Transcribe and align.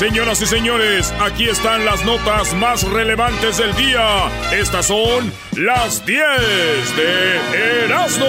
Señoras 0.00 0.40
y 0.40 0.46
señores, 0.46 1.12
aquí 1.20 1.46
están 1.46 1.84
las 1.84 2.02
notas 2.06 2.54
más 2.54 2.84
relevantes 2.84 3.58
del 3.58 3.76
día. 3.76 4.30
Estas 4.50 4.86
son 4.86 5.30
las 5.56 6.06
10 6.06 6.96
de 6.96 7.84
Erasmo. 7.84 8.24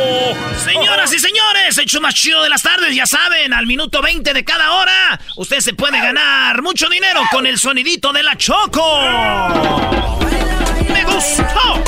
Señoras 0.66 1.14
y 1.14 1.20
señores, 1.20 1.78
hecho 1.78 2.02
más 2.02 2.14
chido 2.14 2.44
de 2.44 2.50
las 2.50 2.62
tardes, 2.62 2.94
ya 2.94 3.06
saben, 3.06 3.54
al 3.54 3.68
minuto 3.68 4.02
20 4.02 4.34
de 4.34 4.44
cada 4.44 4.74
hora, 4.74 5.18
usted 5.38 5.60
se 5.62 5.74
puede 5.74 5.98
ganar 5.98 6.62
mucho 6.62 6.90
dinero 6.90 7.22
con 7.32 7.48
el 7.48 7.58
sonidito 7.58 8.12
de 8.12 8.24
la 8.24 8.36
Choco. 8.36 9.00
Me 10.90 11.06
gustó. 11.06 11.82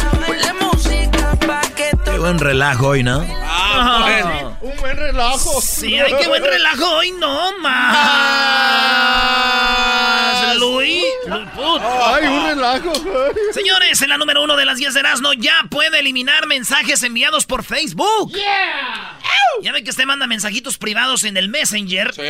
Qué 2.06 2.20
buen 2.20 2.40
relajo 2.40 2.88
hoy, 2.88 3.04
¿no? 3.04 3.28
Ah, 3.46 4.56
Un 4.62 4.78
buen 4.78 4.96
relajo. 4.96 5.62
Sí, 5.62 6.00
ay, 6.00 6.14
qué 6.22 6.30
buen 6.30 6.42
relajo 6.42 6.90
hoy, 6.90 7.12
no 7.12 7.58
más. 7.60 9.23
Ay, 12.06 12.28
un 12.28 12.46
relajo. 12.46 12.94
Señores, 13.54 14.02
en 14.02 14.10
la 14.10 14.18
número 14.18 14.44
uno 14.44 14.56
de 14.56 14.66
las 14.66 14.78
10 14.78 14.94
de 14.94 15.00
Erasmo 15.00 15.34
ya 15.34 15.54
puede 15.70 16.00
eliminar 16.00 16.48
mensajes 16.48 17.02
enviados 17.04 17.46
por 17.46 17.64
Facebook. 17.64 18.34
Ya 19.62 19.72
ve 19.72 19.84
que 19.84 19.92
usted 19.92 20.06
manda 20.06 20.28
mensajitos 20.28 20.78
privados 20.78 21.24
en 21.24 21.38
el 21.38 21.48
Messenger. 21.48 22.14
Sí. 22.14 22.22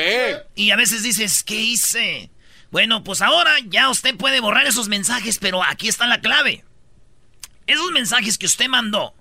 Y 0.55 0.71
a 0.71 0.75
veces 0.75 1.03
dices, 1.03 1.43
¿qué 1.43 1.55
hice? 1.55 2.29
Bueno, 2.69 3.03
pues 3.03 3.21
ahora 3.21 3.53
ya 3.65 3.89
usted 3.89 4.15
puede 4.17 4.39
borrar 4.39 4.65
esos 4.67 4.89
mensajes, 4.89 5.37
pero 5.39 5.63
aquí 5.63 5.87
está 5.87 6.05
la 6.07 6.21
clave. 6.21 6.65
Esos 7.65 7.91
mensajes 7.91 8.37
que 8.37 8.45
usted 8.45 8.67
mandó, 8.67 9.15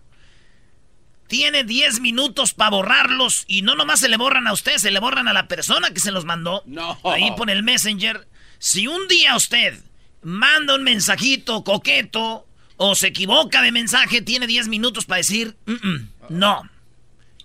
tiene 1.29 1.63
10 1.63 2.01
minutos 2.01 2.55
para 2.55 2.71
borrarlos 2.71 3.45
y 3.47 3.63
no 3.63 3.77
nomás 3.77 4.01
se 4.01 4.09
le 4.09 4.17
borran 4.17 4.49
a 4.49 4.53
usted, 4.53 4.79
se 4.79 4.91
le 4.91 4.99
borran 4.99 5.29
a 5.29 5.33
la 5.33 5.47
persona 5.49 5.95
que 5.95 6.01
se 6.01 6.11
los 6.11 6.25
mandó. 6.25 6.63
No. 6.67 6.99
Ahí 7.05 7.31
por 7.37 7.51
el 7.51 7.63
Messenger. 7.63 8.27
Si 8.59 8.89
un 8.89 9.07
día 9.07 9.37
usted 9.37 9.79
manda 10.23 10.75
un 10.75 10.83
mensajito 10.85 11.65
coqueto 11.65 12.47
o 12.77 12.95
se 12.95 13.09
equivoca 13.09 13.63
de 13.63 13.73
mensaje, 13.73 14.23
tiene 14.23 14.47
10 14.47 14.69
minutos 14.69 15.05
para 15.05 15.19
decir, 15.19 15.57
"Mm, 15.67 15.73
mm, 15.73 16.09
no. 16.31 16.63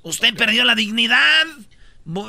Usted 0.04 0.34
perdió 0.36 0.64
la 0.64 0.74
dignidad 0.76 1.46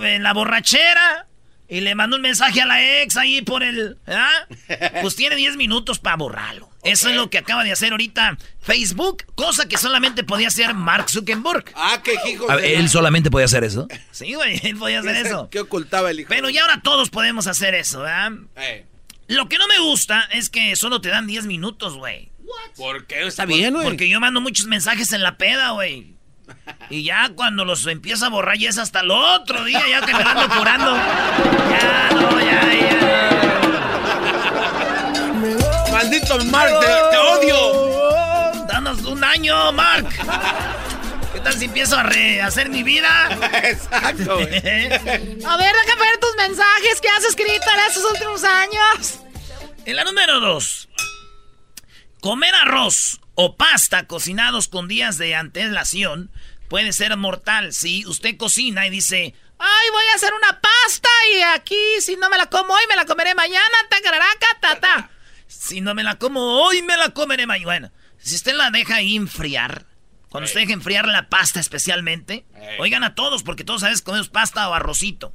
en 0.02 0.22
la 0.22 0.32
borrachera 0.32 1.26
y 1.68 1.80
le 1.80 1.94
mandó 1.94 2.16
un 2.16 2.22
mensaje 2.22 2.60
a 2.62 2.66
la 2.66 3.02
ex 3.02 3.16
ahí 3.16 3.42
por 3.42 3.62
el... 3.62 3.98
¿ah? 4.06 4.46
Pues 5.02 5.14
tiene 5.16 5.36
10 5.36 5.56
minutos 5.56 5.98
para 5.98 6.16
borrarlo. 6.16 6.68
Eso 6.82 7.10
es 7.10 7.16
lo 7.16 7.28
que 7.28 7.38
acaba 7.38 7.64
de 7.64 7.72
hacer 7.72 7.92
ahorita 7.92 8.38
Facebook, 8.60 9.24
cosa 9.34 9.68
que 9.68 9.76
solamente 9.76 10.24
podía 10.24 10.48
hacer 10.48 10.74
Mark 10.74 11.10
Zuckerberg. 11.10 11.66
Ah, 11.74 12.00
qué 12.02 12.14
hijo 12.30 12.46
ver, 12.46 12.64
¿Él 12.64 12.88
solamente 12.88 13.30
podía 13.30 13.44
hacer 13.44 13.64
eso? 13.64 13.86
Sí, 14.10 14.34
güey, 14.34 14.58
él 14.64 14.76
podía 14.76 15.00
hacer 15.00 15.16
eso. 15.26 15.48
¿Qué 15.50 15.60
ocultaba 15.60 16.10
el 16.10 16.20
hijo? 16.20 16.28
Pero 16.28 16.48
ya 16.50 16.62
ahora 16.62 16.80
todos 16.82 17.10
podemos 17.10 17.46
hacer 17.46 17.74
eso, 17.74 18.00
¿verdad? 18.00 18.32
Eh, 18.56 18.86
Lo 19.28 19.48
que 19.48 19.58
no 19.58 19.66
me 19.68 19.78
gusta 19.78 20.22
es 20.32 20.48
que 20.50 20.74
solo 20.74 21.00
te 21.00 21.10
dan 21.10 21.26
10 21.26 21.46
minutos, 21.46 21.96
güey. 21.96 22.30
¿Por 22.76 23.06
qué? 23.06 23.26
Está 23.26 23.44
bien, 23.44 23.74
güey. 23.74 23.84
Porque 23.84 24.08
yo 24.08 24.20
mando 24.20 24.40
muchos 24.40 24.66
mensajes 24.66 25.12
en 25.12 25.22
la 25.22 25.36
peda, 25.36 25.70
güey. 25.70 26.14
Y 26.90 27.02
ya 27.04 27.28
cuando 27.34 27.66
los 27.66 27.86
empiezo 27.86 28.24
a 28.24 28.30
borrar 28.30 28.56
ya 28.56 28.70
es 28.70 28.78
hasta 28.78 29.00
el 29.00 29.10
otro 29.10 29.64
día, 29.64 29.82
ya 29.90 30.00
que 30.00 30.14
me 30.14 30.22
ando 30.22 30.48
curando. 30.56 30.96
Ya, 30.96 32.08
no, 32.12 32.40
ya, 32.40 32.74
ya. 32.74 33.60
Maldito 35.92 36.42
Mark, 36.46 36.72
te, 36.80 36.86
te 36.86 37.16
odio. 37.18 38.66
Danos 38.66 39.04
un 39.04 39.22
año, 39.22 39.72
Mark. 39.72 40.08
¿Qué 41.38 41.44
tal 41.44 41.54
si 41.56 41.66
empiezo 41.66 41.96
a 41.96 42.02
rehacer 42.02 42.68
mi 42.68 42.82
vida? 42.82 43.28
Exacto. 43.62 44.38
A 44.38 44.40
ver, 44.40 44.50
déjame 44.56 46.02
ver 46.02 46.18
tus 46.20 46.34
mensajes 46.36 47.00
que 47.00 47.08
has 47.08 47.24
escrito 47.24 47.64
en 47.74 47.80
estos 47.86 48.04
últimos 48.10 48.42
años. 48.42 49.20
En 49.84 49.94
la 49.94 50.02
número 50.02 50.40
dos. 50.40 50.88
Comer 52.20 52.52
arroz 52.56 53.20
o 53.36 53.54
pasta 53.56 54.08
cocinados 54.08 54.66
con 54.66 54.88
días 54.88 55.16
de 55.16 55.36
antelación 55.36 56.32
puede 56.68 56.92
ser 56.92 57.16
mortal 57.16 57.72
si 57.72 58.04
usted 58.06 58.36
cocina 58.36 58.88
y 58.88 58.90
dice, 58.90 59.32
Ay, 59.60 59.90
voy 59.92 60.04
a 60.12 60.16
hacer 60.16 60.34
una 60.34 60.60
pasta 60.60 61.08
y 61.36 61.42
aquí, 61.42 62.00
si 62.00 62.16
no 62.16 62.28
me 62.30 62.36
la 62.36 62.46
como 62.46 62.74
hoy, 62.74 62.82
me 62.88 62.96
la 62.96 63.04
comeré 63.04 63.36
mañana. 63.36 63.76
Tacararaca, 63.88 64.58
ta, 64.60 64.80
ta. 64.80 65.10
si 65.46 65.82
no 65.82 65.94
me 65.94 66.02
la 66.02 66.16
como 66.16 66.64
hoy, 66.64 66.82
me 66.82 66.96
la 66.96 67.10
comeré 67.10 67.46
mañana. 67.46 67.64
Bueno, 67.64 67.92
si 68.18 68.34
usted 68.34 68.54
la 68.54 68.72
deja 68.72 69.00
enfriar, 69.02 69.86
cuando 70.28 70.46
usted 70.46 70.60
deja 70.60 70.72
enfriar 70.72 71.06
la 71.06 71.28
pasta 71.28 71.60
especialmente, 71.60 72.44
oigan 72.78 73.04
a 73.04 73.14
todos, 73.14 73.42
porque 73.42 73.64
todos 73.64 73.80
sabes 73.80 74.02
comemos 74.02 74.28
pasta 74.28 74.68
o 74.68 74.74
arrocito. 74.74 75.34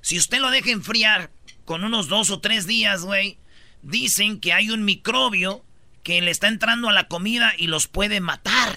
Si 0.00 0.18
usted 0.18 0.40
lo 0.40 0.50
deja 0.50 0.70
enfriar 0.70 1.30
con 1.64 1.84
unos 1.84 2.08
dos 2.08 2.30
o 2.30 2.40
tres 2.40 2.66
días, 2.66 3.02
güey, 3.02 3.38
dicen 3.82 4.40
que 4.40 4.52
hay 4.52 4.70
un 4.70 4.84
microbio 4.84 5.64
que 6.02 6.20
le 6.20 6.32
está 6.32 6.48
entrando 6.48 6.88
a 6.88 6.92
la 6.92 7.06
comida 7.06 7.54
y 7.56 7.68
los 7.68 7.86
puede 7.86 8.20
matar. 8.20 8.76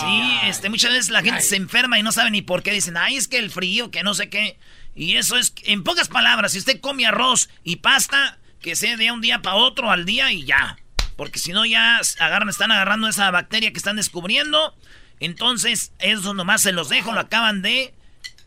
Sí, 0.00 0.38
este, 0.44 0.68
muchas 0.68 0.92
veces 0.92 1.10
la 1.10 1.22
gente 1.22 1.40
se 1.40 1.56
enferma 1.56 1.98
y 1.98 2.02
no 2.02 2.12
sabe 2.12 2.30
ni 2.30 2.42
por 2.42 2.62
qué. 2.62 2.72
Dicen, 2.72 2.96
ay, 2.96 3.16
es 3.16 3.28
que 3.28 3.38
el 3.38 3.50
frío, 3.50 3.90
que 3.90 4.02
no 4.02 4.12
sé 4.14 4.28
qué. 4.28 4.58
Y 4.94 5.16
eso 5.16 5.38
es, 5.38 5.54
en 5.64 5.84
pocas 5.84 6.08
palabras, 6.08 6.52
si 6.52 6.58
usted 6.58 6.80
come 6.80 7.06
arroz 7.06 7.48
y 7.64 7.76
pasta, 7.76 8.38
que 8.60 8.76
sea 8.76 8.96
de 8.96 9.10
un 9.10 9.20
día 9.20 9.40
para 9.40 9.56
otro 9.56 9.90
al 9.90 10.04
día 10.04 10.30
y 10.32 10.44
ya. 10.44 10.76
Porque 11.18 11.40
si 11.40 11.50
no, 11.50 11.66
ya 11.66 12.00
agarran, 12.20 12.48
están 12.48 12.70
agarrando 12.70 13.08
esa 13.08 13.28
bacteria 13.32 13.72
que 13.72 13.78
están 13.78 13.96
descubriendo. 13.96 14.76
Entonces, 15.18 15.90
eso 15.98 16.32
nomás 16.32 16.62
se 16.62 16.70
los 16.70 16.88
dejo, 16.88 17.10
lo 17.10 17.18
acaban 17.18 17.60
de 17.60 17.92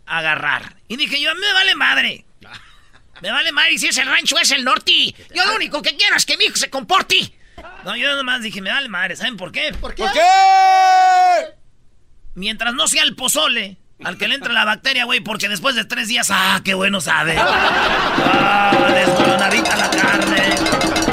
agarrar. 0.06 0.78
Y 0.88 0.96
dije 0.96 1.20
yo, 1.20 1.36
me 1.36 1.52
vale 1.52 1.76
madre. 1.76 2.26
Me 3.22 3.30
vale 3.30 3.52
madre 3.52 3.74
y 3.74 3.78
si 3.78 3.86
es 3.88 3.98
el 4.00 4.08
rancho 4.08 4.36
es 4.40 4.50
el 4.50 4.64
norte. 4.64 5.14
Yo 5.36 5.46
lo 5.46 5.56
único 5.56 5.84
que 5.84 5.96
quiero 5.96 6.16
es 6.16 6.26
que 6.26 6.38
mi 6.38 6.46
hijo 6.46 6.56
se 6.56 6.72
comporte. 6.72 7.32
No, 7.86 7.96
yo 7.96 8.16
nomás 8.16 8.42
dije, 8.42 8.64
me 8.64 8.72
vale 8.72 8.90
madre. 8.90 9.16
¿Saben 9.16 9.38
por 9.38 9.52
qué? 9.52 9.76
¿Por 9.80 9.94
qué? 9.94 10.06
Mientras 12.34 12.74
no 12.74 12.88
sea 12.88 13.04
el 13.04 13.16
pozole 13.16 13.78
al 14.04 14.18
que 14.18 14.28
le 14.28 14.34
entra 14.34 14.54
la 14.54 14.66
bacteria, 14.66 15.06
güey, 15.06 15.20
porque 15.20 15.50
después 15.50 15.76
de 15.76 15.86
tres 15.86 16.08
días, 16.08 16.30
¡ah, 16.32 16.62
qué 16.64 16.74
bueno 16.74 17.00
sabe! 17.00 17.36
¡Ah, 17.40 18.92
desboronadita 18.92 19.76
la 19.76 19.92
carne! 19.92 21.11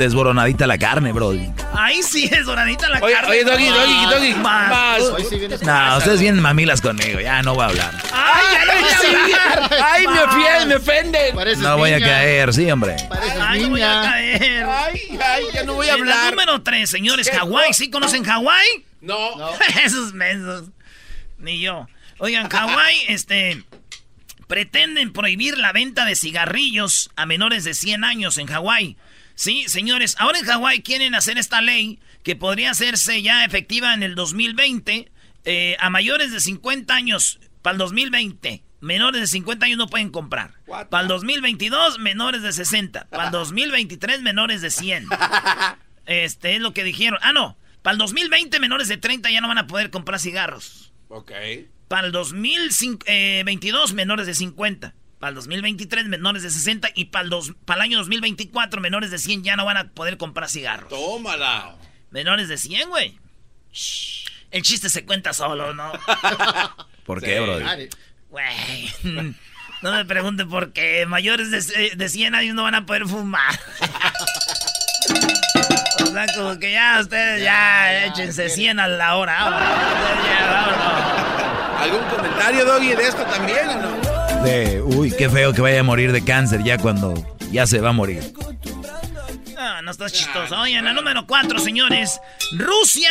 Desboronadita 0.00 0.66
la 0.66 0.78
carne, 0.78 1.12
bro. 1.12 1.32
Ahí 1.74 2.02
sí, 2.02 2.26
desboronadita 2.26 2.88
la 2.88 3.00
Oye, 3.00 3.12
carne. 3.12 3.30
oye, 3.32 3.44
Doggy, 3.44 3.66
Doggy, 3.66 4.06
Doggy. 4.14 4.34
Más. 4.36 4.70
Más. 4.70 5.62
No, 5.62 5.98
ustedes 5.98 6.20
vienen 6.20 6.40
mamilas 6.40 6.80
conmigo. 6.80 7.20
Ya 7.20 7.42
no 7.42 7.52
voy 7.54 7.64
a 7.64 7.66
hablar. 7.66 7.94
¡Ay, 8.10 8.44
ya 8.54 8.64
no 8.64 8.80
voy 8.80 9.32
a 9.32 9.52
hablar! 9.52 9.84
Ay, 9.84 10.06
me 10.06 10.20
ofende, 10.22 10.66
me 10.68 10.74
ofende. 10.76 11.56
No 11.58 11.76
voy 11.76 11.92
a 11.92 12.00
caer, 12.00 12.54
sí, 12.54 12.70
hombre. 12.70 12.96
¡Ay, 13.40 13.60
no 13.60 13.68
voy 13.68 13.82
a 13.82 14.00
caer! 14.02 14.64
Ay, 14.64 15.18
ay, 15.22 15.44
ya 15.52 15.64
no 15.64 15.74
voy 15.74 15.86
a 15.88 15.94
En 15.94 16.06
la 16.06 16.14
hablar. 16.14 16.30
número 16.32 16.62
tres, 16.62 16.88
señores, 16.88 17.30
Hawái. 17.30 17.74
¿Sí 17.74 17.90
conocen 17.90 18.24
Hawái? 18.24 18.86
No. 19.02 19.18
Esos 19.84 20.14
mensos. 20.14 20.70
Ni 21.38 21.60
yo. 21.60 21.86
Oigan, 22.18 22.48
Hawái, 22.48 22.96
este. 23.08 23.62
Pretenden 24.46 25.12
prohibir 25.12 25.58
la 25.58 25.72
venta 25.72 26.06
de 26.06 26.16
cigarrillos 26.16 27.10
a 27.16 27.26
menores 27.26 27.64
de 27.64 27.74
100 27.74 28.02
años 28.02 28.38
en 28.38 28.46
Hawái. 28.46 28.96
Sí, 29.40 29.64
señores, 29.68 30.16
ahora 30.18 30.38
en 30.38 30.44
Hawái 30.44 30.82
quieren 30.82 31.14
hacer 31.14 31.38
esta 31.38 31.62
ley 31.62 31.98
que 32.22 32.36
podría 32.36 32.72
hacerse 32.72 33.22
ya 33.22 33.42
efectiva 33.46 33.94
en 33.94 34.02
el 34.02 34.14
2020 34.14 35.10
eh, 35.46 35.76
a 35.80 35.88
mayores 35.88 36.30
de 36.30 36.40
50 36.40 36.94
años 36.94 37.40
para 37.62 37.72
el 37.72 37.78
2020. 37.78 38.62
Menores 38.82 39.22
de 39.22 39.26
50 39.26 39.64
años 39.64 39.78
no 39.78 39.86
pueden 39.86 40.10
comprar. 40.10 40.56
Para 40.66 41.00
el 41.00 41.08
2022, 41.08 42.00
menores 42.00 42.42
de 42.42 42.52
60. 42.52 43.06
Para 43.08 43.24
el 43.24 43.30
2023, 43.30 44.20
menores 44.20 44.60
de 44.60 44.70
100. 44.70 45.06
Este 46.04 46.56
es 46.56 46.60
lo 46.60 46.74
que 46.74 46.84
dijeron. 46.84 47.18
Ah, 47.22 47.32
no. 47.32 47.56
Para 47.80 47.92
el 47.92 47.98
2020, 47.98 48.60
menores 48.60 48.88
de 48.88 48.98
30 48.98 49.30
ya 49.30 49.40
no 49.40 49.48
van 49.48 49.56
a 49.56 49.66
poder 49.66 49.88
comprar 49.88 50.20
cigarros. 50.20 50.92
Ok. 51.08 51.32
Para 51.88 52.08
el 52.08 52.12
2022, 52.12 53.94
menores 53.94 54.26
de 54.26 54.34
50. 54.34 54.94
Para 55.20 55.28
el 55.28 55.34
2023, 55.34 56.06
menores 56.06 56.42
de 56.42 56.50
60. 56.50 56.88
Y 56.94 57.04
para 57.04 57.26
el, 57.26 57.30
para 57.66 57.80
el 57.80 57.82
año 57.82 57.98
2024, 57.98 58.80
menores 58.80 59.10
de 59.10 59.18
100 59.18 59.44
ya 59.44 59.54
no 59.54 59.66
van 59.66 59.76
a 59.76 59.90
poder 59.90 60.16
comprar 60.16 60.48
cigarros. 60.48 60.88
Tómala. 60.88 61.76
Menores 62.10 62.48
de 62.48 62.56
100, 62.56 62.88
güey. 62.88 63.20
El 64.50 64.62
chiste 64.62 64.88
se 64.88 65.04
cuenta 65.04 65.34
solo, 65.34 65.74
¿no? 65.74 65.92
¿Por 67.04 67.22
qué, 67.22 67.38
bro? 67.38 67.58
Güey. 68.30 69.34
No 69.82 69.92
me 69.92 70.04
pregunten 70.04 70.50
por 70.50 70.74
qué. 70.74 71.06
Mayores 71.06 71.50
de, 71.50 71.92
de 71.96 72.08
100 72.10 72.34
años 72.34 72.54
no 72.54 72.64
van 72.64 72.74
a 72.74 72.84
poder 72.84 73.06
fumar. 73.06 73.58
o 76.02 76.06
sea, 76.06 76.26
como 76.36 76.58
que 76.58 76.72
ya 76.72 76.98
ustedes 77.00 77.42
ya, 77.42 78.04
échense 78.04 78.50
100 78.50 78.78
a 78.78 78.88
la 78.88 79.16
hora. 79.16 79.38
¿Algún 81.78 82.04
comentario, 82.10 82.66
Doggy, 82.66 82.94
de 82.94 83.04
esto 83.04 83.24
también 83.24 83.70
o 83.70 83.80
no? 83.80 83.99
De, 84.44 84.80
uy, 84.82 85.12
qué 85.16 85.28
feo 85.28 85.52
que 85.52 85.60
vaya 85.60 85.80
a 85.80 85.82
morir 85.82 86.12
de 86.12 86.24
cáncer 86.24 86.62
ya 86.64 86.78
cuando 86.78 87.14
ya 87.50 87.66
se 87.66 87.80
va 87.80 87.90
a 87.90 87.92
morir. 87.92 88.22
No, 89.54 89.82
no 89.82 89.90
estás 89.90 90.12
chistoso. 90.12 90.58
Oye, 90.60 90.78
en 90.78 90.84
la 90.84 90.92
número 90.92 91.26
4, 91.26 91.58
señores. 91.58 92.20
Rusia 92.52 93.10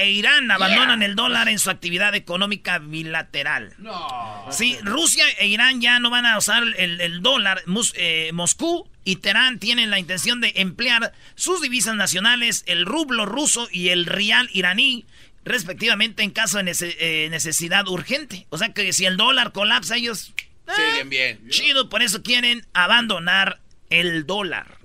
e 0.00 0.10
Irán 0.10 0.50
abandonan 0.50 1.02
el 1.02 1.14
dólar 1.14 1.48
en 1.48 1.58
su 1.58 1.68
actividad 1.68 2.14
económica 2.14 2.78
bilateral. 2.78 3.74
No. 3.76 4.46
Sí, 4.50 4.78
Rusia 4.82 5.24
e 5.38 5.46
Irán 5.48 5.82
ya 5.82 5.98
no 5.98 6.08
van 6.08 6.24
a 6.24 6.38
usar 6.38 6.62
el, 6.78 7.20
dólar. 7.20 7.62
Eh, 7.94 8.30
Moscú 8.32 8.88
y 9.04 9.16
Teherán 9.16 9.58
tienen 9.58 9.90
la 9.90 9.98
intención 9.98 10.40
de 10.40 10.52
emplear 10.56 11.12
sus 11.34 11.60
divisas 11.60 11.96
nacionales, 11.96 12.62
el 12.66 12.86
rublo 12.86 13.26
ruso 13.26 13.68
y 13.70 13.88
el 13.90 14.06
rial 14.06 14.48
iraní, 14.54 15.04
respectivamente 15.44 16.22
en 16.22 16.30
caso 16.30 16.62
de 16.62 16.74
eh, 16.80 17.28
necesidad 17.30 17.86
urgente. 17.86 18.46
O 18.48 18.56
sea 18.56 18.72
que 18.72 18.94
si 18.94 19.04
el 19.04 19.18
dólar 19.18 19.52
colapsa, 19.52 19.96
ellos... 19.96 20.32
Eh, 20.78 20.90
Siguen 20.90 21.08
bien. 21.10 21.48
Chido, 21.48 21.88
por 21.88 22.02
eso 22.02 22.22
quieren 22.22 22.66
abandonar 22.72 23.60
el 23.90 24.26
dólar. 24.26 24.78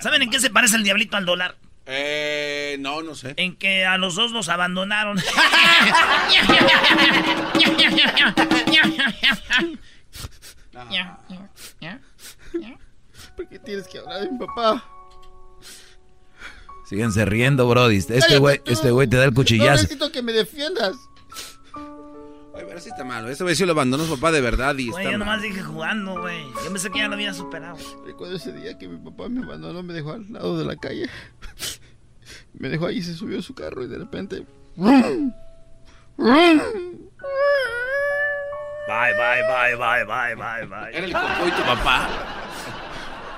¿Saben 0.00 0.22
en 0.22 0.30
qué 0.30 0.40
se 0.40 0.50
parece 0.50 0.76
el 0.76 0.84
diablito 0.84 1.16
al 1.16 1.24
dólar? 1.24 1.56
Eh, 1.86 2.76
no, 2.80 3.02
no 3.02 3.14
sé. 3.14 3.34
En 3.36 3.56
que 3.56 3.84
a 3.84 3.98
los 3.98 4.14
dos 4.14 4.32
nos 4.32 4.48
abandonaron. 4.48 5.18
¿Por 13.36 13.48
qué 13.48 13.58
tienes 13.58 13.88
que 13.88 13.98
hablar 13.98 14.20
de 14.22 14.30
mi 14.30 14.38
papá? 14.38 14.84
Síguense 16.88 17.24
riendo, 17.24 17.66
Brody. 17.68 17.96
Este 17.96 18.38
güey 18.38 18.60
este 18.66 18.90
güey 18.90 19.08
te 19.08 19.16
da 19.16 19.24
el 19.24 19.32
cuchillazo. 19.32 19.70
No 19.70 19.82
necesito 19.82 20.12
que 20.12 20.22
me 20.22 20.32
defiendas. 20.32 20.94
Ay, 22.54 22.64
pero 22.66 22.80
sí 22.80 22.90
está 22.90 23.04
malo. 23.04 23.28
Ese 23.28 23.44
güey 23.44 23.54
sí 23.56 23.64
lo 23.64 23.72
abandonó 23.72 24.04
su 24.04 24.14
papá 24.14 24.30
de 24.30 24.40
verdad 24.40 24.76
y 24.76 24.90
Güey, 24.90 25.10
yo 25.10 25.18
nomás 25.18 25.40
dije 25.42 25.62
jugando, 25.62 26.20
güey. 26.20 26.44
Yo 26.64 26.70
pensé 26.70 26.90
que 26.90 26.98
ya 26.98 27.08
lo 27.08 27.14
había 27.14 27.32
superado. 27.32 27.76
Recuerdo 28.04 28.36
ese 28.36 28.52
día 28.52 28.76
que 28.78 28.88
mi 28.88 28.98
papá 28.98 29.28
me 29.28 29.42
abandonó, 29.42 29.82
me 29.82 29.92
dejó 29.94 30.12
al 30.12 30.30
lado 30.32 30.58
de 30.58 30.64
la 30.64 30.76
calle. 30.76 31.08
Me 32.54 32.68
dejó 32.68 32.86
ahí, 32.86 33.02
se 33.02 33.14
subió 33.14 33.38
a 33.38 33.42
su 33.42 33.54
carro 33.54 33.82
y 33.82 33.88
de 33.88 33.98
repente... 33.98 34.46
Bye, 34.76 34.94
bye, 38.86 39.42
bye, 39.48 39.76
bye, 39.76 40.04
bye, 40.04 40.34
bye, 40.34 40.66
bye. 40.66 40.90
Era 40.92 41.06
el 41.06 41.12
cucuy 41.12 41.50
tu 41.50 41.62
papá. 41.62 42.08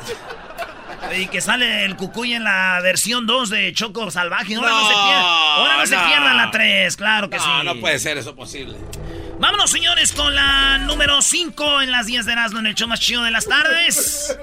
Y 1.18 1.26
que 1.28 1.40
sale 1.40 1.84
el 1.84 1.96
cucuy 1.96 2.34
en 2.34 2.44
la 2.44 2.80
versión 2.82 3.26
2 3.26 3.50
de 3.50 3.72
Choco 3.72 4.10
Salvaje. 4.10 4.54
Ahora 4.54 4.70
no, 4.70 4.88
se 4.88 4.94
pierda. 4.94 5.54
Ahora 5.56 5.76
no, 5.78 5.86
se 5.86 5.96
pierda 5.96 6.34
la 6.34 6.50
3, 6.50 6.96
claro 6.96 7.30
que 7.30 7.38
sí. 7.38 7.46
No, 7.46 7.74
no 7.74 7.80
puede 7.80 7.98
ser 7.98 8.18
eso 8.18 8.34
posible. 8.34 8.76
Vámonos, 9.38 9.70
señores, 9.70 10.12
con 10.12 10.34
la 10.34 10.78
número 10.78 11.20
5 11.20 11.82
en 11.82 11.90
las 11.90 12.06
10 12.06 12.26
de 12.26 12.32
Erasmo 12.32 12.60
en 12.60 12.66
el 12.66 12.74
show 12.74 12.88
más 12.88 13.00
chido 13.00 13.22
de 13.22 13.30
las 13.30 13.46
tardes. 13.46 14.38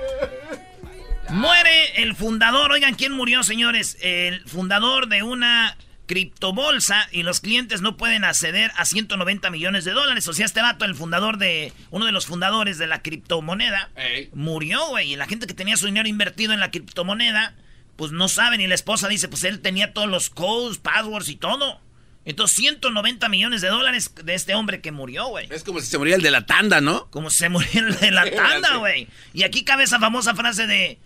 Muere 1.29 2.01
el 2.01 2.15
fundador, 2.15 2.71
oigan, 2.71 2.95
¿quién 2.95 3.13
murió, 3.13 3.43
señores? 3.43 3.97
El 4.01 4.41
fundador 4.41 5.07
de 5.07 5.23
una 5.23 5.77
criptobolsa 6.11 7.07
y 7.13 7.23
los 7.23 7.39
clientes 7.39 7.79
no 7.79 7.95
pueden 7.95 8.25
acceder 8.25 8.69
a 8.75 8.83
190 8.83 9.49
millones 9.49 9.85
de 9.85 9.91
dólares. 9.91 10.27
O 10.27 10.33
sea, 10.33 10.45
este 10.45 10.61
vato, 10.61 10.83
el 10.83 10.93
fundador 10.93 11.37
de, 11.37 11.71
uno 11.89 12.05
de 12.05 12.11
los 12.11 12.25
fundadores 12.25 12.77
de 12.77 12.85
la 12.85 13.01
criptomoneda, 13.01 13.89
murió, 14.33 14.89
güey. 14.89 15.13
Y 15.13 15.15
la 15.15 15.25
gente 15.25 15.47
que 15.47 15.53
tenía 15.53 15.77
su 15.77 15.85
dinero 15.85 16.09
invertido 16.09 16.51
en 16.51 16.59
la 16.59 16.69
criptomoneda, 16.69 17.55
pues 17.95 18.11
no 18.11 18.27
sabe, 18.27 18.57
ni 18.57 18.67
la 18.67 18.75
esposa 18.75 19.07
dice, 19.07 19.29
pues 19.29 19.45
él 19.45 19.61
tenía 19.61 19.93
todos 19.93 20.09
los 20.09 20.29
codes, 20.29 20.79
passwords 20.79 21.29
y 21.29 21.37
todo. 21.37 21.79
Entonces, 22.25 22.57
190 22.57 23.29
millones 23.29 23.61
de 23.61 23.69
dólares 23.69 24.13
de 24.21 24.33
este 24.33 24.53
hombre 24.53 24.81
que 24.81 24.91
murió, 24.91 25.27
güey. 25.27 25.47
Es 25.49 25.63
como 25.63 25.79
si 25.79 25.87
se 25.87 25.97
moría 25.97 26.17
el 26.17 26.21
de 26.21 26.31
la 26.31 26.45
tanda, 26.45 26.81
¿no? 26.81 27.09
Como 27.09 27.29
si 27.29 27.37
se 27.37 27.47
muriera 27.47 27.87
el 27.87 27.97
de 27.97 28.11
la 28.11 28.29
tanda, 28.35 28.75
güey. 28.75 29.07
Y 29.33 29.43
aquí 29.43 29.63
cabe 29.63 29.85
esa 29.85 29.97
famosa 29.97 30.35
frase 30.35 30.67
de... 30.67 30.99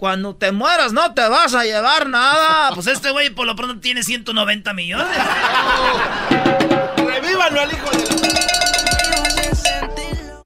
Cuando 0.00 0.34
te 0.34 0.50
mueras 0.50 0.94
no 0.94 1.12
te 1.12 1.28
vas 1.28 1.52
a 1.52 1.62
llevar 1.64 2.08
nada. 2.08 2.70
Pues 2.74 2.86
este 2.86 3.10
güey 3.10 3.28
por 3.28 3.46
lo 3.46 3.54
pronto 3.54 3.78
tiene 3.80 4.02
190 4.02 4.72
millones. 4.72 5.18
¡Revívalo 6.96 7.60
al 7.60 7.70
hijo 7.70 7.90
de 7.90 7.98
la... 7.98 8.10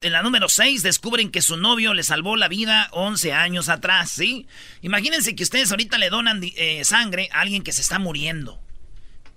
En 0.01 0.11
la 0.11 0.23
número 0.23 0.49
6 0.49 0.83
descubren 0.83 1.31
que 1.31 1.41
su 1.41 1.55
novio 1.55 1.93
le 1.93 2.03
salvó 2.03 2.35
la 2.35 2.49
vida 2.49 2.89
11 2.91 3.31
años 3.31 3.69
atrás, 3.69 4.11
¿sí? 4.11 4.45
Imagínense 4.81 5.37
que 5.37 5.43
ustedes 5.43 5.71
ahorita 5.71 5.97
le 5.99 6.09
donan 6.09 6.41
eh, 6.43 6.83
sangre 6.83 7.29
a 7.31 7.39
alguien 7.39 7.63
que 7.63 7.71
se 7.71 7.79
está 7.79 7.97
muriendo. 7.97 8.59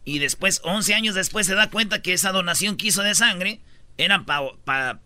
Y 0.05 0.19
después, 0.19 0.61
11 0.65 0.95
años 0.95 1.15
después, 1.15 1.47
se 1.47 1.55
da 1.55 1.71
cuenta 1.71 2.03
que 2.03 2.13
esa 2.13 2.33
donación 2.33 2.77
que 2.77 2.89
hizo 2.89 3.05
de 3.05 3.15
sangre 3.15 3.61
era 3.99 4.25
para 4.25 4.99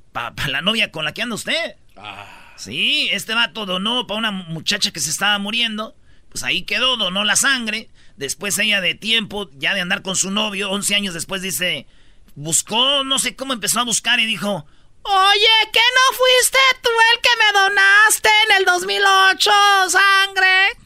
la 0.48 0.62
novia 0.62 0.90
con 0.90 1.04
la 1.04 1.12
que 1.12 1.20
anda 1.20 1.34
usted. 1.34 1.76
Ah. 1.98 2.41
Sí, 2.56 3.08
este 3.12 3.34
vato 3.34 3.66
donó 3.66 4.06
para 4.06 4.18
una 4.18 4.30
muchacha 4.30 4.90
que 4.90 5.00
se 5.00 5.10
estaba 5.10 5.38
muriendo. 5.38 5.94
Pues 6.28 6.44
ahí 6.44 6.62
quedó, 6.62 6.96
donó 6.96 7.24
la 7.24 7.36
sangre. 7.36 7.88
Después 8.16 8.58
ella 8.58 8.80
de 8.80 8.94
tiempo, 8.94 9.50
ya 9.54 9.74
de 9.74 9.80
andar 9.80 10.02
con 10.02 10.16
su 10.16 10.30
novio, 10.30 10.70
11 10.70 10.94
años 10.94 11.14
después 11.14 11.42
dice, 11.42 11.86
buscó, 12.34 13.04
no 13.04 13.18
sé 13.18 13.36
cómo 13.36 13.52
empezó 13.52 13.80
a 13.80 13.84
buscar 13.84 14.20
y 14.20 14.26
dijo, 14.26 14.66
Oye, 15.04 15.70
¿qué 15.72 15.80
no 15.80 16.16
fuiste 16.16 16.58
tú 16.80 16.90
el 17.14 17.20
que 17.20 17.30
me 17.38 17.60
donaste 17.60 18.30
en 18.46 18.56
el 18.58 18.64
2008 18.64 19.50
sangre? 19.88 20.78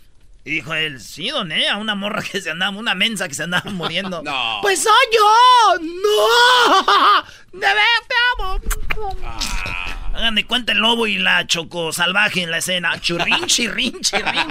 Y 0.44 0.50
dijo 0.52 0.72
él, 0.74 1.00
sí, 1.00 1.28
doné 1.28 1.68
a 1.68 1.76
una 1.76 1.94
morra 1.94 2.22
que 2.22 2.40
se 2.40 2.50
andaba, 2.50 2.76
una 2.78 2.94
mensa 2.94 3.28
que 3.28 3.34
se 3.34 3.42
andaba 3.42 3.70
muriendo. 3.72 4.22
no. 4.24 4.60
Pues 4.62 4.82
soy 4.82 4.92
yo. 5.12 5.78
No. 5.82 7.22
De 7.52 7.66
ver, 7.66 7.76
te 8.08 8.14
amo. 8.42 8.60
Ah. 9.24 10.05
Hagan 10.16 10.34
de 10.34 10.46
cuenta 10.46 10.72
el 10.72 10.78
lobo 10.78 11.06
y 11.06 11.18
la 11.18 11.46
choco 11.46 11.92
salvaje 11.92 12.42
en 12.42 12.50
la 12.50 12.58
escena. 12.58 12.98
Churrin, 13.00 13.46
chirrin, 13.46 14.00
chirrin. 14.00 14.48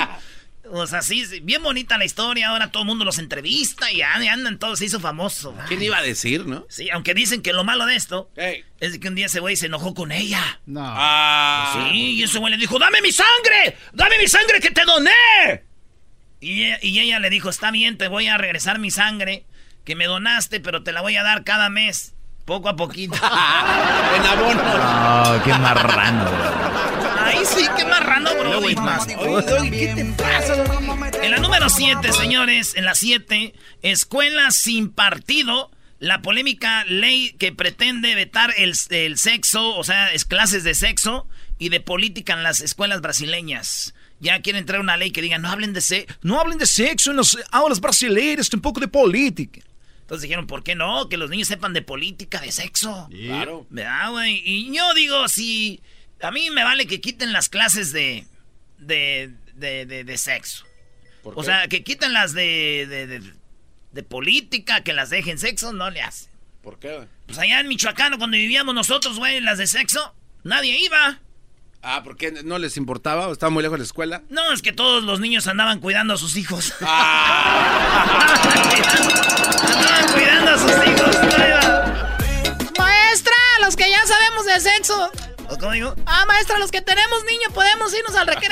O 0.71 0.87
sea, 0.87 1.01
sí, 1.01 1.23
bien 1.43 1.61
bonita 1.61 1.97
la 1.97 2.05
historia. 2.05 2.49
Ahora 2.49 2.71
todo 2.71 2.83
el 2.83 2.87
mundo 2.87 3.05
los 3.05 3.19
entrevista 3.19 3.91
y 3.91 4.01
andan 4.01 4.57
todos, 4.57 4.79
se 4.79 4.85
hizo 4.85 4.99
famoso. 4.99 5.55
¿Quién 5.67 5.81
iba 5.81 5.97
a 5.97 6.01
decir, 6.01 6.45
no? 6.45 6.65
Sí, 6.69 6.89
aunque 6.89 7.13
dicen 7.13 7.41
que 7.41 7.53
lo 7.53 7.63
malo 7.63 7.85
de 7.85 7.95
esto 7.95 8.31
es 8.79 8.97
que 8.99 9.07
un 9.07 9.15
día 9.15 9.27
ese 9.27 9.39
güey 9.39 9.55
se 9.55 9.67
enojó 9.67 9.93
con 9.93 10.11
ella. 10.11 10.59
No. 10.65 10.81
Ah. 10.83 11.89
Sí, 11.91 12.13
y 12.13 12.23
ese 12.23 12.39
güey 12.39 12.51
le 12.51 12.57
dijo: 12.57 12.79
¡Dame 12.79 13.01
mi 13.01 13.11
sangre! 13.11 13.77
¡Dame 13.93 14.17
mi 14.17 14.27
sangre 14.27 14.59
que 14.59 14.71
te 14.71 14.85
doné! 14.85 15.65
Y 16.45 16.99
ella, 16.99 17.19
le 17.19 17.29
dijo, 17.29 17.49
está 17.49 17.71
bien, 17.71 17.97
te 17.97 18.07
voy 18.07 18.27
a 18.27 18.37
regresar 18.37 18.77
mi 18.77 18.91
sangre 18.91 19.45
que 19.83 19.95
me 19.95 20.05
donaste, 20.05 20.59
pero 20.59 20.83
te 20.83 20.91
la 20.91 21.01
voy 21.01 21.15
a 21.15 21.23
dar 21.23 21.43
cada 21.43 21.69
mes, 21.69 22.14
poco 22.45 22.69
a 22.69 22.75
poquito. 22.75 23.15
en 24.15 24.25
abono. 24.25 24.63
No, 24.63 25.43
qué 25.43 25.53
marrano, 25.53 26.25
Ay, 27.19 27.39
sí, 27.43 27.65
qué 27.75 27.85
marrano, 27.85 28.29
bro. 28.35 28.61
¿Qué 28.61 29.93
te 29.95 30.05
pasa? 30.15 30.55
En 31.23 31.31
la 31.31 31.37
número 31.37 31.69
7, 31.69 32.13
señores, 32.13 32.75
en 32.75 32.85
la 32.85 32.93
7, 32.95 33.53
escuelas 33.81 34.55
sin 34.55 34.89
partido. 34.89 35.71
La 35.97 36.21
polémica 36.21 36.83
ley 36.85 37.31
que 37.39 37.51
pretende 37.51 38.13
vetar 38.15 38.53
el, 38.57 38.73
el 38.89 39.17
sexo, 39.17 39.75
o 39.75 39.83
sea, 39.83 40.11
es 40.11 40.25
clases 40.25 40.63
de 40.63 40.75
sexo 40.75 41.27
y 41.57 41.69
de 41.69 41.79
política 41.79 42.33
en 42.33 42.43
las 42.43 42.61
escuelas 42.61 43.01
brasileñas 43.01 43.95
ya 44.19 44.41
quiere 44.41 44.59
entrar 44.59 44.79
una 44.79 44.97
ley 44.97 45.11
que 45.11 45.21
diga 45.21 45.37
no 45.37 45.49
hablen 45.49 45.73
de 45.73 45.81
sexo, 45.81 46.15
no 46.21 46.39
hablen 46.39 46.57
de 46.57 46.65
sexo 46.65 47.11
en 47.11 47.17
las 47.17 47.37
aulas 47.51 47.79
brasileñas, 47.79 48.53
un 48.53 48.61
poco 48.61 48.79
de 48.79 48.87
política. 48.87 49.61
Entonces 50.05 50.21
dijeron, 50.23 50.45
¿por 50.45 50.63
qué 50.63 50.75
no? 50.75 51.09
Que 51.09 51.17
los 51.17 51.31
niños 51.31 51.47
sepan 51.47 51.73
de 51.73 51.81
política, 51.81 52.39
de 52.39 52.51
sexo. 52.51 53.07
Claro. 53.09 53.65
¿Verdad, 53.71 54.11
güey? 54.11 54.39
Y 54.45 54.71
yo 54.75 54.93
digo, 54.93 55.27
si 55.27 55.81
a 56.21 56.29
mí 56.29 56.51
me 56.51 56.63
vale 56.63 56.85
que 56.85 57.01
quiten 57.01 57.33
las 57.33 57.49
clases 57.49 57.91
de, 57.91 58.27
de, 58.77 59.31
de, 59.55 59.85
de, 59.87 60.03
de 60.03 60.17
sexo. 60.17 60.63
¿Por 61.23 61.33
O 61.33 61.37
qué? 61.37 61.45
sea, 61.47 61.67
que 61.67 61.83
quiten 61.83 62.13
las 62.13 62.33
de, 62.33 62.85
de, 62.87 63.07
de, 63.07 63.33
de 63.91 64.03
política, 64.03 64.81
que 64.83 64.93
las 64.93 65.09
dejen 65.09 65.39
sexo, 65.39 65.73
no 65.73 65.89
le 65.89 66.01
hace. 66.01 66.29
¿Por 66.61 66.77
qué? 66.77 66.95
güey? 66.97 67.07
Pues 67.25 67.39
allá 67.39 67.59
en 67.59 67.67
Michoacán, 67.67 68.15
cuando 68.19 68.37
vivíamos 68.37 68.75
nosotros, 68.75 69.17
güey, 69.17 69.41
las 69.41 69.57
de 69.57 69.65
sexo, 69.65 70.13
nadie 70.43 70.77
iba. 70.85 71.19
Ah, 71.87 72.01
¿por 72.03 72.17
qué 72.17 72.31
no 72.43 72.57
les 72.57 72.77
importaba? 72.77 73.27
¿O 73.27 73.31
¿Estaba 73.31 73.51
muy 73.51 73.61
lejos 73.61 73.75
de 73.75 73.81
la 73.81 73.85
escuela? 73.85 74.23
No, 74.29 74.51
es 74.51 74.63
que 74.63 74.73
todos 74.73 75.03
los 75.03 75.19
niños 75.19 75.45
andaban 75.45 75.79
cuidando 75.79 76.15
a 76.15 76.17
sus 76.17 76.35
hijos. 76.35 76.73
andaban 76.81 77.31
cuidando 80.11 80.51
a 80.51 80.57
sus 80.57 80.71
hijos. 80.71 81.15
Maestra, 82.79 83.35
los 83.61 83.75
que 83.75 83.87
ya 83.87 84.03
sabemos 84.03 84.47
de 84.47 84.59
sexo. 84.61 85.11
¿O 85.47 85.57
cómo 85.59 85.73
digo? 85.73 85.93
Ah, 86.07 86.25
maestra, 86.27 86.57
los 86.57 86.71
que 86.71 86.81
tenemos 86.81 87.23
niños, 87.25 87.53
¿podemos 87.53 87.93
irnos 87.93 88.15
al 88.15 88.25
recreo? 88.25 88.49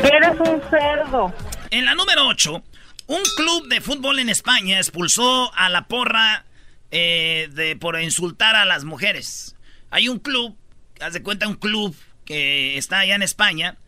Eres 0.04 0.38
un 0.38 0.62
cerdo. 0.70 1.34
En 1.72 1.86
la 1.86 1.96
número 1.96 2.24
8, 2.28 2.62
un 3.08 3.22
club 3.36 3.66
de 3.66 3.80
fútbol 3.80 4.20
en 4.20 4.28
España 4.28 4.78
expulsó 4.78 5.52
a 5.56 5.68
la 5.70 5.88
porra 5.88 6.44
eh, 6.92 7.48
de, 7.50 7.74
por 7.74 8.00
insultar 8.00 8.54
a 8.54 8.64
las 8.64 8.84
mujeres. 8.84 9.55
Hay 9.96 10.10
un 10.10 10.18
club, 10.18 10.54
haz 11.00 11.14
de 11.14 11.22
cuenta, 11.22 11.48
un 11.48 11.54
club 11.54 11.96
que 12.26 12.76
está 12.76 12.98
allá 12.98 13.14
en 13.14 13.22
España, 13.22 13.78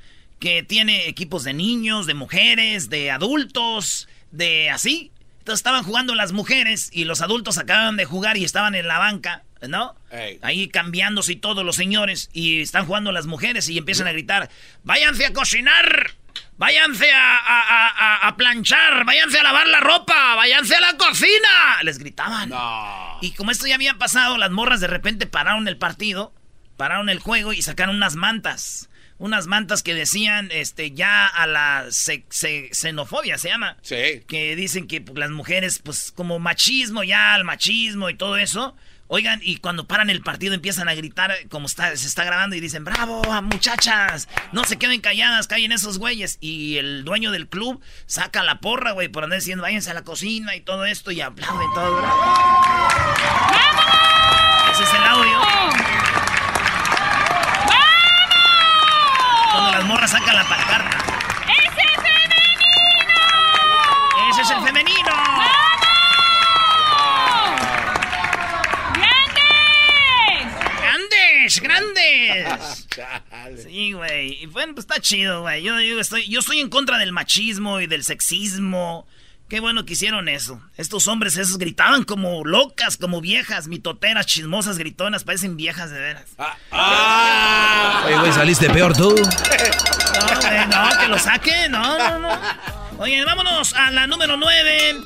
que 0.41 0.63
tiene 0.63 1.07
equipos 1.07 1.45
de 1.45 1.53
niños, 1.53 2.07
de 2.07 2.15
mujeres, 2.15 2.89
de 2.89 3.11
adultos, 3.11 4.09
de 4.31 4.71
así. 4.71 5.13
Entonces 5.41 5.59
estaban 5.59 5.85
jugando 5.85 6.15
las 6.15 6.33
mujeres 6.33 6.89
y 6.95 7.05
los 7.05 7.21
adultos 7.21 7.59
acaban 7.59 7.99
de 7.99 8.07
jugar 8.07 8.39
y 8.39 8.45
estaban 8.45 8.75
en 8.75 8.89
la 8.89 8.99
banca, 8.99 9.45
¿no? 9.69 9.97
Ahí 10.41 10.69
cambiándose 10.69 11.33
y 11.33 11.37
todos 11.37 11.63
los 11.63 11.77
señores 11.77 12.31
y 12.33 12.63
están 12.63 12.87
jugando 12.87 13.13
las 13.13 13.27
mujeres 13.27 13.69
y 13.69 13.77
empiezan 13.77 14.07
a 14.07 14.13
gritar, 14.13 14.49
váyanse 14.85 15.27
a 15.27 15.35
cocinar, 15.35 16.13
váyanse 16.59 17.11
a, 17.13 17.37
a- 17.37 17.89
a- 17.89 18.29
a- 18.29 18.37
planchar, 18.37 19.05
váyanse 19.07 19.39
a 19.39 19.43
lavar 19.43 19.67
la 19.69 19.81
ropa, 19.81 20.35
váyanse 20.35 20.77
a 20.77 20.81
la 20.81 20.97
cocina. 20.97 21.83
Les 21.83 21.99
gritaban. 21.99 22.51
No. 22.51 23.19
Y 23.23 23.33
como 23.33 23.51
esto 23.51 23.67
ya 23.67 23.77
había 23.77 23.95
pasado, 23.95 24.37
las 24.37 24.51
morras 24.51 24.81
de 24.81 24.87
repente 24.89 25.27
pararon 25.27 25.67
el 25.69 25.79
partido, 25.79 26.35
pararon 26.77 27.09
el 27.09 27.19
juego 27.21 27.53
y 27.53 27.63
sacaron 27.63 27.97
unas 27.97 28.15
mantas. 28.17 28.91
Unas 29.21 29.49
mantas 29.49 29.83
que 29.83 29.95
decían, 29.95 30.49
este, 30.53 30.93
ya 30.93 31.27
a 31.27 31.49
la 31.49 31.87
xenofobia 31.91 33.37
se 33.39 33.49
llama. 33.49 33.77
Sí. 33.83 34.23
Que 34.29 34.55
dicen 34.55 34.87
que 34.87 35.01
pues, 35.01 35.19
las 35.19 35.31
mujeres, 35.31 35.81
pues 35.83 36.13
como 36.15 36.39
machismo 36.39 37.03
ya, 37.03 37.35
al 37.35 37.43
machismo 37.45 38.11
y 38.11 38.15
todo 38.17 38.37
eso. 38.37 38.77
Oigan, 39.11 39.41
y 39.43 39.57
cuando 39.57 39.87
paran 39.87 40.11
el 40.11 40.21
partido 40.21 40.53
empiezan 40.53 40.87
a 40.91 40.95
gritar 40.95 41.35
como 41.49 41.65
está, 41.65 41.97
se 41.97 42.07
está 42.07 42.25
grabando 42.25 42.57
y 42.57 42.61
dicen, 42.61 42.85
bravo, 42.85 43.23
muchachas, 43.43 44.29
no 44.53 44.65
se 44.65 44.77
queden 44.77 45.01
calladas, 45.01 45.49
callen 45.49 45.73
esos 45.73 45.99
güeyes. 45.99 46.37
Y 46.43 46.77
el 46.77 47.05
dueño 47.05 47.31
del 47.33 47.49
club 47.49 47.81
saca 48.05 48.43
la 48.43 48.61
porra, 48.61 48.93
güey, 48.93 49.09
por 49.09 49.25
andar 49.25 49.39
diciendo, 49.39 49.63
váyanse 49.63 49.91
a 49.91 49.95
la 49.95 50.05
cocina 50.05 50.55
y 50.57 50.61
todo 50.61 50.85
esto 50.85 51.11
y 51.11 51.23
aplauden 51.23 51.69
todo. 51.75 52.03
Ese 54.73 54.83
es 54.83 54.93
el 54.93 55.03
audio. 55.03 55.41
Cuando 59.53 59.71
las 59.73 59.85
morras 59.87 60.11
sacan 60.11 60.37
la 60.37 60.45
pancarta. 60.47 60.99
¡Ese 61.47 61.81
es 61.81 61.97
femenino! 61.97 62.69
Ese 64.31 64.43
es 64.43 64.51
el 64.51 64.61
femenino. 64.67 65.29
¡Grandes! 71.61 72.87
Sí, 73.63 73.93
güey. 73.93 74.43
Y 74.43 74.47
bueno, 74.47 74.75
pues 74.75 74.85
está 74.85 75.01
chido, 75.01 75.43
güey. 75.43 75.63
Yo, 75.63 75.81
yo 75.81 76.01
estoy, 76.01 76.29
yo 76.29 76.41
estoy 76.41 76.61
en 76.61 76.69
contra 76.69 76.99
del 76.99 77.13
machismo 77.13 77.81
y 77.81 77.87
del 77.87 78.05
sexismo. 78.05 79.07
Qué 79.49 79.61
bueno 79.61 79.87
que 79.87 79.95
hicieron 79.95 80.29
eso. 80.29 80.61
Estos 80.77 81.09
hombres 81.09 81.37
esos 81.37 81.57
gritaban 81.57 82.05
como 82.05 82.45
locas, 82.45 82.99
como 82.99 83.21
viejas, 83.23 83.67
mitoteras, 83.67 84.27
chismosas, 84.27 84.77
gritonas, 84.77 85.25
parecen 85.25 85.57
viejas 85.57 85.91
de 85.91 85.99
veras. 85.99 86.25
Ah, 86.39 86.57
ah. 86.71 88.03
Oye, 88.07 88.19
güey, 88.19 88.33
saliste 88.33 88.69
peor 88.69 88.95
tú. 88.95 89.15
No, 89.15 90.41
güey, 90.41 90.67
no, 90.67 91.01
que 91.01 91.09
lo 91.09 91.19
saquen, 91.19 91.73
no, 91.73 91.99
no, 91.99 92.19
no. 92.19 92.41
Oye, 92.99 93.25
vámonos 93.25 93.73
a 93.75 93.91
la 93.91 94.07
número 94.07 94.37
9. 94.37 94.97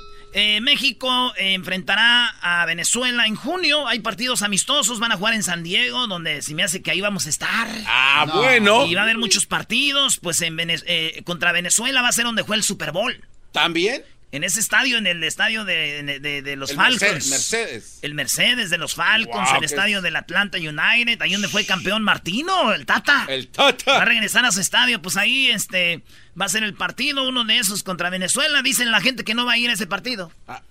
México 0.62 1.33
eh, 1.37 1.53
enfrentará 1.55 2.29
a 2.41 2.65
Venezuela 2.67 3.27
en 3.27 3.35
junio. 3.37 3.87
Hay 3.87 4.01
partidos 4.01 4.43
amistosos, 4.43 4.99
van 4.99 5.12
a 5.12 5.17
jugar 5.17 5.35
en 5.35 5.43
San 5.43 5.62
Diego, 5.62 6.07
donde 6.07 6.41
se 6.43 6.55
me 6.55 6.62
hace 6.62 6.83
que 6.83 6.91
ahí 6.91 7.01
vamos 7.01 7.27
a 7.27 7.31
estar. 7.31 7.69
Ah, 7.87 8.27
bueno. 8.35 8.87
Y 8.87 8.95
va 8.95 9.03
a 9.03 9.05
haber 9.05 9.19
muchos 9.19 9.47
partidos, 9.47 10.19
pues 10.19 10.41
en 10.43 10.57
Vene- 10.57 10.83
eh, 10.87 11.23
contra 11.25 11.53
Venezuela 11.53 12.01
va 12.03 12.09
a 12.09 12.12
ser 12.12 12.25
donde 12.25 12.43
juega 12.43 12.57
el 12.57 12.62
Super 12.65 12.93
Bowl. 12.93 13.15
¿También? 13.53 14.03
En 14.33 14.45
ese 14.45 14.61
estadio, 14.61 14.97
en 14.97 15.07
el 15.07 15.23
estadio 15.25 15.65
de, 15.67 16.03
de- 16.03 16.19
de- 16.19 16.41
de 16.43 16.57
los 16.57 16.71
El 16.71 16.77
Falcons. 16.77 17.01
Mercedes, 17.03 17.29
Mercedes. 17.29 17.99
El 18.01 18.15
Mercedes 18.15 18.71
de 18.71 18.79
los 18.79 18.95
Falcons, 18.95 19.49
Wow, 19.51 19.59
el 19.59 19.65
estadio 19.65 20.01
del 20.01 20.17
Atlanta 20.17 20.57
United, 20.57 21.21
ahí 21.21 21.33
donde 21.33 21.49
fue 21.49 21.67
campeón 21.67 22.03
Martino, 22.03 22.73
el 22.73 22.87
Tata. 22.87 23.27
El 23.29 23.49
Va 23.61 23.69
a 23.69 23.77
Tata. 23.77 24.05
regresar 24.07 24.45
a 24.47 24.51
su 24.51 24.61
estadio, 24.61 25.03
pues 25.03 25.19
ahí 25.19 25.51
este 25.51 26.03
va 26.41 26.47
a 26.47 26.49
ser 26.49 26.62
el 26.62 26.73
partido, 26.73 27.29
uno 27.29 27.45
de 27.45 27.59
esos 27.59 27.83
contra 27.83 28.09
Venezuela. 28.09 28.62
Dicen 28.62 28.91
la 28.91 29.03
gente 29.03 29.23
que 29.23 29.35
no 29.35 29.45
va 29.45 29.53
a 29.53 29.59
ir 29.59 29.69
a 29.69 29.75
ese 29.75 29.87
partido. 29.87 30.33
Ah, 30.49 30.62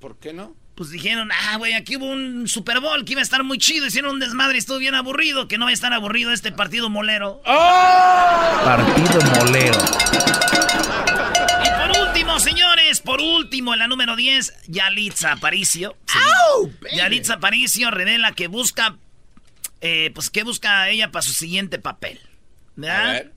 ¿Por 0.00 0.16
qué 0.18 0.32
no? 0.32 0.56
Pues 0.74 0.88
dijeron, 0.88 1.28
ah, 1.50 1.56
güey, 1.58 1.74
aquí 1.74 1.96
hubo 1.96 2.06
un 2.06 2.48
Super 2.48 2.80
Bowl 2.80 3.04
que 3.04 3.12
iba 3.12 3.20
a 3.20 3.22
estar 3.24 3.44
muy 3.44 3.58
chido. 3.58 3.86
Hicieron 3.86 4.12
un 4.12 4.20
desmadre 4.20 4.54
y 4.56 4.58
estuvo 4.58 4.78
bien 4.78 4.94
aburrido. 4.94 5.46
Que 5.46 5.58
no 5.58 5.66
va 5.66 5.70
a 5.70 5.74
estar 5.74 5.92
aburrido 5.92 6.32
este 6.32 6.50
partido 6.50 6.88
molero. 6.88 7.42
Partido 7.44 9.20
molero. 9.38 9.78
Señores, 12.42 13.00
por 13.00 13.20
último, 13.20 13.72
en 13.72 13.78
la 13.78 13.86
número 13.86 14.16
10, 14.16 14.52
Yalitza 14.66 15.32
Aparicio. 15.32 15.96
Sí. 16.06 16.96
Yalitza 16.96 17.34
Aparicio 17.34 17.90
revela 17.90 18.32
que 18.32 18.48
busca, 18.48 18.96
eh, 19.80 20.10
pues, 20.14 20.28
¿qué 20.30 20.42
busca 20.42 20.88
ella 20.88 21.10
para 21.12 21.22
su 21.22 21.32
siguiente 21.32 21.78
papel? 21.78 22.20
¿Verdad? 22.76 23.08
A 23.08 23.12
ver. 23.12 23.32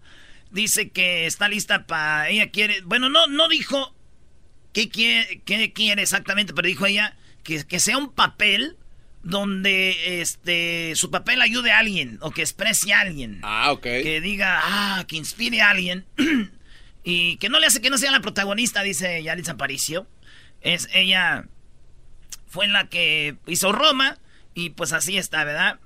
Dice 0.52 0.90
que 0.90 1.26
está 1.28 1.48
lista 1.50 1.86
para, 1.86 2.30
ella 2.30 2.50
quiere, 2.50 2.82
bueno, 2.82 3.10
no, 3.10 3.28
no 3.28 3.48
dijo 3.48 3.94
qué 4.74 4.90
quiere, 4.90 5.42
qué 5.46 5.72
quiere 5.74 6.02
exactamente, 6.02 6.54
pero 6.54 6.68
dijo 6.68 6.86
ella 6.86 7.16
que, 7.44 7.64
que 7.66 7.80
sea 7.80 7.98
un 7.98 8.12
papel 8.12 8.78
donde, 9.22 10.22
este, 10.22 10.94
su 10.96 11.12
papel 11.12 11.42
ayude 11.42 11.72
a 11.72 11.80
alguien 11.80 12.18
o 12.22 12.32
que 12.32 12.42
exprese 12.42 12.94
a 12.94 13.02
alguien 13.02 13.40
Ah, 13.44 13.72
ok. 13.72 13.82
que 13.82 14.22
diga, 14.22 14.62
ah, 14.64 15.06
que 15.08 15.16
inspire 15.18 15.62
a 15.62 15.70
alguien. 15.72 16.06
y 17.06 17.38
que 17.38 17.48
no 17.50 17.60
le 17.60 17.68
hace 17.68 17.80
que 17.82 17.90
no 17.90 17.98
sea 17.98 18.12
la 18.12 18.20
protagonista, 18.20 18.82
dice 18.84 19.24
Yalitza 19.24 19.54
Aparicio. 19.54 20.08
Es 20.62 20.90
ella 20.94 21.46
fue 22.48 22.68
la 22.68 22.88
que 22.90 23.36
hizo 23.48 23.72
Roma 23.72 24.18
y 24.54 24.72
pues 24.72 24.92
así 24.92 25.18
está, 25.18 25.44
¿verdad? 25.44 25.80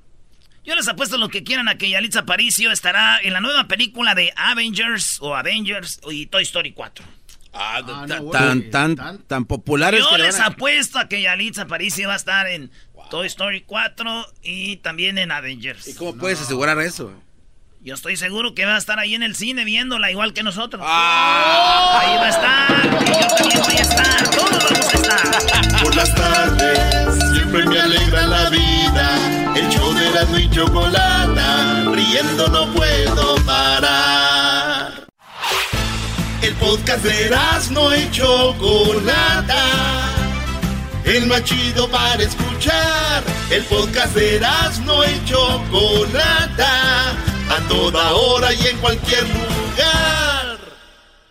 Yo 0.64 0.76
les 0.76 0.88
apuesto 0.88 1.18
lo 1.18 1.30
que 1.30 1.44
quieran 1.44 1.68
a 1.68 1.78
que 1.78 1.90
Yalitza 1.90 2.20
Aparicio 2.22 2.72
estará 2.72 3.20
en 3.22 3.34
la 3.34 3.42
nueva 3.42 3.68
película 3.68 4.16
de 4.16 4.32
Avengers 4.36 5.18
o 5.22 5.36
Avengers 5.36 6.00
y 6.10 6.26
Toy 6.28 6.44
Story 6.44 6.72
4. 6.74 7.04
Ah, 7.52 7.82
Ah, 7.84 8.06
no, 8.08 8.30
tan, 8.30 8.70
tan, 8.70 8.96
Tan- 8.96 9.18
tan 9.24 9.46
populares 9.46 10.02
Yo 10.02 10.10
que 10.12 10.18
le 10.20 10.26
les 10.26 10.40
a- 10.40 10.48
apuesto 10.48 11.00
a 11.00 11.10
que 11.10 11.22
Yalitza 11.22 11.64
Aparicio 11.64 12.08
va 12.08 12.14
a 12.14 12.18
estar 12.18 12.48
en 12.48 12.70
Toy 13.10 13.26
Story 13.28 13.62
4 13.62 14.28
y 14.44 14.76
también 14.78 15.18
en 15.18 15.32
Avengers. 15.32 15.88
¿Y 15.88 15.96
cómo 15.96 16.16
puedes 16.16 16.40
asegurar 16.42 16.80
eso? 16.80 17.12
Yo 17.82 17.94
estoy 17.94 18.18
seguro 18.18 18.54
que 18.54 18.66
va 18.66 18.76
a 18.76 18.78
estar 18.78 19.00
ahí 19.00 19.16
en 19.16 19.24
el 19.24 19.38
cine 19.38 19.64
viéndola 19.64 20.12
igual 20.12 20.34
que 20.34 20.44
nosotros. 20.44 20.84
Ah. 20.86 22.02
Ahí 22.02 22.18
va 22.18 22.26
a 22.26 22.30
estar, 22.30 23.04
y 23.04 23.22
yo 23.22 23.28
también 23.38 23.62
voy 23.62 23.78
a 23.78 23.82
estar, 23.82 24.30
todos 24.32 24.64
vamos 24.70 24.94
a 24.94 24.98
estar. 24.98 25.84
Por 25.84 25.96
las 25.96 26.14
tardes 26.14 26.80
siempre 27.32 27.66
me 27.66 27.80
alegra 27.80 28.28
la 28.28 28.50
vida. 28.50 29.56
El 29.56 29.70
show 29.70 29.94
de 29.94 30.12
la 30.12 30.40
y 30.42 30.50
chocolata, 30.50 31.86
riendo 31.94 32.50
no 32.50 32.70
puedo 32.74 33.36
parar. 33.46 35.08
El 36.42 36.54
podcast 36.56 37.04
de 37.06 37.34
no 37.72 37.96
y 37.96 38.12
chocolata. 38.12 39.64
El 41.06 41.28
más 41.28 41.46
chido 41.46 41.88
para 41.90 42.22
escuchar. 42.22 43.24
El 43.50 43.64
podcast 43.64 44.14
de 44.16 44.42
no 44.86 45.06
y 45.06 45.24
chocolata. 45.24 47.16
A 47.50 47.60
toda 47.68 48.14
hora 48.14 48.54
y 48.54 48.68
en 48.68 48.78
cualquier 48.78 49.24
lugar. 49.24 50.60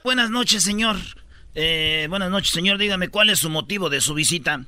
Buenas 0.03 0.31
noches, 0.31 0.63
señor. 0.63 0.97
Eh, 1.55 2.07
buenas 2.11 2.31
noches, 2.31 2.51
señor. 2.51 2.79
Dígame 2.79 3.09
cuál 3.09 3.31
es 3.31 3.39
su 3.39 3.51
motivo 3.51 3.91
de 3.91 4.01
su 4.01 4.15
visita. 4.15 4.63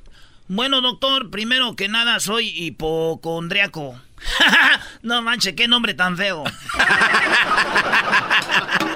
Bueno, 0.47 0.81
doctor, 0.81 1.29
primero 1.29 1.75
que 1.75 1.87
nada 1.87 2.19
soy 2.19 2.49
hipocondriaco. 2.49 3.99
no 5.01 5.21
manche, 5.21 5.55
qué 5.55 5.67
nombre 5.67 5.93
tan 5.93 6.17
feo. 6.17 6.43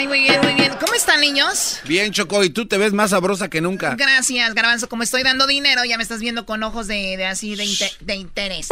Ay, 0.00 0.08
muy 0.08 0.20
bien, 0.20 0.40
muy 0.40 0.54
bien. 0.54 0.72
¿Cómo 0.80 0.94
están, 0.94 1.20
niños? 1.20 1.78
Bien, 1.84 2.10
Choco, 2.10 2.42
y 2.42 2.48
tú 2.48 2.64
te 2.64 2.78
ves 2.78 2.94
más 2.94 3.10
sabrosa 3.10 3.50
que 3.50 3.60
nunca. 3.60 3.96
Gracias, 3.96 4.54
Garbanzo. 4.54 4.88
Como 4.88 5.02
estoy 5.02 5.22
dando 5.22 5.46
dinero, 5.46 5.84
ya 5.84 5.98
me 5.98 6.02
estás 6.02 6.20
viendo 6.20 6.46
con 6.46 6.62
ojos 6.62 6.86
de, 6.86 7.22
así, 7.26 7.54
de, 7.54 7.66
de 8.00 8.14
interés. 8.14 8.68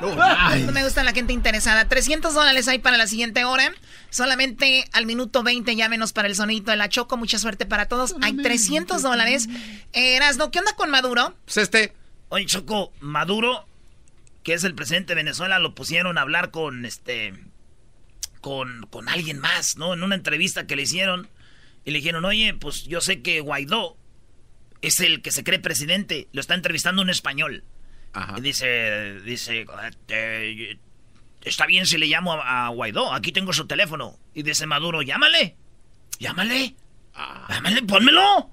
no 0.00 0.72
me 0.72 0.82
gusta 0.82 1.04
la 1.04 1.12
gente 1.12 1.32
interesada. 1.32 1.86
300 1.86 2.34
dólares 2.34 2.66
hay 2.66 2.80
para 2.80 2.96
la 2.96 3.06
siguiente 3.06 3.44
hora. 3.44 3.72
Solamente 4.10 4.84
al 4.90 5.06
minuto 5.06 5.44
20 5.44 5.76
llámenos 5.76 6.12
para 6.12 6.26
el 6.26 6.34
sonito 6.34 6.72
de 6.72 6.76
la 6.78 6.88
Choco. 6.88 7.16
Mucha 7.16 7.38
suerte 7.38 7.64
para 7.64 7.86
todos. 7.86 8.16
Hay 8.20 8.36
300 8.36 9.02
dólares. 9.02 9.48
Eh, 9.92 10.16
Erasno, 10.16 10.50
¿qué 10.50 10.58
onda 10.58 10.74
con 10.74 10.90
Maduro? 10.90 11.36
Pues 11.44 11.58
este... 11.58 11.92
Oye, 12.28 12.44
Choco, 12.46 12.92
Maduro, 12.98 13.68
que 14.42 14.54
es 14.54 14.64
el 14.64 14.74
presidente 14.74 15.14
de 15.14 15.22
Venezuela, 15.22 15.60
lo 15.60 15.76
pusieron 15.76 16.18
a 16.18 16.22
hablar 16.22 16.50
con 16.50 16.84
este 16.84 17.34
con, 18.46 19.08
alguien 19.08 19.40
más, 19.40 19.76
¿no? 19.76 19.92
En 19.92 20.04
una 20.04 20.14
entrevista 20.14 20.68
que 20.68 20.76
le 20.76 20.82
hicieron 20.82 21.28
y 21.84 21.90
le 21.90 21.98
dijeron, 21.98 22.24
oye, 22.24 22.54
pues 22.54 22.84
yo 22.84 23.00
sé 23.00 23.20
que 23.20 23.40
Guaidó 23.40 23.96
es 24.82 25.00
el 25.00 25.20
que 25.20 25.32
se 25.32 25.42
cree 25.42 25.58
presidente, 25.58 26.28
lo 26.32 26.40
está 26.40 26.54
entrevistando 26.54 27.02
un 27.02 27.10
español. 27.10 27.64
Y 28.36 28.40
dice, 28.40 29.20
dice, 29.22 29.66
está 31.42 31.66
bien 31.66 31.86
si 31.86 31.98
le 31.98 32.06
llamo 32.06 32.34
a, 32.34 32.68
Guaidó, 32.68 33.12
aquí 33.12 33.32
tengo 33.32 33.52
su 33.52 33.66
teléfono. 33.66 34.16
Y 34.32 34.44
dice 34.44 34.64
Maduro, 34.64 35.02
llámale, 35.02 35.56
llámale, 36.20 36.76
ah. 37.14 37.46
llámale, 37.48 37.82
pónmelo. 37.82 38.50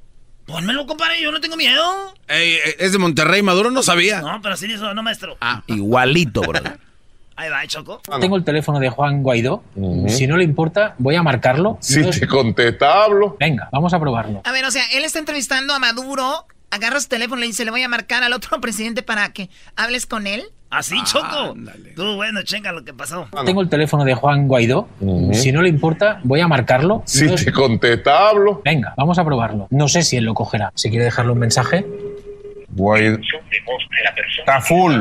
Pónmelo, 0.48 0.88
compadre, 0.88 1.22
yo 1.22 1.32
no 1.32 1.40
tengo 1.40 1.56
miedo. 1.56 2.16
es 2.28 2.92
de 2.92 2.98
Monterrey, 2.98 3.44
Maduro 3.44 3.70
no 3.70 3.84
sabía. 3.84 4.22
No, 4.22 4.42
pero 4.42 4.58
sí 4.58 4.68
dice, 4.68 4.82
no, 4.94 5.04
maestro. 5.04 5.38
Ah, 5.40 5.64
igualito, 5.68 6.42
bro. 6.42 6.60
Ahí 7.36 7.50
va, 7.50 7.66
Choco. 7.68 8.02
Tengo 8.20 8.36
el 8.36 8.44
teléfono 8.44 8.80
de 8.80 8.90
Juan 8.90 9.24
Guaidó. 9.24 9.64
Si 10.08 10.28
no 10.28 10.38
le 10.38 10.44
importa, 10.44 10.96
voy 11.00 11.16
a 11.16 11.24
marcarlo. 11.24 11.78
Si 11.82 12.02
te 12.04 12.28
contesta, 12.28 13.04
hablo. 13.04 13.38
Venga, 13.40 13.70
vamos 13.72 13.94
a 13.94 14.00
probarlo. 14.00 14.42
A 14.44 14.52
ver, 14.52 14.66
o 14.66 14.72
sea, 14.72 14.84
él 14.94 15.04
está 15.04 15.20
entrevistando 15.20 15.74
a 15.74 15.80
Maduro, 15.80 16.46
agarra 16.70 17.00
su 17.00 17.08
teléfono 17.08 17.40
y 17.40 17.42
le 17.42 17.48
dice, 17.48 17.66
le 17.66 17.72
voy 17.72 17.84
a 17.84 17.90
marcar 17.90 18.24
al 18.24 18.34
otro 18.34 18.60
presidente 18.62 19.04
para 19.04 19.32
que 19.34 19.50
hables 19.76 20.06
con 20.06 20.28
él. 20.28 20.44
Así, 20.70 20.96
¿Ah, 21.00 21.04
Choco. 21.06 21.54
Tú, 21.96 22.16
bueno, 22.16 22.42
chenga 22.42 22.72
lo 22.72 22.84
que 22.84 22.96
pasó. 22.96 23.28
Tengo 23.46 23.62
el 23.62 23.70
teléfono 23.70 24.06
de 24.06 24.16
Juan 24.16 24.48
Guaidó. 24.48 24.88
Si 25.32 25.52
no 25.52 25.62
le 25.62 25.70
importa, 25.70 26.20
voy 26.24 26.40
a 26.40 26.48
marcarlo. 26.48 27.04
Si 27.06 27.28
te 27.28 27.52
contesta, 27.52 28.30
hablo. 28.30 28.64
Venga, 28.66 28.96
vamos 28.98 29.20
a 29.20 29.24
probarlo. 29.24 29.68
No 29.70 29.88
sé 29.88 30.02
si 30.02 30.18
él 30.18 30.24
lo 30.26 30.34
cogerá. 30.34 30.72
Si 30.74 30.90
quiere 30.90 31.06
dejarle 31.06 31.32
un 31.34 31.38
mensaje. 31.40 31.86
Guaidó. 32.76 33.20
Está 34.40 34.62
full. 34.62 34.94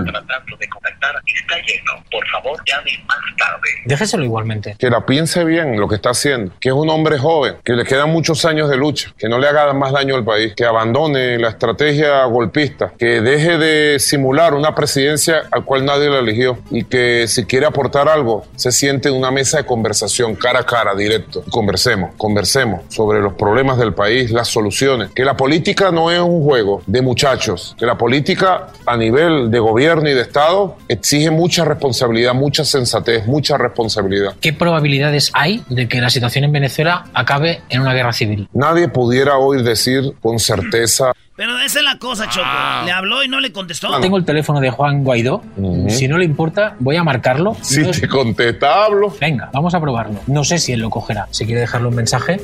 Por 2.11 2.29
favor, 2.29 2.61
llame 2.67 2.91
más 3.07 3.19
tarde. 3.37 3.69
Déjeselo 3.87 4.25
igualmente. 4.25 4.77
Que 4.79 4.91
la 4.91 5.05
piense 5.05 5.45
bien 5.45 5.79
lo 5.81 5.89
que 5.89 5.97
está 5.97 6.11
haciendo. 6.11 6.53
Que 6.61 6.69
es 6.69 6.75
un 6.75 6.89
hombre 6.91 7.19
joven, 7.19 7.57
que 7.65 7.73
le 7.73 7.85
quedan 7.85 8.11
muchos 8.11 8.45
años 8.45 8.69
de 8.69 8.77
lucha, 8.77 9.13
que 9.19 9.29
no 9.29 9.39
le 9.39 9.49
haga 9.49 9.73
más 9.73 9.93
daño 9.93 10.15
al 10.15 10.25
país, 10.25 10.55
que 10.55 10.65
abandone 10.65 11.39
la 11.39 11.49
estrategia 11.49 12.25
golpista, 12.25 12.93
que 12.99 13.21
deje 13.21 13.59
de 13.59 13.99
simular 13.99 14.55
una 14.55 14.75
presidencia 14.75 15.43
al 15.51 15.65
cual 15.65 15.85
nadie 15.85 16.09
la 16.09 16.19
eligió 16.19 16.59
y 16.71 16.85
que 16.85 17.27
si 17.29 17.45
quiere 17.45 17.67
aportar 17.67 18.09
algo, 18.09 18.47
se 18.57 18.73
siente 18.73 19.09
en 19.09 19.15
una 19.15 19.31
mesa 19.31 19.59
de 19.59 19.67
conversación 19.67 20.35
cara 20.37 20.61
a 20.61 20.67
cara, 20.67 20.95
directo. 20.95 21.43
Conversemos, 21.51 22.15
conversemos 22.17 22.83
sobre 22.89 23.21
los 23.21 23.35
problemas 23.35 23.79
del 23.79 23.95
país, 23.95 24.31
las 24.31 24.49
soluciones. 24.49 25.11
Que 25.11 25.25
la 25.25 25.37
política 25.37 25.91
no 25.91 26.11
es 26.11 26.21
un 26.21 26.43
juego 26.45 26.83
de 26.87 27.03
muchachos, 27.03 27.62
que 27.79 27.87
la 27.87 27.97
política 27.97 28.69
a 28.87 28.97
nivel 28.97 29.51
de 29.51 29.59
gobierno 29.59 30.09
y 30.09 30.15
de 30.15 30.23
Estado 30.23 30.77
exige 30.89 31.31
mucha 31.31 31.65
responsabilidad, 31.65 32.35
mucha 32.35 32.65
sensatez, 32.65 33.27
mucha 33.27 33.57
responsabilidad. 33.57 34.35
¿Qué 34.41 34.53
probabilidades 34.53 35.31
hay 35.35 35.63
de 35.69 35.89
que 35.89 36.01
la 36.01 36.11
situación 36.11 36.45
en 36.45 36.53
Venezuela 36.53 37.05
acabe 37.15 37.63
en 37.69 37.81
una 37.81 37.95
guerra 37.95 38.13
civil? 38.13 38.49
Nadie 38.53 38.89
pudiera 38.89 39.39
hoy 39.39 39.63
decir 39.63 40.15
con 40.21 40.39
certeza. 40.39 41.13
Pero 41.35 41.59
esa 41.59 41.79
es 41.79 41.85
la 41.85 41.99
cosa, 41.99 42.29
Choco. 42.29 42.45
Ah. 42.47 42.83
Le 42.85 42.93
habló 42.93 43.25
y 43.25 43.29
no 43.29 43.41
le 43.41 43.53
contestó. 43.53 43.99
Tengo 44.01 44.19
el 44.19 44.25
teléfono 44.25 44.61
de 44.61 44.71
Juan 44.71 45.03
Guaidó. 45.03 45.43
Si 45.89 46.07
no 46.07 46.19
le 46.19 46.25
importa, 46.25 46.77
voy 46.79 46.97
a 46.97 47.05
marcarlo. 47.05 47.57
Si 47.63 47.83
te 47.91 48.07
contesta, 48.07 48.85
hablo. 48.85 49.15
Venga, 49.19 49.51
vamos 49.53 49.75
a 49.75 49.81
probarlo. 49.81 50.21
No 50.27 50.45
sé 50.45 50.59
si 50.59 50.73
él 50.73 50.81
lo 50.81 50.91
cogerá. 50.91 51.27
Si 51.31 51.47
quiere 51.47 51.63
dejarle 51.63 51.89
un 51.89 51.95
mensaje. 51.95 52.41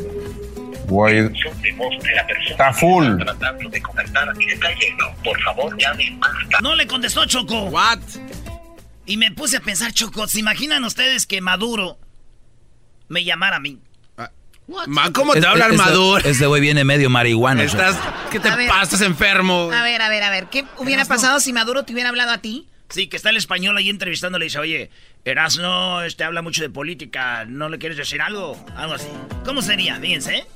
Guaidó. 0.88 1.30
Está 2.48 2.72
full. 2.72 3.06
Por 5.24 5.42
favor, 5.42 5.76
llame 5.78 6.18
No 6.62 6.74
le 6.74 6.86
contestó 6.86 7.24
Choco. 7.26 7.64
What? 7.64 8.00
Y 9.06 9.16
me 9.16 9.30
puse 9.32 9.56
a 9.56 9.60
pensar, 9.60 9.92
Choco, 9.92 10.26
¿se 10.26 10.40
imaginan 10.40 10.84
ustedes 10.84 11.26
que 11.26 11.40
Maduro 11.40 11.98
me 13.08 13.24
llamara 13.24 13.56
a 13.56 13.60
mí? 13.60 13.78
Ah, 14.18 14.30
¿Cómo 15.14 15.32
te 15.32 15.46
habla 15.46 15.66
el 15.66 15.78
Maduro? 15.78 16.22
Este 16.24 16.46
güey 16.46 16.60
viene 16.60 16.84
medio 16.84 17.08
marihuana. 17.08 17.64
¿Qué 18.30 18.38
te 18.38 18.50
pasa? 18.50 18.82
¿Estás 18.82 19.00
enfermo? 19.00 19.70
A 19.72 19.82
ver, 19.82 20.02
a 20.02 20.10
ver, 20.10 20.22
a 20.22 20.30
ver. 20.30 20.46
¿Qué 20.50 20.64
hubiera 20.76 21.04
pasado 21.06 21.40
si 21.40 21.52
Maduro 21.52 21.84
te 21.84 21.94
hubiera 21.94 22.10
hablado 22.10 22.32
a 22.32 22.38
ti? 22.38 22.68
Sí, 22.90 23.06
que 23.08 23.16
está 23.16 23.30
el 23.30 23.36
español 23.36 23.76
ahí 23.76 23.90
entrevistándole 23.90 24.46
y 24.46 24.48
dice, 24.48 24.58
oye, 24.58 24.90
Erasno 25.24 26.02
este 26.02 26.24
habla 26.24 26.40
mucho 26.40 26.62
de 26.62 26.70
política, 26.70 27.44
¿no 27.46 27.68
le 27.68 27.78
quieres 27.78 27.98
decir 27.98 28.22
algo? 28.22 28.62
Algo 28.76 28.94
así. 28.94 29.08
¿Cómo 29.44 29.60
sería? 29.60 29.96
Fíjense, 30.00 30.36
¿eh? 30.36 30.46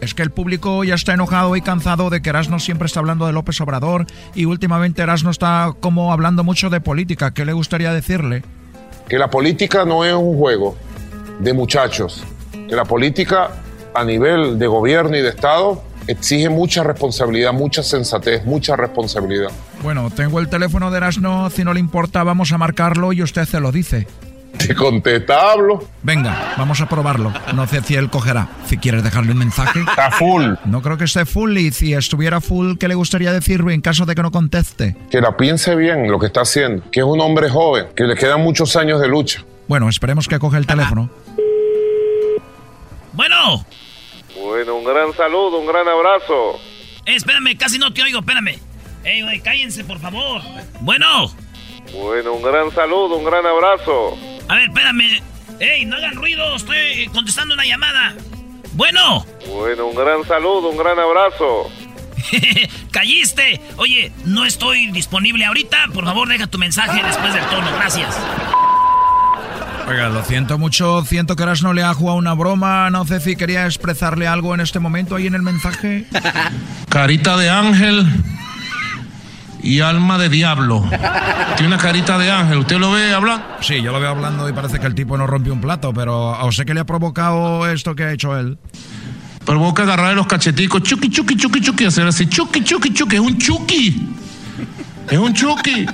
Es 0.00 0.14
que 0.14 0.22
el 0.22 0.30
público 0.30 0.82
ya 0.82 0.94
está 0.94 1.12
enojado 1.12 1.56
y 1.56 1.60
cansado 1.60 2.08
de 2.08 2.22
que 2.22 2.30
Erasmo 2.30 2.58
siempre 2.58 2.86
está 2.86 3.00
hablando 3.00 3.26
de 3.26 3.32
López 3.32 3.60
Obrador 3.60 4.06
y 4.34 4.46
últimamente 4.46 5.02
Erasmo 5.02 5.30
está 5.30 5.74
como 5.80 6.12
hablando 6.12 6.42
mucho 6.42 6.70
de 6.70 6.80
política. 6.80 7.32
¿Qué 7.32 7.44
le 7.44 7.52
gustaría 7.52 7.92
decirle? 7.92 8.42
Que 9.08 9.18
la 9.18 9.28
política 9.28 9.84
no 9.84 10.04
es 10.04 10.14
un 10.14 10.38
juego 10.38 10.76
de 11.38 11.52
muchachos. 11.52 12.24
Que 12.52 12.74
la 12.74 12.84
política 12.84 13.50
a 13.94 14.04
nivel 14.04 14.58
de 14.58 14.66
gobierno 14.66 15.16
y 15.16 15.20
de 15.20 15.28
Estado 15.28 15.82
exige 16.06 16.48
mucha 16.48 16.82
responsabilidad, 16.82 17.52
mucha 17.52 17.82
sensatez, 17.82 18.44
mucha 18.44 18.76
responsabilidad. 18.76 19.50
Bueno, 19.82 20.10
tengo 20.10 20.40
el 20.40 20.48
teléfono 20.48 20.90
de 20.90 20.96
Erasmo, 20.96 21.50
si 21.50 21.62
no 21.62 21.74
le 21.74 21.80
importa 21.80 22.24
vamos 22.24 22.52
a 22.52 22.58
marcarlo 22.58 23.12
y 23.12 23.22
usted 23.22 23.44
se 23.44 23.60
lo 23.60 23.70
dice. 23.70 24.06
Te 24.58 24.74
contesta, 24.74 25.52
hablo. 25.52 25.82
Venga, 26.02 26.54
vamos 26.56 26.80
a 26.80 26.88
probarlo. 26.88 27.32
No 27.54 27.66
sé 27.66 27.82
si 27.82 27.94
él 27.94 28.10
cogerá. 28.10 28.48
Si 28.66 28.76
quieres 28.78 29.02
dejarle 29.02 29.32
un 29.32 29.38
mensaje. 29.38 29.80
Está 29.88 30.10
full. 30.10 30.54
No 30.64 30.82
creo 30.82 30.98
que 30.98 31.04
esté 31.04 31.24
full 31.24 31.56
y 31.56 31.70
si 31.72 31.94
estuviera 31.94 32.40
full, 32.40 32.76
¿qué 32.78 32.88
le 32.88 32.94
gustaría 32.94 33.32
decirle 33.32 33.74
en 33.74 33.80
caso 33.80 34.06
de 34.06 34.14
que 34.14 34.22
no 34.22 34.30
conteste? 34.30 34.96
Que 35.10 35.20
la 35.20 35.36
piense 35.36 35.74
bien 35.76 36.10
lo 36.10 36.18
que 36.18 36.26
está 36.26 36.42
haciendo. 36.42 36.82
Que 36.90 37.00
es 37.00 37.06
un 37.06 37.20
hombre 37.20 37.48
joven, 37.48 37.86
que 37.96 38.04
le 38.04 38.14
quedan 38.16 38.40
muchos 38.42 38.76
años 38.76 39.00
de 39.00 39.08
lucha. 39.08 39.44
Bueno, 39.68 39.88
esperemos 39.88 40.28
que 40.28 40.38
coge 40.38 40.58
el 40.58 40.66
teléfono. 40.66 41.10
Bueno. 43.12 43.64
Bueno, 44.40 44.76
un 44.76 44.84
gran 44.84 45.12
saludo, 45.14 45.58
un 45.58 45.66
gran 45.66 45.86
abrazo. 45.86 46.58
Eh, 47.06 47.16
espérame, 47.16 47.56
casi 47.56 47.78
no 47.78 47.92
te 47.92 48.02
oigo, 48.02 48.20
espérame. 48.20 48.58
Ey, 49.04 49.22
güey, 49.22 49.40
cállense, 49.40 49.84
por 49.84 49.98
favor. 49.98 50.42
Bueno. 50.80 51.32
Bueno, 51.92 52.34
un 52.34 52.42
gran 52.42 52.70
saludo, 52.72 53.16
un 53.16 53.24
gran 53.24 53.44
abrazo. 53.46 54.16
A 54.48 54.54
ver, 54.54 54.68
espérame. 54.68 55.20
¡Ey, 55.58 55.84
no 55.84 55.96
hagan 55.96 56.14
ruido! 56.14 56.56
Estoy 56.56 57.08
contestando 57.12 57.54
una 57.54 57.64
llamada. 57.64 58.14
Bueno. 58.72 59.26
Bueno, 59.48 59.86
un 59.86 59.94
gran 59.94 60.24
saludo, 60.24 60.70
un 60.70 60.78
gran 60.78 60.98
abrazo. 60.98 61.70
¡Calliste! 62.90 63.60
Oye, 63.76 64.12
no 64.24 64.44
estoy 64.44 64.90
disponible 64.90 65.44
ahorita. 65.44 65.88
Por 65.92 66.04
favor, 66.04 66.28
deja 66.28 66.46
tu 66.46 66.58
mensaje 66.58 67.02
después 67.02 67.34
del 67.34 67.44
tono. 67.46 67.70
Gracias. 67.76 68.16
Oiga, 69.88 70.08
lo 70.08 70.22
siento 70.24 70.56
mucho. 70.56 71.04
Siento 71.04 71.34
que 71.34 71.44
no 71.62 71.72
le 71.72 71.82
ha 71.82 71.92
jugado 71.92 72.16
una 72.16 72.34
broma. 72.34 72.88
No 72.90 73.04
sé 73.06 73.20
si 73.20 73.36
quería 73.36 73.66
expresarle 73.66 74.28
algo 74.28 74.54
en 74.54 74.60
este 74.60 74.78
momento 74.78 75.16
ahí 75.16 75.26
en 75.26 75.34
el 75.34 75.42
mensaje. 75.42 76.06
Carita 76.88 77.36
de 77.36 77.50
ángel 77.50 78.06
y 79.62 79.80
alma 79.80 80.18
de 80.18 80.28
diablo. 80.28 80.84
Tiene 81.56 81.74
una 81.74 81.78
carita 81.78 82.18
de 82.18 82.30
ángel. 82.30 82.58
¿Usted 82.58 82.78
lo 82.78 82.92
ve 82.92 83.12
hablando? 83.12 83.44
Sí, 83.60 83.82
yo 83.82 83.92
lo 83.92 84.00
veo 84.00 84.10
hablando 84.10 84.48
y 84.48 84.52
parece 84.52 84.78
que 84.78 84.86
el 84.86 84.94
tipo 84.94 85.16
no 85.16 85.26
rompe 85.26 85.50
un 85.50 85.60
plato, 85.60 85.92
pero 85.92 86.34
¿a 86.34 86.44
usted 86.46 86.64
qué 86.64 86.74
le 86.74 86.80
ha 86.80 86.86
provocado 86.86 87.68
esto 87.70 87.94
que 87.94 88.04
ha 88.04 88.12
hecho 88.12 88.38
él? 88.38 88.58
Provoca 89.44 89.82
agarrar 89.82 90.14
los 90.14 90.26
cacheticos, 90.26 90.82
chuki, 90.82 91.10
chuki, 91.10 91.36
chuki, 91.36 91.60
chuki, 91.60 91.84
hacer 91.86 92.06
así, 92.06 92.26
chuki, 92.28 92.62
chuki, 92.62 92.92
chuki, 92.92 93.16
es 93.16 93.20
un 93.20 93.38
chuki. 93.38 94.08
Es 95.10 95.18
un 95.18 95.34
chuki. 95.34 95.86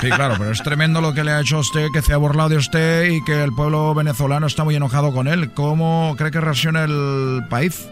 Sí, 0.00 0.08
claro, 0.10 0.34
pero 0.38 0.50
es 0.50 0.62
tremendo 0.62 1.00
lo 1.00 1.14
que 1.14 1.24
le 1.24 1.32
ha 1.32 1.40
hecho 1.40 1.56
a 1.56 1.60
usted, 1.60 1.86
que 1.92 2.02
se 2.02 2.12
ha 2.12 2.16
burlado 2.16 2.50
de 2.50 2.56
usted 2.56 3.10
y 3.10 3.24
que 3.24 3.42
el 3.42 3.52
pueblo 3.52 3.94
venezolano 3.94 4.46
está 4.46 4.64
muy 4.64 4.74
enojado 4.74 5.12
con 5.12 5.28
él. 5.28 5.52
¿Cómo 5.52 6.14
cree 6.18 6.30
que 6.30 6.40
reacciona 6.40 6.84
el 6.84 7.44
país? 7.48 7.88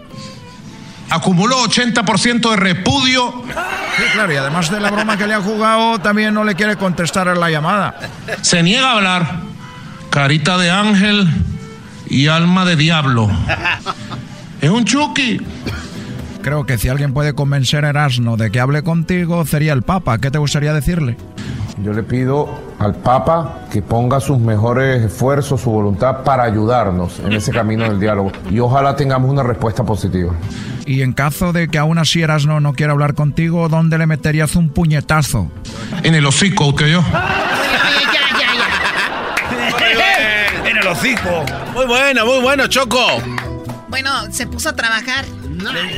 Acumuló 1.10 1.64
80% 1.64 2.50
de 2.50 2.56
repudio. 2.56 3.42
Sí, 3.96 4.02
claro, 4.12 4.32
y 4.32 4.36
además 4.36 4.70
de 4.70 4.80
la 4.80 4.90
broma 4.90 5.16
que 5.16 5.26
le 5.26 5.34
ha 5.34 5.40
jugado, 5.40 5.98
también 5.98 6.34
no 6.34 6.44
le 6.44 6.54
quiere 6.54 6.76
contestar 6.76 7.28
a 7.28 7.34
la 7.34 7.50
llamada. 7.50 7.98
Se 8.42 8.62
niega 8.62 8.90
a 8.90 8.92
hablar. 8.92 9.40
Carita 10.10 10.56
de 10.58 10.70
ángel 10.70 11.28
y 12.08 12.28
alma 12.28 12.64
de 12.64 12.76
diablo. 12.76 13.30
Es 14.60 14.70
un 14.70 14.84
chuki. 14.84 15.40
Creo 16.48 16.64
que 16.64 16.78
si 16.78 16.88
alguien 16.88 17.12
puede 17.12 17.34
convencer 17.34 17.84
a 17.84 17.90
Erasmo 17.90 18.38
de 18.38 18.50
que 18.50 18.58
hable 18.58 18.82
contigo, 18.82 19.44
sería 19.44 19.74
el 19.74 19.82
Papa. 19.82 20.16
¿Qué 20.16 20.30
te 20.30 20.38
gustaría 20.38 20.72
decirle? 20.72 21.18
Yo 21.82 21.92
le 21.92 22.02
pido 22.02 22.48
al 22.78 22.94
Papa 22.94 23.66
que 23.70 23.82
ponga 23.82 24.18
sus 24.18 24.38
mejores 24.38 25.04
esfuerzos, 25.04 25.60
su 25.60 25.70
voluntad 25.70 26.24
para 26.24 26.44
ayudarnos 26.44 27.18
en 27.18 27.34
ese 27.34 27.52
camino 27.52 27.84
del 27.84 28.00
diálogo 28.00 28.32
y 28.50 28.60
ojalá 28.60 28.96
tengamos 28.96 29.30
una 29.30 29.42
respuesta 29.42 29.84
positiva. 29.84 30.32
Y 30.86 31.02
en 31.02 31.12
caso 31.12 31.52
de 31.52 31.68
que 31.68 31.76
aún 31.76 31.98
así 31.98 32.22
Erasno 32.22 32.60
no 32.60 32.72
quiera 32.72 32.94
hablar 32.94 33.12
contigo, 33.12 33.68
¿dónde 33.68 33.98
le 33.98 34.06
meterías 34.06 34.56
un 34.56 34.70
puñetazo? 34.70 35.50
En 36.02 36.14
el 36.14 36.24
hocico, 36.24 36.68
usted 36.68 36.86
yo. 36.86 37.04
en 40.64 40.76
el 40.78 40.86
hocico. 40.86 41.44
Muy 41.74 41.84
bueno, 41.84 42.24
muy 42.24 42.40
bueno, 42.40 42.66
Choco. 42.68 43.04
Bueno, 43.90 44.10
se 44.30 44.46
puso 44.46 44.70
a 44.70 44.72
trabajar. 44.74 45.26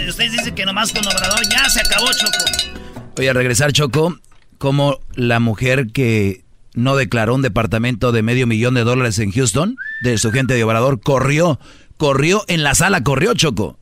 Ustedes 0.09 0.33
dicen 0.33 0.55
que 0.55 0.65
nomás 0.65 0.93
con 0.93 1.07
Obrador 1.07 1.41
ya 1.51 1.69
se 1.69 1.81
acabó, 1.81 2.07
Choco. 2.13 2.73
Voy 3.17 3.29
a 3.29 3.33
regresar, 3.33 3.73
Choco, 3.73 4.19
como 4.59 4.99
la 5.15 5.41
mujer 5.41 5.89
que 5.93 6.45
no 6.75 6.97
declaró 6.97 7.35
un 7.35 7.43
departamento 7.43 8.13
de 8.13 8.23
medio 8.23 8.47
millón 8.47 8.75
de 8.75 8.85
dólares 8.85 9.19
en 9.19 9.33
Houston, 9.33 9.77
de 10.03 10.19
su 10.19 10.31
gente 10.31 10.55
de 10.55 10.65
Obrador, 10.65 11.01
corrió, 11.01 11.61
corrió 11.97 12.45
en 12.49 12.63
la 12.63 12.75
sala, 12.75 13.03
corrió, 13.03 13.35
Choco. 13.35 13.79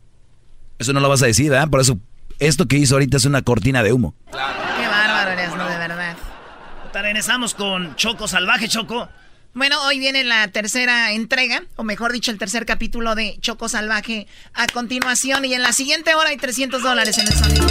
Eso 0.79 0.93
no 0.93 1.01
lo 1.01 1.09
vas 1.09 1.23
a 1.23 1.27
decir, 1.27 1.51
¿verdad? 1.51 1.69
Por 1.69 1.81
eso, 1.81 1.99
esto 2.39 2.67
que 2.67 2.77
hizo 2.77 2.95
ahorita 2.95 3.17
es 3.17 3.25
una 3.25 3.43
cortina 3.43 3.83
de 3.83 3.93
humo. 3.93 4.15
Qué 4.31 4.37
bárbaro 4.37 5.31
eres, 5.33 5.55
¿no? 5.55 5.69
De 5.69 5.79
verdad. 5.79 6.17
Regresamos 6.93 7.55
con 7.55 7.95
Choco 7.97 8.27
Salvaje, 8.27 8.69
Choco. 8.69 9.09
Bueno, 9.55 9.77
hoy 9.87 9.99
viene 9.99 10.25
la 10.25 10.49
tercera 10.49 11.13
entrega, 11.13 11.65
o 11.77 11.83
mejor 11.83 12.13
dicho, 12.13 12.31
el 12.31 12.39
tercer 12.39 12.67
capítulo 12.67 13.15
de 13.15 13.39
Choco 13.41 13.69
Salvaje 13.69 14.27
a 14.55 14.67
continuación. 14.67 15.45
Y 15.45 15.55
en 15.55 15.63
la 15.63 15.73
siguiente 15.73 16.15
hora 16.15 16.31
hay 16.31 16.37
300 16.37 16.83
dólares 16.83 17.19
en 17.19 17.27
el 17.27 17.35
sonido. 17.35 17.67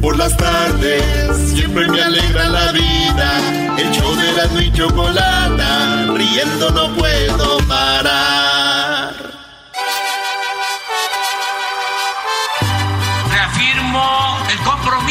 Por 0.00 0.16
las 0.16 0.36
tardes 0.36 1.02
siempre 1.52 1.88
me 1.88 2.00
alegra 2.00 2.48
la 2.48 2.72
vida. 2.72 3.76
El 3.78 3.90
show 3.90 4.14
de 4.14 4.32
la 4.32 4.62
y 4.62 4.72
chocolata, 4.72 6.06
riendo 6.14 6.70
no 6.70 6.94
puedo 6.94 7.58
parar. 7.66 8.83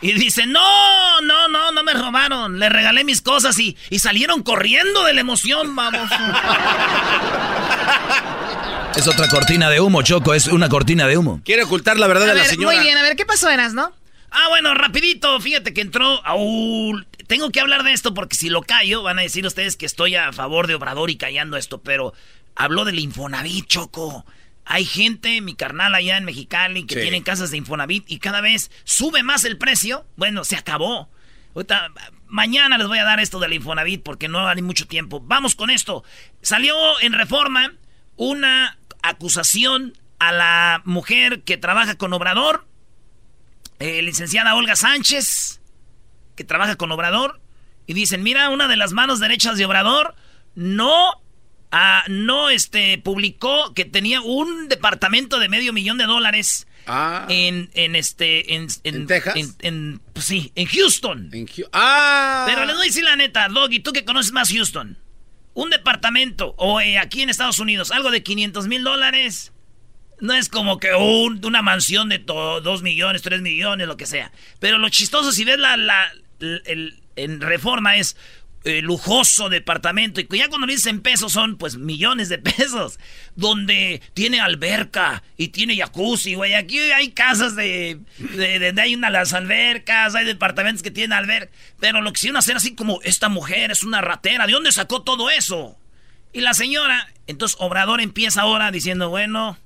Y 0.00 0.12
dice, 0.12 0.46
no, 0.46 1.20
no, 1.22 1.48
no, 1.48 1.72
no 1.72 1.82
me 1.82 1.94
robaron. 1.94 2.58
Le 2.58 2.68
regalé 2.68 3.02
mis 3.04 3.22
cosas 3.22 3.58
y, 3.58 3.76
y 3.90 3.98
salieron 3.98 4.42
corriendo 4.42 5.04
de 5.04 5.14
la 5.14 5.20
emoción, 5.20 5.74
vamos. 5.74 6.10
Es 8.96 9.06
otra 9.06 9.28
cortina 9.28 9.68
de 9.68 9.78
humo, 9.78 10.00
Choco, 10.00 10.32
es 10.32 10.46
una 10.46 10.70
cortina 10.70 11.06
de 11.06 11.18
humo. 11.18 11.42
Quiere 11.44 11.64
ocultar 11.64 11.98
la 11.98 12.06
verdad 12.06 12.30
A 12.30 12.32
de 12.32 12.38
la 12.38 12.44
señora. 12.46 12.74
Muy 12.74 12.82
bien, 12.82 12.96
a 12.96 13.02
ver, 13.02 13.14
¿qué 13.14 13.26
pasó, 13.26 13.50
Eras, 13.50 13.74
no? 13.74 13.92
Ah, 14.30 14.48
bueno, 14.48 14.72
rapidito, 14.72 15.38
fíjate 15.38 15.74
que 15.74 15.82
entró 15.82 16.24
Aul. 16.24 17.06
Tengo 17.26 17.50
que 17.50 17.60
hablar 17.60 17.82
de 17.82 17.92
esto 17.92 18.14
porque 18.14 18.36
si 18.36 18.48
lo 18.48 18.62
callo 18.62 19.02
van 19.02 19.18
a 19.18 19.22
decir 19.22 19.46
ustedes 19.46 19.76
que 19.76 19.84
estoy 19.84 20.14
a 20.14 20.32
favor 20.32 20.66
de 20.66 20.76
Obrador 20.76 21.10
y 21.10 21.16
callando 21.16 21.58
esto, 21.58 21.82
pero 21.82 22.14
habló 22.54 22.86
del 22.86 22.98
Infonavit, 22.98 23.66
Choco. 23.66 24.24
Hay 24.68 24.84
gente, 24.84 25.40
mi 25.40 25.54
carnal 25.54 25.94
allá 25.94 26.16
en 26.16 26.24
Mexicali, 26.24 26.84
que 26.86 26.96
Sí. 26.96 27.00
tienen 27.00 27.22
casas 27.22 27.50
de 27.52 27.56
Infonavit 27.56 28.04
y 28.10 28.18
cada 28.18 28.40
vez 28.40 28.70
sube 28.84 29.22
más 29.22 29.44
el 29.44 29.56
precio. 29.58 30.04
Bueno, 30.16 30.44
se 30.44 30.56
acabó. 30.56 31.08
Ahorita, 31.54 31.90
mañana 32.26 32.76
les 32.76 32.88
voy 32.88 32.98
a 32.98 33.04
dar 33.04 33.20
esto 33.20 33.38
del 33.38 33.52
Infonavit 33.54 34.02
porque 34.02 34.28
no 34.28 34.46
hay 34.48 34.60
mucho 34.62 34.86
tiempo. 34.86 35.20
Vamos 35.20 35.54
con 35.54 35.70
esto. 35.70 36.02
Salió 36.42 36.74
en 37.00 37.12
reforma 37.12 37.72
una 38.16 38.76
acusación 39.02 39.96
a 40.18 40.32
la 40.32 40.82
mujer 40.84 41.42
que 41.44 41.56
trabaja 41.56 41.94
con 41.96 42.12
Obrador, 42.12 42.66
eh, 43.78 44.02
licenciada 44.02 44.54
Olga 44.56 44.74
Sánchez, 44.74 45.60
que 46.34 46.44
trabaja 46.44 46.76
con 46.76 46.90
Obrador, 46.90 47.40
y 47.86 47.94
dicen, 47.94 48.22
mira, 48.22 48.50
una 48.50 48.66
de 48.68 48.76
las 48.76 48.92
manos 48.92 49.20
derechas 49.20 49.58
de 49.58 49.64
Obrador 49.64 50.16
no, 50.54 51.22
ah, 51.72 52.04
no 52.08 52.50
este, 52.50 52.98
publicó 52.98 53.74
que 53.74 53.84
tenía 53.84 54.20
un 54.20 54.68
departamento 54.68 55.38
de 55.38 55.48
medio 55.48 55.72
millón 55.72 55.98
de 55.98 56.04
dólares 56.04 56.66
Ah. 56.88 57.26
en, 57.28 57.68
en 57.74 57.96
este, 57.96 58.54
en, 58.54 58.68
¿En 58.84 59.06
Texas? 59.08 59.34
en- 59.36 59.54
en- 59.60 60.00
pues 60.12 60.24
sí, 60.26 60.52
en 60.54 60.66
Houston. 60.66 61.30
En 61.32 61.48
ah. 61.72 62.44
Pero 62.46 62.64
les 62.64 62.76
voy 62.76 62.84
a 62.84 62.86
decir 62.88 63.02
la 63.04 63.16
neta, 63.16 63.48
Doggy, 63.48 63.80
tú 63.80 63.92
que 63.92 64.04
conoces 64.04 64.32
más 64.32 64.50
Houston. 64.52 64.96
Un 65.54 65.70
departamento, 65.70 66.54
o 66.58 66.80
eh, 66.80 66.98
aquí 66.98 67.22
en 67.22 67.30
Estados 67.30 67.58
Unidos, 67.58 67.90
algo 67.90 68.10
de 68.10 68.22
500 68.22 68.68
mil 68.68 68.84
dólares. 68.84 69.52
No 70.20 70.32
es 70.34 70.48
como 70.48 70.78
que 70.78 70.94
un- 70.94 71.44
una 71.44 71.60
mansión 71.62 72.08
de 72.08 72.18
2 72.20 72.82
millones, 72.82 73.22
3 73.22 73.42
millones, 73.42 73.86
lo 73.88 73.96
que 73.96 74.06
sea. 74.06 74.30
Pero 74.60 74.78
lo 74.78 74.88
chistoso, 74.88 75.32
si 75.32 75.44
ves 75.44 75.58
la, 75.58 75.76
la- 75.76 76.12
el- 76.40 76.62
el- 76.66 77.02
en 77.16 77.40
reforma, 77.40 77.96
es 77.96 78.16
eh, 78.66 78.82
lujoso 78.82 79.48
departamento. 79.48 80.20
Y 80.20 80.26
ya 80.28 80.48
cuando 80.48 80.66
lo 80.66 80.72
dices 80.72 80.88
en 80.88 81.00
pesos 81.00 81.32
son 81.32 81.56
pues 81.56 81.76
millones 81.76 82.28
de 82.28 82.38
pesos. 82.38 82.98
Donde 83.36 84.02
tiene 84.12 84.40
alberca 84.40 85.22
y 85.36 85.48
tiene 85.48 85.76
jacuzzi, 85.76 86.34
güey. 86.34 86.54
Aquí 86.54 86.78
hay 86.78 87.12
casas 87.12 87.54
de, 87.54 88.00
de, 88.18 88.74
hay 88.76 88.94
una 88.96 89.08
las 89.08 89.34
albercas, 89.34 90.16
hay 90.16 90.24
departamentos 90.24 90.82
que 90.82 90.90
tienen 90.90 91.12
alberca. 91.12 91.52
Pero 91.78 92.00
lo 92.00 92.12
quisieron 92.12 92.36
hacer 92.36 92.56
así 92.56 92.74
como 92.74 93.00
esta 93.02 93.28
mujer 93.28 93.70
es 93.70 93.84
una 93.84 94.00
ratera. 94.00 94.46
¿De 94.46 94.52
dónde 94.52 94.72
sacó 94.72 95.02
todo 95.02 95.30
eso? 95.30 95.78
Y 96.32 96.40
la 96.40 96.52
señora, 96.52 97.08
entonces 97.28 97.56
Obrador 97.60 98.00
empieza 98.00 98.42
ahora 98.42 98.72
diciendo, 98.72 99.10
bueno, 99.10 99.58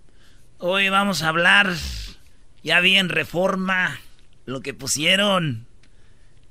hoy 0.59 0.91
vamos 0.91 1.23
a 1.23 1.29
hablar, 1.29 1.75
ya 2.63 2.81
vi 2.81 2.97
en 2.97 3.09
reforma 3.09 3.99
lo 4.45 4.61
que 4.61 4.75
pusieron. 4.75 5.70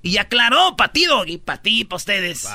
Y 0.01 0.17
aclaró, 0.17 0.75
para 0.77 0.91
ti, 0.91 1.05
Doggy, 1.05 1.37
para 1.37 1.61
ti, 1.61 1.83
para 1.83 1.97
ustedes. 1.97 2.47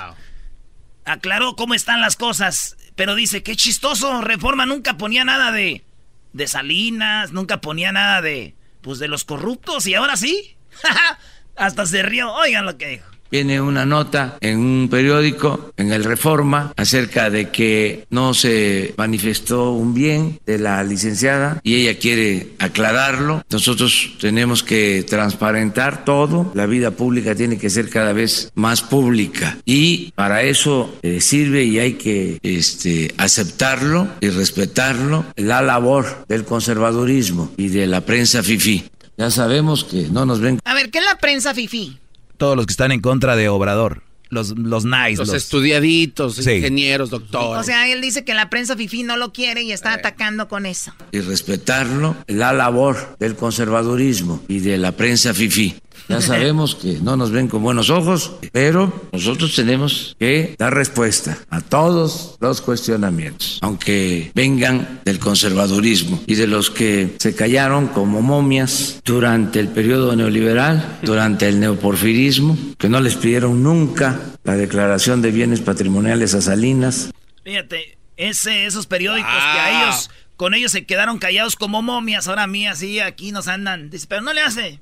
Aclaró 1.05 1.57
cómo 1.57 1.75
están 1.75 2.01
las 2.01 2.17
cosas. 2.17 2.77
Pero 2.97 3.15
dice, 3.15 3.43
qué 3.43 3.57
chistoso, 3.57 4.23
reforma 4.23 4.67
nunca 4.67 4.97
ponía 4.97 5.25
nada 5.25 5.53
de, 5.53 5.85
de 6.33 6.47
Salinas, 6.47 7.33
nunca 7.33 7.61
ponía 7.61 7.93
nada 7.93 8.23
de, 8.23 8.55
pues 8.81 8.99
de 8.99 9.09
los 9.09 9.25
corruptos. 9.25 9.87
Y 9.87 9.95
ahora 9.95 10.17
sí. 10.17 10.57
Hasta 11.57 11.87
se 11.87 12.03
rió. 12.03 12.33
Oigan 12.33 12.67
lo 12.67 12.79
que 12.79 12.89
dijo. 12.89 13.14
Viene 13.35 13.61
una 13.61 13.85
nota 13.85 14.39
en 14.41 14.61
un 14.61 14.89
periódico, 14.89 15.73
en 15.77 15.93
el 15.93 16.05
Reforma, 16.05 16.73
acerca 16.77 17.31
de 17.31 17.51
que 17.51 18.07
no 18.09 18.33
se 18.33 18.95
manifestó 18.97 19.73
un 19.73 19.93
bien 19.93 20.39
de 20.47 20.61
la 20.61 20.85
licenciada 20.85 21.61
y 21.65 21.75
ella 21.75 21.99
quiere 21.99 22.51
aclararlo. 22.61 23.43
Nosotros 23.51 24.13
tenemos 24.21 24.63
que 24.63 25.03
transparentar 25.03 26.05
todo. 26.05 26.53
La 26.55 26.67
vida 26.67 26.93
pública 26.93 27.35
tiene 27.35 27.59
que 27.59 27.71
ser 27.71 27.89
cada 27.89 28.13
vez 28.13 28.53
más 28.55 28.83
pública 28.83 29.59
y 29.65 30.13
para 30.13 30.45
eso 30.45 30.97
eh, 31.03 31.21
sirve 31.21 31.65
y 31.65 31.81
hay 31.81 31.95
que 31.95 32.39
este, 32.41 33.13
aceptarlo 33.17 34.07
y 34.21 34.29
respetarlo 34.29 35.25
la 35.35 35.61
labor 35.61 36.25
del 36.29 36.45
conservadurismo 36.45 37.51
y 37.57 37.67
de 37.67 37.89
la 37.89 38.03
prensa 38.03 38.45
fifí. 38.45 38.85
Ya 39.17 39.33
sabemos 39.33 39.83
que 39.83 40.07
no 40.09 40.25
nos 40.25 40.39
ven 40.39 40.61
A 40.65 40.75
ver, 40.75 40.93
¿qué 40.93 40.99
es 40.99 41.05
la 41.05 41.19
prensa 41.19 41.53
fifi? 41.53 41.99
Todos 42.37 42.57
los 42.57 42.67
que 42.67 42.73
están 42.73 42.93
en 42.93 43.01
contra 43.01 43.37
de 43.37 43.49
Obrador. 43.49 44.03
Los, 44.31 44.59
los 44.59 44.85
nice. 44.85 45.17
Los 45.17 45.33
estudiaditos, 45.33 46.37
Sí. 46.37 46.51
ingenieros, 46.53 47.11
doctores. 47.11 47.61
O 47.61 47.63
sea, 47.63 47.89
él 47.89 48.01
dice 48.01 48.25
que 48.25 48.35
la 48.35 48.51
prensa 48.51 48.75
fifi 48.77 49.03
no 49.05 49.17
lo 49.17 49.33
quiere 49.33 49.63
y 49.63 49.71
está 49.71 49.93
atacando 49.93 50.49
con 50.49 50.67
eso. 50.67 50.93
y 51.13 51.21
respetarlo, 51.21 52.17
la 52.27 52.53
labor 52.53 53.17
del 53.21 53.37
conservadurismo 53.37 54.43
y 54.49 54.59
de 54.61 54.79
la 54.79 54.93
prensa 54.93 55.35
fifí. 55.35 55.77
Ya 56.09 56.21
sabemos 56.21 56.75
que 56.75 56.99
no 57.01 57.17
nos 57.17 57.31
ven 57.31 57.49
con 57.49 57.63
buenos 57.63 57.89
ojos, 57.89 58.33
pero 58.53 59.09
nosotros 59.13 59.55
tenemos 59.55 60.15
que 60.19 60.55
dar 60.59 60.75
respuesta 60.75 61.39
a 61.49 61.61
todos 61.63 62.37
los 62.41 62.61
cuestionamientos, 62.61 63.59
aunque 63.63 64.31
vengan 64.35 65.01
del 65.05 65.19
conservadurismo 65.19 66.23
y 66.27 66.35
de 66.35 66.47
los 66.47 66.71
que 66.71 67.15
se 67.19 67.35
callaron 67.35 67.89
como 67.89 68.21
momias 68.21 69.01
durante 69.05 69.61
el 69.61 69.69
periodo 69.69 70.15
neoliberal, 70.15 70.99
durante 71.03 71.49
el 71.49 71.59
neoporfirismo, 71.61 72.57
que 72.79 72.89
no 72.91 73.01
les 73.01 73.15
pidieron 73.17 73.63
nunca 73.63 74.21
la 74.45 74.57
declaración 74.57 75.23
de 75.23 75.31
bienes 75.31 75.61
patrimoniales 75.61 76.35
a 76.35 76.43
Salinas, 76.43 77.11
Fíjate, 77.45 77.99
ese, 78.17 78.65
esos 78.67 78.87
periódicos 78.87 79.29
que 79.31 79.37
Ah. 79.37 79.65
a 79.65 79.83
ellos, 79.85 80.11
con 80.37 80.55
ellos 80.55 80.73
se 80.73 80.87
quedaron 80.87 81.19
callados 81.19 81.57
como 81.57 81.83
momias, 81.83 82.27
ahora 82.27 82.45
a 82.45 82.47
mí 82.47 82.67
así, 82.67 83.01
aquí 83.01 83.33
nos 83.33 83.49
andan. 83.49 83.91
Dice, 83.91 84.07
pero 84.09 84.23
no 84.23 84.33
le 84.33 84.41
hace. 84.41 84.81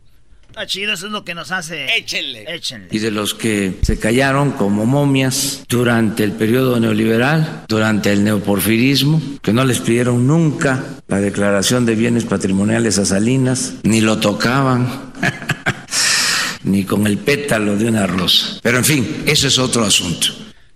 Está 0.53 0.67
chido, 0.67 0.93
eso 0.93 1.07
es 1.07 1.13
lo 1.13 1.25
que 1.25 1.35
nos 1.35 1.51
hace. 1.51 1.97
Échenle. 1.97 2.45
Échenle. 2.47 2.89
Y 2.91 2.99
de 2.99 3.11
los 3.11 3.33
que 3.33 3.79
se 3.81 3.99
callaron 3.99 4.51
como 4.51 4.85
momias 4.85 5.65
durante 5.67 6.25
el 6.25 6.33
periodo 6.33 6.79
neoliberal, 6.79 7.65
durante 7.69 8.13
el 8.13 8.23
neoporfirismo, 8.23 9.23
que 9.41 9.55
no 9.55 9.65
les 9.65 9.81
pidieron 9.81 10.27
nunca 10.27 10.85
la 11.09 11.21
declaración 11.21 11.87
de 11.87 11.95
bienes 11.95 12.27
patrimoniales 12.27 12.99
a 12.99 13.07
Salinas, 13.07 13.77
ni 13.83 14.03
lo 14.03 14.19
tocaban. 14.19 15.15
ni 16.65 16.85
con 16.85 17.07
el 17.07 17.17
pétalo 17.17 17.79
de 17.79 17.89
una 17.89 18.07
rosa. 18.07 18.61
Pero 18.63 18.77
en 18.77 18.85
fin, 18.85 19.23
eso 19.25 19.49
es 19.49 19.59
otro 19.59 19.87
asunto. 19.87 20.27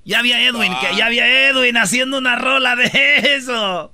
Ya 0.06 0.20
había 0.20 0.42
Edwin, 0.42 0.72
que 0.80 0.96
ya 0.96 1.04
había 1.04 1.50
Edwin 1.50 1.76
haciendo 1.76 2.16
una 2.16 2.36
rola 2.36 2.76
de 2.76 2.90
eso. 3.36 3.92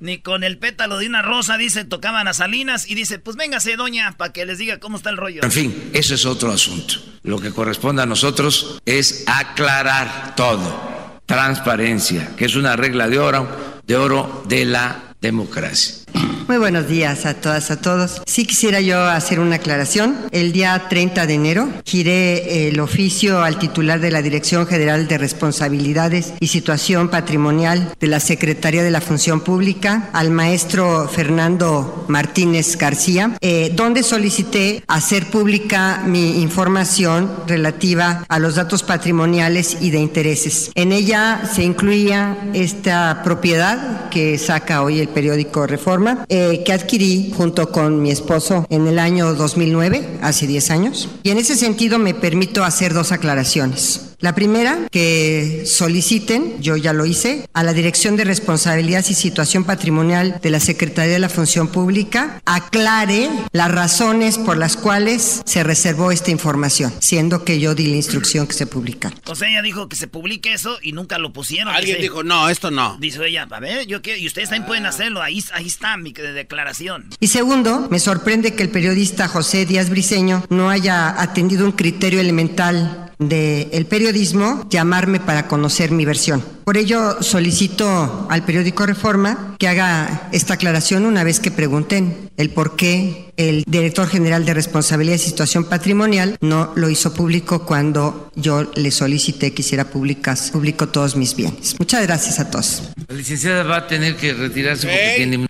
Ni 0.00 0.18
con 0.18 0.44
el 0.44 0.58
pétalo 0.58 0.98
de 0.98 1.06
una 1.06 1.22
rosa, 1.22 1.58
dice, 1.58 1.84
tocaban 1.84 2.28
a 2.28 2.32
Salinas 2.32 2.88
y 2.88 2.94
dice, 2.94 3.18
pues 3.18 3.36
véngase, 3.36 3.76
doña, 3.76 4.16
para 4.16 4.32
que 4.32 4.46
les 4.46 4.58
diga 4.58 4.78
cómo 4.78 4.96
está 4.96 5.10
el 5.10 5.16
rollo. 5.16 5.42
En 5.42 5.50
fin, 5.50 5.90
eso 5.92 6.14
es 6.14 6.24
otro 6.24 6.52
asunto. 6.52 6.94
Lo 7.22 7.40
que 7.40 7.50
corresponde 7.50 8.02
a 8.02 8.06
nosotros 8.06 8.80
es 8.84 9.24
aclarar 9.26 10.36
todo. 10.36 11.20
Transparencia, 11.26 12.36
que 12.36 12.44
es 12.44 12.54
una 12.54 12.76
regla 12.76 13.08
de 13.08 13.18
oro, 13.18 13.80
de 13.86 13.96
oro 13.96 14.44
de 14.46 14.64
la 14.64 15.14
democracia. 15.20 16.04
Muy 16.48 16.56
buenos 16.56 16.88
días 16.88 17.26
a 17.26 17.34
todas, 17.34 17.70
a 17.70 17.78
todos. 17.78 18.22
Sí 18.24 18.46
quisiera 18.46 18.80
yo 18.80 18.98
hacer 19.02 19.38
una 19.38 19.56
aclaración. 19.56 20.16
El 20.30 20.52
día 20.52 20.86
30 20.88 21.26
de 21.26 21.34
enero 21.34 21.68
giré 21.84 22.68
el 22.68 22.80
oficio 22.80 23.42
al 23.42 23.58
titular 23.58 24.00
de 24.00 24.10
la 24.10 24.22
Dirección 24.22 24.66
General 24.66 25.06
de 25.08 25.18
Responsabilidades 25.18 26.32
y 26.40 26.46
Situación 26.46 27.10
Patrimonial 27.10 27.92
de 28.00 28.06
la 28.06 28.18
Secretaría 28.18 28.82
de 28.82 28.90
la 28.90 29.02
Función 29.02 29.42
Pública, 29.42 30.08
al 30.14 30.30
maestro 30.30 31.06
Fernando 31.06 32.06
Martínez 32.08 32.78
García, 32.78 33.36
eh, 33.42 33.70
donde 33.76 34.02
solicité 34.02 34.82
hacer 34.86 35.26
pública 35.26 36.02
mi 36.06 36.40
información 36.40 37.30
relativa 37.46 38.24
a 38.26 38.38
los 38.38 38.54
datos 38.54 38.82
patrimoniales 38.82 39.76
y 39.82 39.90
de 39.90 39.98
intereses. 39.98 40.70
En 40.74 40.92
ella 40.92 41.42
se 41.54 41.62
incluía 41.62 42.38
esta 42.54 43.20
propiedad 43.22 44.08
que 44.08 44.38
saca 44.38 44.80
hoy 44.80 45.00
el 45.00 45.08
periódico 45.08 45.66
Reforma. 45.66 46.24
Eh, 46.30 46.37
que 46.64 46.72
adquirí 46.72 47.32
junto 47.36 47.70
con 47.70 48.02
mi 48.02 48.10
esposo 48.10 48.66
en 48.70 48.86
el 48.86 48.98
año 48.98 49.34
2009, 49.34 50.18
hace 50.22 50.46
10 50.46 50.70
años. 50.70 51.08
Y 51.22 51.30
en 51.30 51.38
ese 51.38 51.56
sentido 51.56 51.98
me 51.98 52.14
permito 52.14 52.64
hacer 52.64 52.94
dos 52.94 53.12
aclaraciones. 53.12 54.07
La 54.20 54.34
primera, 54.34 54.88
que 54.90 55.62
soliciten, 55.64 56.60
yo 56.60 56.76
ya 56.76 56.92
lo 56.92 57.06
hice, 57.06 57.48
a 57.52 57.62
la 57.62 57.72
Dirección 57.72 58.16
de 58.16 58.24
Responsabilidad 58.24 59.04
y 59.08 59.14
Situación 59.14 59.62
Patrimonial 59.62 60.40
de 60.42 60.50
la 60.50 60.58
Secretaría 60.58 61.12
de 61.12 61.18
la 61.20 61.28
Función 61.28 61.68
Pública, 61.68 62.42
aclare 62.44 63.30
las 63.52 63.70
razones 63.70 64.36
por 64.36 64.56
las 64.56 64.76
cuales 64.76 65.42
se 65.44 65.62
reservó 65.62 66.10
esta 66.10 66.32
información, 66.32 66.92
siendo 66.98 67.44
que 67.44 67.60
yo 67.60 67.76
di 67.76 67.86
la 67.86 67.94
instrucción 67.94 68.48
que 68.48 68.54
se 68.54 68.66
publicara. 68.66 69.14
O 69.26 69.36
sea, 69.36 69.48
ella 69.48 69.62
dijo 69.62 69.88
que 69.88 69.94
se 69.94 70.08
publique 70.08 70.52
eso 70.52 70.78
y 70.82 70.90
nunca 70.90 71.18
lo 71.18 71.32
pusieron. 71.32 71.72
Alguien 71.72 72.00
dijo, 72.00 72.24
no, 72.24 72.48
esto 72.48 72.72
no. 72.72 72.96
Dice 72.98 73.24
ella, 73.24 73.46
a 73.48 73.60
ver, 73.60 73.86
yo 73.86 74.02
quiero, 74.02 74.18
y 74.18 74.26
ustedes 74.26 74.48
también 74.48 74.66
pueden 74.66 74.86
hacerlo, 74.86 75.22
ahí, 75.22 75.44
ahí 75.52 75.68
está 75.68 75.96
mi 75.96 76.12
declaración. 76.12 77.08
Y 77.20 77.28
segundo, 77.28 77.86
me 77.88 78.00
sorprende 78.00 78.54
que 78.56 78.64
el 78.64 78.70
periodista 78.70 79.28
José 79.28 79.64
Díaz 79.64 79.90
Briceño 79.90 80.44
no 80.50 80.70
haya 80.70 81.22
atendido 81.22 81.64
un 81.64 81.72
criterio 81.72 82.18
elemental 82.18 83.07
del 83.18 83.86
periodismo 83.86 84.66
llamarme 84.70 85.20
para 85.20 85.48
conocer 85.48 85.90
mi 85.90 86.04
versión. 86.04 86.42
Por 86.64 86.76
ello 86.76 87.22
solicito 87.22 88.26
al 88.30 88.44
periódico 88.44 88.86
Reforma 88.86 89.56
que 89.58 89.68
haga 89.68 90.28
esta 90.32 90.54
aclaración 90.54 91.06
una 91.06 91.24
vez 91.24 91.40
que 91.40 91.50
pregunten 91.50 92.30
el 92.36 92.50
por 92.50 92.76
qué 92.76 93.32
el 93.36 93.64
director 93.66 94.06
general 94.08 94.44
de 94.44 94.54
responsabilidad 94.54 95.16
y 95.16 95.18
situación 95.18 95.64
patrimonial 95.64 96.36
no 96.40 96.72
lo 96.76 96.90
hizo 96.90 97.14
público 97.14 97.64
cuando 97.64 98.30
yo 98.36 98.70
le 98.74 98.90
solicité 98.90 99.52
que 99.52 99.62
hiciera 99.62 99.90
públicas, 99.90 100.50
público 100.52 100.88
todos 100.88 101.16
mis 101.16 101.34
bienes. 101.34 101.76
Muchas 101.78 102.06
gracias 102.06 102.38
a 102.40 102.50
todos. 102.50 102.82
La 103.08 103.16
licenciada 103.16 103.62
va 103.64 103.78
a 103.78 103.86
tener 103.86 104.16
que 104.16 104.34
retirarse 104.34 104.86
porque 104.86 105.14
tiene... 105.16 105.48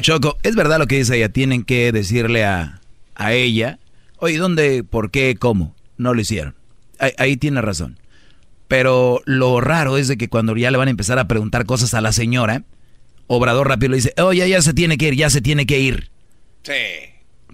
Choco, 0.00 0.38
es 0.42 0.54
verdad 0.54 0.78
lo 0.78 0.86
que 0.86 0.96
dice 0.96 1.16
ella, 1.16 1.28
tienen 1.28 1.64
que 1.64 1.92
decirle 1.92 2.44
a, 2.44 2.80
a 3.14 3.32
ella, 3.32 3.78
oye, 4.18 4.38
¿dónde, 4.38 4.84
por 4.84 5.10
qué, 5.10 5.36
cómo? 5.38 5.74
No 6.02 6.14
lo 6.14 6.20
hicieron. 6.20 6.54
Ahí, 7.18 7.36
tiene 7.36 7.60
razón. 7.60 7.98
Pero 8.68 9.22
lo 9.24 9.60
raro 9.60 9.98
es 9.98 10.08
de 10.08 10.16
que 10.16 10.28
cuando 10.28 10.56
ya 10.56 10.70
le 10.70 10.78
van 10.78 10.88
a 10.88 10.90
empezar 10.90 11.18
a 11.18 11.26
preguntar 11.26 11.66
cosas 11.66 11.94
a 11.94 12.00
la 12.00 12.12
señora, 12.12 12.64
Obrador 13.26 13.68
rápido 13.68 13.90
le 13.90 13.96
dice, 13.96 14.12
oye, 14.22 14.48
ya 14.48 14.60
se 14.62 14.74
tiene 14.74 14.98
que 14.98 15.08
ir, 15.08 15.16
ya 15.16 15.30
se 15.30 15.40
tiene 15.40 15.66
que 15.66 15.80
ir. 15.80 16.10
Sí. 16.62 16.72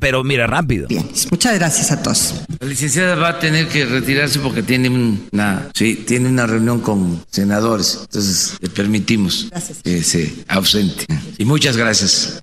Pero 0.01 0.23
mira, 0.23 0.47
rápido. 0.47 0.87
Bien, 0.89 1.09
muchas 1.31 1.55
gracias 1.55 1.91
a 1.91 2.03
todos. 2.03 2.35
La 2.61 2.67
licenciada 2.67 3.17
va 3.17 3.31
a 3.31 3.39
tener 3.39 3.69
que 3.69 3.85
retirarse 3.85 4.39
porque 4.39 4.63
tiene 4.63 4.89
una, 4.89 5.71
sí, 5.75 6.05
tiene 6.07 6.29
una 6.29 6.47
reunión 6.47 6.81
con 6.81 7.25
senadores. 7.31 7.99
Entonces 8.03 8.57
le 8.61 8.69
permitimos 8.69 9.49
que 9.83 10.03
se 10.03 10.33
ausente. 10.49 11.07
Y 11.37 11.45
muchas 11.45 11.77
gracias. 11.77 12.43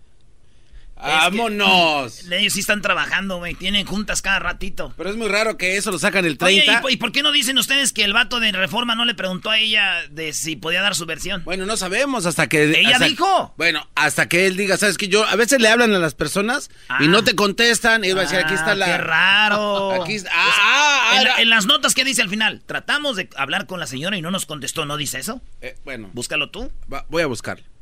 ¡Vámonos! 0.95 2.23
ellos 2.31 2.53
sí 2.53 2.62
están 2.62 2.81
trabajando, 2.81 3.38
güey. 3.38 3.53
Tienen 3.53 3.86
juntas 3.86 4.21
cada 4.21 4.39
ratito. 4.39 4.93
Pero 4.97 5.10
es 5.10 5.15
muy 5.15 5.27
raro 5.27 5.58
que 5.58 5.77
eso 5.77 5.91
lo 5.91 5.99
sacan 5.99 6.25
el 6.25 6.38
30. 6.38 6.81
Oye, 6.84 6.93
¿y, 6.93 6.97
por 6.97 7.12
qué 7.12 7.21
no 7.21 7.31
dicen 7.31 7.58
ustedes 7.58 7.93
que 7.93 8.03
el 8.03 8.13
vato 8.13 8.39
de 8.39 8.51
Reforma 8.51 8.95
no 8.95 9.05
le 9.05 9.13
preguntó 9.13 9.49
a 9.49 9.60
ella 9.60 10.08
de 10.10 10.34
si 10.34 10.55
podía 10.55 10.81
dar 10.81 10.95
su 10.95 11.05
versión? 11.05 11.43
Bueno, 11.43 11.65
no 11.65 11.77
sabemos 11.77 12.25
hasta 12.25 12.47
que... 12.47 12.63
¿Ella 12.63 12.99
dijo? 12.99 13.53
Bueno, 13.58 13.88
hasta 13.95 14.27
que 14.29 14.47
él 14.47 14.58
diga, 14.58 14.77
¿sabes 14.77 14.97
que 14.97 15.08
Yo 15.08 15.25
a 15.25 15.36
veces 15.36 15.62
le 15.62 15.67
hablan 15.69 15.93
a 15.93 15.99
las 15.99 16.15
personas 16.15 16.69
y 16.99 17.08
no 17.08 17.19
ah. 17.19 17.23
te 17.23 17.36
contestan 17.36 18.03
y 18.05 18.13
va 18.13 18.21
a 18.21 18.23
decir, 18.23 18.39
aquí 18.39 18.53
está 18.53 18.71
ah, 18.71 18.75
la... 18.75 18.86
¡Qué 18.86 18.97
raro! 18.97 19.91
Aquí 20.01 20.15
está... 20.15 20.31
Ah, 20.34 21.21
en, 21.21 21.41
en, 21.41 21.49
las 21.49 21.65
notas, 21.65 21.93
¿qué 21.93 22.03
dice 22.03 22.21
al 22.21 22.29
final? 22.29 22.62
Tratamos 22.65 23.15
de 23.15 23.29
hablar 23.36 23.67
con 23.67 23.79
la 23.79 23.88
señora 23.88 24.17
y 24.17 24.21
no 24.21 24.31
nos 24.31 24.45
contestó, 24.45 24.86
¿no 24.86 24.97
dice 24.97 25.19
eso? 25.19 25.41
Eh, 25.62 25.75
bueno. 25.84 26.10
Búscalo 26.13 26.49
tú. 26.49 26.71
voy 27.10 27.23
a 27.23 27.27
buscarlo. 27.27 27.74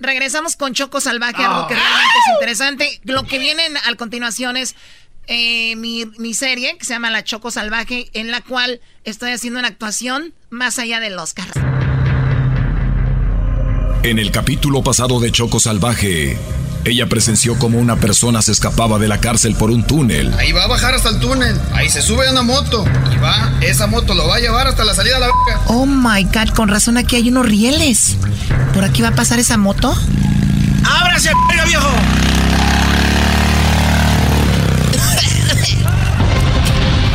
Regresamos 0.00 0.56
con 0.56 0.72
Choco 0.72 1.00
Salvaje, 1.00 1.44
algo 1.44 1.68
que 1.68 1.74
realmente 1.74 2.18
es 2.26 2.34
interesante. 2.34 3.00
Lo 3.04 3.24
que 3.24 3.38
viene 3.38 3.62
a 3.86 3.94
continuación 3.96 4.56
es 4.56 4.74
eh, 5.26 5.76
mi, 5.76 6.06
mi, 6.18 6.34
serie 6.34 6.76
que 6.78 6.84
se 6.84 6.94
llama 6.94 7.10
La 7.10 7.22
Choco 7.22 7.50
Salvaje, 7.50 8.10
en 8.14 8.30
la 8.30 8.40
cual 8.40 8.80
estoy 9.04 9.30
haciendo 9.30 9.58
una 9.58 9.68
actuación 9.68 10.34
más 10.48 10.78
allá 10.78 11.00
del 11.00 11.18
Oscar. 11.18 11.46
En 14.02 14.18
el 14.18 14.30
capítulo 14.30 14.82
pasado 14.82 15.20
de 15.20 15.30
Choco 15.30 15.60
Salvaje, 15.60 16.38
ella 16.86 17.06
presenció 17.06 17.58
como 17.58 17.78
una 17.78 17.96
persona 17.96 18.40
se 18.40 18.50
escapaba 18.50 18.98
de 18.98 19.08
la 19.08 19.20
cárcel 19.20 19.54
por 19.54 19.70
un 19.70 19.84
túnel. 19.84 20.32
Ahí 20.38 20.52
va 20.52 20.64
a 20.64 20.68
bajar 20.68 20.94
hasta 20.94 21.10
el 21.10 21.20
túnel. 21.20 21.60
Ahí 21.74 21.90
se 21.90 22.00
sube 22.00 22.26
a 22.26 22.30
una 22.30 22.42
moto. 22.42 22.86
Y 23.14 23.18
va, 23.18 23.52
esa 23.60 23.86
moto 23.86 24.14
lo 24.14 24.26
va 24.26 24.36
a 24.36 24.40
llevar 24.40 24.66
hasta 24.66 24.84
la 24.84 24.94
salida 24.94 25.16
de 25.16 25.20
la 25.20 25.26
boca. 25.28 25.60
Oh 25.66 25.84
my 25.84 26.24
god, 26.24 26.48
con 26.56 26.70
razón 26.70 26.96
aquí 26.96 27.16
hay 27.16 27.28
unos 27.28 27.44
rieles. 27.44 28.16
¿Por 28.72 28.84
aquí 28.84 29.02
va 29.02 29.08
a 29.08 29.14
pasar 29.14 29.38
esa 29.38 29.58
moto? 29.58 29.94
¡Ábrase, 30.82 31.32
viejo! 31.66 31.90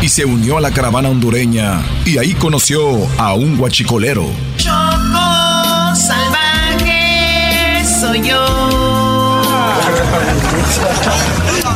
y 0.05 0.09
se 0.09 0.23
unió 0.23 0.59
a 0.59 0.61
la 0.61 0.69
caravana 0.69 1.09
hondureña 1.09 1.81
y 2.05 2.19
ahí 2.19 2.35
conoció 2.35 3.07
a 3.17 3.33
un 3.33 3.57
guachicolero. 3.57 4.29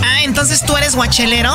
Ah, 0.04 0.24
entonces 0.24 0.64
tú 0.64 0.76
eres 0.78 0.96
guachelero. 0.96 1.52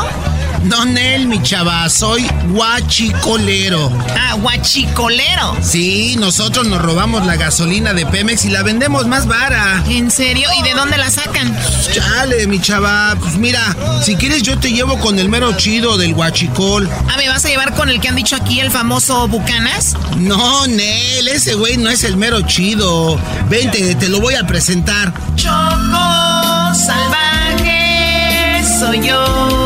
No, 0.64 0.85
Nel, 0.87 1.27
mi 1.27 1.42
chava, 1.42 1.88
soy 1.90 2.27
guachicolero. 2.48 3.92
Ah, 4.18 4.35
guachicolero. 4.35 5.57
Sí, 5.62 6.16
nosotros 6.18 6.66
nos 6.66 6.81
robamos 6.81 7.27
la 7.27 7.37
gasolina 7.37 7.92
de 7.92 8.07
Pemex 8.07 8.46
y 8.46 8.50
la 8.50 8.62
vendemos 8.62 9.07
más 9.07 9.27
vara. 9.27 9.83
¿En 9.88 10.11
serio? 10.11 10.48
¿Y 10.59 10.62
de 10.62 10.72
dónde 10.72 10.96
la 10.96 11.11
sacan? 11.11 11.55
Chale, 11.92 12.46
mi 12.46 12.61
chava, 12.61 13.14
pues 13.20 13.37
mira, 13.37 13.77
si 14.03 14.16
quieres 14.16 14.42
yo 14.42 14.59
te 14.59 14.72
llevo 14.72 14.98
con 14.98 15.18
el 15.18 15.29
mero 15.29 15.53
chido 15.55 15.98
del 15.98 16.14
guachicol. 16.14 16.88
Ah, 17.11 17.16
¿me 17.18 17.29
vas 17.29 17.44
a 17.44 17.48
llevar 17.48 17.74
con 17.74 17.90
el 17.90 18.00
que 18.00 18.09
han 18.09 18.16
dicho 18.16 18.35
aquí, 18.35 18.61
el 18.61 18.70
famoso 18.70 19.29
Bucanas? 19.29 19.94
No, 20.16 20.66
Nel, 20.66 21.29
ese 21.29 21.55
güey 21.55 21.77
no 21.77 21.90
es 21.90 22.05
el 22.05 22.16
mero 22.16 22.40
chido. 22.40 23.20
Vente, 23.50 23.94
te 23.96 24.09
lo 24.09 24.18
voy 24.20 24.35
a 24.35 24.46
presentar. 24.46 25.12
Choco 25.37 26.74
salvaje 26.74 28.64
soy 28.79 29.07
yo. 29.07 29.63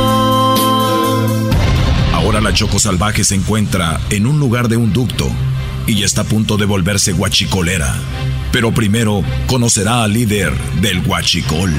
La 2.40 2.53
Choco 2.53 2.79
Salvaje 2.79 3.24
se 3.24 3.35
encuentra 3.35 4.01
en 4.11 4.24
un 4.24 4.38
lugar 4.38 4.68
de 4.68 4.77
un 4.77 4.92
ducto 4.92 5.29
y 5.87 6.05
está 6.05 6.20
a 6.20 6.24
punto 6.24 6.57
de 6.57 6.66
volverse 6.66 7.12
guachicolera. 7.12 7.96
Pero 8.53 8.72
primero 8.72 9.22
conocerá 9.48 10.05
al 10.05 10.12
líder 10.12 10.53
del 10.81 11.03
guachicol. 11.03 11.72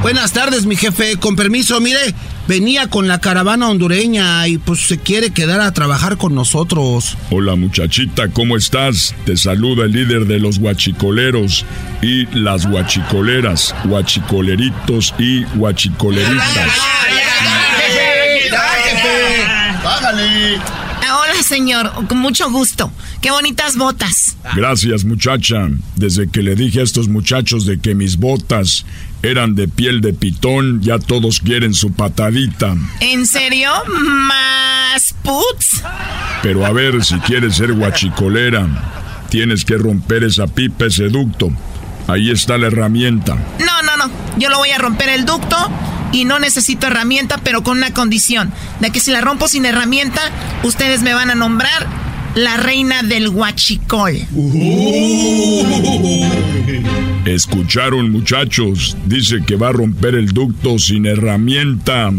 Buenas 0.00 0.32
tardes, 0.32 0.64
mi 0.64 0.76
jefe. 0.76 1.18
Con 1.18 1.36
permiso, 1.36 1.80
mire, 1.80 2.14
venía 2.46 2.88
con 2.88 3.08
la 3.08 3.20
caravana 3.20 3.68
hondureña 3.68 4.46
y 4.48 4.58
pues 4.58 4.80
se 4.80 4.98
quiere 4.98 5.30
quedar 5.30 5.60
a 5.60 5.72
trabajar 5.72 6.16
con 6.16 6.34
nosotros. 6.34 7.16
Hola 7.30 7.56
muchachita, 7.56 8.28
¿cómo 8.28 8.56
estás? 8.56 9.14
Te 9.24 9.36
saluda 9.36 9.84
el 9.84 9.92
líder 9.92 10.26
de 10.26 10.38
los 10.38 10.58
guachicoleros 10.58 11.64
y 12.02 12.26
las 12.36 12.66
guachicoleras, 12.66 13.74
guachicoleritos 13.84 15.14
y 15.18 15.44
guachicoleritas. 15.56 16.70
¡Bájale! 19.82 20.60
Hola, 21.16 21.42
señor. 21.42 21.90
Con 22.08 22.18
mucho 22.18 22.50
gusto. 22.50 22.90
Qué 23.20 23.30
bonitas 23.30 23.76
botas. 23.76 24.36
Gracias, 24.56 25.04
muchacha. 25.04 25.68
Desde 25.96 26.28
que 26.28 26.42
le 26.42 26.54
dije 26.54 26.80
a 26.80 26.82
estos 26.82 27.08
muchachos 27.08 27.66
de 27.66 27.78
que 27.78 27.94
mis 27.94 28.16
botas 28.16 28.84
eran 29.24 29.54
de 29.54 29.68
piel 29.68 30.00
de 30.00 30.12
pitón, 30.12 30.82
ya 30.82 30.98
todos 30.98 31.40
quieren 31.40 31.74
su 31.74 31.92
patadita. 31.92 32.76
¿En 33.00 33.26
serio? 33.26 33.70
¿Más 33.86 35.14
puts? 35.22 35.82
Pero 36.42 36.66
a 36.66 36.72
ver, 36.72 37.04
si 37.04 37.16
quieres 37.20 37.56
ser 37.56 37.72
guachicolera, 37.72 38.66
tienes 39.30 39.64
que 39.64 39.78
romper 39.78 40.24
esa 40.24 40.46
pipa, 40.46 40.86
ese 40.86 41.08
ducto. 41.08 41.50
Ahí 42.06 42.30
está 42.30 42.58
la 42.58 42.66
herramienta. 42.66 43.34
No, 43.34 43.82
no, 43.82 43.96
no. 43.96 44.10
Yo 44.38 44.50
lo 44.50 44.58
voy 44.58 44.70
a 44.70 44.78
romper 44.78 45.08
el 45.08 45.24
ducto 45.24 45.56
y 46.12 46.26
no 46.26 46.38
necesito 46.38 46.86
herramienta, 46.86 47.38
pero 47.42 47.62
con 47.62 47.78
una 47.78 47.94
condición. 47.94 48.52
De 48.80 48.90
que 48.90 49.00
si 49.00 49.10
la 49.10 49.22
rompo 49.22 49.48
sin 49.48 49.64
herramienta, 49.64 50.20
ustedes 50.64 51.02
me 51.02 51.14
van 51.14 51.30
a 51.30 51.34
nombrar 51.34 51.86
la 52.34 52.56
reina 52.58 53.02
del 53.02 53.28
huachicol. 53.28 54.18
Escucharon 57.26 58.12
muchachos, 58.12 58.96
dice 59.06 59.42
que 59.46 59.56
va 59.56 59.68
a 59.68 59.72
romper 59.72 60.14
el 60.14 60.32
ducto 60.32 60.78
sin 60.78 61.06
herramienta. 61.06 62.10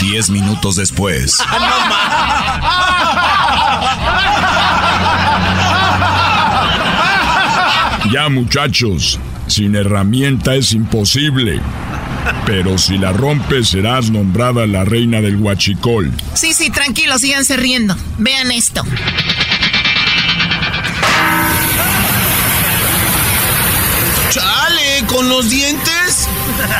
Diez 0.00 0.30
minutos 0.30 0.74
después. 0.74 1.38
Ya 8.10 8.28
muchachos, 8.28 9.20
sin 9.46 9.76
herramienta 9.76 10.56
es 10.56 10.72
imposible. 10.72 11.60
Pero 12.46 12.78
si 12.78 12.98
la 12.98 13.12
rompes 13.12 13.68
serás 13.68 14.10
nombrada 14.10 14.66
la 14.66 14.84
reina 14.84 15.20
del 15.20 15.36
huachicol. 15.36 16.12
Sí, 16.34 16.52
sí, 16.54 16.70
tranquilo, 16.70 17.18
síganse 17.18 17.56
riendo. 17.56 17.96
Vean 18.18 18.50
esto. 18.50 18.82
¡Chale! 24.30 25.06
¿Con 25.06 25.28
los 25.28 25.50
dientes? 25.50 26.28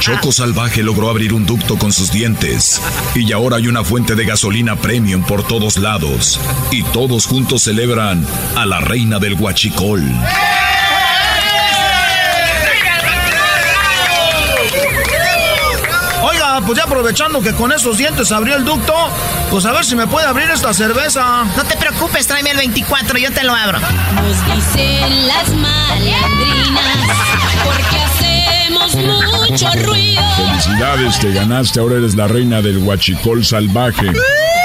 Choco 0.01 0.33
Salvaje 0.33 0.83
logró 0.83 1.09
abrir 1.09 1.33
un 1.33 1.47
ducto 1.47 1.79
con 1.79 1.93
sus 1.93 2.13
dientes. 2.13 2.81
Y 3.15 3.33
ahora 3.33 3.57
hay 3.57 3.69
una 3.69 3.85
fuente 3.85 4.15
de 4.15 4.25
gasolina 4.25 4.77
premium 4.77 5.23
por 5.23 5.47
todos 5.47 5.79
lados. 5.79 6.41
Y 6.71 6.83
todos 6.85 7.27
juntos 7.27 7.63
celebran 7.63 8.27
a 8.57 8.67
la 8.67 8.81
reina 8.81 9.19
del 9.19 9.35
huachicol. 9.35 10.03
Oiga, 16.59 16.67
pues 16.67 16.79
ya 16.79 16.85
aprovechando 16.85 17.41
que 17.41 17.53
con 17.53 17.71
esos 17.71 17.99
dientes 17.99 18.33
abrió 18.33 18.57
el 18.57 18.65
ducto, 18.65 18.93
pues 19.49 19.65
a 19.65 19.73
ver 19.73 19.85
si 19.85 19.95
me 19.95 20.09
puede 20.09 20.27
abrir 20.27 20.51
esta 20.51 20.75
cerveza. 20.75 21.45
No 21.57 21.65
te 21.65 21.77
preocupes, 21.77 22.27
tráeme 22.27 22.51
el 22.51 22.57
24, 22.57 23.17
yo 23.17 23.33
te 23.33 23.45
lo 23.45 23.55
abro. 23.55 23.79
Nos 23.79 24.57
dicen 24.57 25.29
las 25.29 25.49
malandrinas 25.51 27.17
porque 27.65 27.97
hacemos 28.01 28.95
mucho 29.49 29.71
ruido. 29.87 30.23
Felicidades, 30.37 31.21
te 31.21 31.33
ganaste, 31.33 31.79
ahora 31.79 31.97
eres 31.97 32.17
la 32.17 32.27
reina 32.27 32.61
del 32.61 32.79
huachicol 32.79 33.45
salvaje. 33.45 34.13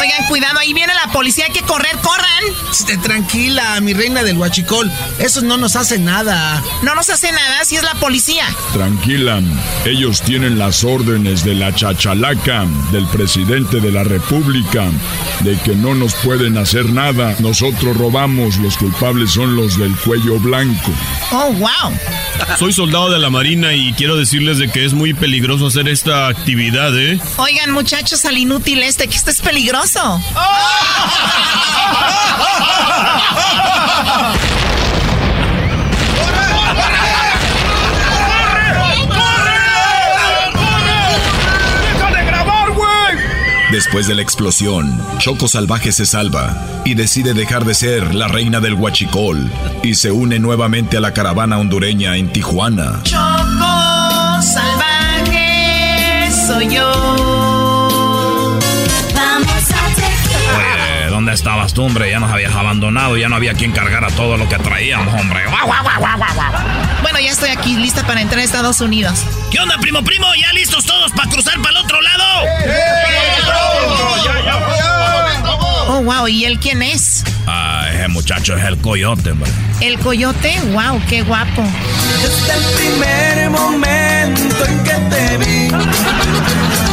Oigan, 0.04 0.28
cuidado, 0.28 0.60
ahí 0.60 0.74
viene 0.74 0.94
la 0.94 1.14
policía, 1.14 1.46
hay 1.46 1.54
que 1.54 1.62
correr, 1.62 1.96
corran. 2.02 2.44
Esté 2.70 2.98
tranquila, 2.98 3.80
mi 3.80 3.94
reina 3.94 4.22
del 4.22 4.38
huachicol. 4.38 4.92
Eso 5.18 5.40
no 5.40 5.56
nos 5.56 5.78
hace 5.78 5.98
nada. 5.98 6.62
No 6.82 6.94
nos 6.94 7.10
hace 7.10 7.32
nada 7.32 7.64
si 7.64 7.78
es 7.78 7.84
la 7.84 7.94
policía. 7.94 8.44
Tranquila, 8.74 9.42
ellos 9.86 10.22
tienen 10.22 10.60
las 10.60 10.84
órdenes 10.84 11.46
de 11.46 11.56
la 11.56 11.74
chachalaca, 11.74 12.66
del 12.92 13.08
presidente 13.08 13.80
de 13.80 13.94
la 13.94 14.04
república, 14.04 14.90
de 15.40 15.58
que 15.60 15.74
no 15.74 15.96
nos 15.96 16.16
pueden 16.16 16.58
hacer 16.58 16.92
nada. 16.92 17.38
Nosotros 17.40 17.96
robamos, 17.96 18.58
los 18.58 18.76
culpables 18.76 19.32
son 19.32 19.56
los 19.56 19.78
del 19.78 19.96
cuello 19.96 20.38
blanco. 20.38 20.92
Oh, 21.32 21.54
wow. 21.54 21.98
Soy 22.60 22.74
soldado 22.74 23.10
de 23.10 23.20
la 23.20 23.30
Marina 23.30 23.74
y 23.74 23.94
quiero 23.94 24.18
decirles 24.18 24.58
de 24.58 24.70
que 24.70 24.84
es 24.84 24.94
muy 24.94 25.14
peligroso 25.14 25.68
hacer 25.68 25.88
esta 25.88 26.28
actividad, 26.28 26.98
¿eh? 27.00 27.22
Oigan, 27.38 27.72
muchachos, 27.72 28.26
al 28.26 28.38
inútil 28.38 28.84
este, 28.84 29.08
que 29.08 29.16
esto 29.16 29.32
es 29.32 29.40
peligroso. 29.40 29.93
Después 43.72 44.08
de 44.08 44.16
la 44.16 44.22
explosión, 44.22 45.00
Choco 45.18 45.48
Salvaje 45.48 45.92
se 45.92 46.06
salva 46.06 46.56
y 46.86 46.96
decide 46.96 47.34
dejar 47.34 47.66
de 47.66 47.74
ser 47.74 48.16
la 48.16 48.28
reina 48.28 48.60
del 48.60 48.74
huachicol 48.76 49.52
y 49.84 49.96
se 49.96 50.12
une 50.12 50.40
nuevamente 50.40 50.98
a 50.98 51.02
la 51.02 51.14
caravana 51.14 51.58
hondureña 51.58 52.18
en 52.18 52.32
Tijuana. 52.32 53.02
Choco 53.04 54.42
salvaje 54.42 56.32
soy 56.48 56.76
yo. 56.76 57.23
¿Dónde 61.34 61.50
estabas 61.50 61.74
tú, 61.74 61.84
hombre? 61.84 62.12
Ya 62.12 62.20
nos 62.20 62.32
habías 62.32 62.54
abandonado, 62.54 63.18
ya 63.18 63.28
no 63.28 63.36
había 63.36 63.54
quien 63.54 63.72
cargara 63.72 64.08
todo 64.10 64.38
lo 64.38 64.48
que 64.48 64.58
traíamos, 64.60 65.20
hombre. 65.20 65.44
¡Guau, 65.48 65.66
guau, 65.66 65.84
guau, 65.84 66.00
guau, 66.00 66.18
guau, 66.18 66.36
guau! 66.36 66.52
Bueno, 67.02 67.20
ya 67.20 67.32
estoy 67.32 67.50
aquí 67.50 67.76
lista 67.76 68.06
para 68.06 68.22
entrar 68.22 68.40
a 68.40 68.44
Estados 68.44 68.82
Unidos. 68.82 69.26
¿Qué 69.50 69.60
onda, 69.60 69.78
primo, 69.80 70.04
primo? 70.04 70.28
¿Ya 70.40 70.54
listos 70.54 70.86
todos 70.86 71.12
para 71.14 71.30
cruzar 71.32 71.56
para 71.58 71.70
el 71.72 71.78
otro 71.78 72.02
lado? 72.02 72.24
Oh, 75.88 76.02
wow, 76.04 76.28
¿y 76.28 76.46
él 76.46 76.60
quién 76.60 76.84
es? 76.84 77.24
Ah, 77.48 77.88
ese 77.92 78.08
muchacho 78.10 78.56
es 78.56 78.64
el 78.66 78.78
coyote, 78.78 79.32
hombre. 79.32 79.50
¿El 79.82 79.98
coyote? 80.00 80.60
Wow, 80.72 81.02
qué 81.10 81.24
guapo. 81.24 81.64
Desde 82.22 82.54
el 82.54 82.64
primer 82.76 83.50
momento 83.50 84.66
en 84.66 84.84
que 84.84 84.94
te 85.16 85.38
vi, 85.38 85.72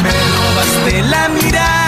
me 0.03 0.11
robaste 0.33 1.01
la 1.03 1.29
mirada. 1.29 1.80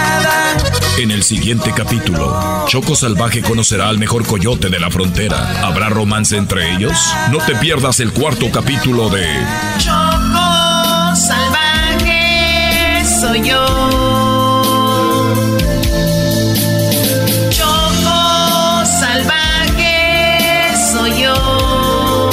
En 0.98 1.12
el 1.12 1.24
siguiente 1.24 1.74
capítulo, 1.76 2.66
Choco 2.68 2.96
Salvaje 2.96 3.42
conocerá 3.42 3.90
al 3.90 3.98
mejor 3.98 4.26
coyote 4.26 4.70
de 4.70 4.80
la 4.80 4.90
frontera. 4.92 5.66
¿Habrá 5.66 5.90
romance 5.90 6.38
entre 6.38 6.74
ellos? 6.76 6.94
No 7.32 7.40
te 7.40 7.56
pierdas 7.56 8.00
el 8.00 8.14
cuarto 8.14 8.50
capítulo 8.52 9.10
de 9.10 9.26
Choco 9.80 11.16
salvaje 11.16 13.04
soy 13.20 13.50
yo. 13.50 13.66
Choco 17.50 18.86
salvaje 18.86 20.72
soy 20.92 21.22
yo. 21.24 22.30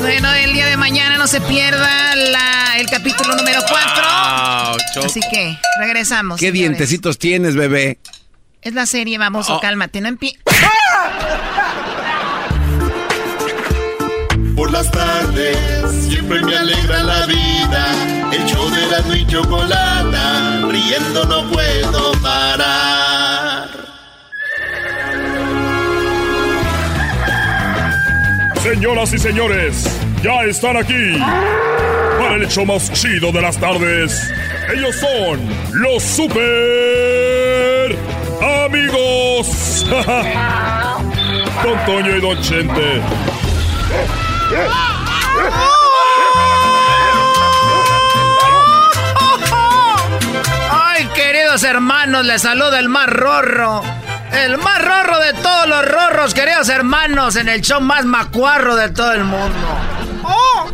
Bueno, 0.00 0.32
el 0.32 0.52
día 0.52 0.66
de 0.66 0.76
mañana 0.76 1.16
no 1.18 1.26
se 1.26 1.40
pierda 1.42 2.16
la- 2.16 2.78
el 2.78 2.86
capítulo 2.86 3.34
número 3.36 3.60
4. 3.68 3.83
Así 5.14 5.20
que 5.30 5.56
regresamos. 5.78 6.40
¿Qué 6.40 6.46
señores. 6.46 6.60
dientecitos 6.60 7.18
tienes, 7.18 7.54
bebé? 7.54 8.00
Es 8.62 8.74
la 8.74 8.84
serie, 8.84 9.16
vamos, 9.16 9.48
Oh. 9.48 9.60
cálmate, 9.60 10.00
no 10.00 10.08
empie... 10.08 10.36
Por 14.56 14.72
las 14.72 14.90
tardes 14.90 15.56
siempre 16.08 16.42
me 16.42 16.56
alegra 16.56 17.04
la 17.04 17.26
vida. 17.26 18.30
El 18.32 18.44
show 18.46 18.68
de 18.70 18.86
la 18.88 19.16
y 19.16 19.24
chocolata, 19.28 20.66
riendo 20.68 21.24
no 21.26 21.48
puedo 21.48 22.12
parar. 22.20 23.13
Señoras 28.64 29.12
y 29.12 29.18
señores, 29.18 29.84
ya 30.22 30.42
están 30.44 30.78
aquí 30.78 31.18
para 32.18 32.36
el 32.36 32.44
hecho 32.44 32.64
más 32.64 32.90
chido 32.94 33.30
de 33.30 33.42
las 33.42 33.58
tardes. 33.58 34.32
Ellos 34.74 34.96
son 34.96 35.38
los 35.82 36.02
super 36.02 37.94
amigos. 38.64 39.84
Don 41.62 41.84
Toño 41.84 42.16
y 42.16 42.20
Don 42.22 42.40
Chente. 42.40 43.02
Ay, 50.70 51.06
queridos 51.14 51.62
hermanos, 51.64 52.24
les 52.24 52.40
saluda 52.40 52.78
el 52.78 52.88
más 52.88 53.08
rorro. 53.08 53.82
El 54.36 54.58
más 54.58 54.84
rorro 54.84 55.18
de 55.20 55.32
todos 55.34 55.68
los 55.68 55.84
rorros, 55.86 56.34
queridos 56.34 56.68
hermanos, 56.68 57.36
en 57.36 57.48
el 57.48 57.60
show 57.60 57.80
más 57.80 58.04
macuarro 58.04 58.74
de 58.74 58.90
todo 58.90 59.12
el 59.12 59.24
mundo. 59.24 59.66
¡Oh! 60.24 60.66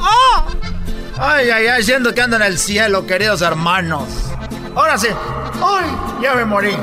¡Oh! 0.00 0.46
Ay, 1.18 1.50
ay, 1.50 1.66
ay, 1.66 1.82
siento 1.82 2.14
que 2.14 2.22
ando 2.22 2.36
en 2.36 2.42
el 2.42 2.58
cielo, 2.58 3.06
queridos 3.06 3.42
hermanos. 3.42 4.08
Ahora 4.74 4.96
sí. 4.96 5.08
¡Ay! 5.62 6.22
Ya 6.22 6.34
me 6.34 6.44
morí. 6.44 6.70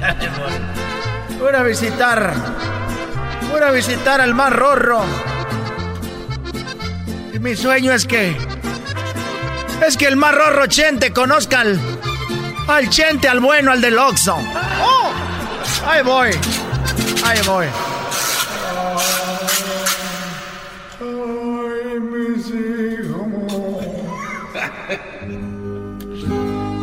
ya 0.00 0.14
me 0.14 0.30
morí. 0.30 1.38
Voy 1.38 1.54
a 1.54 1.62
visitar. 1.62 2.32
Voy 3.50 3.60
a 3.60 3.70
visitar 3.70 4.20
al 4.20 4.34
más 4.34 4.52
rorro. 4.52 5.04
Y 7.34 7.38
mi 7.38 7.54
sueño 7.54 7.92
es 7.92 8.06
que. 8.06 8.36
Es 9.86 9.96
que 9.98 10.06
el 10.06 10.16
más 10.16 10.34
rorro 10.34 10.66
Chente 10.66 11.12
conozca 11.12 11.60
al. 11.60 11.78
Al 12.66 12.88
Chente, 12.88 13.28
al 13.28 13.40
bueno, 13.40 13.70
al 13.72 13.80
del 13.80 13.98
Oxxo. 13.98 14.36
¡Oh! 14.36 15.12
Ahí 15.86 16.02
voy. 16.02 16.30
Ahí 17.24 17.38
voy. 17.46 17.66
Ay, 21.00 22.00
mis 22.00 22.50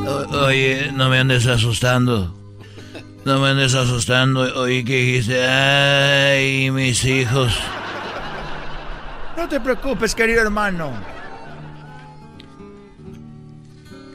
O- 0.07 0.45
Oye, 0.45 0.91
no 0.93 1.09
me 1.09 1.19
andes 1.19 1.47
asustando. 1.47 2.35
No 3.25 3.39
me 3.39 3.49
andes 3.49 3.73
asustando. 3.73 4.41
Oye, 4.61 4.83
que 4.85 4.95
dijiste, 4.97 5.43
ay, 5.45 6.69
mis 6.71 7.03
hijos. 7.05 7.57
No 9.37 9.47
te 9.47 9.59
preocupes, 9.59 10.13
querido 10.13 10.41
hermano. 10.41 10.91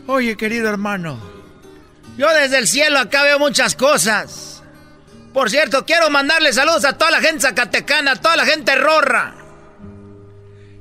Oye, 0.07 0.37
querido 0.37 0.69
hermano. 0.69 1.19
Yo 2.17 2.33
desde 2.33 2.59
el 2.59 2.67
cielo 2.67 2.99
acá 2.99 3.23
veo 3.23 3.39
muchas 3.39 3.75
cosas. 3.75 4.63
Por 5.33 5.51
cierto, 5.51 5.85
quiero 5.85 6.09
mandarle 6.09 6.53
saludos 6.53 6.85
a 6.87 6.97
toda 6.97 7.11
la 7.11 7.21
gente 7.21 7.41
zacatecana, 7.41 8.13
a 8.13 8.17
toda 8.17 8.37
la 8.37 8.47
gente 8.47 8.75
rorra. 8.75 9.35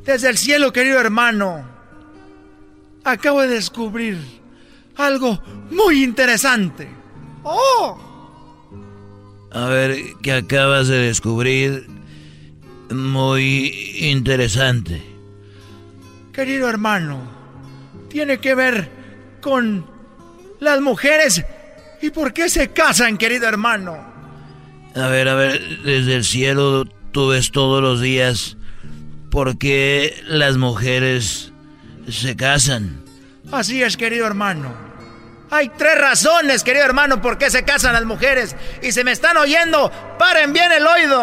Desde 0.04 0.30
el 0.30 0.38
cielo, 0.38 0.72
querido 0.72 1.00
hermano. 1.00 1.68
Acabo 3.04 3.42
de 3.42 3.50
descubrir 3.50 4.18
algo 4.96 5.42
muy 5.72 6.04
interesante. 6.04 6.88
¡Oh! 7.44 8.00
A 9.52 9.66
ver, 9.68 10.16
¿qué 10.22 10.32
acabas 10.32 10.88
de 10.88 11.00
descubrir? 11.00 11.88
Muy 12.90 13.98
interesante. 14.00 15.02
Querido 16.32 16.70
hermano, 16.70 17.20
tiene 18.10 18.40
que 18.40 18.56
ver 18.56 18.90
con 19.42 19.95
las 20.66 20.82
mujeres 20.82 21.46
y 22.02 22.10
por 22.10 22.34
qué 22.34 22.50
se 22.50 22.72
casan, 22.72 23.18
querido 23.18 23.48
hermano. 23.48 23.98
A 24.96 25.08
ver, 25.08 25.30
a 25.30 25.36
ver, 25.36 25.62
desde 25.84 26.16
el 26.16 26.24
cielo 26.24 26.86
tú 27.12 27.30
ves 27.30 27.52
todos 27.52 27.82
los 27.82 28.02
días 28.02 28.58
por 29.32 29.58
qué 29.58 30.22
las 30.28 30.58
mujeres 30.58 31.52
se 32.10 32.36
casan. 32.36 33.04
Así 33.52 33.82
es, 33.84 33.98
querido 33.98 34.26
hermano. 34.26 34.74
Hay 35.52 35.70
tres 35.78 35.98
razones, 36.00 36.64
querido 36.64 36.86
hermano, 36.86 37.22
por 37.22 37.38
qué 37.38 37.50
se 37.50 37.64
casan 37.64 37.94
las 37.94 38.06
mujeres. 38.06 38.56
Y 38.82 38.92
se 38.92 39.04
me 39.04 39.12
están 39.12 39.38
oyendo, 39.38 39.92
paren 40.18 40.54
bien 40.54 40.72
el 40.72 40.86
oído. 40.86 41.22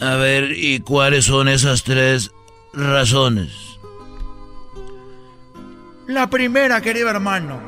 A 0.00 0.14
ver, 0.16 0.52
¿y 0.52 0.80
cuáles 0.80 1.26
son 1.26 1.48
esas 1.48 1.82
tres 1.82 2.30
razones? 2.72 3.50
La 6.06 6.30
primera, 6.30 6.80
querido 6.80 7.10
hermano. 7.10 7.60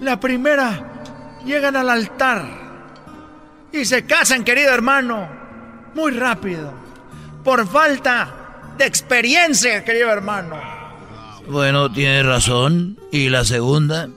La 0.00 0.20
primera, 0.20 1.02
llegan 1.44 1.76
al 1.76 1.90
altar 1.90 2.44
y 3.72 3.84
se 3.84 4.04
casan, 4.06 4.44
querido 4.44 4.72
hermano, 4.72 5.28
muy 5.94 6.12
rápido. 6.12 6.72
Por 7.42 7.66
falta 7.66 8.74
de 8.76 8.84
experiencia, 8.86 9.84
querido 9.84 10.10
hermano. 10.10 10.56
Bueno, 11.48 11.90
tienes 11.90 12.24
razón. 12.24 12.98
¿Y 13.10 13.28
la 13.28 13.44
segunda? 13.44 14.08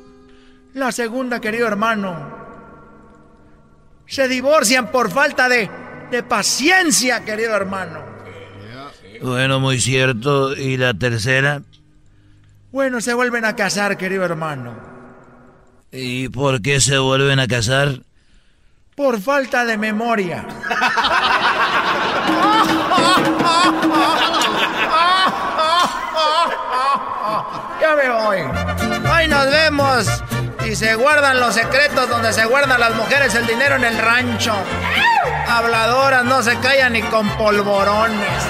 La 0.73 0.91
segunda, 0.91 1.39
querido 1.39 1.67
hermano. 1.67 2.39
Se 4.05 4.27
divorcian 4.27 4.91
por 4.91 5.09
falta 5.09 5.47
de, 5.47 5.69
de 6.11 6.23
paciencia, 6.23 7.23
querido 7.23 7.55
hermano. 7.55 8.03
Bueno, 9.21 9.59
muy 9.59 9.79
cierto. 9.79 10.55
¿Y 10.55 10.77
la 10.77 10.93
tercera? 10.93 11.61
Bueno, 12.71 13.01
se 13.01 13.13
vuelven 13.13 13.45
a 13.45 13.55
casar, 13.55 13.97
querido 13.97 14.25
hermano. 14.25 15.01
¿Y 15.91 16.29
por 16.29 16.61
qué 16.61 16.79
se 16.79 16.97
vuelven 16.97 17.39
a 17.39 17.47
casar? 17.47 17.99
Por 18.95 19.19
falta 19.21 19.65
de 19.65 19.77
memoria. 19.77 20.45
Ya 27.81 27.95
me 27.95 28.09
voy. 28.09 28.37
Ahí 29.11 29.27
nos 29.27 29.45
vemos. 29.45 30.07
Y 30.65 30.75
se 30.75 30.95
guardan 30.95 31.39
los 31.39 31.55
secretos 31.55 32.07
donde 32.07 32.31
se 32.31 32.45
guardan 32.45 32.79
las 32.79 32.95
mujeres 32.95 33.35
el 33.35 33.45
dinero 33.45 33.75
en 33.75 33.83
el 33.83 33.97
rancho. 33.97 34.53
Habladoras 35.47 36.23
no 36.23 36.41
se 36.41 36.57
callan 36.59 36.93
ni 36.93 37.01
con 37.01 37.27
polvorones. 37.31 38.43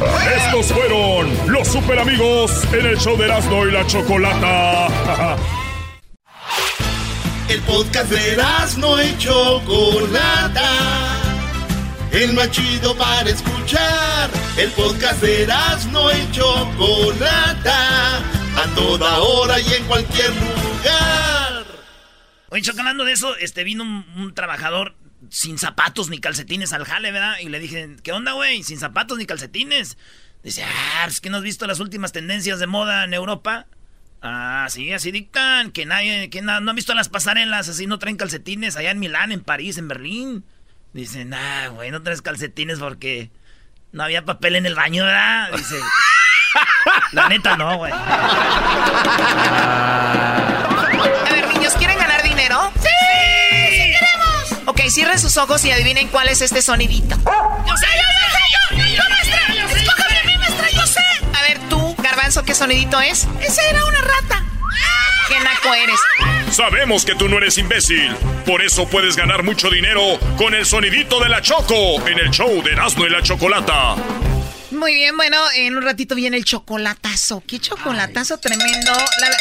Estos 0.00 0.72
fueron 0.72 1.52
los 1.52 1.68
super 1.68 1.98
amigos 1.98 2.64
en 2.72 2.86
el 2.86 2.96
show 2.96 3.18
de 3.18 3.26
Erasmo 3.26 3.66
y 3.66 3.70
la 3.70 3.86
Chocolata. 3.86 4.86
El 7.50 7.60
podcast 7.62 8.10
de 8.10 8.36
no 8.78 9.02
y 9.02 9.18
Chocolata. 9.18 10.70
El 12.12 12.32
más 12.32 12.50
chido 12.50 12.96
para 12.96 13.28
escuchar. 13.28 14.30
El 14.56 14.70
podcast 14.70 15.20
de 15.20 15.46
no 15.92 16.10
y 16.12 16.30
Chocolata. 16.30 18.18
A 18.56 18.74
toda 18.74 19.18
hora 19.18 19.60
y 19.60 19.74
en 19.74 19.84
cualquier 19.84 20.30
lugar. 20.30 21.64
Oye, 22.50 22.62
chocalando 22.62 23.04
de 23.04 23.12
eso, 23.12 23.36
este 23.36 23.64
vino 23.64 23.82
un, 23.82 24.06
un 24.16 24.32
trabajador 24.32 24.94
sin 25.28 25.58
zapatos 25.58 26.08
ni 26.08 26.18
calcetines 26.18 26.72
al 26.72 26.84
jale, 26.84 27.12
¿verdad? 27.12 27.34
Y 27.40 27.48
le 27.48 27.58
dije, 27.60 27.96
¿qué 28.02 28.12
onda, 28.12 28.32
güey? 28.32 28.62
Sin 28.62 28.78
zapatos 28.78 29.18
ni 29.18 29.26
calcetines. 29.26 29.98
Dice, 30.42 30.64
ah, 30.64 31.04
es 31.06 31.20
que 31.20 31.28
no 31.30 31.36
has 31.36 31.42
visto 31.42 31.66
las 31.66 31.80
últimas 31.80 32.12
tendencias 32.12 32.58
de 32.58 32.66
moda 32.66 33.04
en 33.04 33.12
Europa. 33.12 33.66
Ah, 34.22 34.66
sí, 34.70 34.92
así 34.92 35.10
dictan, 35.12 35.70
que 35.70 35.86
nadie, 35.86 36.30
que 36.30 36.42
na- 36.42 36.60
no 36.60 36.70
han 36.70 36.76
visto 36.76 36.94
las 36.94 37.08
pasarelas, 37.08 37.68
así 37.68 37.86
no 37.86 37.98
traen 37.98 38.16
calcetines 38.16 38.76
allá 38.76 38.90
en 38.90 38.98
Milán, 38.98 39.32
en 39.32 39.40
París, 39.42 39.76
en 39.78 39.88
Berlín. 39.88 40.44
Dicen, 40.92 41.32
ah, 41.34 41.68
güey, 41.68 41.90
no 41.90 42.02
traes 42.02 42.20
calcetines 42.22 42.78
porque 42.80 43.30
no 43.92 44.02
había 44.02 44.24
papel 44.24 44.56
en 44.56 44.66
el 44.66 44.74
baño, 44.74 45.04
¿verdad? 45.04 45.50
Dice, 45.56 45.76
la 47.12 47.28
neta 47.28 47.56
no, 47.56 47.76
güey. 47.78 47.92
A 47.92 47.96
cierren 54.90 55.18
sus 55.18 55.36
ojos 55.36 55.64
y 55.64 55.70
adivinen 55.70 56.08
cuál 56.08 56.28
es 56.28 56.40
este 56.42 56.62
sonidito. 56.62 57.16
¡Yo 57.16 57.76
sé, 57.76 57.86
yo 57.96 58.76
sé, 58.76 58.76
yo! 58.76 58.96
¡Yo, 58.96 59.02
maestra! 59.08 59.76
¡Escójame 59.80 60.18
a 60.18 60.24
mí, 60.24 60.36
maestra! 60.38 60.70
¡Yo 60.70 60.86
sé! 60.86 61.00
A 61.38 61.42
ver, 61.42 61.58
tú, 61.68 61.94
Garbanzo, 61.98 62.42
¿qué 62.44 62.54
sonidito 62.54 63.00
es? 63.00 63.26
¡Esa 63.40 63.62
era 63.68 63.84
una 63.84 64.00
rata! 64.00 64.44
¡Qué 65.28 65.38
naco 65.40 65.74
eres! 65.74 66.00
Sabemos 66.52 67.04
que 67.04 67.14
tú 67.14 67.28
no 67.28 67.38
eres 67.38 67.56
imbécil. 67.58 68.14
Por 68.44 68.62
eso 68.62 68.88
puedes 68.88 69.14
ganar 69.16 69.42
mucho 69.44 69.70
dinero 69.70 70.18
con 70.36 70.54
el 70.54 70.66
sonidito 70.66 71.20
de 71.20 71.28
la 71.28 71.40
Choco 71.40 72.06
en 72.08 72.18
el 72.18 72.30
show 72.30 72.62
de 72.62 72.72
Erasmo 72.72 73.06
y 73.06 73.10
la 73.10 73.22
Chocolata. 73.22 73.94
Muy 74.72 74.94
bien, 74.94 75.16
bueno, 75.16 75.36
en 75.54 75.76
un 75.76 75.82
ratito 75.84 76.14
viene 76.16 76.36
el 76.36 76.44
chocolatazo. 76.44 77.42
¡Qué 77.46 77.60
chocolatazo 77.60 78.38
tremendo! 78.38 78.92
La- 79.20 79.36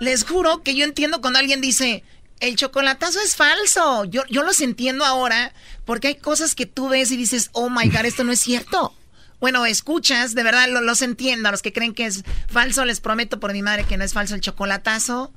les 0.00 0.24
juro 0.24 0.62
que 0.62 0.74
yo 0.76 0.84
entiendo 0.84 1.20
cuando 1.20 1.38
alguien 1.40 1.60
dice, 1.60 2.02
el 2.42 2.56
chocolatazo 2.56 3.20
es 3.20 3.34
falso. 3.36 4.04
Yo, 4.04 4.22
yo 4.28 4.42
los 4.42 4.60
entiendo 4.60 5.04
ahora 5.06 5.52
porque 5.86 6.08
hay 6.08 6.14
cosas 6.16 6.54
que 6.54 6.66
tú 6.66 6.88
ves 6.90 7.10
y 7.10 7.16
dices, 7.16 7.48
oh 7.52 7.70
my 7.70 7.88
god, 7.88 8.04
esto 8.04 8.24
no 8.24 8.32
es 8.32 8.40
cierto. 8.40 8.94
Bueno, 9.40 9.64
escuchas, 9.66 10.34
de 10.34 10.42
verdad 10.42 10.68
lo- 10.68 10.80
los 10.82 11.02
entiendo. 11.02 11.48
A 11.48 11.52
los 11.52 11.62
que 11.62 11.72
creen 11.72 11.94
que 11.94 12.06
es 12.06 12.22
falso, 12.48 12.84
les 12.84 13.00
prometo 13.00 13.40
por 13.40 13.52
mi 13.52 13.62
madre 13.62 13.84
que 13.84 13.96
no 13.96 14.04
es 14.04 14.12
falso 14.12 14.34
el 14.34 14.40
chocolatazo. 14.40 15.32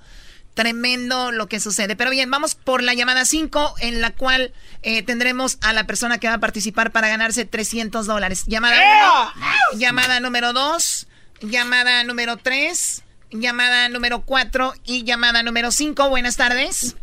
Tremendo 0.54 1.32
lo 1.32 1.48
que 1.50 1.60
sucede. 1.60 1.96
Pero 1.98 2.12
bien, 2.12 2.32
vamos 2.32 2.56
por 2.56 2.82
la 2.82 2.94
llamada 2.94 3.26
5, 3.26 3.76
en 3.80 4.00
la 4.02 4.12
cual 4.12 4.54
eh, 4.84 5.04
tendremos 5.04 5.58
a 5.62 5.74
la 5.74 5.86
persona 5.86 6.18
que 6.18 6.28
va 6.30 6.36
a 6.36 6.40
participar 6.40 6.92
para 6.92 7.10
ganarse 7.10 7.44
300 7.46 8.06
dólares. 8.06 8.44
Llamada, 8.48 9.34
llamada 9.76 10.20
número 10.22 10.54
2, 10.54 11.08
llamada 11.42 12.04
número 12.06 12.38
3, 12.38 13.04
llamada 13.32 13.90
número 13.90 14.22
4 14.22 14.74
y 14.84 15.04
llamada 15.04 15.44
número 15.44 15.72
5. 15.72 16.10
Buenas 16.10 16.38
tardes. 16.38 16.96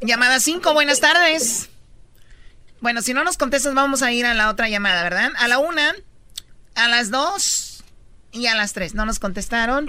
Llamada 0.00 0.38
5, 0.40 0.72
buenas 0.72 1.00
tardes. 1.00 1.68
Bueno, 2.80 3.02
si 3.02 3.12
no 3.12 3.24
nos 3.24 3.36
contestas, 3.36 3.74
vamos 3.74 4.02
a 4.02 4.12
ir 4.12 4.24
a 4.24 4.34
la 4.34 4.50
otra 4.50 4.68
llamada, 4.68 5.02
¿verdad? 5.02 5.30
A 5.36 5.48
la 5.48 5.58
una, 5.58 5.94
a 6.76 6.88
las 6.88 7.10
dos 7.10 7.82
Y 8.30 8.46
a 8.46 8.54
las 8.54 8.72
3. 8.74 8.94
No 8.94 9.04
nos 9.06 9.18
contestaron. 9.18 9.86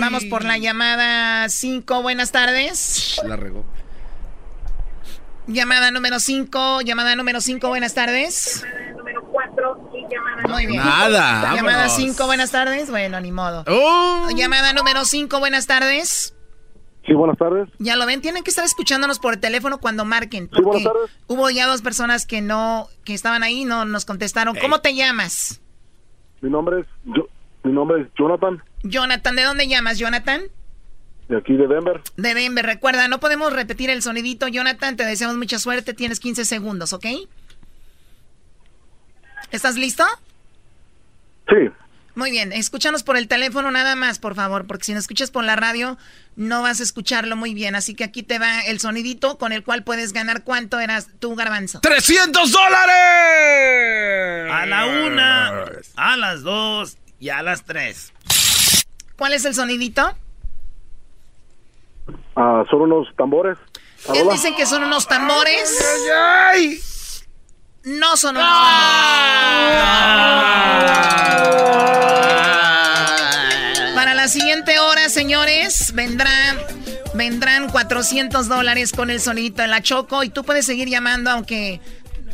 Vamos 0.00 0.24
por 0.26 0.44
la 0.44 0.56
llamada 0.56 1.48
5. 1.48 2.00
Buenas 2.00 2.30
tardes. 2.30 3.20
La 3.24 3.36
regó. 3.36 3.66
Llamada 5.48 5.90
número 5.90 6.20
5. 6.20 6.82
Llamada 6.82 7.16
número 7.16 7.40
5. 7.40 7.68
Buenas 7.68 7.92
tardes. 7.94 8.64
Número 8.96 9.21
4. 9.21 9.21
Muy 10.48 10.66
bien. 10.66 10.82
Nada. 10.82 11.54
Llamada 11.54 11.88
5. 11.88 12.26
Buenas 12.26 12.50
tardes. 12.50 12.90
Bueno, 12.90 13.20
ni 13.20 13.32
modo. 13.32 13.64
Oh. 13.66 14.28
Llamada 14.34 14.72
número 14.72 15.04
5. 15.04 15.38
Buenas 15.38 15.66
tardes. 15.66 16.34
Sí, 17.06 17.14
buenas 17.14 17.36
tardes. 17.36 17.68
Ya 17.78 17.96
lo 17.96 18.06
ven, 18.06 18.20
tienen 18.20 18.44
que 18.44 18.50
estar 18.50 18.64
escuchándonos 18.64 19.18
por 19.18 19.34
el 19.34 19.40
teléfono 19.40 19.78
cuando 19.78 20.04
marquen. 20.04 20.48
Sí, 20.54 20.62
buenas 20.62 20.84
tardes. 20.84 21.10
Hubo 21.26 21.50
ya 21.50 21.66
dos 21.66 21.82
personas 21.82 22.26
que 22.26 22.40
no, 22.40 22.86
que 23.04 23.12
estaban 23.12 23.42
ahí, 23.42 23.64
no 23.64 23.84
nos 23.84 24.04
contestaron. 24.04 24.54
¿Cómo 24.60 24.80
te 24.80 24.94
llamas? 24.94 25.60
Mi 26.40 26.50
nombre 26.50 26.80
es, 26.80 26.86
yo, 27.04 27.26
mi 27.64 27.72
nombre 27.72 28.02
es 28.02 28.08
Jonathan, 28.16 28.62
Jonathan, 28.84 29.34
¿de 29.34 29.42
dónde 29.42 29.66
llamas, 29.66 29.98
Jonathan? 29.98 30.42
de 31.32 31.38
aquí 31.38 31.54
de 31.54 31.66
Denver. 31.66 32.00
De 32.16 32.34
Denver. 32.34 32.64
Recuerda, 32.64 33.08
no 33.08 33.18
podemos 33.18 33.52
repetir 33.52 33.90
el 33.90 34.02
sonidito, 34.02 34.48
Jonathan. 34.48 34.96
Te 34.96 35.04
deseamos 35.04 35.36
mucha 35.36 35.58
suerte. 35.58 35.94
Tienes 35.94 36.20
15 36.20 36.44
segundos, 36.44 36.92
¿ok? 36.92 37.06
¿Estás 39.50 39.76
listo? 39.76 40.04
Sí. 41.48 41.70
Muy 42.14 42.30
bien, 42.30 42.52
escúchanos 42.52 43.02
por 43.02 43.16
el 43.16 43.26
teléfono 43.26 43.70
nada 43.70 43.96
más, 43.96 44.18
por 44.18 44.34
favor, 44.34 44.66
porque 44.66 44.84
si 44.84 44.92
no 44.92 44.98
escuchas 44.98 45.30
por 45.30 45.44
la 45.44 45.56
radio 45.56 45.96
no 46.36 46.62
vas 46.62 46.80
a 46.80 46.82
escucharlo 46.82 47.36
muy 47.36 47.54
bien. 47.54 47.74
Así 47.74 47.94
que 47.94 48.04
aquí 48.04 48.22
te 48.22 48.38
va 48.38 48.60
el 48.60 48.80
sonidito 48.80 49.38
con 49.38 49.52
el 49.52 49.64
cual 49.64 49.82
puedes 49.82 50.12
ganar 50.12 50.44
cuánto 50.44 50.78
eras 50.78 51.08
tú, 51.20 51.34
garbanzo. 51.34 51.80
¡300 51.80 52.50
dólares! 52.50 54.52
A 54.52 54.66
la 54.66 54.86
una, 54.86 55.64
a 55.96 56.16
las 56.16 56.42
dos 56.42 56.98
y 57.18 57.30
a 57.30 57.42
las 57.42 57.64
tres. 57.64 58.12
¿Cuál 59.16 59.32
es 59.32 59.44
el 59.46 59.54
sonidito? 59.54 60.14
Ah, 62.36 62.64
son 62.70 62.82
unos 62.82 63.08
tambores. 63.16 63.56
Ellos 64.12 64.32
dicen 64.32 64.54
que 64.56 64.66
son 64.66 64.82
unos 64.82 65.06
tambores. 65.06 65.70
No 67.84 68.16
son 68.16 68.36
unos 68.36 68.48
tambores. 68.48 69.82
Para 73.94 74.14
la 74.14 74.28
siguiente 74.28 74.78
hora, 74.78 75.08
señores, 75.08 75.92
vendrán, 75.94 76.58
vendrán 77.14 77.68
400 77.68 78.48
dólares 78.48 78.92
con 78.92 79.10
el 79.10 79.20
sonidito 79.20 79.62
de 79.62 79.68
la 79.68 79.82
Choco 79.82 80.22
y 80.22 80.28
tú 80.28 80.44
puedes 80.44 80.64
seguir 80.64 80.88
llamando 80.88 81.30
aunque 81.30 81.80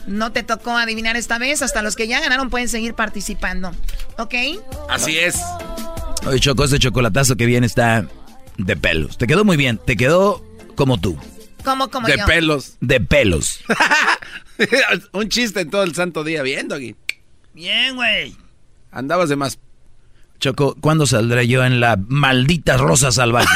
no 0.07 0.33
te 0.33 0.43
tocó 0.43 0.77
adivinar 0.77 1.17
esta 1.17 1.39
vez. 1.39 1.63
Hasta 1.63 1.83
los 1.83 1.97
que 1.97 2.09
ya 2.09 2.21
ganaron 2.21 2.51
pueden 2.51 2.69
seguir 2.69 2.95
participando. 2.95 3.73
¿Ok? 4.19 4.35
Así 4.89 5.19
es. 5.19 5.37
Oye, 6.27 6.41
Choco, 6.41 6.65
este 6.65 6.79
chocolatazo 6.79 7.37
que 7.37 7.47
viene 7.47 7.67
está 7.67 8.07
de 8.59 8.77
pelos. 8.77 9.17
Te 9.17 9.27
quedó 9.27 9.45
muy 9.45 9.57
bien. 9.57 9.79
Te 9.79 9.97
quedó 9.97 10.45
como 10.75 10.99
tú. 11.01 11.19
¿Cómo, 11.69 11.91
como 11.91 12.07
De 12.07 12.17
yo? 12.17 12.25
pelos. 12.25 12.79
De 12.81 12.99
pelos. 12.99 13.61
Un 15.13 15.29
chiste 15.29 15.61
en 15.61 15.69
todo 15.69 15.83
el 15.83 15.95
santo 15.95 16.25
día, 16.25 16.43
viendo 16.43 16.75
aquí. 16.75 16.97
Bien, 17.53 17.95
güey. 17.95 18.35
Andabas 18.91 19.29
de 19.29 19.37
más. 19.37 19.59
Choco, 20.41 20.79
¿cuándo 20.81 21.07
saldré 21.07 21.47
yo 21.47 21.63
en 21.67 21.79
la 21.79 21.99
maldita 22.09 22.79
rosa 22.79 23.13
salvaje? 23.13 23.55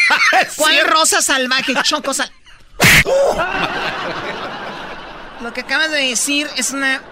¿Cuál 0.56 0.88
rosa 0.88 1.20
salvaje, 1.20 1.74
Choco 1.82 2.14
sal... 2.14 2.32
Lo 5.42 5.52
que 5.52 5.60
acabas 5.60 5.90
de 5.90 5.98
decir 5.98 6.46
es 6.56 6.70
una 6.70 7.02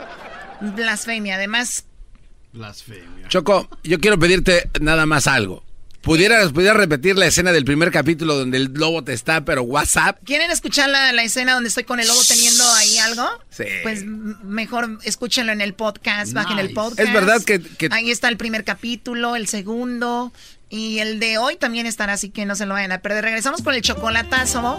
blasfemia. 0.62 1.34
Además, 1.34 1.84
Choco, 3.28 3.68
yo 3.84 4.00
quiero 4.00 4.18
pedirte 4.18 4.70
nada 4.80 5.04
más 5.04 5.26
algo. 5.26 5.62
¿Pudieras, 6.08 6.52
pudieras 6.52 6.78
repetir 6.78 7.18
la 7.18 7.26
escena 7.26 7.52
del 7.52 7.66
primer 7.66 7.90
capítulo 7.90 8.34
donde 8.34 8.56
el 8.56 8.72
lobo 8.72 9.04
te 9.04 9.12
está, 9.12 9.44
pero 9.44 9.62
WhatsApp? 9.62 10.16
¿quieren 10.24 10.50
escuchar 10.50 10.88
la, 10.88 11.12
la 11.12 11.22
escena 11.22 11.52
donde 11.52 11.68
estoy 11.68 11.84
con 11.84 12.00
el 12.00 12.06
lobo 12.08 12.18
teniendo 12.26 12.64
ahí 12.76 12.96
algo? 12.96 13.28
Sí. 13.50 13.64
Pues 13.82 14.06
mejor 14.06 14.98
escúchenlo 15.04 15.52
en 15.52 15.60
el 15.60 15.74
podcast, 15.74 16.32
bajen 16.32 16.58
el 16.60 16.72
podcast. 16.72 17.00
Es 17.00 17.12
verdad 17.12 17.42
que- 17.44 17.60
que- 17.60 17.90
Ahí 17.92 18.10
está 18.10 18.28
el 18.28 18.38
primer 18.38 18.64
capítulo, 18.64 19.36
el 19.36 19.48
segundo 19.48 20.32
y 20.70 21.00
el 21.00 21.20
de 21.20 21.36
hoy 21.36 21.56
también 21.56 21.84
estará, 21.84 22.14
así 22.14 22.30
que 22.30 22.46
no 22.46 22.56
se 22.56 22.64
lo 22.64 22.72
vayan 22.72 22.92
a 22.92 23.02
perder. 23.02 23.24
Regresamos 23.24 23.60
con 23.60 23.74
el 23.74 23.82
chocolatazo. 23.82 24.78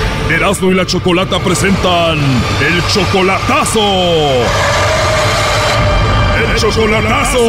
Erasmo 0.31 0.71
y 0.71 0.75
la 0.75 0.85
Chocolata 0.85 1.39
presentan 1.39 2.17
el 2.17 2.87
chocolatazo. 2.87 3.81
El 6.37 6.55
chocolatazo. 6.57 7.39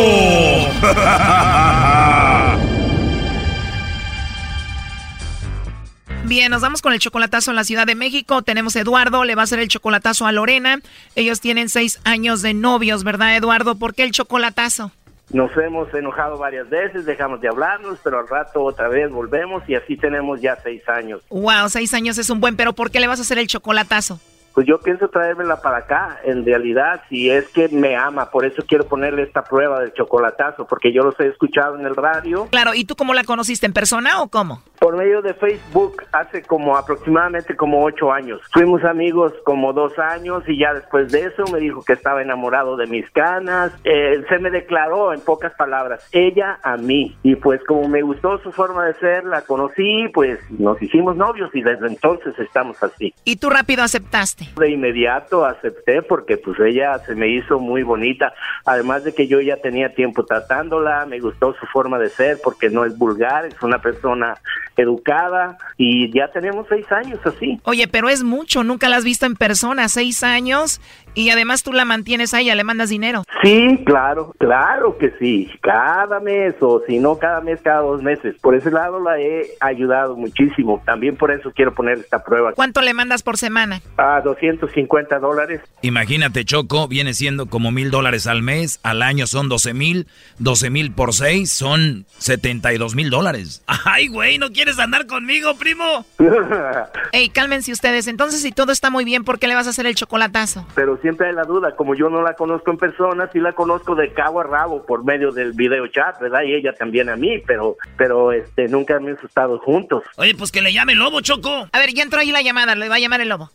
Bien, 6.24 6.50
nos 6.50 6.62
vamos 6.62 6.82
con 6.82 6.92
el 6.92 6.98
chocolatazo 6.98 7.50
en 7.50 7.56
la 7.56 7.64
Ciudad 7.64 7.86
de 7.86 7.94
México. 7.94 8.42
Tenemos 8.42 8.74
a 8.74 8.80
Eduardo, 8.80 9.24
le 9.24 9.36
va 9.36 9.42
a 9.42 9.44
hacer 9.44 9.60
el 9.60 9.68
chocolatazo 9.68 10.26
a 10.26 10.32
Lorena. 10.32 10.80
Ellos 11.14 11.40
tienen 11.40 11.68
seis 11.68 12.00
años 12.02 12.42
de 12.42 12.52
novios, 12.52 13.04
¿verdad, 13.04 13.36
Eduardo? 13.36 13.76
¿Por 13.76 13.94
qué 13.94 14.02
el 14.02 14.10
chocolatazo? 14.10 14.90
Nos 15.32 15.56
hemos 15.56 15.92
enojado 15.94 16.36
varias 16.36 16.68
veces, 16.68 17.06
dejamos 17.06 17.40
de 17.40 17.48
hablarnos, 17.48 17.98
pero 18.04 18.18
al 18.18 18.28
rato 18.28 18.62
otra 18.62 18.88
vez 18.88 19.10
volvemos 19.10 19.62
y 19.66 19.74
así 19.74 19.96
tenemos 19.96 20.42
ya 20.42 20.58
seis 20.62 20.86
años. 20.88 21.22
Wow, 21.30 21.70
seis 21.70 21.94
años 21.94 22.18
es 22.18 22.28
un 22.28 22.38
buen, 22.38 22.54
pero 22.54 22.74
¿por 22.74 22.90
qué 22.90 23.00
le 23.00 23.06
vas 23.06 23.18
a 23.18 23.22
hacer 23.22 23.38
el 23.38 23.46
chocolatazo? 23.46 24.20
Pues 24.52 24.66
yo 24.66 24.78
pienso 24.78 25.08
traérmela 25.08 25.62
para 25.62 25.78
acá, 25.78 26.20
en 26.24 26.44
realidad, 26.44 27.00
si 27.08 27.30
es 27.30 27.48
que 27.48 27.68
me 27.68 27.96
ama, 27.96 28.30
por 28.30 28.44
eso 28.44 28.62
quiero 28.68 28.86
ponerle 28.86 29.22
esta 29.22 29.42
prueba 29.42 29.80
del 29.80 29.94
chocolatazo, 29.94 30.66
porque 30.66 30.92
yo 30.92 31.02
los 31.02 31.18
he 31.20 31.28
escuchado 31.28 31.78
en 31.78 31.86
el 31.86 31.96
radio, 31.96 32.48
Claro, 32.50 32.74
¿y 32.74 32.84
tú 32.84 32.94
cómo 32.94 33.14
la 33.14 33.24
conociste? 33.24 33.64
¿En 33.64 33.72
persona 33.72 34.20
o 34.20 34.28
cómo? 34.28 34.62
Por 34.82 34.96
medio 34.96 35.22
de 35.22 35.32
Facebook, 35.34 36.02
hace 36.10 36.42
como 36.42 36.76
aproximadamente 36.76 37.54
como 37.54 37.84
ocho 37.84 38.10
años. 38.10 38.40
Fuimos 38.52 38.82
amigos 38.82 39.32
como 39.44 39.72
dos 39.72 39.96
años 39.96 40.42
y 40.48 40.58
ya 40.58 40.74
después 40.74 41.12
de 41.12 41.26
eso 41.26 41.44
me 41.52 41.60
dijo 41.60 41.84
que 41.84 41.92
estaba 41.92 42.20
enamorado 42.20 42.76
de 42.76 42.88
mis 42.88 43.08
canas. 43.12 43.72
Eh, 43.84 44.24
se 44.28 44.40
me 44.40 44.50
declaró 44.50 45.12
en 45.12 45.20
pocas 45.20 45.52
palabras, 45.54 46.08
ella 46.10 46.58
a 46.64 46.76
mí. 46.78 47.16
Y 47.22 47.36
pues 47.36 47.62
como 47.62 47.86
me 47.86 48.02
gustó 48.02 48.38
su 48.38 48.50
forma 48.50 48.84
de 48.86 48.94
ser, 48.94 49.22
la 49.22 49.42
conocí, 49.42 50.08
pues 50.12 50.40
nos 50.50 50.82
hicimos 50.82 51.14
novios 51.14 51.54
y 51.54 51.62
desde 51.62 51.86
entonces 51.86 52.36
estamos 52.40 52.82
así. 52.82 53.14
Y 53.22 53.36
tú 53.36 53.50
rápido 53.50 53.84
aceptaste. 53.84 54.46
De 54.56 54.68
inmediato 54.68 55.44
acepté 55.44 56.02
porque 56.02 56.38
pues 56.38 56.58
ella 56.58 56.98
se 57.06 57.14
me 57.14 57.28
hizo 57.28 57.60
muy 57.60 57.84
bonita, 57.84 58.34
además 58.64 59.04
de 59.04 59.14
que 59.14 59.28
yo 59.28 59.40
ya 59.40 59.58
tenía 59.58 59.94
tiempo 59.94 60.24
tratándola, 60.24 61.06
me 61.06 61.20
gustó 61.20 61.54
su 61.54 61.66
forma 61.66 62.00
de 62.00 62.08
ser 62.08 62.38
porque 62.42 62.68
no 62.68 62.84
es 62.84 62.98
vulgar, 62.98 63.46
es 63.46 63.62
una 63.62 63.78
persona 63.78 64.34
educada 64.76 65.58
y 65.76 66.10
ya 66.12 66.28
tenemos 66.32 66.66
seis 66.68 66.90
años 66.90 67.20
así. 67.24 67.60
Oye, 67.64 67.88
pero 67.88 68.08
es 68.08 68.22
mucho, 68.22 68.64
nunca 68.64 68.88
la 68.88 68.96
has 68.96 69.04
visto 69.04 69.26
en 69.26 69.34
persona, 69.34 69.88
seis 69.88 70.22
años, 70.22 70.80
y 71.14 71.30
además 71.30 71.62
tú 71.62 71.72
la 71.72 71.84
mantienes 71.84 72.34
a 72.34 72.40
ella, 72.40 72.54
le 72.54 72.64
mandas 72.64 72.90
dinero. 72.90 73.24
Sí, 73.42 73.82
claro, 73.84 74.34
claro 74.38 74.96
que 74.98 75.12
sí, 75.18 75.50
cada 75.60 76.20
mes 76.20 76.54
o 76.60 76.82
si 76.86 76.98
no 76.98 77.18
cada 77.18 77.40
mes, 77.40 77.60
cada 77.62 77.80
dos 77.80 78.02
meses. 78.02 78.36
Por 78.40 78.54
ese 78.54 78.70
lado 78.70 79.00
la 79.00 79.18
he 79.20 79.50
ayudado 79.60 80.16
muchísimo, 80.16 80.82
también 80.84 81.16
por 81.16 81.30
eso 81.30 81.52
quiero 81.54 81.74
poner 81.74 81.98
esta 81.98 82.22
prueba. 82.22 82.52
¿Cuánto 82.52 82.80
le 82.82 82.94
mandas 82.94 83.22
por 83.22 83.36
semana? 83.36 83.80
A 83.96 84.20
250 84.20 85.18
dólares. 85.18 85.60
Imagínate, 85.82 86.44
Choco, 86.44 86.88
viene 86.88 87.14
siendo 87.14 87.46
como 87.46 87.70
mil 87.70 87.90
dólares 87.90 88.26
al 88.26 88.42
mes, 88.42 88.80
al 88.82 89.02
año 89.02 89.26
son 89.26 89.48
12 89.48 89.74
mil, 89.74 90.06
12 90.38 90.70
mil 90.70 90.92
por 90.92 91.12
seis 91.12 91.52
son 91.52 92.06
72 92.18 92.94
mil 92.94 93.10
dólares. 93.10 93.62
Ay, 93.84 94.08
güey, 94.08 94.38
¿no 94.38 94.50
quieres 94.50 94.78
andar 94.78 95.06
conmigo, 95.06 95.54
primo? 95.56 96.04
Ey, 97.12 97.28
cálmense 97.28 97.72
ustedes, 97.72 98.06
entonces 98.06 98.40
si 98.42 98.52
todo 98.52 98.72
está 98.72 98.90
muy 98.90 99.04
bien, 99.04 99.24
¿por 99.24 99.38
qué 99.38 99.48
le 99.48 99.54
vas 99.54 99.66
a 99.66 99.70
hacer 99.70 99.86
el 99.86 99.94
chocolatazo? 99.94 100.66
Pero 100.74 100.98
siempre 101.02 101.28
hay 101.28 101.34
la 101.34 101.42
duda, 101.42 101.76
como 101.76 101.94
yo 101.94 102.08
no 102.08 102.22
la 102.22 102.34
conozco 102.34 102.70
en 102.70 102.78
persona, 102.78 103.28
sí 103.32 103.40
la 103.40 103.52
conozco 103.52 103.94
de 103.94 104.12
cabo 104.12 104.40
a 104.40 104.44
rabo 104.44 104.86
por 104.86 105.04
medio 105.04 105.30
del 105.32 105.52
video 105.52 105.86
chat, 105.88 106.18
¿verdad? 106.20 106.42
Y 106.46 106.54
ella 106.54 106.72
también 106.72 107.10
a 107.10 107.16
mí, 107.16 107.38
pero 107.46 107.76
pero 107.98 108.32
este 108.32 108.68
nunca 108.68 108.96
hemos 108.96 109.22
estado 109.22 109.58
juntos. 109.58 110.02
Oye, 110.16 110.34
pues 110.34 110.50
que 110.50 110.62
le 110.62 110.72
llame 110.72 110.92
el 110.94 110.98
lobo, 111.00 111.20
Choco. 111.20 111.68
A 111.70 111.78
ver, 111.78 111.92
ya 111.92 112.02
entró 112.02 112.20
ahí 112.20 112.32
la 112.32 112.40
llamada, 112.40 112.74
le 112.74 112.88
va 112.88 112.94
a 112.94 113.00
llamar 113.00 113.20
el 113.20 113.28
lobo. 113.28 113.50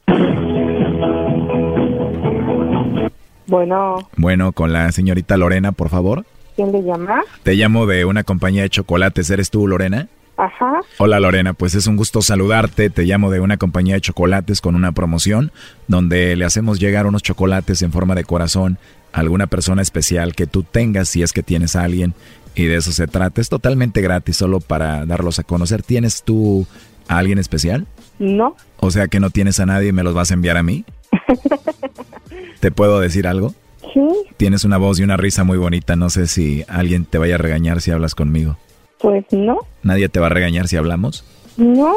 Bueno, 3.47 4.09
Bueno, 4.17 4.51
con 4.51 4.73
la 4.73 4.91
señorita 4.91 5.37
Lorena, 5.37 5.71
por 5.71 5.89
favor. 5.89 6.25
¿quién 6.57 6.71
le 6.71 6.81
llama? 6.83 7.23
Te 7.43 7.53
llamo 7.53 7.85
de 7.85 8.03
una 8.03 8.23
compañía 8.23 8.63
de 8.63 8.69
chocolates. 8.69 9.29
¿Eres 9.29 9.49
tú, 9.51 9.67
Lorena? 9.67 10.07
Ajá. 10.37 10.81
Hola 10.99 11.19
Lorena, 11.19 11.53
pues 11.53 11.73
es 11.73 11.87
un 11.87 11.97
gusto 11.97 12.21
saludarte. 12.21 12.91
Te 12.91 13.03
llamo 13.03 13.31
de 13.31 13.39
una 13.39 13.57
compañía 13.57 13.95
de 13.95 14.01
chocolates 14.01 14.61
con 14.61 14.75
una 14.75 14.91
promoción 14.91 15.51
donde 15.87 16.35
le 16.35 16.45
hacemos 16.45 16.79
llegar 16.79 17.07
unos 17.07 17.23
chocolates 17.23 17.81
en 17.81 17.91
forma 17.91 18.13
de 18.13 18.23
corazón 18.23 18.77
a 19.13 19.21
alguna 19.21 19.47
persona 19.47 19.81
especial 19.81 20.35
que 20.35 20.45
tú 20.45 20.61
tengas 20.61 21.09
si 21.09 21.23
es 21.23 21.33
que 21.33 21.41
tienes 21.41 21.75
a 21.75 21.83
alguien 21.83 22.13
y 22.53 22.65
de 22.65 22.75
eso 22.75 22.91
se 22.91 23.07
trata. 23.07 23.41
Es 23.41 23.49
totalmente 23.49 24.01
gratis, 24.01 24.37
solo 24.37 24.59
para 24.59 25.05
darlos 25.05 25.39
a 25.39 25.43
conocer. 25.43 25.81
¿Tienes 25.81 26.23
tú 26.23 26.67
a 27.07 27.17
alguien 27.17 27.39
especial? 27.39 27.87
No. 28.19 28.55
O 28.77 28.91
sea 28.91 29.07
que 29.07 29.19
no 29.19 29.31
tienes 29.31 29.59
a 29.59 29.65
nadie 29.65 29.89
y 29.89 29.93
me 29.93 30.03
los 30.03 30.13
vas 30.13 30.29
a 30.29 30.35
enviar 30.35 30.57
a 30.57 30.63
mí. 30.63 30.85
¿Te 32.59 32.71
puedo 32.71 32.99
decir 32.99 33.27
algo? 33.27 33.53
Sí. 33.93 34.01
Tienes 34.37 34.65
una 34.65 34.77
voz 34.77 34.99
y 34.99 35.03
una 35.03 35.17
risa 35.17 35.43
muy 35.43 35.57
bonita. 35.57 35.95
No 35.95 36.09
sé 36.09 36.27
si 36.27 36.63
alguien 36.67 37.05
te 37.05 37.17
vaya 37.17 37.35
a 37.35 37.39
regañar 37.39 37.81
si 37.81 37.91
hablas 37.91 38.13
conmigo. 38.13 38.57
Pues 38.99 39.25
no. 39.31 39.59
¿Nadie 39.83 40.09
te 40.09 40.19
va 40.19 40.27
a 40.27 40.29
regañar 40.29 40.67
si 40.67 40.77
hablamos? 40.77 41.23
No. 41.57 41.93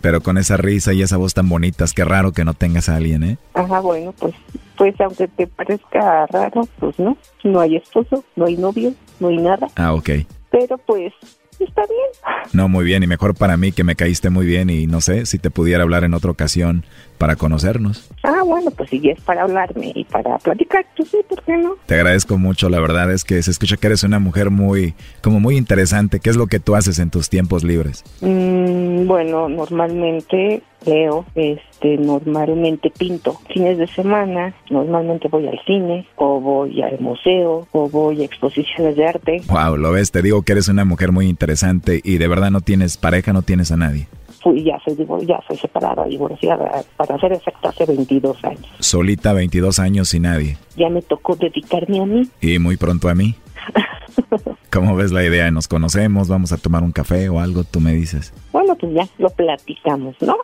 Pero 0.00 0.20
con 0.20 0.38
esa 0.38 0.56
risa 0.56 0.92
y 0.92 1.02
esa 1.02 1.16
voz 1.16 1.34
tan 1.34 1.48
bonitas, 1.48 1.92
qué 1.92 2.04
raro 2.04 2.32
que 2.32 2.44
no 2.44 2.54
tengas 2.54 2.88
a 2.88 2.96
alguien, 2.96 3.24
¿eh? 3.24 3.38
Ajá, 3.54 3.80
bueno, 3.80 4.14
pues, 4.18 4.34
pues 4.76 4.94
aunque 5.00 5.26
te 5.28 5.46
parezca 5.48 6.26
raro, 6.26 6.68
pues 6.78 6.98
no. 6.98 7.16
No 7.42 7.60
hay 7.60 7.76
esposo, 7.76 8.24
no 8.36 8.46
hay 8.46 8.56
novio, 8.56 8.94
no 9.18 9.28
hay 9.28 9.38
nada. 9.38 9.66
Ah, 9.74 9.94
ok. 9.94 10.10
Pero 10.50 10.78
pues 10.78 11.12
está 11.58 11.82
bien. 11.82 12.44
No, 12.52 12.68
muy 12.68 12.84
bien, 12.84 13.02
y 13.02 13.06
mejor 13.06 13.34
para 13.34 13.56
mí 13.56 13.72
que 13.72 13.84
me 13.84 13.96
caíste 13.96 14.30
muy 14.30 14.46
bien 14.46 14.70
y 14.70 14.86
no 14.86 15.00
sé 15.00 15.26
si 15.26 15.38
te 15.38 15.50
pudiera 15.50 15.82
hablar 15.82 16.04
en 16.04 16.14
otra 16.14 16.30
ocasión 16.30 16.84
para 17.20 17.36
conocernos. 17.36 18.08
Ah, 18.22 18.42
bueno, 18.46 18.70
pues 18.70 18.88
si 18.88 19.10
es 19.10 19.20
para 19.20 19.42
hablarme 19.42 19.92
y 19.94 20.04
para 20.04 20.38
platicar, 20.38 20.86
pues 20.96 21.10
sí, 21.10 21.18
¿por 21.28 21.42
qué 21.42 21.54
no? 21.58 21.76
Te 21.84 21.96
agradezco 21.96 22.38
mucho, 22.38 22.70
la 22.70 22.80
verdad 22.80 23.12
es 23.12 23.24
que 23.24 23.42
se 23.42 23.50
escucha 23.50 23.76
que 23.76 23.88
eres 23.88 24.04
una 24.04 24.18
mujer 24.18 24.48
muy, 24.48 24.94
como 25.20 25.38
muy 25.38 25.58
interesante. 25.58 26.18
¿Qué 26.18 26.30
es 26.30 26.36
lo 26.36 26.46
que 26.46 26.60
tú 26.60 26.76
haces 26.76 26.98
en 26.98 27.10
tus 27.10 27.28
tiempos 27.28 27.62
libres? 27.62 28.04
Mm, 28.22 29.06
bueno, 29.06 29.50
normalmente 29.50 30.62
leo, 30.86 31.26
este, 31.34 31.98
normalmente 31.98 32.90
pinto. 32.90 33.38
Fines 33.52 33.76
de 33.76 33.86
semana, 33.88 34.54
normalmente 34.70 35.28
voy 35.28 35.46
al 35.46 35.60
cine, 35.66 36.06
o 36.16 36.40
voy 36.40 36.80
al 36.80 37.00
museo, 37.00 37.68
o 37.72 37.90
voy 37.90 38.22
a 38.22 38.24
exposiciones 38.24 38.96
de 38.96 39.06
arte. 39.06 39.42
Wow, 39.46 39.76
lo 39.76 39.92
ves, 39.92 40.10
te 40.10 40.22
digo 40.22 40.40
que 40.40 40.52
eres 40.52 40.68
una 40.68 40.86
mujer 40.86 41.12
muy 41.12 41.28
interesante 41.28 42.00
y 42.02 42.16
de 42.16 42.28
verdad 42.28 42.50
no 42.50 42.62
tienes 42.62 42.96
pareja, 42.96 43.34
no 43.34 43.42
tienes 43.42 43.70
a 43.72 43.76
nadie. 43.76 44.08
Fui, 44.42 44.64
ya 44.64 44.78
soy, 44.84 44.96
ya 45.26 45.40
soy 45.46 45.56
separada, 45.56 46.04
divorciada, 46.04 46.82
para 46.96 47.18
ser 47.18 47.32
exacta, 47.32 47.68
hace 47.68 47.84
22 47.86 48.44
años. 48.44 48.66
Solita, 48.78 49.32
22 49.32 49.78
años 49.78 50.14
y 50.14 50.20
nadie. 50.20 50.56
Ya 50.76 50.88
me 50.88 51.02
tocó 51.02 51.36
dedicarme 51.36 52.00
a 52.00 52.06
mí. 52.06 52.28
Y 52.40 52.58
muy 52.58 52.76
pronto 52.76 53.08
a 53.08 53.14
mí. 53.14 53.34
¿Cómo 54.70 54.96
ves 54.96 55.12
la 55.12 55.24
idea? 55.24 55.50
¿Nos 55.50 55.68
conocemos? 55.68 56.28
¿Vamos 56.28 56.52
a 56.52 56.56
tomar 56.56 56.82
un 56.82 56.92
café 56.92 57.28
o 57.28 57.40
algo? 57.40 57.64
Tú 57.64 57.80
me 57.80 57.92
dices. 57.92 58.32
Bueno, 58.52 58.76
pues 58.76 58.94
ya 58.94 59.06
lo 59.18 59.28
platicamos, 59.30 60.14
¿no? 60.20 60.36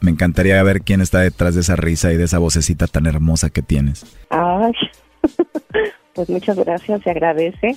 Me 0.00 0.10
encantaría 0.10 0.60
ver 0.62 0.82
quién 0.82 1.00
está 1.00 1.20
detrás 1.20 1.54
de 1.54 1.60
esa 1.60 1.76
risa 1.76 2.12
y 2.12 2.16
de 2.16 2.24
esa 2.24 2.38
vocecita 2.38 2.88
tan 2.88 3.06
hermosa 3.06 3.50
que 3.50 3.62
tienes. 3.62 4.04
Ay, 4.30 4.72
pues 6.14 6.28
muchas 6.28 6.58
gracias, 6.58 7.02
se 7.02 7.10
agradece. 7.10 7.76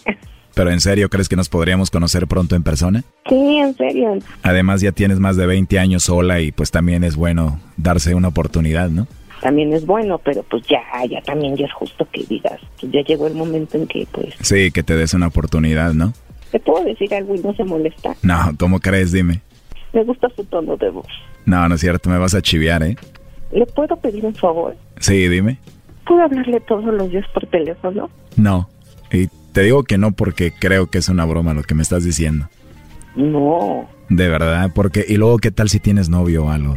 Pero 0.55 0.71
en 0.71 0.79
serio, 0.79 1.09
¿crees 1.09 1.29
que 1.29 1.35
nos 1.35 1.49
podríamos 1.49 1.91
conocer 1.91 2.27
pronto 2.27 2.55
en 2.55 2.63
persona? 2.63 3.03
Sí, 3.29 3.57
en 3.57 3.75
serio. 3.75 4.17
Además 4.41 4.81
ya 4.81 4.91
tienes 4.93 5.19
más 5.19 5.35
de 5.35 5.45
20 5.45 5.77
años 5.79 6.03
sola 6.03 6.39
y 6.39 6.51
pues 6.51 6.71
también 6.71 7.03
es 7.03 7.15
bueno 7.17 7.59
darse 7.77 8.15
una 8.15 8.29
oportunidad, 8.29 8.89
¿no? 8.89 9.05
También 9.41 9.73
es 9.73 9.85
bueno, 9.85 10.17
pero 10.23 10.43
pues 10.43 10.63
ya, 10.67 10.79
ya 11.09 11.21
también 11.21 11.55
ya 11.57 11.65
es 11.65 11.73
justo 11.73 12.07
que 12.11 12.23
digas, 12.27 12.59
pues 12.79 12.91
ya 12.91 13.01
llegó 13.01 13.27
el 13.27 13.35
momento 13.35 13.77
en 13.77 13.85
que 13.85 14.07
pues 14.11 14.33
Sí, 14.41 14.71
que 14.71 14.81
te 14.81 14.95
des 14.95 15.13
una 15.13 15.27
oportunidad, 15.27 15.93
¿no? 15.93 16.13
te 16.51 16.59
puedo 16.61 16.85
decir 16.85 17.13
algo 17.13 17.35
y 17.35 17.39
no 17.39 17.53
se 17.53 17.65
molesta. 17.65 18.15
No, 18.21 18.51
¿cómo 18.57 18.79
crees? 18.79 19.11
Dime. 19.11 19.41
Me 19.91 20.05
gusta 20.05 20.29
su 20.37 20.45
tono 20.45 20.77
de 20.77 20.89
voz. 20.89 21.07
No, 21.45 21.67
no 21.67 21.75
es 21.75 21.81
cierto, 21.81 22.09
me 22.09 22.17
vas 22.17 22.33
a 22.33 22.41
chiviar, 22.41 22.81
¿eh? 22.81 22.95
¿Le 23.51 23.65
puedo 23.65 23.97
pedir 23.97 24.25
un 24.25 24.33
favor? 24.35 24.73
Sí, 25.01 25.27
dime. 25.27 25.59
¿Puedo 26.07 26.21
hablarle 26.21 26.61
todos 26.61 26.85
los 26.85 27.09
días 27.11 27.25
por 27.33 27.45
teléfono? 27.47 28.09
No. 28.37 28.69
Y 29.11 29.27
te 29.55 29.61
digo 29.63 29.83
que 29.83 29.97
no 29.97 30.11
porque 30.11 30.51
creo 30.51 30.87
que 30.87 30.97
es 30.97 31.07
una 31.07 31.23
broma 31.25 31.53
lo 31.53 31.63
que 31.63 31.73
me 31.75 31.81
estás 31.81 32.03
diciendo. 32.03 32.49
No, 33.15 33.87
De 34.09 34.27
verdad, 34.27 34.69
porque... 34.75 35.05
Y 35.07 35.15
luego, 35.15 35.37
¿qué 35.37 35.49
tal 35.49 35.69
si 35.69 35.79
tienes 35.79 36.09
novio 36.09 36.45
o 36.45 36.49
algo? 36.49 36.75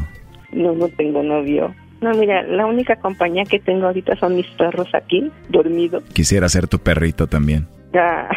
no, 0.52 0.72
no 0.74 0.88
tengo 0.88 1.22
novio. 1.24 1.74
No, 2.00 2.12
mira, 2.12 2.44
la 2.44 2.64
única 2.66 2.94
compañía 2.96 3.42
que 3.44 3.58
tengo 3.58 3.86
ahorita 3.86 4.14
son 4.20 4.36
mis 4.36 4.46
perros 4.56 4.86
aquí, 4.94 5.28
dormidos. 5.48 6.04
Quisiera 6.12 6.48
ser 6.48 6.68
tu 6.68 6.78
perrito 6.78 7.26
también. 7.26 7.66
Ya, 7.92 8.28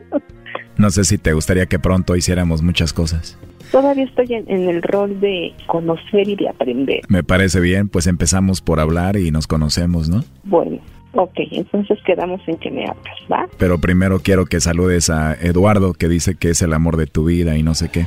No 0.78 0.90
sé 0.90 1.02
si 1.04 1.18
te 1.18 1.32
gustaría 1.32 1.66
que 1.66 1.78
pronto 1.80 2.14
hiciéramos 2.14 2.62
muchas 2.62 2.92
cosas. 2.92 3.36
todavía 3.72 4.04
estoy 4.04 4.32
en, 4.34 4.44
en 4.48 4.68
el 4.68 4.80
rol 4.82 5.18
de 5.20 5.52
conocer 5.66 6.28
y 6.28 6.36
de 6.36 6.48
aprender. 6.48 7.00
Me 7.08 7.24
parece 7.24 7.58
bien, 7.60 7.88
pues 7.88 8.06
empezamos 8.06 8.60
por 8.60 8.78
hablar 8.78 9.16
y 9.16 9.30
nos 9.32 9.46
conocemos, 9.48 10.08
¿no? 10.08 10.22
Bueno, 10.44 10.78
ok, 11.16 11.34
entonces 11.52 11.98
quedamos 12.04 12.40
en 12.46 12.56
que 12.58 12.70
me 12.70 12.84
hablas, 12.84 13.16
¿va? 13.30 13.46
Pero 13.58 13.78
primero 13.78 14.18
quiero 14.22 14.44
que 14.46 14.60
saludes 14.60 15.10
a 15.10 15.34
Eduardo, 15.34 15.92
que 15.94 16.08
dice 16.08 16.36
que 16.38 16.50
es 16.50 16.62
el 16.62 16.72
amor 16.72 16.96
de 16.96 17.06
tu 17.06 17.24
vida 17.24 17.56
y 17.56 17.62
no 17.62 17.74
sé 17.74 17.90
qué. 17.90 18.06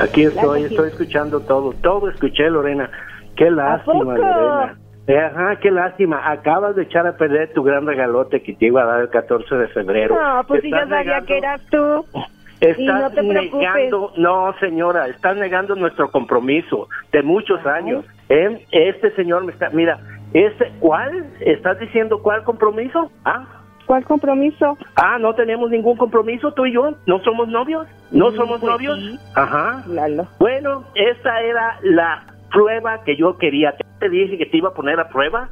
Aquí 0.00 0.22
estoy, 0.24 0.64
estoy 0.64 0.88
escuchando 0.90 1.40
todo, 1.40 1.72
todo 1.82 2.08
escuché, 2.10 2.50
Lorena. 2.50 2.90
Qué 3.36 3.50
lástima? 3.50 4.04
Lorena. 4.16 4.78
Eh, 5.06 5.18
Ajá, 5.18 5.56
qué 5.60 5.70
lástima. 5.70 6.30
Acabas 6.30 6.76
de 6.76 6.82
echar 6.82 7.06
a 7.06 7.16
perder 7.16 7.52
tu 7.54 7.62
gran 7.62 7.86
regalote 7.86 8.42
que 8.42 8.52
te 8.52 8.66
iba 8.66 8.82
a 8.82 8.86
dar 8.86 9.00
el 9.00 9.08
14 9.08 9.54
de 9.54 9.68
febrero. 9.68 10.14
No, 10.14 10.44
pues 10.46 10.60
si 10.62 10.70
yo 10.70 10.76
sabía 10.76 10.98
negando- 10.98 11.26
que 11.26 11.38
eras 11.38 11.60
tú. 11.70 12.04
Y 12.60 12.66
Estás 12.66 13.00
no 13.02 13.10
te 13.10 13.22
preocupes. 13.22 13.52
negando, 13.74 14.12
no 14.18 14.52
señora, 14.60 15.06
estás 15.08 15.36
negando 15.36 15.76
nuestro 15.76 16.10
compromiso 16.10 16.88
de 17.12 17.22
muchos 17.22 17.64
años. 17.64 18.04
¿eh? 18.28 18.66
Este 18.72 19.14
señor 19.14 19.44
me 19.44 19.52
está, 19.52 19.70
mira, 19.70 19.98
este, 20.34 20.72
¿cuál? 20.80 21.26
¿Estás 21.40 21.78
diciendo 21.78 22.20
cuál 22.22 22.44
compromiso? 22.44 23.10
Ah, 23.24 23.46
¿Cuál 23.86 24.04
compromiso? 24.04 24.76
ah, 24.96 25.16
no 25.18 25.34
tenemos 25.34 25.70
ningún 25.70 25.96
compromiso 25.96 26.52
tú 26.52 26.66
y 26.66 26.74
yo, 26.74 26.90
no 27.06 27.20
somos 27.20 27.48
novios, 27.48 27.86
no 28.10 28.30
Mm, 28.30 28.36
somos 28.36 28.60
pues 28.60 28.72
novios. 28.72 28.98
sí. 28.98 29.18
Ajá. 29.34 29.82
Lalo. 29.88 30.26
Bueno, 30.38 30.84
esta 30.94 31.40
era 31.40 31.78
la 31.82 32.24
prueba 32.52 33.02
que 33.04 33.16
yo 33.16 33.38
quería. 33.38 33.74
Te 33.98 34.08
dije 34.10 34.36
que 34.36 34.46
te 34.46 34.58
iba 34.58 34.68
a 34.68 34.74
poner 34.74 35.00
a 35.00 35.08
prueba. 35.08 35.48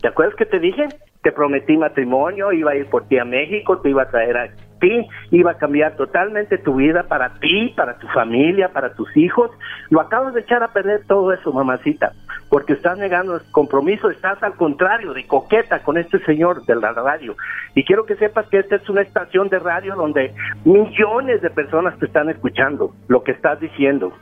¿Te 0.00 0.08
acuerdas 0.08 0.36
que 0.36 0.46
te 0.46 0.60
dije? 0.60 0.86
Te 1.22 1.32
prometí 1.32 1.76
matrimonio, 1.76 2.52
iba 2.52 2.72
a 2.72 2.76
ir 2.76 2.86
por 2.90 3.08
ti 3.08 3.18
a 3.18 3.24
México, 3.24 3.78
te 3.78 3.88
iba 3.90 4.02
a 4.02 4.10
traer 4.10 4.36
a 4.36 4.48
ti, 4.78 5.08
iba 5.30 5.52
a 5.52 5.56
cambiar 5.56 5.96
totalmente 5.96 6.58
tu 6.58 6.74
vida 6.76 7.04
para 7.04 7.30
ti, 7.40 7.72
para 7.76 7.98
tu 7.98 8.06
familia, 8.08 8.68
para 8.68 8.92
tus 8.94 9.16
hijos. 9.16 9.50
Lo 9.90 10.00
acabas 10.00 10.34
de 10.34 10.40
echar 10.42 10.62
a 10.62 10.68
perder 10.68 11.06
todo 11.06 11.32
eso, 11.32 11.50
mamacita, 11.52 12.12
porque 12.50 12.74
estás 12.74 12.98
negando 12.98 13.34
el 13.36 13.42
compromiso, 13.50 14.10
estás 14.10 14.42
al 14.42 14.54
contrario, 14.54 15.12
de 15.12 15.26
coqueta 15.26 15.82
con 15.82 15.96
este 15.98 16.18
señor 16.24 16.64
de 16.64 16.76
la 16.76 16.92
radio. 16.92 17.34
Y 17.74 17.84
quiero 17.84 18.04
que 18.06 18.14
sepas 18.16 18.46
que 18.48 18.58
esta 18.58 18.76
es 18.76 18.88
una 18.88 19.00
estación 19.02 19.48
de 19.48 19.58
radio 19.58 19.94
donde 19.96 20.32
millones 20.64 21.42
de 21.42 21.50
personas 21.50 21.98
te 21.98 22.06
están 22.06 22.28
escuchando 22.30 22.92
lo 23.08 23.22
que 23.24 23.32
estás 23.32 23.58
diciendo. 23.60 24.12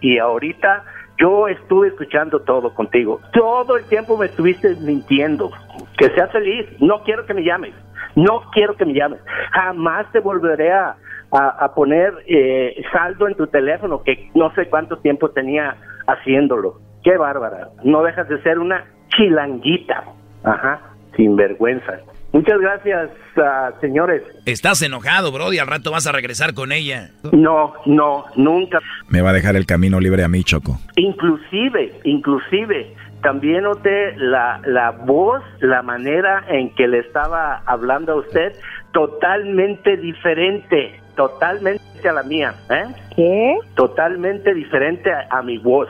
Y 0.00 0.18
ahorita 0.18 0.84
yo 1.18 1.48
estuve 1.48 1.88
escuchando 1.88 2.40
todo 2.40 2.72
contigo. 2.74 3.20
Todo 3.32 3.76
el 3.76 3.84
tiempo 3.84 4.16
me 4.16 4.26
estuviste 4.26 4.74
mintiendo. 4.76 5.50
Que 5.98 6.08
seas 6.10 6.30
feliz. 6.32 6.66
No 6.80 7.02
quiero 7.02 7.26
que 7.26 7.34
me 7.34 7.42
llames. 7.42 7.74
No 8.14 8.42
quiero 8.52 8.76
que 8.76 8.84
me 8.84 8.94
llames. 8.94 9.20
Jamás 9.52 10.10
te 10.12 10.20
volveré 10.20 10.72
a, 10.72 10.96
a- 11.32 11.64
a 11.64 11.74
poner 11.74 12.12
eh, 12.26 12.82
saldo 12.92 13.28
en 13.28 13.34
tu 13.34 13.46
teléfono, 13.48 14.02
que 14.02 14.30
no 14.34 14.52
sé 14.54 14.68
cuánto 14.68 14.98
tiempo 14.98 15.30
tenía 15.30 15.76
haciéndolo. 16.06 16.80
Qué 17.08 17.16
bárbara. 17.16 17.70
No 17.84 18.02
dejas 18.02 18.28
de 18.28 18.38
ser 18.42 18.58
una 18.58 18.84
chilanguita. 19.16 20.04
Ajá. 20.44 20.78
Sin 21.16 21.36
vergüenza. 21.36 22.00
Muchas 22.32 22.60
gracias, 22.60 23.08
ah, 23.38 23.70
señores. 23.80 24.22
Estás 24.44 24.82
enojado, 24.82 25.32
Brody. 25.32 25.58
Al 25.58 25.68
rato 25.68 25.90
vas 25.90 26.06
a 26.06 26.12
regresar 26.12 26.52
con 26.52 26.70
ella. 26.70 27.08
No, 27.32 27.72
no, 27.86 28.26
nunca. 28.36 28.80
Me 29.08 29.22
va 29.22 29.30
a 29.30 29.32
dejar 29.32 29.56
el 29.56 29.64
camino 29.64 30.00
libre 30.00 30.22
a 30.22 30.28
mí, 30.28 30.44
Choco. 30.44 30.78
Inclusive, 30.96 31.98
inclusive, 32.04 32.94
también 33.22 33.62
noté 33.62 34.14
la, 34.18 34.60
la 34.66 34.90
voz, 34.90 35.42
la 35.60 35.80
manera 35.80 36.44
en 36.50 36.74
que 36.74 36.88
le 36.88 36.98
estaba 36.98 37.62
hablando 37.64 38.12
a 38.12 38.16
usted, 38.16 38.52
totalmente 38.92 39.96
diferente, 39.96 41.00
totalmente 41.16 42.06
a 42.06 42.12
la 42.12 42.22
mía, 42.22 42.54
¿eh? 42.68 42.84
¿Qué? 43.16 43.56
Totalmente 43.76 44.52
diferente 44.52 45.10
a, 45.10 45.26
a 45.30 45.42
mi 45.42 45.56
voz, 45.56 45.88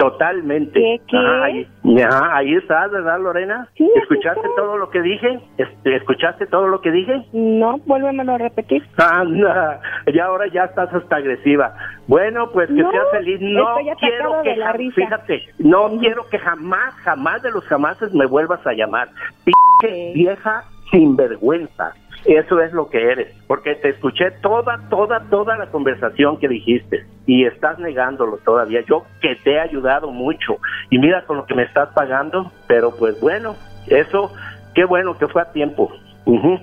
totalmente. 0.00 0.80
¿Qué, 0.80 1.00
qué? 1.06 1.16
Ajá, 1.16 1.44
ahí, 1.44 1.68
ajá, 2.04 2.36
ahí 2.36 2.54
estás, 2.54 2.90
¿verdad, 2.90 3.20
Lorena? 3.20 3.68
Sí, 3.76 3.88
¿Escuchaste 3.96 4.48
todo 4.56 4.76
lo 4.78 4.90
que 4.90 5.00
dije? 5.02 5.38
Este, 5.58 5.96
¿Escuchaste 5.96 6.46
todo 6.46 6.66
lo 6.68 6.80
que 6.80 6.90
dije? 6.90 7.22
No, 7.32 7.78
vuélvemelo 7.86 8.32
a 8.34 8.38
repetir. 8.38 8.82
Anda, 8.96 9.80
ya 10.12 10.24
ahora 10.24 10.46
ya 10.48 10.64
estás 10.64 10.92
hasta 10.92 11.16
agresiva. 11.16 11.74
Bueno, 12.08 12.50
pues 12.52 12.68
que 12.68 12.82
No, 12.82 12.90
seas 12.90 13.06
feliz. 13.12 13.38
No 13.40 13.66
quiero 14.00 14.42
que 14.42 14.56
la 14.56 14.72
risa. 14.72 14.94
fíjate, 14.96 15.42
no 15.58 15.90
quiero 15.98 16.24
que 16.30 16.38
jamás, 16.38 16.94
jamás 17.04 17.42
de 17.42 17.50
los 17.50 17.64
jamases 17.66 18.12
me 18.14 18.26
vuelvas 18.26 18.66
a 18.66 18.72
llamar. 18.72 19.08
Pinche 19.44 20.12
vieja 20.14 20.64
sinvergüenza. 20.90 21.92
Eso 22.24 22.60
es 22.60 22.72
lo 22.72 22.88
que 22.90 23.02
eres, 23.02 23.34
porque 23.46 23.74
te 23.76 23.90
escuché 23.90 24.30
toda, 24.42 24.88
toda, 24.90 25.20
toda 25.30 25.56
la 25.56 25.66
conversación 25.70 26.38
que 26.38 26.48
dijiste 26.48 27.06
y 27.26 27.44
estás 27.44 27.78
negándolo 27.78 28.38
todavía. 28.38 28.82
Yo 28.86 29.04
que 29.20 29.36
te 29.36 29.52
he 29.52 29.60
ayudado 29.60 30.10
mucho 30.10 30.58
y 30.90 30.98
mira 30.98 31.24
con 31.24 31.38
lo 31.38 31.46
que 31.46 31.54
me 31.54 31.62
estás 31.62 31.88
pagando, 31.94 32.52
pero 32.66 32.94
pues 32.96 33.18
bueno, 33.20 33.56
eso, 33.86 34.32
qué 34.74 34.84
bueno 34.84 35.16
que 35.16 35.28
fue 35.28 35.42
a 35.42 35.52
tiempo. 35.52 35.90
Ujú. 36.26 36.58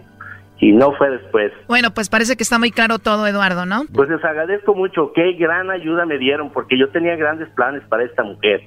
Y 0.59 0.71
no 0.71 0.91
fue 0.93 1.11
después. 1.11 1.51
Bueno, 1.67 1.91
pues 1.91 2.09
parece 2.09 2.35
que 2.35 2.43
está 2.43 2.57
muy 2.57 2.71
claro 2.71 2.97
todo, 2.99 3.27
Eduardo, 3.27 3.65
¿no? 3.65 3.83
Pues 3.93 4.09
les 4.09 4.23
agradezco 4.23 4.73
mucho, 4.73 5.11
qué 5.13 5.33
gran 5.33 5.69
ayuda 5.69 6.05
me 6.05 6.17
dieron, 6.17 6.51
porque 6.51 6.79
yo 6.79 6.89
tenía 6.89 7.15
grandes 7.15 7.49
planes 7.49 7.83
para 7.89 8.03
esta 8.03 8.23
mujer. 8.23 8.61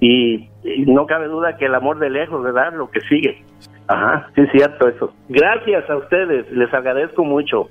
Y, 0.00 0.48
y 0.64 0.86
no 0.86 1.06
cabe 1.06 1.26
duda 1.28 1.56
que 1.56 1.66
el 1.66 1.74
amor 1.74 1.98
de 1.98 2.10
lejos, 2.10 2.42
¿verdad? 2.42 2.72
Lo 2.74 2.90
que 2.90 3.00
sigue. 3.02 3.44
Ajá, 3.88 4.28
sí 4.34 4.40
es 4.40 4.50
cierto 4.50 4.88
eso. 4.88 5.14
Gracias 5.28 5.88
a 5.88 5.96
ustedes, 5.96 6.50
les 6.50 6.72
agradezco 6.74 7.24
mucho. 7.24 7.70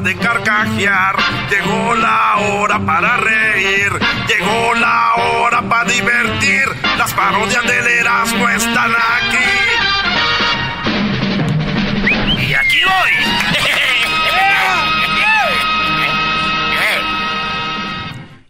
hora 0.00 0.08
de 0.08 0.16
carcajear, 0.16 1.16
llegó 1.50 1.94
la 1.94 2.36
hora 2.38 2.84
para 2.84 3.16
reír, 3.18 3.92
llegó 4.28 4.74
la 4.74 5.14
hora 5.14 5.68
para 5.68 5.90
divertir. 5.90 6.64
Las 6.98 7.12
parodias 7.14 7.62
del 7.66 7.86
Erasmo 7.86 8.48
están 8.48 8.92
aquí. 8.92 9.36
Y 12.48 12.54
aquí 12.54 12.78
voy. 12.84 13.10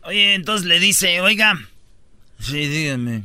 Oye, 0.05 0.35
entonces 0.35 0.67
le 0.67 0.81
dice, 0.81 1.21
oiga. 1.21 1.59
Sí, 2.41 2.67
dígame. 2.67 3.25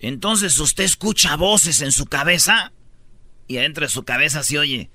Entonces 0.00 0.58
usted 0.58 0.84
escucha 0.84 1.36
voces 1.36 1.80
en 1.80 1.92
su 1.92 2.04
cabeza 2.06 2.72
y 3.48 3.56
adentro 3.58 3.86
de 3.86 3.90
su 3.90 4.04
cabeza 4.04 4.42
se 4.42 4.58
oye. 4.58 4.90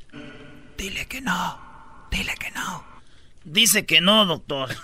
Dile 0.77 1.07
que 1.07 1.19
no, 1.21 1.68
dile 2.11 2.35
que 2.35 2.51
no. 2.51 2.83
Dice 3.43 3.85
que 3.85 4.01
no, 4.01 4.25
doctor. 4.25 4.69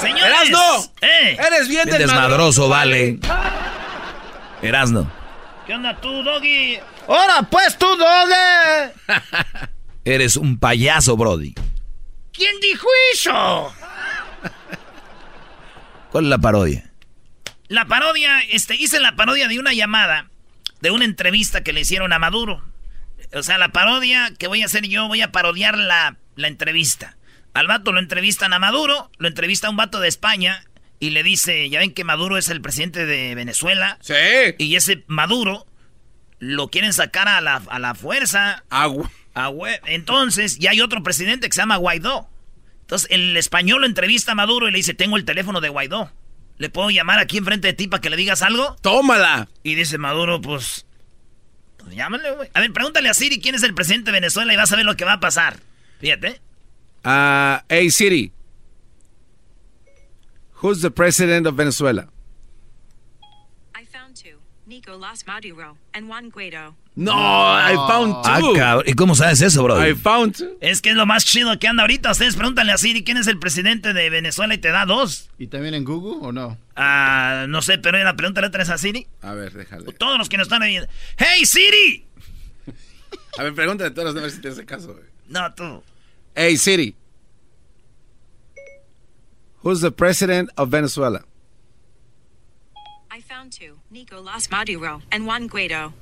Señores. 0.00 0.24
¡Erasno! 0.24 0.92
¡Eh! 1.00 1.36
Eres 1.46 1.68
bien, 1.68 1.84
Bien 1.86 1.98
desmadroso, 1.98 2.68
vale. 2.68 3.18
Erasno. 4.62 5.10
¿Qué 5.66 5.74
onda 5.74 6.00
tú, 6.00 6.22
Doggy? 6.22 6.78
¡Ahora 7.06 7.42
pues 7.48 7.78
tú, 7.78 7.86
dónde! 7.96 8.92
Eres 10.04 10.36
un 10.36 10.58
payaso, 10.58 11.16
Brody. 11.16 11.54
¿Quién 12.32 12.58
dijo 12.60 12.88
eso? 13.12 13.72
¿Cuál 16.10 16.24
es 16.24 16.30
la 16.30 16.38
parodia? 16.38 16.90
La 17.68 17.86
parodia, 17.86 18.40
este, 18.50 18.74
hice 18.74 18.98
la 19.00 19.14
parodia 19.14 19.48
de 19.48 19.58
una 19.58 19.72
llamada, 19.72 20.28
de 20.80 20.90
una 20.90 21.04
entrevista 21.04 21.62
que 21.62 21.72
le 21.72 21.82
hicieron 21.82 22.12
a 22.12 22.18
Maduro. 22.18 22.71
O 23.34 23.42
sea, 23.42 23.58
la 23.58 23.70
parodia 23.70 24.32
que 24.38 24.46
voy 24.46 24.62
a 24.62 24.66
hacer 24.66 24.86
yo, 24.88 25.08
voy 25.08 25.22
a 25.22 25.32
parodiar 25.32 25.76
la, 25.78 26.16
la 26.36 26.48
entrevista. 26.48 27.16
Al 27.54 27.66
vato 27.66 27.92
lo 27.92 27.98
entrevistan 28.00 28.52
a 28.52 28.58
Maduro, 28.58 29.10
lo 29.18 29.28
entrevista 29.28 29.66
a 29.66 29.70
un 29.70 29.76
vato 29.76 30.00
de 30.00 30.08
España 30.08 30.64
y 31.00 31.10
le 31.10 31.22
dice, 31.22 31.68
ya 31.68 31.80
ven 31.80 31.92
que 31.92 32.04
Maduro 32.04 32.38
es 32.38 32.48
el 32.48 32.60
presidente 32.60 33.04
de 33.06 33.34
Venezuela. 33.34 33.98
Sí. 34.00 34.14
Y 34.58 34.76
ese 34.76 35.04
Maduro 35.06 35.66
lo 36.38 36.68
quieren 36.68 36.92
sacar 36.92 37.28
a 37.28 37.40
la, 37.40 37.62
a 37.68 37.78
la 37.78 37.94
fuerza. 37.94 38.64
Agua. 38.70 39.10
A 39.34 39.48
hue- 39.50 39.80
Entonces, 39.86 40.58
ya 40.58 40.70
hay 40.70 40.80
otro 40.80 41.02
presidente 41.02 41.48
que 41.48 41.54
se 41.54 41.62
llama 41.62 41.76
Guaidó. 41.76 42.28
Entonces, 42.82 43.08
el 43.10 43.36
español 43.36 43.80
lo 43.82 43.86
entrevista 43.86 44.32
a 44.32 44.34
Maduro 44.34 44.68
y 44.68 44.72
le 44.72 44.76
dice, 44.78 44.92
tengo 44.94 45.16
el 45.16 45.24
teléfono 45.24 45.60
de 45.60 45.68
Guaidó. 45.70 46.12
¿Le 46.58 46.68
puedo 46.68 46.90
llamar 46.90 47.18
aquí 47.18 47.38
enfrente 47.38 47.68
de 47.68 47.72
ti 47.72 47.88
para 47.88 48.00
que 48.00 48.10
le 48.10 48.16
digas 48.16 48.42
algo? 48.42 48.76
Tómala. 48.82 49.48
Y 49.62 49.74
dice 49.74 49.98
Maduro, 49.98 50.40
pues... 50.40 50.86
pues 51.82 51.96
llámale, 51.96 52.30
güey. 52.32 52.50
A 52.54 52.60
ver, 52.60 52.72
pregúntale 52.72 53.08
a 53.08 53.14
Siri 53.14 53.40
quién 53.40 53.54
es 53.54 53.62
el 53.62 53.74
presidente 53.74 54.10
de 54.10 54.20
Venezuela 54.20 54.52
y 54.52 54.56
vas 54.56 54.72
a 54.72 54.76
ver 54.76 54.84
lo 54.84 54.96
que 54.96 55.04
va 55.04 55.14
a 55.14 55.20
pasar. 55.20 55.58
Fíjate. 56.00 56.40
Ah, 57.04 57.64
hey 57.68 57.90
Siri. 57.90 58.32
Who's 60.62 60.80
the 60.80 60.90
president 60.90 61.46
of 61.46 61.56
Venezuela? 61.56 62.11
I 64.84 64.84
found 64.84 64.94
two 64.94 64.98
Nicolas 64.98 65.26
Maduro 65.26 65.76
and 65.94 66.08
Juan 66.08 66.30
Guaido. 66.30 66.74
No, 66.96 67.12
I 67.12 67.74
found 67.88 68.14
Ah, 68.24 68.38
two. 68.40 68.52
cabrón. 68.54 68.84
¿Y 68.86 68.92
cómo 68.94 69.14
sabes 69.14 69.40
eso, 69.40 69.62
Brody? 69.62 69.90
I 69.90 69.94
found 69.94 70.36
two. 70.36 70.58
Es 70.60 70.80
que 70.82 70.90
es 70.90 70.96
lo 70.96 71.06
más 71.06 71.24
chido 71.24 71.56
que 71.58 71.68
anda 71.68 71.82
ahorita. 71.82 72.10
Ustedes 72.10 72.36
pregúntale 72.36 72.72
a 72.72 72.78
Siri 72.78 73.02
quién 73.04 73.16
es 73.16 73.26
el 73.28 73.38
presidente 73.38 73.92
de 73.92 74.10
Venezuela 74.10 74.54
y 74.54 74.58
te 74.58 74.68
da 74.70 74.84
dos. 74.84 75.30
¿Y 75.38 75.46
también 75.46 75.74
en 75.74 75.84
Google 75.84 76.26
o 76.26 76.32
no? 76.32 76.58
Ah, 76.76 77.46
no 77.48 77.62
sé, 77.62 77.78
pero 77.78 78.02
la 78.02 78.16
pregunta 78.16 78.44
otra 78.46 78.58
vez 78.58 78.68
a 78.70 78.78
Siri. 78.78 79.06
A 79.22 79.32
ver, 79.34 79.52
déjale. 79.52 79.90
Todos 79.92 80.18
los 80.18 80.28
que 80.28 80.36
nos 80.36 80.46
están 80.46 80.60
viendo. 80.62 80.88
¡Hey, 81.16 81.44
Siri! 81.46 82.04
A 83.38 83.42
ver, 83.44 83.54
pregúntale 83.54 83.90
a 83.90 83.94
todos 83.94 84.14
a 84.14 84.20
ver 84.20 84.30
si 84.30 84.40
te 84.42 84.48
hace 84.48 84.66
caso. 84.66 84.92
güey. 84.92 85.04
No, 85.28 85.52
tú. 85.54 85.82
Hey 86.34 86.56
Siri. 86.58 86.94
Who's 89.62 89.80
the 89.80 89.90
president 89.90 90.50
of 90.56 90.68
Venezuela? 90.70 91.24
I 93.10 93.20
found 93.22 93.52
two 93.52 93.78
Nicolas 93.92 94.50
Maduro 94.50 95.02
and 95.10 95.24
Juan 95.24 95.48
Guaido. 95.48 95.92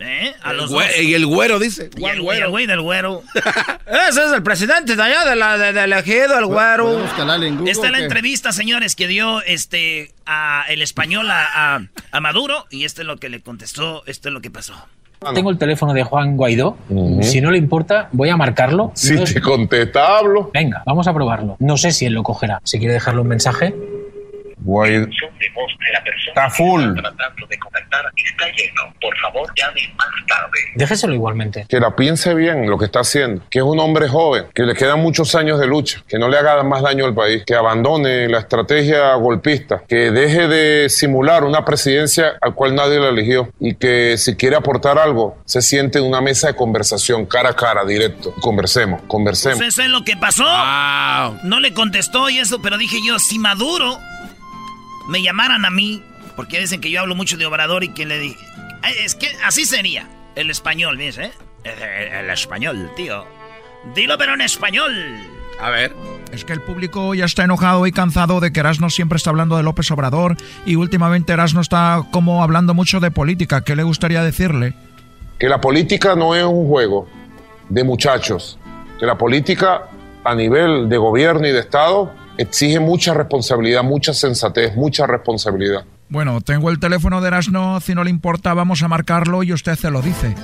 ¿Eh? 0.00 0.32
A 0.42 0.52
El 0.52 0.58
los 0.58 0.70
dos. 0.70 0.84
y 1.02 1.14
el 1.14 1.26
güero 1.26 1.58
dice. 1.58 1.90
Y 1.96 2.04
el, 2.04 2.20
y 2.22 2.28
el 2.28 2.48
güey 2.50 2.66
del 2.66 2.80
güero. 2.82 3.22
Ese 4.08 4.24
es 4.26 4.32
el 4.32 4.42
presidente 4.44 4.94
de 4.94 5.02
allá, 5.02 5.24
de 5.28 5.34
la, 5.34 5.58
de, 5.58 5.72
del 5.72 5.92
ejido, 5.94 6.38
el 6.38 6.46
güero. 6.46 6.84
¿Podemos 6.84 7.12
calarle 7.14 7.48
en 7.48 7.56
Google? 7.56 7.72
Esta 7.72 7.86
es 7.86 7.92
la 7.92 7.98
entrevista, 8.00 8.52
señores, 8.52 8.94
que 8.94 9.08
dio 9.08 9.42
este 9.42 10.12
a 10.24 10.66
el 10.68 10.82
español 10.82 11.28
a, 11.30 11.74
a- 11.76 11.80
a 12.12 12.20
Maduro 12.20 12.66
y 12.70 12.84
este 12.84 13.00
es 13.02 13.06
lo 13.08 13.16
que 13.16 13.28
le 13.28 13.40
contestó, 13.40 14.04
esto 14.06 14.28
es 14.28 14.32
lo 14.34 14.40
que 14.40 14.50
pasó. 14.52 14.74
Tengo 15.34 15.50
el 15.50 15.58
teléfono 15.58 15.94
de 15.94 16.04
Juan 16.04 16.36
Guaidó. 16.36 16.76
Si 17.22 17.40
no 17.40 17.50
le 17.50 17.58
importa, 17.58 18.08
voy 18.12 18.28
a 18.28 18.36
marcarlo. 18.36 18.92
Si 18.94 19.14
No- 19.14 19.24
te 19.24 19.40
contesta, 19.40 20.18
hablo. 20.18 20.50
Venga, 20.54 20.84
vamos 20.86 21.08
a 21.08 21.14
probarlo. 21.14 21.56
No 21.58 21.76
sé 21.76 21.90
si 21.90 22.04
él 22.06 22.12
lo 22.12 22.22
cogerá. 22.22 22.60
Si 22.62 22.78
quiere 22.78 22.92
dejarle 22.94 23.22
un 23.22 23.28
mensaje. 23.28 23.74
Guaidó. 24.58 25.08
Está 26.28 26.50
full. 26.50 26.82
Déjeselo 30.74 31.14
igualmente. 31.14 31.66
Que 31.68 31.80
la 31.80 31.94
piense 31.96 32.34
bien 32.34 32.68
lo 32.68 32.78
que 32.78 32.84
está 32.84 33.00
haciendo. 33.00 33.42
Que 33.50 33.58
es 33.58 33.64
un 33.64 33.78
hombre 33.80 34.08
joven, 34.08 34.46
que 34.54 34.62
le 34.62 34.74
quedan 34.74 35.00
muchos 35.00 35.34
años 35.34 35.58
de 35.58 35.66
lucha, 35.66 36.02
que 36.06 36.18
no 36.18 36.28
le 36.28 36.38
haga 36.38 36.62
más 36.62 36.82
daño 36.82 37.04
al 37.04 37.14
país, 37.14 37.42
que 37.44 37.54
abandone 37.54 38.28
la 38.28 38.38
estrategia 38.38 39.14
golpista, 39.14 39.82
que 39.88 40.10
deje 40.10 40.48
de 40.48 40.88
simular 40.88 41.44
una 41.44 41.64
presidencia 41.64 42.34
al 42.40 42.54
cual 42.54 42.74
nadie 42.74 42.98
la 42.98 43.08
eligió 43.08 43.50
y 43.60 43.74
que 43.74 44.16
si 44.18 44.36
quiere 44.36 44.56
aportar 44.56 44.98
algo, 44.98 45.38
se 45.44 45.62
siente 45.62 45.98
en 45.98 46.04
una 46.04 46.20
mesa 46.20 46.48
de 46.48 46.54
conversación, 46.54 47.26
cara 47.26 47.50
a 47.50 47.56
cara, 47.56 47.84
directo. 47.84 48.34
Conversemos, 48.40 49.02
conversemos. 49.06 49.58
Pues 49.58 49.68
eso 49.74 49.82
es 49.82 49.88
lo 49.88 50.04
que 50.04 50.16
pasó. 50.16 50.44
No 51.42 51.60
le 51.60 51.72
contestó 51.72 52.30
y 52.30 52.38
eso, 52.38 52.60
pero 52.62 52.78
dije 52.78 52.98
yo, 53.04 53.18
si 53.18 53.38
Maduro 53.38 53.98
me 55.08 55.22
llamaran 55.22 55.64
a 55.64 55.70
mí, 55.70 56.02
porque 56.36 56.60
dicen 56.60 56.80
que 56.80 56.90
yo 56.90 57.00
hablo 57.00 57.14
mucho 57.14 57.36
de 57.36 57.46
Obrador 57.46 57.84
y 57.84 57.88
que 57.88 58.06
le 58.06 58.18
dije, 58.18 58.38
"Ay, 58.82 58.94
es 59.04 59.14
que 59.14 59.28
así 59.44 59.64
sería 59.64 60.08
el 60.36 60.50
español, 60.50 60.96
¿ves, 60.96 61.18
eh? 61.18 61.32
El, 61.64 62.24
el 62.24 62.30
español, 62.30 62.90
tío. 62.96 63.24
Dilo 63.94 64.16
pero 64.18 64.34
en 64.34 64.40
español. 64.42 64.92
A 65.60 65.70
ver. 65.70 65.94
Es 66.32 66.44
que 66.44 66.52
el 66.52 66.60
público 66.60 67.14
ya 67.14 67.24
está 67.24 67.44
enojado 67.44 67.86
y 67.86 67.92
cansado 67.92 68.38
de 68.40 68.52
que 68.52 68.60
Erasmo 68.60 68.90
siempre 68.90 69.16
está 69.16 69.30
hablando 69.30 69.56
de 69.56 69.62
López 69.62 69.90
Obrador 69.90 70.36
y 70.66 70.76
últimamente 70.76 71.32
Erasmo 71.32 71.62
está 71.62 72.02
como 72.12 72.42
hablando 72.42 72.74
mucho 72.74 73.00
de 73.00 73.10
política. 73.10 73.62
¿Qué 73.62 73.74
le 73.74 73.82
gustaría 73.82 74.22
decirle? 74.22 74.74
que 75.38 75.48
la 75.48 75.60
política 75.60 76.16
no 76.16 76.34
es 76.34 76.44
un 76.44 76.66
juego 76.66 77.08
de 77.68 77.84
muchachos, 77.84 78.58
que 78.98 79.06
la 79.06 79.16
política 79.16 79.82
a 80.24 80.34
nivel 80.34 80.88
de 80.88 80.96
gobierno 80.98 81.46
y 81.46 81.52
de 81.52 81.60
Estado 81.60 82.12
exige 82.38 82.80
mucha 82.80 83.12
responsabilidad, 83.12 83.82
mucha 83.82 84.14
sensatez, 84.14 84.74
mucha 84.76 85.06
responsabilidad. 85.06 85.84
Bueno, 86.08 86.40
tengo 86.40 86.70
el 86.70 86.78
teléfono 86.78 87.20
de 87.20 87.28
Erasmo, 87.28 87.80
si 87.80 87.94
no 87.94 88.02
le 88.02 88.10
importa 88.10 88.54
vamos 88.54 88.82
a 88.82 88.88
marcarlo 88.88 89.42
y 89.42 89.52
usted 89.52 89.74
se 89.74 89.90
lo 89.90 90.00
dice. 90.00 90.34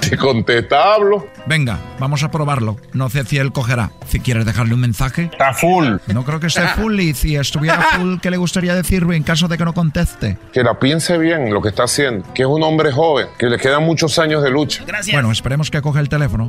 Si 0.00 0.16
contesta, 0.16 0.94
hablo. 0.94 1.26
Venga, 1.46 1.78
vamos 1.98 2.22
a 2.22 2.30
probarlo. 2.30 2.78
No 2.94 3.10
sé 3.10 3.24
si 3.24 3.36
él 3.36 3.52
cogerá. 3.52 3.90
Si 4.08 4.18
quieres 4.18 4.46
dejarle 4.46 4.72
un 4.74 4.80
mensaje. 4.80 5.24
Está 5.24 5.52
full. 5.52 5.96
No 6.06 6.24
creo 6.24 6.40
que 6.40 6.46
esté 6.46 6.66
full 6.68 6.98
y 7.00 7.12
si 7.12 7.36
estuviera 7.36 7.82
full, 7.96 8.16
¿qué 8.22 8.30
le 8.30 8.38
gustaría 8.38 8.74
decirle 8.74 9.16
en 9.16 9.22
caso 9.22 9.46
de 9.46 9.58
que 9.58 9.64
no 9.64 9.74
conteste? 9.74 10.38
Que 10.52 10.62
la 10.62 10.78
piense 10.78 11.18
bien 11.18 11.52
lo 11.52 11.60
que 11.60 11.68
está 11.68 11.84
haciendo. 11.84 12.32
Que 12.32 12.42
es 12.42 12.48
un 12.48 12.62
hombre 12.62 12.92
joven, 12.92 13.26
que 13.38 13.46
le 13.46 13.58
quedan 13.58 13.84
muchos 13.84 14.18
años 14.18 14.42
de 14.42 14.50
lucha. 14.50 14.84
Gracias. 14.86 15.14
Bueno, 15.14 15.30
esperemos 15.30 15.70
que 15.70 15.82
coge 15.82 16.00
el 16.00 16.08
teléfono. 16.08 16.48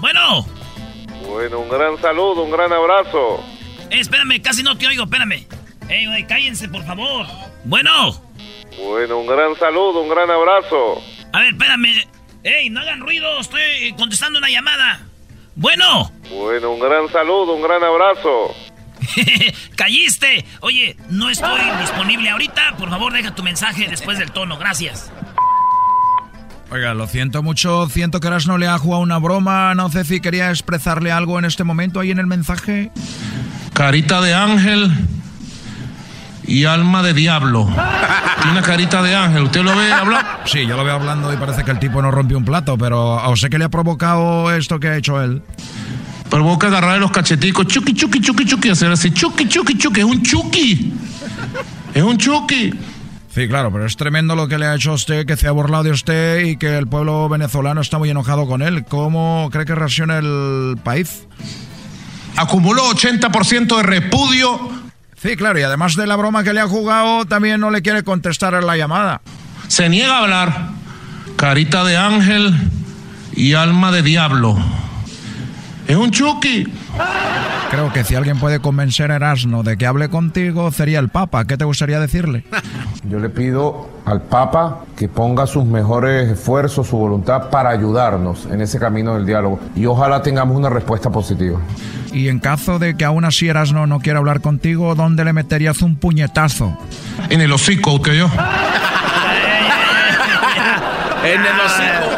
Bueno. 0.00 0.46
Bueno, 1.32 1.60
un 1.60 1.68
gran 1.70 1.98
saludo, 1.98 2.42
un 2.42 2.50
gran 2.50 2.70
abrazo. 2.74 3.42
Eh, 3.90 4.00
espérame, 4.00 4.42
casi 4.42 4.62
no 4.62 4.76
te 4.76 4.86
oigo, 4.86 5.04
espérame. 5.04 5.46
Ey, 5.88 6.06
güey, 6.06 6.26
cállense, 6.26 6.68
por 6.68 6.84
favor. 6.84 7.26
Bueno. 7.64 8.22
Bueno, 8.78 9.18
un 9.18 9.26
gran 9.26 9.56
saludo, 9.56 10.02
un 10.02 10.10
gran 10.10 10.30
abrazo. 10.30 11.02
A 11.32 11.38
ver, 11.40 11.54
espérame. 11.54 12.06
Ey, 12.44 12.68
no 12.68 12.80
hagan 12.80 13.00
ruido, 13.00 13.40
estoy 13.40 13.94
contestando 13.96 14.38
una 14.38 14.50
llamada. 14.50 15.06
Bueno. 15.54 16.12
Bueno, 16.30 16.72
un 16.72 16.80
gran 16.80 17.08
saludo, 17.08 17.54
un 17.54 17.62
gran 17.62 17.82
abrazo. 17.82 18.54
¡Calliste! 19.74 20.44
Oye, 20.60 20.96
no 21.08 21.30
estoy 21.30 21.62
disponible 21.80 22.28
ahorita. 22.28 22.76
Por 22.76 22.90
favor, 22.90 23.10
deja 23.14 23.34
tu 23.34 23.42
mensaje 23.42 23.88
después 23.88 24.18
del 24.18 24.32
tono. 24.32 24.58
Gracias. 24.58 25.10
Oiga, 26.72 26.94
lo 26.94 27.06
siento 27.06 27.42
mucho. 27.42 27.86
Siento 27.90 28.18
que 28.18 28.30
no 28.46 28.56
le 28.56 28.66
ha 28.66 28.78
jugado 28.78 29.02
una 29.02 29.18
broma. 29.18 29.74
No 29.74 29.90
sé 29.90 30.04
si 30.04 30.20
quería 30.20 30.48
expresarle 30.48 31.12
algo 31.12 31.38
en 31.38 31.44
este 31.44 31.64
momento 31.64 32.00
ahí 32.00 32.10
en 32.10 32.18
el 32.18 32.26
mensaje. 32.26 32.90
Carita 33.74 34.22
de 34.22 34.32
ángel 34.32 34.90
y 36.46 36.64
alma 36.64 37.02
de 37.02 37.12
diablo. 37.12 37.66
Tiene 37.66 38.52
una 38.52 38.62
carita 38.62 39.02
de 39.02 39.14
ángel. 39.14 39.42
¿Usted 39.42 39.62
lo 39.62 39.76
ve 39.76 39.92
hablar? 39.92 40.40
Sí, 40.46 40.66
yo 40.66 40.78
lo 40.78 40.82
veo 40.82 40.94
hablando 40.94 41.30
y 41.30 41.36
parece 41.36 41.62
que 41.62 41.72
el 41.72 41.78
tipo 41.78 42.00
no 42.00 42.10
rompió 42.10 42.38
un 42.38 42.44
plato, 42.46 42.78
pero 42.78 43.20
¿a 43.20 43.28
usted 43.28 43.50
qué 43.50 43.58
le 43.58 43.66
ha 43.66 43.68
provocado 43.68 44.50
esto 44.50 44.80
que 44.80 44.88
ha 44.88 44.96
hecho 44.96 45.22
él? 45.22 45.42
Provoca 46.30 46.68
agarrarle 46.68 47.00
los 47.00 47.10
cacheticos, 47.10 47.66
chuki, 47.66 47.92
chuki, 47.92 48.18
chuki, 48.18 48.46
chuki, 48.46 48.70
hacer 48.70 48.90
así, 48.90 49.10
chuki, 49.10 49.46
chuki, 49.46 49.76
chuki, 49.76 50.00
es 50.00 50.06
un 50.06 50.22
chuki. 50.22 50.94
Es 51.92 52.02
un 52.02 52.16
chuki. 52.16 52.72
Sí, 53.34 53.48
claro, 53.48 53.72
pero 53.72 53.86
es 53.86 53.96
tremendo 53.96 54.36
lo 54.36 54.46
que 54.46 54.58
le 54.58 54.66
ha 54.66 54.74
hecho 54.74 54.90
a 54.90 54.94
usted, 54.94 55.26
que 55.26 55.36
se 55.36 55.48
ha 55.48 55.52
burlado 55.52 55.84
de 55.84 55.90
usted 55.90 56.44
y 56.44 56.56
que 56.56 56.76
el 56.76 56.86
pueblo 56.86 57.28
venezolano 57.28 57.80
está 57.80 57.98
muy 57.98 58.10
enojado 58.10 58.46
con 58.46 58.60
él. 58.60 58.84
¿Cómo 58.84 59.48
cree 59.50 59.64
que 59.64 59.74
reacciona 59.74 60.18
el 60.18 60.76
país? 60.84 61.26
Acumuló 62.36 62.82
80% 62.90 63.76
de 63.76 63.82
repudio 63.82 64.82
Sí, 65.22 65.36
claro, 65.36 65.56
y 65.56 65.62
además 65.62 65.94
de 65.94 66.04
la 66.08 66.16
broma 66.16 66.42
que 66.42 66.52
le 66.52 66.58
ha 66.58 66.66
jugado, 66.66 67.24
también 67.26 67.60
no 67.60 67.70
le 67.70 67.80
quiere 67.80 68.02
contestar 68.02 68.56
a 68.56 68.60
la 68.60 68.76
llamada. 68.76 69.20
Se 69.68 69.88
niega 69.88 70.16
a 70.16 70.18
hablar. 70.18 70.68
Carita 71.36 71.84
de 71.84 71.96
ángel 71.96 72.52
y 73.32 73.52
alma 73.52 73.92
de 73.92 74.02
diablo. 74.02 74.56
Es 75.92 75.98
un 75.98 76.10
Chucky. 76.10 76.66
Creo 77.70 77.92
que 77.92 78.02
si 78.02 78.14
alguien 78.14 78.38
puede 78.38 78.60
convencer 78.60 79.12
a 79.12 79.16
Erasmo 79.16 79.62
de 79.62 79.76
que 79.76 79.84
hable 79.84 80.08
contigo, 80.08 80.72
sería 80.72 80.98
el 80.98 81.10
Papa. 81.10 81.44
¿Qué 81.44 81.58
te 81.58 81.66
gustaría 81.66 82.00
decirle? 82.00 82.44
Yo 83.10 83.18
le 83.18 83.28
pido 83.28 83.90
al 84.06 84.22
Papa 84.22 84.86
que 84.96 85.08
ponga 85.08 85.46
sus 85.46 85.66
mejores 85.66 86.30
esfuerzos, 86.30 86.88
su 86.88 86.96
voluntad 86.96 87.50
para 87.50 87.68
ayudarnos 87.68 88.46
en 88.50 88.62
ese 88.62 88.78
camino 88.78 89.16
del 89.16 89.26
diálogo. 89.26 89.60
Y 89.76 89.84
ojalá 89.84 90.22
tengamos 90.22 90.56
una 90.56 90.70
respuesta 90.70 91.10
positiva. 91.10 91.60
Y 92.10 92.28
en 92.28 92.38
caso 92.38 92.78
de 92.78 92.96
que 92.96 93.04
aún 93.04 93.26
así 93.26 93.48
Erasmo 93.48 93.86
no 93.86 94.00
quiera 94.00 94.18
hablar 94.18 94.40
contigo, 94.40 94.94
¿dónde 94.94 95.26
le 95.26 95.34
meterías 95.34 95.82
un 95.82 95.96
puñetazo? 95.96 96.74
En 97.28 97.42
el 97.42 97.52
hocico, 97.52 97.92
usted 97.92 98.14
yo. 98.14 98.30
en 101.22 101.40
el 101.42 101.60
hocico. 101.60 102.11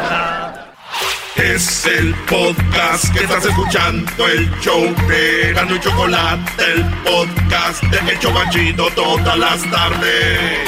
Es 1.55 1.85
el 1.85 2.13
podcast 2.29 3.13
que 3.13 3.23
estás 3.23 3.45
escuchando, 3.45 4.27
el 4.27 4.51
show 4.59 4.93
de 5.07 5.53
Gano 5.53 5.77
y 5.77 5.79
Chocolate, 5.79 6.51
el 6.73 6.83
podcast 7.05 7.81
de 7.83 8.11
El 8.11 8.19
Chocachito 8.19 8.87
todas 8.93 9.37
las 9.37 9.63
tardes. 9.71 10.59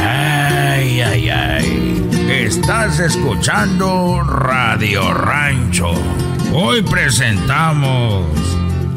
Ay, 0.00 1.02
ay, 1.02 1.28
ay. 1.28 2.08
Estás 2.30 2.98
escuchando 2.98 4.22
Radio 4.22 5.12
Rancho. 5.12 5.92
Hoy 6.54 6.80
presentamos. 6.80 8.24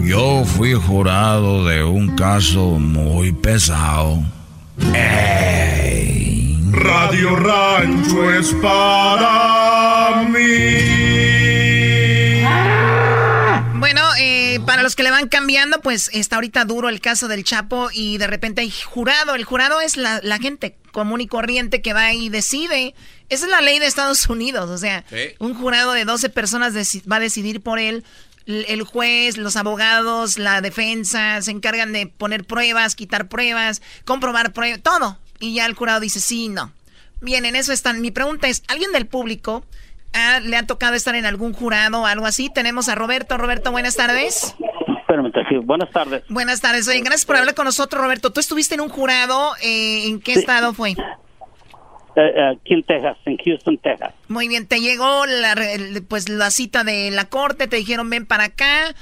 Yo 0.02 0.46
fui 0.46 0.72
jurado 0.74 1.66
de 1.66 1.84
un 1.84 2.16
caso 2.16 2.80
muy 2.80 3.34
pesado. 3.34 4.24
¡Ey! 4.94 6.19
Radio 6.72 7.36
Rancho 7.36 8.32
es 8.32 8.54
para 8.62 10.28
mí. 10.30 11.20
Bueno, 13.80 14.02
eh, 14.20 14.60
para 14.66 14.84
los 14.84 14.96
que 14.96 15.04
le 15.04 15.12
van 15.12 15.28
cambiando, 15.28 15.82
pues 15.82 16.10
está 16.14 16.36
ahorita 16.36 16.66
duro 16.66 16.90
el 16.90 17.02
caso 17.02 17.28
del 17.28 17.44
Chapo 17.44 17.90
y 17.92 18.18
de 18.18 18.28
repente 18.28 18.62
hay 18.62 18.72
jurado. 18.72 19.36
El 19.36 19.44
jurado 19.46 19.82
es 19.82 19.98
la, 19.98 20.20
la 20.24 20.38
gente 20.38 20.78
común 20.92 21.22
y 21.22 21.28
corriente 21.28 21.82
que 21.82 21.94
va 21.94 22.14
y 22.14 22.30
decide. 22.30 22.94
Esa 23.30 23.46
es 23.46 23.52
la 23.52 23.62
ley 23.62 23.80
de 23.80 23.88
Estados 23.88 24.28
Unidos. 24.28 24.70
O 24.70 24.78
sea, 24.78 25.06
un 25.40 25.56
jurado 25.56 25.94
de 25.94 26.06
12 26.06 26.30
personas 26.30 26.74
va 27.12 27.16
a 27.16 27.20
decidir 27.20 27.62
por 27.62 27.80
él. 27.80 28.04
El 28.46 28.84
juez, 28.84 29.38
los 29.38 29.56
abogados, 29.56 30.38
la 30.38 30.62
defensa 30.62 31.42
se 31.42 31.52
encargan 31.52 31.94
de 31.94 32.08
poner 32.08 32.46
pruebas, 32.46 32.96
quitar 32.96 33.28
pruebas, 33.28 33.82
comprobar 34.06 34.54
pruebas, 34.54 34.82
todo. 34.82 35.20
Y 35.40 35.54
ya 35.56 35.66
el 35.66 35.74
jurado 35.74 36.00
dice 36.00 36.20
sí, 36.20 36.50
no. 36.50 36.72
Bien, 37.22 37.46
en 37.46 37.56
eso 37.56 37.74
están. 37.74 38.02
Mi 38.02 38.12
pregunta 38.12 38.48
es, 38.48 38.64
¿alguien 38.68 38.92
del 38.92 39.08
público 39.08 39.66
ah, 40.14 40.40
le 40.42 40.58
ha 40.58 40.66
tocado 40.66 40.96
estar 40.96 41.16
en 41.16 41.26
algún 41.26 41.54
jurado 41.54 42.02
o 42.02 42.06
algo 42.06 42.26
así? 42.26 42.50
Tenemos 42.50 42.90
a 42.90 42.96
Roberto. 42.96 43.38
Roberto, 43.38 43.72
buenas 43.72 43.96
tardes. 43.96 44.56
Buenas 45.64 45.92
tardes. 45.92 46.24
Buenas 46.30 46.62
tardes. 46.62 46.88
Oye, 46.88 47.00
gracias 47.00 47.26
por 47.26 47.36
hablar 47.36 47.56
con 47.56 47.66
nosotros, 47.66 48.02
Roberto. 48.02 48.32
¿Tú 48.32 48.40
estuviste 48.40 48.76
en 48.76 48.82
un 48.82 48.90
jurado? 48.90 49.54
Eh, 49.62 50.08
¿En 50.08 50.20
qué 50.20 50.34
estado 50.34 50.74
fue? 50.74 50.96
Eh, 52.16 52.52
aquí 52.52 52.74
en 52.74 52.84
Texas, 52.84 53.18
en 53.26 53.38
Houston, 53.38 53.78
Texas. 53.78 54.14
Muy 54.28 54.48
bien, 54.48 54.68
te 54.68 54.82
llegó 54.82 55.26
la, 55.26 55.56
pues 56.08 56.30
la 56.30 56.52
cita 56.52 56.84
de 56.84 57.12
la 57.12 57.26
corte, 57.26 57.68
te 57.68 57.78
dijeron 57.78 58.10
ven 58.10 58.26
para 58.26 58.46
acá. 58.46 58.96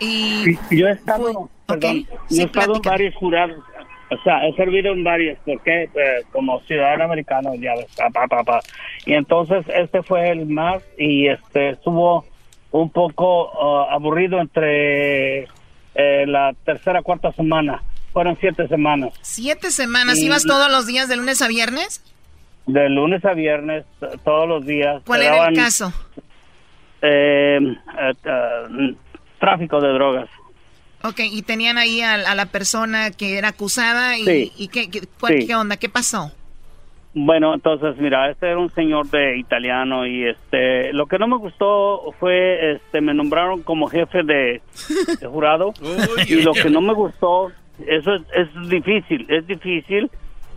Y 0.00 0.56
yo 0.70 0.88
he 0.88 0.92
estado, 0.92 1.50
perdón, 1.66 2.06
he 2.30 2.42
estado 2.42 2.76
en 2.76 2.82
varios 2.82 3.14
jurados. 3.16 3.62
O 4.10 4.16
sea, 4.22 4.46
he 4.46 4.54
servido 4.54 4.92
en 4.92 5.02
varios, 5.02 5.38
porque 5.44 5.84
eh, 5.84 6.22
como 6.30 6.60
ciudadano 6.60 7.04
americano, 7.04 7.54
ya 7.56 7.74
ves, 7.74 7.86
pa, 7.96 8.26
pa, 8.28 8.44
pa, 8.44 8.60
Y 9.04 9.14
entonces 9.14 9.64
este 9.74 10.02
fue 10.02 10.30
el 10.30 10.46
más 10.46 10.82
y 10.96 11.26
este 11.26 11.70
estuvo 11.70 12.24
un 12.70 12.90
poco 12.90 13.50
uh, 13.50 13.90
aburrido 13.90 14.40
entre 14.40 15.48
eh, 15.94 16.26
la 16.26 16.54
tercera 16.64 17.02
cuarta 17.02 17.32
semana. 17.32 17.82
Fueron 18.12 18.36
siete 18.40 18.68
semanas. 18.68 19.12
¿Siete 19.22 19.70
semanas? 19.70 20.18
¿Ibas 20.18 20.44
todos 20.44 20.70
los 20.70 20.86
días 20.86 21.08
de 21.08 21.16
lunes 21.16 21.42
a 21.42 21.48
viernes? 21.48 22.02
De 22.66 22.88
lunes 22.88 23.24
a 23.24 23.34
viernes, 23.34 23.84
todos 24.24 24.48
los 24.48 24.66
días. 24.66 25.02
¿Cuál 25.04 25.22
era 25.22 25.48
el 25.48 25.56
caso? 25.56 25.92
Eh, 27.02 27.58
eh, 27.60 28.94
tráfico 29.38 29.80
de 29.80 29.88
drogas. 29.92 30.28
Ok, 31.06 31.20
y 31.20 31.42
tenían 31.42 31.78
ahí 31.78 32.00
a, 32.00 32.34
la 32.34 32.46
persona 32.46 33.10
que 33.10 33.38
era 33.38 33.48
acusada 33.48 34.18
y, 34.18 34.52
y 34.56 34.68
qué, 34.68 34.88
qué 34.90 35.54
onda, 35.54 35.76
¿qué 35.76 35.88
pasó? 35.88 36.32
Bueno, 37.18 37.54
entonces, 37.54 37.96
mira, 37.96 38.28
este 38.30 38.46
era 38.46 38.58
un 38.58 38.70
señor 38.74 39.08
de 39.08 39.38
italiano 39.38 40.06
y 40.06 40.26
este, 40.26 40.92
lo 40.92 41.06
que 41.06 41.18
no 41.18 41.26
me 41.26 41.38
gustó 41.38 42.12
fue, 42.20 42.72
este, 42.72 43.00
me 43.00 43.14
nombraron 43.14 43.62
como 43.62 43.86
jefe 43.86 44.22
de, 44.22 44.60
jurado. 45.26 45.72
Y 46.28 46.42
lo 46.42 46.52
que 46.52 46.68
no 46.68 46.82
me 46.82 46.92
gustó, 46.92 47.50
eso 47.86 48.16
es, 48.16 48.68
difícil, 48.68 49.24
es 49.30 49.46
difícil, 49.46 50.10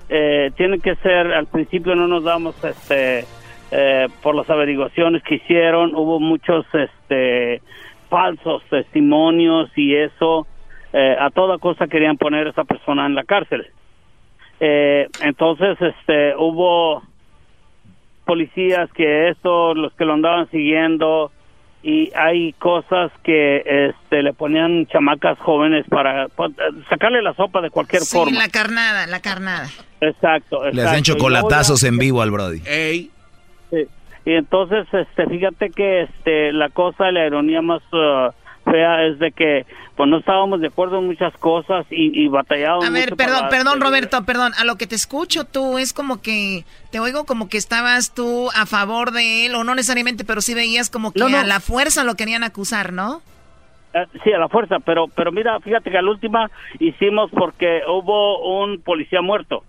eh, 0.09 0.51
tiene 0.57 0.79
que 0.79 0.95
ser, 0.95 1.31
al 1.31 1.47
principio 1.47 1.95
no 1.95 2.09
nos 2.09 2.25
damos, 2.25 2.61
este, 2.61 3.23
eh, 3.71 4.07
por 4.21 4.35
las 4.35 4.49
averiguaciones 4.49 5.23
que 5.23 5.35
hicieron, 5.35 5.95
hubo 5.95 6.19
muchos, 6.19 6.65
este, 6.73 7.61
falsos 8.09 8.63
testimonios 8.69 9.69
y 9.75 9.95
eso, 9.95 10.47
eh, 10.93 11.15
a 11.19 11.29
toda 11.29 11.57
cosa 11.57 11.87
querían 11.87 12.17
poner 12.17 12.47
a 12.47 12.49
esa 12.51 12.63
persona 12.63 13.05
en 13.05 13.15
la 13.15 13.23
cárcel. 13.23 13.67
Eh, 14.59 15.07
entonces, 15.21 15.77
este, 15.81 16.35
hubo 16.35 17.03
policías 18.25 18.91
que 18.93 19.29
esto, 19.29 19.73
los 19.73 19.93
que 19.93 20.05
lo 20.05 20.13
andaban 20.13 20.49
siguiendo, 20.51 21.31
y 21.81 22.11
hay 22.13 22.53
cosas 22.53 23.11
que 23.23 23.63
este, 23.65 24.21
le 24.21 24.33
ponían 24.33 24.85
chamacas 24.87 25.39
jóvenes 25.39 25.85
para, 25.89 26.27
sacarle 26.89 27.21
la 27.21 27.33
sopa 27.35 27.61
de 27.61 27.69
cualquier 27.69 28.01
sí, 28.01 28.17
forma. 28.17 28.37
la 28.37 28.49
carnada, 28.49 29.07
la 29.07 29.21
carnada. 29.21 29.67
Exacto, 30.01 30.57
exacto. 30.57 30.71
Le 30.71 30.83
hacen 30.83 31.03
chocolatazos 31.03 31.83
en 31.83 31.97
vivo 31.97 32.21
al 32.21 32.31
Brody. 32.31 32.59
Sí. 32.59 33.11
Y 34.29 34.35
entonces, 34.35 34.85
este, 34.93 35.25
fíjate 35.25 35.71
que 35.71 36.03
este, 36.03 36.53
la 36.53 36.69
cosa, 36.69 37.11
la 37.11 37.25
ironía 37.25 37.63
más 37.63 37.81
uh, 37.91 38.31
fea 38.69 39.07
es 39.07 39.17
de 39.17 39.31
que 39.31 39.65
pues 39.95 40.07
no 40.07 40.19
estábamos 40.19 40.61
de 40.61 40.67
acuerdo 40.67 40.99
en 40.99 41.07
muchas 41.07 41.33
cosas 41.37 41.85
y, 41.89 42.11
y 42.23 42.27
batallábamos. 42.27 42.85
A 42.85 42.91
ver, 42.91 43.05
mucho 43.05 43.15
perdón, 43.17 43.37
para- 43.39 43.49
perdón, 43.49 43.81
Roberto, 43.81 44.23
perdón. 44.25 44.51
A 44.59 44.65
lo 44.65 44.75
que 44.75 44.85
te 44.85 44.93
escucho 44.93 45.45
tú 45.45 45.79
es 45.79 45.93
como 45.93 46.21
que 46.21 46.63
te 46.91 46.99
oigo 46.99 47.25
como 47.25 47.49
que 47.49 47.57
estabas 47.57 48.13
tú 48.13 48.49
a 48.55 48.67
favor 48.67 49.11
de 49.11 49.47
él, 49.47 49.55
o 49.55 49.63
no 49.63 49.73
necesariamente, 49.73 50.23
pero 50.25 50.41
sí 50.41 50.53
veías 50.53 50.91
como 50.91 51.11
que 51.11 51.19
No, 51.19 51.27
no. 51.29 51.39
a 51.39 51.43
la 51.43 51.59
fuerza 51.59 52.03
lo 52.03 52.13
querían 52.13 52.43
acusar, 52.43 52.93
¿no? 52.93 53.23
Eh, 53.95 54.05
sí, 54.23 54.31
a 54.31 54.37
la 54.37 54.47
fuerza, 54.47 54.77
pero 54.85 55.07
pero 55.07 55.31
mira, 55.31 55.59
fíjate 55.59 55.89
que 55.89 55.97
a 55.97 56.03
la 56.03 56.11
última 56.11 56.51
hicimos 56.79 57.31
porque 57.31 57.81
hubo 57.87 58.61
un 58.63 58.79
policía 58.81 59.21
muerto. 59.23 59.63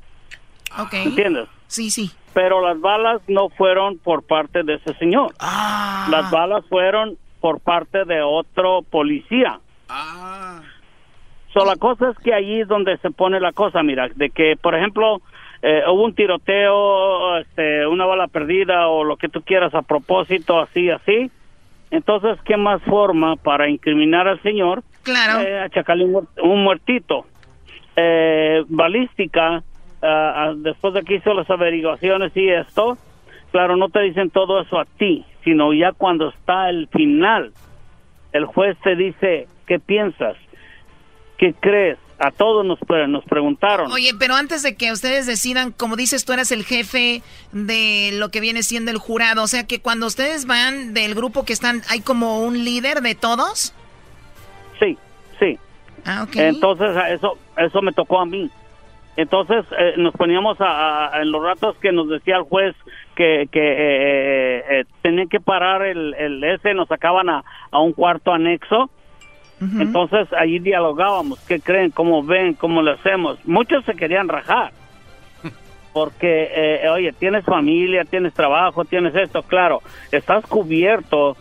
Ok. 0.78 0.92
¿Entiendes? 0.92 1.48
Sí, 1.66 1.90
sí. 1.90 2.10
Pero 2.32 2.60
las 2.60 2.80
balas 2.80 3.20
no 3.28 3.48
fueron 3.48 3.98
por 3.98 4.22
parte 4.22 4.62
de 4.62 4.74
ese 4.74 4.94
señor. 4.94 5.34
Ah. 5.40 6.06
Las 6.10 6.30
balas 6.30 6.64
fueron 6.68 7.16
por 7.40 7.60
parte 7.60 8.04
de 8.04 8.22
otro 8.22 8.82
policía. 8.82 9.60
So, 11.52 11.64
la 11.64 11.76
cosa 11.76 12.10
es 12.10 12.18
que 12.18 12.32
allí 12.32 12.60
es 12.60 12.68
donde 12.68 12.96
se 12.98 13.10
pone 13.10 13.40
la 13.40 13.52
cosa, 13.52 13.82
mira, 13.82 14.08
de 14.14 14.30
que, 14.30 14.56
por 14.60 14.76
ejemplo, 14.76 15.20
eh, 15.62 15.82
hubo 15.88 16.04
un 16.04 16.14
tiroteo, 16.14 17.38
este, 17.38 17.86
una 17.86 18.06
bala 18.06 18.28
perdida 18.28 18.86
o 18.86 19.02
lo 19.02 19.16
que 19.16 19.28
tú 19.28 19.42
quieras 19.42 19.74
a 19.74 19.82
propósito, 19.82 20.60
así, 20.60 20.90
así. 20.90 21.30
Entonces, 21.90 22.38
¿qué 22.44 22.56
más 22.56 22.80
forma 22.82 23.34
para 23.34 23.68
incriminar 23.68 24.28
al 24.28 24.40
señor? 24.42 24.84
Claro. 25.02 25.40
Eh, 25.40 25.58
achacarle 25.58 26.04
un, 26.04 26.28
un 26.40 26.62
muertito. 26.62 27.26
Eh, 27.96 28.62
balística, 28.68 29.64
ah, 30.02 30.52
después 30.56 30.94
de 30.94 31.02
que 31.02 31.16
hizo 31.16 31.34
las 31.34 31.48
averiguaciones 31.50 32.32
y 32.36 32.48
esto, 32.48 32.98
claro, 33.52 33.76
no 33.76 33.88
te 33.88 34.00
dicen 34.00 34.30
todo 34.30 34.60
eso 34.60 34.78
a 34.78 34.84
ti, 34.84 35.24
sino 35.44 35.72
ya 35.72 35.92
cuando 35.92 36.30
está 36.30 36.68
el 36.68 36.88
final, 36.88 37.52
el 38.32 38.44
juez 38.44 38.76
te 38.82 38.96
dice, 38.96 39.48
¿qué 39.66 39.78
piensas? 39.78 40.36
¿Qué 41.38 41.54
crees? 41.58 41.98
A 42.18 42.30
todos 42.30 42.66
nos, 42.66 42.78
nos 43.08 43.24
preguntaron. 43.24 43.90
Oye, 43.92 44.12
pero 44.18 44.34
antes 44.34 44.62
de 44.62 44.76
que 44.76 44.92
ustedes 44.92 45.26
decidan, 45.26 45.72
como 45.72 45.96
dices, 45.96 46.26
tú 46.26 46.34
eras 46.34 46.52
el 46.52 46.64
jefe 46.64 47.22
de 47.52 48.10
lo 48.12 48.30
que 48.30 48.40
viene 48.40 48.62
siendo 48.62 48.90
el 48.90 48.98
jurado, 48.98 49.42
o 49.42 49.46
sea 49.46 49.66
que 49.66 49.80
cuando 49.80 50.06
ustedes 50.06 50.44
van 50.46 50.92
del 50.92 51.14
grupo 51.14 51.46
que 51.46 51.54
están, 51.54 51.80
¿hay 51.88 52.00
como 52.00 52.42
un 52.42 52.62
líder 52.62 53.00
de 53.00 53.14
todos? 53.14 53.74
Sí, 54.78 54.98
sí. 55.38 55.58
Ah, 56.04 56.24
ok. 56.24 56.36
Entonces, 56.36 56.94
a 56.94 57.10
eso, 57.10 57.38
eso 57.56 57.80
me 57.80 57.92
tocó 57.92 58.20
a 58.20 58.26
mí. 58.26 58.50
Entonces, 59.16 59.64
eh, 59.78 59.94
nos 59.96 60.14
poníamos 60.14 60.60
a, 60.60 61.14
a- 61.16 61.22
en 61.22 61.30
los 61.32 61.42
ratos 61.42 61.76
que 61.78 61.92
nos 61.92 62.08
decía 62.08 62.36
el 62.36 62.42
juez 62.44 62.74
que, 63.16 63.48
que 63.50 63.60
eh, 63.60 63.74
eh, 64.58 64.64
eh, 64.70 64.84
tenían 65.02 65.28
que 65.28 65.40
parar 65.40 65.82
el, 65.82 66.14
el 66.14 66.42
ese, 66.44 66.72
nos 66.74 66.88
sacaban 66.88 67.28
a, 67.28 67.42
a 67.70 67.78
un 67.80 67.92
cuarto 67.92 68.32
anexo. 68.32 68.88
Entonces, 69.78 70.26
allí 70.32 70.58
dialogábamos. 70.58 71.38
¿Qué 71.46 71.60
creen? 71.60 71.90
¿Cómo 71.90 72.22
ven? 72.22 72.54
¿Cómo 72.54 72.80
lo 72.80 72.92
hacemos? 72.92 73.38
Muchos 73.46 73.84
se 73.84 73.94
querían 73.94 74.26
rajar. 74.28 74.72
Porque, 75.92 76.48
eh, 76.54 76.88
oye, 76.88 77.12
tienes 77.12 77.44
familia, 77.44 78.04
tienes 78.04 78.32
trabajo, 78.32 78.84
tienes 78.86 79.14
esto. 79.14 79.42
Claro, 79.42 79.80
estás 80.12 80.46
cubierto 80.46 81.36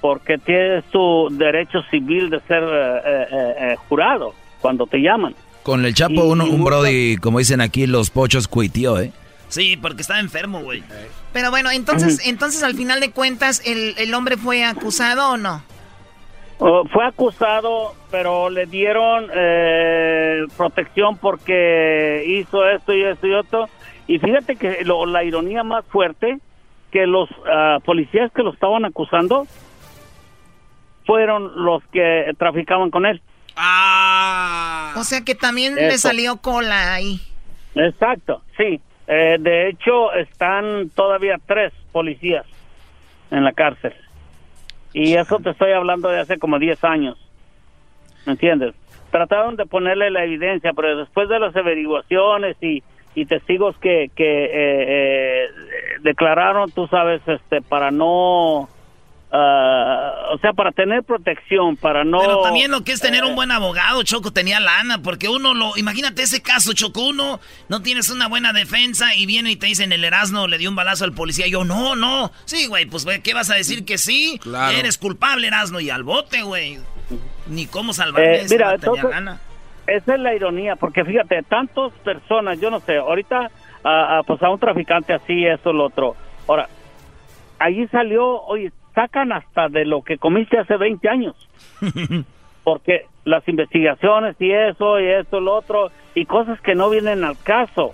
porque 0.00 0.36
tienes 0.36 0.84
tu 0.90 1.28
derecho 1.32 1.80
civil 1.90 2.28
de 2.28 2.38
ser 2.40 2.62
eh, 2.62 3.00
eh, 3.06 3.26
eh, 3.32 3.54
eh, 3.58 3.76
jurado 3.88 4.34
cuando 4.60 4.86
te 4.86 4.98
llaman. 4.98 5.34
Con 5.64 5.84
el 5.84 5.94
Chapo, 5.94 6.12
Y- 6.14 6.18
uno, 6.30 6.46
y 6.46 6.50
un 6.50 6.62
brody, 6.62 7.16
como 7.16 7.38
dicen 7.40 7.60
aquí, 7.60 7.86
los 7.88 8.10
pochos 8.10 8.46
cuitió, 8.46 9.00
¿eh? 9.00 9.10
Sí, 9.48 9.76
porque 9.76 10.02
estaba 10.02 10.20
enfermo, 10.20 10.60
güey. 10.60 10.82
Pero 11.32 11.50
bueno, 11.50 11.70
entonces, 11.70 12.20
entonces 12.26 12.62
al 12.62 12.74
final 12.74 13.00
de 13.00 13.10
cuentas, 13.10 13.62
¿el, 13.66 13.94
el 13.98 14.12
hombre 14.14 14.36
fue 14.36 14.64
acusado 14.64 15.32
o 15.32 15.36
no? 15.36 15.62
Oh, 16.58 16.84
fue 16.92 17.04
acusado, 17.06 17.94
pero 18.10 18.48
le 18.50 18.66
dieron 18.66 19.26
eh, 19.34 20.42
protección 20.56 21.16
porque 21.18 22.24
hizo 22.26 22.64
esto 22.68 22.92
y 22.94 23.02
esto 23.04 23.26
y 23.26 23.34
otro. 23.34 23.68
Y 24.06 24.18
fíjate 24.18 24.56
que 24.56 24.84
lo- 24.84 25.06
la 25.06 25.24
ironía 25.24 25.62
más 25.64 25.84
fuerte, 25.86 26.38
que 26.92 27.06
los 27.06 27.28
ah, 27.50 27.78
policías 27.84 28.30
que 28.32 28.42
lo 28.42 28.52
estaban 28.52 28.84
acusando 28.84 29.46
fueron 31.06 31.64
los 31.64 31.82
que 31.92 32.32
traficaban 32.38 32.90
con 32.90 33.06
él. 33.06 33.20
O 33.56 35.04
sea 35.04 35.22
que 35.24 35.34
también 35.34 35.74
le 35.74 35.98
salió 35.98 36.36
cola 36.36 36.94
ahí. 36.94 37.20
Exacto, 37.74 38.42
sí. 38.56 38.80
Eh, 39.06 39.36
de 39.38 39.68
hecho, 39.68 40.12
están 40.14 40.90
todavía 40.94 41.36
tres 41.46 41.72
policías 41.92 42.46
en 43.30 43.44
la 43.44 43.52
cárcel. 43.52 43.92
Y 44.92 45.14
eso 45.14 45.38
te 45.40 45.50
estoy 45.50 45.72
hablando 45.72 46.08
de 46.08 46.20
hace 46.20 46.38
como 46.38 46.58
10 46.58 46.82
años. 46.84 47.18
¿Me 48.26 48.32
entiendes? 48.32 48.74
Trataron 49.10 49.56
de 49.56 49.66
ponerle 49.66 50.10
la 50.10 50.24
evidencia, 50.24 50.72
pero 50.72 50.96
después 50.96 51.28
de 51.28 51.38
las 51.38 51.54
averiguaciones 51.54 52.56
y, 52.62 52.82
y 53.14 53.26
testigos 53.26 53.76
que, 53.78 54.10
que 54.14 54.44
eh, 54.44 54.50
eh, 54.54 55.48
declararon, 56.00 56.70
tú 56.70 56.86
sabes, 56.86 57.20
este, 57.26 57.60
para 57.60 57.90
no... 57.90 58.68
ah, 59.36 60.28
o 60.32 60.38
sea, 60.38 60.52
para 60.52 60.70
tener 60.70 61.02
protección, 61.02 61.76
para 61.76 62.04
no... 62.04 62.20
Pero 62.20 62.40
también 62.42 62.70
lo 62.70 62.84
que 62.84 62.92
es 62.92 63.00
tener 63.00 63.24
eh, 63.24 63.26
un 63.26 63.34
buen 63.34 63.50
abogado, 63.50 64.02
Choco, 64.04 64.32
tenía 64.32 64.60
lana, 64.60 65.02
porque 65.02 65.28
uno 65.28 65.54
lo... 65.54 65.76
Imagínate 65.76 66.22
ese 66.22 66.40
caso, 66.40 66.72
Choco, 66.72 67.08
uno 67.08 67.40
no 67.68 67.82
tienes 67.82 68.10
una 68.10 68.28
buena 68.28 68.52
defensa 68.52 69.14
y 69.16 69.26
viene 69.26 69.50
y 69.50 69.56
te 69.56 69.66
dicen, 69.66 69.92
el 69.92 70.04
Erasmo 70.04 70.46
le 70.46 70.56
dio 70.58 70.70
un 70.70 70.76
balazo 70.76 71.04
al 71.04 71.12
policía. 71.12 71.48
Yo, 71.48 71.64
no, 71.64 71.96
no. 71.96 72.30
Sí, 72.44 72.66
güey, 72.68 72.86
pues, 72.86 73.04
güey, 73.04 73.20
¿qué 73.22 73.34
vas 73.34 73.50
a 73.50 73.54
decir 73.54 73.84
que 73.84 73.98
sí? 73.98 74.38
Claro. 74.40 74.76
Eres 74.76 74.98
culpable, 74.98 75.48
Erasmo, 75.48 75.80
y 75.80 75.90
al 75.90 76.04
bote, 76.04 76.42
güey. 76.42 76.78
Ni 77.48 77.66
cómo 77.66 77.92
salvarme 77.92 78.36
Eh, 78.36 78.46
mira, 78.48 78.66
tenía 78.66 78.74
entonces, 78.76 79.10
lana. 79.10 79.40
esa 79.86 80.14
es 80.14 80.20
la 80.20 80.34
ironía, 80.34 80.76
porque 80.76 81.04
fíjate, 81.04 81.42
tantas 81.42 81.92
personas, 82.04 82.60
yo 82.60 82.70
no 82.70 82.80
sé, 82.80 82.96
ahorita, 82.96 83.50
ah, 83.84 84.18
ah, 84.18 84.22
pues 84.26 84.40
a 84.42 84.48
un 84.48 84.60
traficante 84.60 85.12
así, 85.12 85.44
eso, 85.44 85.72
lo 85.72 85.86
otro. 85.86 86.14
Ahora, 86.46 86.68
allí 87.58 87.86
salió, 87.88 88.40
oye, 88.42 88.72
sacan 88.94 89.32
hasta 89.32 89.68
de 89.68 89.84
lo 89.84 90.02
que 90.02 90.18
comiste 90.18 90.58
hace 90.58 90.76
20 90.76 91.08
años, 91.08 91.34
porque 92.64 93.06
las 93.24 93.46
investigaciones 93.48 94.36
y 94.38 94.52
eso, 94.52 95.00
y 95.00 95.06
esto, 95.06 95.40
lo 95.40 95.54
otro, 95.56 95.90
y 96.14 96.26
cosas 96.26 96.60
que 96.60 96.74
no 96.74 96.90
vienen 96.90 97.24
al 97.24 97.38
caso. 97.42 97.92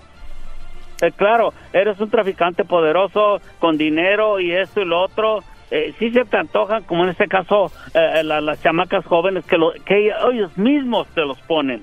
Eh, 1.03 1.13
claro, 1.17 1.55
eres 1.73 1.99
un 2.01 2.11
traficante 2.11 2.65
poderoso 2.65 3.41
con 3.59 3.79
dinero 3.79 4.39
y 4.41 4.53
esto 4.53 4.81
y 4.83 4.85
lo 4.85 5.01
otro. 5.03 5.43
Eh, 5.71 5.95
sí 5.99 6.11
se 6.11 6.25
te 6.25 6.37
antojan, 6.37 6.83
como 6.83 7.05
en 7.05 7.11
este 7.11 7.29
caso, 7.29 7.71
eh, 7.95 8.23
la- 8.25 8.41
las 8.41 8.61
chamacas 8.61 9.05
jóvenes 9.07 9.45
que, 9.45 9.57
lo, 9.57 9.73
que 9.87 10.13
ellos 10.33 10.57
mismos 10.59 11.07
te 11.15 11.21
los 11.23 11.39
ponen. 11.43 11.81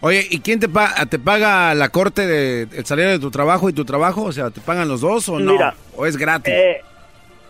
Oye, 0.00 0.26
¿y 0.30 0.40
quién 0.40 0.58
te, 0.58 0.68
pa- 0.68 0.94
te 1.08 1.18
paga 1.18 1.74
la 1.74 1.90
corte 1.90 2.26
de 2.26 2.62
el 2.62 2.84
salario 2.86 3.12
de 3.12 3.18
tu 3.18 3.30
trabajo 3.30 3.68
y 3.68 3.72
tu 3.74 3.84
trabajo? 3.84 4.22
O 4.24 4.32
sea, 4.32 4.50
¿te 4.50 4.60
pagan 4.60 4.88
los 4.88 5.02
dos 5.02 5.28
o 5.28 5.38
no? 5.38 5.52
Mira, 5.52 5.74
¿O 5.96 6.04
es 6.06 6.16
gratis? 6.16 6.52
Eh, 6.54 6.80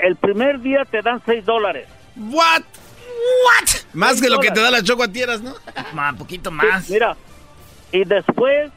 el 0.06 0.16
primer 0.16 0.60
día 0.60 0.84
te 0.84 1.00
dan 1.02 1.22
6 1.24 1.44
dólares. 1.44 1.88
¿What? 2.16 2.62
¿What? 2.62 3.68
Más 3.94 4.20
que 4.20 4.28
lo 4.28 4.38
que 4.38 4.50
te 4.50 4.60
da 4.60 4.70
la 4.70 4.82
choco 4.82 5.02
a 5.04 5.08
tierras, 5.08 5.40
¿no? 5.40 5.54
Un 6.10 6.16
poquito 6.18 6.50
más. 6.50 6.88
mira, 6.90 7.16
y 7.92 8.04
después, 8.04 8.70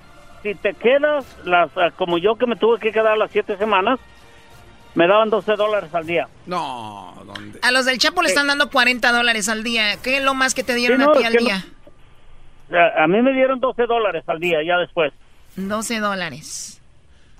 si 0.44 0.56
te 0.56 0.74
quedas, 0.74 1.26
las 1.44 1.70
ah, 1.76 1.92
como 1.96 2.18
yo 2.18 2.36
que 2.36 2.46
me 2.48 2.56
tuve 2.56 2.80
que 2.80 2.92
quedar 2.92 3.18
las 3.18 3.32
7 3.32 3.58
semanas, 3.58 4.00
me 4.96 5.06
daban 5.08 5.30
12 5.30 5.56
dólares 5.56 5.94
al 5.94 6.06
día. 6.08 6.28
No, 6.46 7.22
¿dónde? 7.26 7.60
A 7.62 7.72
los 7.72 7.86
del 7.86 7.98
Chapo 7.98 8.22
le 8.22 8.30
están 8.30 8.48
dando 8.48 8.70
40 8.70 9.12
dólares 9.12 9.50
al 9.50 9.64
día. 9.64 9.98
¿Qué 10.02 10.18
es 10.18 10.24
lo 10.24 10.34
más 10.34 10.54
que 10.54 10.64
te 10.64 10.74
dieron 10.76 11.00
Sí, 11.00 11.06
no, 11.06 11.12
a 11.12 11.18
ti 11.18 11.24
al 11.26 11.34
no- 11.34 11.40
día? 11.40 11.66
A, 12.72 13.04
a 13.04 13.08
mí 13.08 13.22
me 13.22 13.34
dieron 13.34 13.60
12 13.60 13.86
dólares 13.86 14.24
al 14.28 14.40
día, 14.40 14.60
ya 14.66 14.78
después. 14.78 15.14
12 15.56 16.00
dólares. 16.00 16.82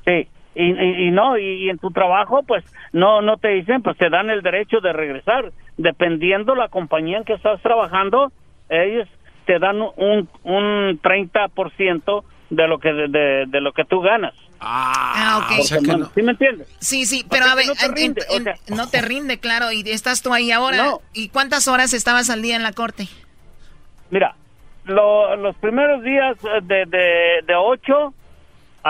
Sí, 0.06 0.28
y, 0.58 0.72
y- 0.74 1.08
y 1.08 1.12
no, 1.12 1.38
y, 1.38 1.66
y 1.66 1.70
en 1.70 1.78
tu 1.78 1.92
trabajo, 1.92 2.44
pues 2.44 2.64
no 2.94 3.22
no 3.22 3.38
te 3.38 3.50
dicen, 3.50 3.82
pues 3.84 3.98
te 3.98 4.10
dan 4.10 4.30
el 4.30 4.42
derecho 4.42 4.80
de 4.82 4.94
regresar. 4.94 5.52
Dependiendo 5.78 6.56
la 6.56 6.70
compañía 6.70 7.18
en 7.20 7.24
que 7.24 7.34
estás 7.34 7.62
trabajando, 7.62 8.32
ellos 8.70 9.08
te 9.46 9.60
dan 9.60 9.80
un, 9.82 10.28
un 10.44 11.00
30% 11.02 12.24
de 12.50 12.68
lo 12.68 12.80
que 12.80 12.92
de, 12.94 13.08
de- 13.08 13.46
de 13.48 13.62
lo 13.62 13.72
que 13.74 13.86
tú 13.86 14.02
ganas. 14.02 14.34
Ah, 14.60 15.42
ok. 15.44 15.58
Por 15.58 15.66
semana. 15.66 16.10
¿Sí 16.16 16.22
me 16.24 16.32
entiendes? 16.32 16.68
Sí, 16.80 17.06
sí, 17.06 17.24
O 17.26 17.30
pero 17.30 17.44
sea 17.44 17.54
a 17.54 17.56
ver, 17.56 17.68
no 17.68 17.76
te 17.76 17.88
rinde, 17.94 18.22
en- 18.32 18.42
o 18.42 18.44
sea- 18.44 18.76
no 18.76 18.90
te 18.90 19.02
rinde, 19.02 19.40
claro, 19.40 19.72
y 19.72 19.82
estás 19.90 20.22
tú 20.24 20.34
ahí 20.34 20.52
ahora. 20.52 20.78
No. 20.78 21.02
¿Y 21.14 21.30
cuántas 21.30 21.68
horas 21.68 21.94
estabas 21.94 22.30
al 22.30 22.42
día 22.42 22.56
en 22.56 22.64
la 22.64 22.72
corte? 22.72 23.08
Mira, 24.10 24.36
lo- 24.86 25.36
los 25.36 25.56
primeros 25.58 26.02
días 26.04 26.38
de, 26.64 26.86
de, 26.86 27.42
de 27.46 27.56
8 27.56 28.14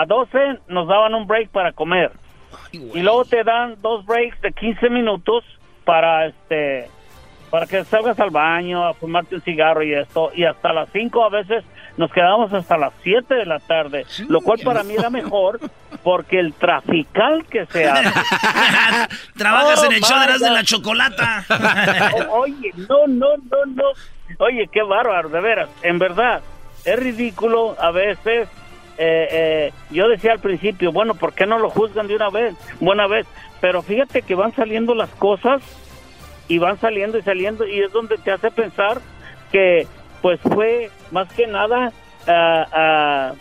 a 0.00 0.06
12 0.06 0.60
nos 0.68 0.88
daban 0.88 1.14
un 1.14 1.26
break 1.26 1.50
para 1.50 1.72
comer. 1.72 2.12
Y 2.72 3.00
luego 3.00 3.24
te 3.24 3.44
dan 3.44 3.76
dos 3.80 4.04
breaks 4.06 4.40
de 4.40 4.52
15 4.52 4.90
minutos 4.90 5.44
para 5.84 6.26
este 6.26 6.88
para 7.50 7.66
que 7.66 7.82
salgas 7.84 8.20
al 8.20 8.28
baño, 8.28 8.86
a 8.86 8.92
fumarte 8.92 9.34
un 9.34 9.40
cigarro 9.40 9.82
y 9.82 9.94
esto, 9.94 10.30
y 10.34 10.44
hasta 10.44 10.70
las 10.70 10.90
5 10.92 11.24
a 11.24 11.30
veces 11.30 11.64
nos 11.96 12.12
quedamos 12.12 12.52
hasta 12.52 12.76
las 12.76 12.92
7 13.02 13.34
de 13.34 13.46
la 13.46 13.58
tarde, 13.58 14.04
lo 14.28 14.42
cual 14.42 14.60
para 14.62 14.82
mí 14.82 14.94
era 14.94 15.08
mejor 15.08 15.58
porque 16.02 16.38
el 16.38 16.52
trafical 16.52 17.46
que 17.46 17.64
se 17.66 17.88
hace. 17.88 18.04
Trabajas 19.36 19.80
Oh, 19.82 19.86
en 19.86 19.92
el 19.92 20.02
show 20.02 20.18
de 20.38 20.50
la. 20.50 20.62
Chocolata. 20.62 21.44
Oye, 22.30 22.70
no, 22.88 23.06
no, 23.06 23.36
no, 23.36 23.66
no. 23.66 23.84
Oye, 24.38 24.68
qué 24.70 24.82
bárbaro, 24.82 25.28
de 25.30 25.40
veras. 25.40 25.68
En 25.82 25.98
verdad, 25.98 26.42
es 26.84 26.98
ridículo 26.98 27.76
a 27.80 27.90
veces. 27.90 28.48
Eh, 28.98 29.28
eh, 29.30 29.72
yo 29.90 30.08
decía 30.08 30.32
al 30.32 30.40
principio, 30.40 30.92
bueno, 30.92 31.14
¿por 31.14 31.32
qué 31.32 31.46
no 31.46 31.58
lo 31.58 31.70
juzgan 31.70 32.08
de 32.08 32.16
una 32.16 32.30
vez? 32.30 32.54
Buena 32.80 33.06
vez. 33.06 33.26
Pero 33.60 33.82
fíjate 33.82 34.22
que 34.22 34.34
van 34.34 34.54
saliendo 34.54 34.94
las 34.94 35.10
cosas 35.10 35.62
y 36.48 36.58
van 36.58 36.80
saliendo 36.80 37.18
y 37.18 37.22
saliendo 37.22 37.66
y 37.66 37.80
es 37.80 37.92
donde 37.92 38.16
te 38.18 38.30
hace 38.32 38.50
pensar 38.50 39.00
que 39.52 39.86
pues 40.22 40.40
fue 40.40 40.90
más 41.10 41.28
que 41.32 41.46
nada 41.46 41.92
ah, 42.26 43.32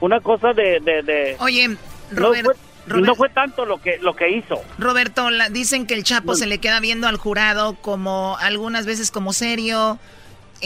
una 0.00 0.20
cosa 0.20 0.52
de... 0.52 0.80
de, 0.80 1.02
de- 1.02 1.36
Oye, 1.40 1.68
no 1.68 1.76
Robert- 2.12 2.44
fue, 2.44 2.54
Robert- 2.86 3.06
no 3.06 3.14
fue 3.14 3.28
tanto 3.30 3.64
lo 3.64 3.78
que, 3.80 3.98
lo 3.98 4.14
que 4.14 4.30
hizo. 4.30 4.60
Roberto, 4.78 5.30
la- 5.30 5.48
dicen 5.48 5.86
que 5.86 5.94
el 5.94 6.04
Chapo 6.04 6.34
se 6.34 6.46
le 6.46 6.58
queda 6.58 6.80
viendo 6.80 7.06
al 7.08 7.16
jurado 7.16 7.74
como 7.80 8.36
algunas 8.38 8.86
veces 8.86 9.10
como 9.10 9.32
serio. 9.32 9.98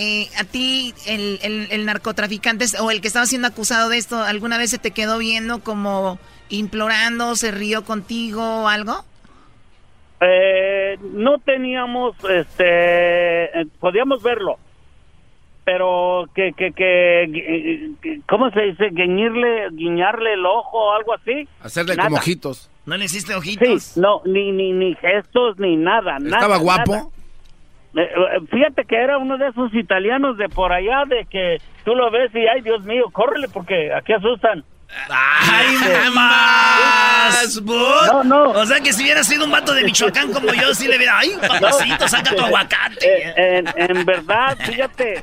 Eh, 0.01 0.29
¿A 0.39 0.45
ti, 0.45 0.95
el, 1.09 1.41
el- 1.43 1.67
el 1.73 1.85
narcotraficante 1.85 2.67
o 2.81 2.93
el 2.93 3.01
que 3.01 3.09
estaba 3.09 3.27
siendo 3.27 3.49
acusado 3.49 3.89
de 3.89 3.99
esto, 3.99 4.23
alguna 4.23 4.57
vez 4.57 4.71
se 4.71 4.79
te 4.79 4.93
quedó 4.93 5.19
viendo 5.19 5.59
como 5.65 6.21
implorando, 6.51 7.35
se 7.35 7.51
rió 7.51 7.83
contigo 7.85 8.63
o 8.63 8.69
algo? 8.69 9.05
Eh, 10.21 10.99
no 11.15 11.39
teníamos, 11.39 12.15
este, 12.31 13.51
podíamos 13.81 14.23
verlo, 14.23 14.59
pero 15.65 16.27
que, 16.35 16.53
que, 16.57 16.73
que, 16.73 17.93
que- 18.01 18.21
¿cómo 18.29 18.51
se 18.51 18.61
dice? 18.63 18.91
Guiñirle, 18.93 19.69
guiñarle 19.73 20.35
el 20.35 20.47
ojo 20.47 20.79
o 20.79 20.93
algo 20.93 21.15
así. 21.15 21.49
Hacerle 21.61 21.97
Nada. 21.97 22.09
como 22.09 22.19
ojitos. 22.19 22.71
¿No 22.87 22.97
le 22.97 23.05
hiciste 23.05 23.35
ojitos? 23.35 23.83
Sí, 23.83 24.01
no, 24.01 24.23
ni, 24.25 24.51
ni, 24.53 24.73
ni 24.73 24.95
gestos, 24.95 25.59
ni 25.59 25.77
nada. 25.77 26.19
nada, 26.21 26.37
¿Estaba 26.37 26.57
guapo? 26.59 26.93
nada. 26.93 27.07
Eh, 27.97 28.01
eh, 28.03 28.41
Fíjate 28.51 28.85
que 28.85 28.97
era 28.97 29.19
uno 29.19 29.39
de 29.39 29.49
esos 29.49 29.73
italianos 29.75 30.37
de 30.37 30.49
por 30.49 30.73
allá, 30.73 31.05
de 31.07 31.25
que 31.27 31.57
tú 31.85 31.95
lo 31.95 32.11
ves 32.11 32.31
y, 32.35 32.47
ay, 32.47 32.61
Dios 32.63 32.83
mío, 32.85 33.05
córrele 33.13 33.49
porque 33.49 33.93
aquí 33.95 34.13
asustan. 34.13 34.65
¡Ay, 35.11 35.77
más! 36.15 37.61
No, 37.63 38.25
no. 38.25 38.51
O 38.53 38.67
sea 38.67 38.81
que 38.81 38.93
si 38.93 39.03
hubiera 39.03 39.23
sido 39.23 39.45
un 39.45 39.51
vato 39.51 39.75
de 39.75 39.85
Michoacán 39.85 40.33
como 40.33 40.53
yo, 40.55 40.75
sí 40.75 40.89
le 40.89 40.97
hubiera... 40.97 41.19
¡Ay, 41.19 41.33
papacito, 41.47 42.09
saca 42.09 42.35
tu 42.35 42.43
aguacate! 42.43 43.07
Eh, 43.07 43.59
en, 43.59 43.69
en 43.99 44.05
verdad, 44.05 44.57
fíjate, 44.65 45.23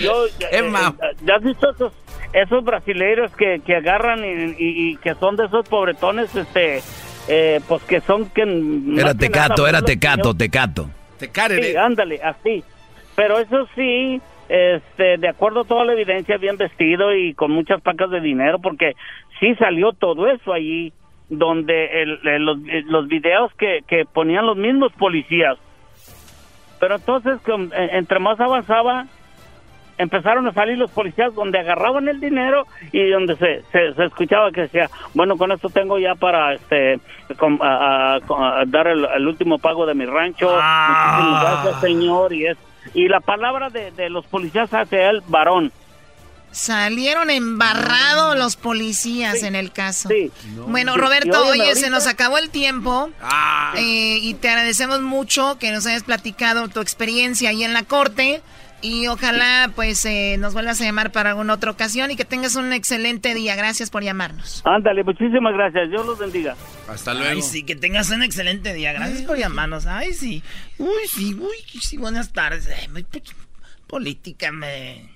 yo 0.00 0.24
Emma. 0.50 0.94
eh, 1.02 1.16
¿ya 1.24 1.36
has 1.36 1.42
visto 1.42 1.70
esos 1.70 1.92
esos 2.32 2.62
brasileiros 2.64 3.32
que, 3.36 3.62
que 3.64 3.76
agarran 3.76 4.22
y, 4.22 4.28
y- 4.58 4.90
y 4.90 4.96
que 4.96 5.14
son 5.14 5.36
de 5.36 5.46
esos 5.46 5.66
pobretones, 5.66 6.34
este, 6.34 6.82
eh, 7.28 7.60
pues 7.66 7.82
que 7.84 8.02
son 8.02 8.28
que 8.28 8.42
Era 8.42 8.50
que 8.50 8.92
nada, 9.00 9.14
tecato, 9.14 9.66
era 9.66 9.78
los 9.80 9.86
tecato, 9.86 10.34
señores- 11.18 11.32
tecato. 11.32 11.54
Sí, 11.54 11.76
ándale, 11.76 12.20
así. 12.22 12.64
Pero 13.14 13.38
eso 13.38 13.66
sí, 13.74 14.20
este, 14.48 15.16
de 15.18 15.28
acuerdo 15.28 15.60
a 15.60 15.64
toda 15.64 15.84
la 15.84 15.92
evidencia, 15.94 16.36
bien 16.36 16.56
vestido 16.56 17.14
y 17.14 17.34
con 17.34 17.50
muchas 17.50 17.80
pacas 17.80 18.10
de 18.10 18.20
dinero, 18.20 18.58
porque 18.60 18.92
sí 19.40 19.54
salió 19.56 19.92
todo 19.92 20.28
eso 20.28 20.52
allí, 20.52 20.92
donde 21.28 22.02
el- 22.02 22.20
el- 22.28 22.44
los, 22.44 22.58
eh, 22.68 22.82
los 22.86 23.08
videos 23.08 23.52
que, 23.54 23.80
que 23.88 24.04
ponían 24.04 24.46
los 24.46 24.56
mismos 24.56 24.92
policías. 24.92 25.56
Pero 26.78 26.96
entonces, 26.96 27.38
eh, 27.48 27.88
entre 27.92 28.18
más 28.20 28.38
avanzaba, 28.38 29.06
empezaron 29.98 30.46
a 30.46 30.52
salir 30.52 30.76
los 30.78 30.90
policías 30.90 31.34
donde 31.34 31.58
agarraban 31.58 32.06
el 32.08 32.20
dinero 32.20 32.66
y 32.92 33.08
donde 33.10 33.36
se, 33.36 33.62
se, 33.72 33.94
se 33.94 34.04
escuchaba 34.04 34.50
que 34.52 34.62
decía, 34.62 34.90
bueno, 35.14 35.36
con 35.36 35.52
esto 35.52 35.68
tengo 35.70 35.98
ya 35.98 36.14
para 36.14 36.54
este 36.54 37.00
com- 37.38 37.58
a- 37.62 38.16
a- 38.16 38.60
a 38.60 38.64
dar 38.66 38.86
el, 38.88 39.04
el 39.04 39.26
último 39.26 39.58
pago 39.58 39.86
de 39.86 39.94
mi 39.94 40.04
rancho. 40.06 40.46
Muchísimas 40.46 41.42
gracias, 41.42 41.80
señor. 41.80 42.32
Y, 42.32 42.46
es, 42.46 42.58
y 42.94 43.08
la 43.08 43.20
palabra 43.20 43.70
de, 43.70 43.90
de 43.92 44.10
los 44.10 44.26
policías 44.26 44.72
hacia 44.72 45.10
él, 45.10 45.22
varón. 45.28 45.72
Salieron 46.52 47.28
embarrados 47.28 48.36
los 48.38 48.56
policías 48.56 49.42
en 49.42 49.54
el 49.56 49.72
caso. 49.72 50.08
Bueno, 50.68 50.94
Sí, 50.94 51.00
Roberto, 51.00 51.28
y 51.44 51.48
óyeme, 51.50 51.64
oye, 51.64 51.74
se 51.74 51.90
nos 51.90 52.06
acabó 52.06 52.38
el 52.38 52.48
tiempo 52.48 53.10
eh, 53.76 54.18
y 54.22 54.32
te 54.34 54.48
agradecemos 54.48 55.02
mucho 55.02 55.58
que 55.58 55.70
nos 55.70 55.86
hayas 55.86 56.04
platicado 56.04 56.68
tu 56.68 56.80
experiencia 56.80 57.50
ahí 57.50 57.62
en 57.62 57.74
la 57.74 57.82
corte 57.82 58.40
y 58.82 59.06
ojalá 59.08 59.70
pues 59.74 60.04
eh, 60.04 60.36
nos 60.38 60.54
vuelvas 60.54 60.80
a 60.80 60.84
llamar 60.84 61.12
para 61.12 61.30
alguna 61.30 61.54
otra 61.54 61.70
ocasión 61.70 62.10
y 62.10 62.16
que 62.16 62.24
tengas 62.24 62.56
un 62.56 62.72
excelente 62.72 63.34
día. 63.34 63.56
Gracias 63.56 63.90
por 63.90 64.02
llamarnos. 64.02 64.62
Ándale, 64.64 65.02
muchísimas 65.04 65.54
gracias. 65.54 65.90
Dios 65.90 66.06
los 66.06 66.18
bendiga. 66.18 66.56
Hasta 66.88 67.12
Ay, 67.12 67.42
sí, 67.42 67.64
que 67.64 67.76
tengas 67.76 68.10
un 68.10 68.22
excelente 68.22 68.72
día. 68.74 68.92
Gracias 68.92 69.22
por 69.22 69.38
llamarnos. 69.38 69.86
Ay, 69.86 70.12
sí. 70.12 70.42
Uy, 70.78 70.88
sí, 71.08 71.34
uy, 71.34 71.80
sí, 71.80 71.96
buenas 71.96 72.32
tardes. 72.32 72.68
Ay, 72.68 72.88
muy 72.88 73.06
política, 73.86 74.52
me... 74.52 75.10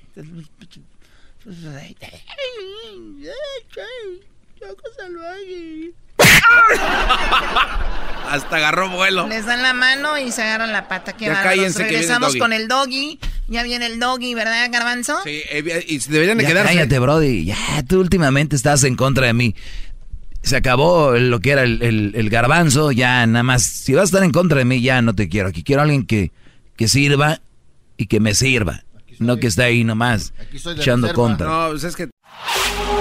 Hasta 8.30 8.56
agarró 8.56 8.88
vuelo. 8.90 9.26
Les 9.26 9.44
dan 9.44 9.60
la 9.62 9.74
mano 9.74 10.16
y 10.16 10.30
se 10.30 10.42
agarran 10.42 10.72
la 10.72 10.86
pata. 10.86 11.14
Qué 11.14 11.24
Ya 11.26 11.42
cállense 11.42 11.78
que 11.78 11.84
viene 11.84 11.88
el 11.88 12.02
Regresamos 12.02 12.28
doggy. 12.28 12.38
con 12.38 12.52
el 12.52 12.68
doggy. 12.68 13.18
Ya 13.48 13.64
viene 13.64 13.86
el 13.86 13.98
doggy, 13.98 14.34
¿verdad, 14.34 14.68
Garbanzo? 14.70 15.18
Sí, 15.24 15.42
eh, 15.50 15.84
y 15.88 15.98
deberían 15.98 16.38
de 16.38 16.44
Ya 16.44 16.50
quedarse. 16.50 16.74
cállate, 16.74 16.98
Brody. 17.00 17.44
Ya, 17.44 17.56
tú 17.88 17.98
últimamente 17.98 18.54
estás 18.54 18.84
en 18.84 18.94
contra 18.94 19.26
de 19.26 19.32
mí. 19.32 19.56
Se 20.42 20.56
acabó 20.56 21.12
lo 21.18 21.40
que 21.40 21.50
era 21.50 21.64
el, 21.64 21.82
el- 21.82 22.12
el 22.14 22.30
garbanzo. 22.30 22.92
Ya, 22.92 23.26
nada 23.26 23.42
más. 23.42 23.64
Si 23.64 23.94
vas 23.94 24.02
a 24.02 24.04
estar 24.04 24.22
en 24.22 24.30
contra 24.30 24.58
de 24.58 24.64
mí, 24.64 24.80
ya 24.80 25.02
no 25.02 25.12
te 25.14 25.28
quiero. 25.28 25.48
Aquí 25.48 25.64
quiero 25.64 25.82
a 25.82 25.84
alguien 25.84 26.06
que, 26.06 26.30
que 26.76 26.86
sirva 26.86 27.40
y 27.96 28.06
que 28.06 28.20
me 28.20 28.34
sirva. 28.34 28.84
No 29.18 29.38
que 29.38 29.48
esté 29.48 29.64
ahí 29.64 29.82
nomás 29.84 30.32
soy 30.56 30.76
de 30.76 30.80
echando 30.82 31.08
reserva. 31.08 31.22
contra. 31.24 31.46
No, 31.48 31.68
pues 31.70 31.82
es 31.84 31.96
que. 31.96 32.08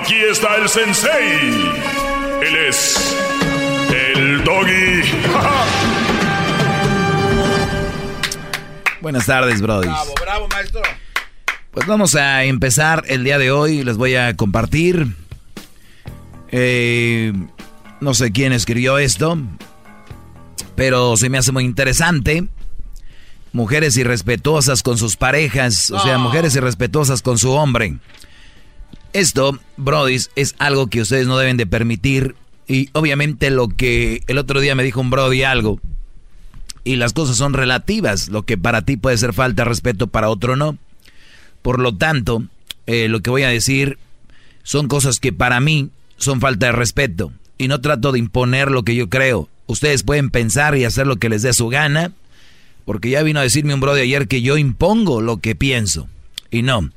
Aquí 0.00 0.16
está 0.30 0.56
el 0.56 0.68
sensei. 0.68 1.72
Él 2.42 2.56
es 2.68 3.16
el 3.88 4.44
doggy. 4.44 5.00
Buenas 9.00 9.24
tardes, 9.26 9.62
Brody. 9.62 9.88
Bravo, 9.88 10.12
bravo, 10.20 10.48
maestro. 10.48 10.82
Pues 11.70 11.86
vamos 11.86 12.14
a 12.14 12.44
empezar 12.44 13.04
el 13.08 13.24
día 13.24 13.38
de 13.38 13.50
hoy. 13.50 13.82
Les 13.84 13.96
voy 13.96 14.16
a 14.16 14.36
compartir. 14.36 15.16
Eh, 16.50 17.32
no 18.00 18.12
sé 18.12 18.32
quién 18.32 18.52
escribió 18.52 18.98
esto, 18.98 19.38
pero 20.74 21.16
se 21.16 21.30
me 21.30 21.38
hace 21.38 21.52
muy 21.52 21.64
interesante. 21.64 22.46
Mujeres 23.52 23.96
irrespetuosas 23.96 24.82
con 24.82 24.98
sus 24.98 25.16
parejas, 25.16 25.90
o 25.90 25.98
sea, 26.00 26.18
mujeres 26.18 26.54
irrespetuosas 26.54 27.22
con 27.22 27.38
su 27.38 27.52
hombre. 27.52 27.96
Esto, 29.16 29.58
brodis, 29.78 30.30
es 30.36 30.54
algo 30.58 30.88
que 30.88 31.00
ustedes 31.00 31.26
no 31.26 31.38
deben 31.38 31.56
de 31.56 31.64
permitir. 31.64 32.34
Y 32.68 32.90
obviamente 32.92 33.48
lo 33.48 33.68
que 33.68 34.20
el 34.26 34.36
otro 34.36 34.60
día 34.60 34.74
me 34.74 34.82
dijo 34.82 35.00
un 35.00 35.08
brody 35.08 35.42
algo. 35.42 35.80
Y 36.84 36.96
las 36.96 37.14
cosas 37.14 37.38
son 37.38 37.54
relativas. 37.54 38.28
Lo 38.28 38.42
que 38.42 38.58
para 38.58 38.82
ti 38.82 38.98
puede 38.98 39.16
ser 39.16 39.32
falta 39.32 39.62
de 39.62 39.70
respeto, 39.70 40.08
para 40.08 40.28
otro 40.28 40.54
no. 40.54 40.76
Por 41.62 41.80
lo 41.80 41.96
tanto, 41.96 42.44
eh, 42.86 43.08
lo 43.08 43.20
que 43.20 43.30
voy 43.30 43.44
a 43.44 43.48
decir 43.48 43.96
son 44.62 44.86
cosas 44.86 45.18
que 45.18 45.32
para 45.32 45.60
mí 45.60 45.88
son 46.18 46.42
falta 46.42 46.66
de 46.66 46.72
respeto. 46.72 47.32
Y 47.56 47.68
no 47.68 47.80
trato 47.80 48.12
de 48.12 48.18
imponer 48.18 48.70
lo 48.70 48.82
que 48.82 48.96
yo 48.96 49.08
creo. 49.08 49.48
Ustedes 49.64 50.02
pueden 50.02 50.28
pensar 50.28 50.76
y 50.76 50.84
hacer 50.84 51.06
lo 51.06 51.16
que 51.16 51.30
les 51.30 51.40
dé 51.40 51.54
su 51.54 51.68
gana. 51.68 52.12
Porque 52.84 53.08
ya 53.08 53.22
vino 53.22 53.40
a 53.40 53.44
decirme 53.44 53.72
un 53.72 53.80
brody 53.80 54.02
ayer 54.02 54.28
que 54.28 54.42
yo 54.42 54.58
impongo 54.58 55.22
lo 55.22 55.38
que 55.38 55.54
pienso. 55.54 56.06
Y 56.50 56.60
no. 56.60 56.90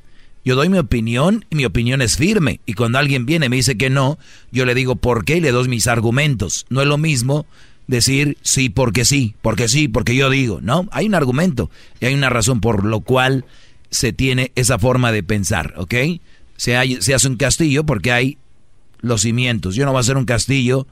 Yo 0.44 0.56
doy 0.56 0.68
mi 0.68 0.78
opinión 0.78 1.44
y 1.50 1.56
mi 1.56 1.64
opinión 1.64 2.02
es 2.02 2.16
firme. 2.16 2.60
Y 2.66 2.74
cuando 2.74 2.98
alguien 2.98 3.26
viene 3.26 3.46
y 3.46 3.48
me 3.48 3.56
dice 3.56 3.76
que 3.76 3.90
no, 3.90 4.18
yo 4.50 4.64
le 4.64 4.74
digo 4.74 4.96
por 4.96 5.24
qué 5.24 5.36
y 5.36 5.40
le 5.40 5.52
doy 5.52 5.68
mis 5.68 5.86
argumentos. 5.86 6.66
No 6.70 6.80
es 6.80 6.86
lo 6.86 6.98
mismo 6.98 7.46
decir 7.86 8.38
sí 8.42 8.68
porque 8.68 9.04
sí, 9.04 9.34
porque 9.42 9.68
sí, 9.68 9.88
porque 9.88 10.14
yo 10.14 10.30
digo, 10.30 10.60
¿no? 10.62 10.88
Hay 10.92 11.06
un 11.06 11.14
argumento 11.14 11.70
y 12.00 12.06
hay 12.06 12.14
una 12.14 12.30
razón 12.30 12.60
por 12.60 12.84
lo 12.84 13.00
cual 13.00 13.44
se 13.90 14.12
tiene 14.12 14.52
esa 14.54 14.78
forma 14.78 15.12
de 15.12 15.22
pensar, 15.22 15.74
¿ok? 15.76 15.94
Se, 16.56 17.00
se 17.00 17.14
hace 17.14 17.28
un 17.28 17.36
castillo 17.36 17.84
porque 17.84 18.12
hay 18.12 18.38
los 19.00 19.22
cimientos. 19.22 19.74
Yo 19.74 19.84
no 19.84 19.92
voy 19.92 19.98
a 19.98 20.00
hacer 20.00 20.16
un 20.16 20.24
castillo 20.24 20.86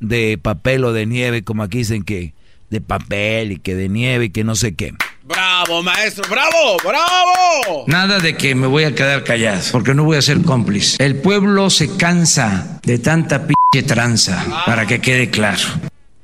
de 0.00 0.38
papel 0.40 0.84
o 0.84 0.92
de 0.92 1.06
nieve, 1.06 1.42
como 1.42 1.62
aquí 1.62 1.78
dicen 1.78 2.04
que 2.04 2.34
de 2.70 2.80
papel 2.80 3.52
y 3.52 3.58
que 3.58 3.74
de 3.74 3.88
nieve 3.88 4.26
y 4.26 4.30
que 4.30 4.44
no 4.44 4.54
sé 4.54 4.74
qué. 4.74 4.94
Bravo, 5.26 5.82
maestro, 5.82 6.22
bravo, 6.28 6.76
bravo. 6.84 7.84
Nada 7.86 8.18
de 8.18 8.36
que 8.36 8.54
me 8.54 8.66
voy 8.66 8.84
a 8.84 8.94
quedar 8.94 9.24
callado, 9.24 9.62
porque 9.72 9.94
no 9.94 10.04
voy 10.04 10.18
a 10.18 10.22
ser 10.22 10.42
cómplice. 10.42 11.02
El 11.02 11.16
pueblo 11.16 11.70
se 11.70 11.96
cansa 11.96 12.78
de 12.82 12.98
tanta 12.98 13.46
pinche 13.46 13.86
tranza, 13.86 14.44
para 14.66 14.86
que 14.86 15.00
quede 15.00 15.30
claro. 15.30 15.62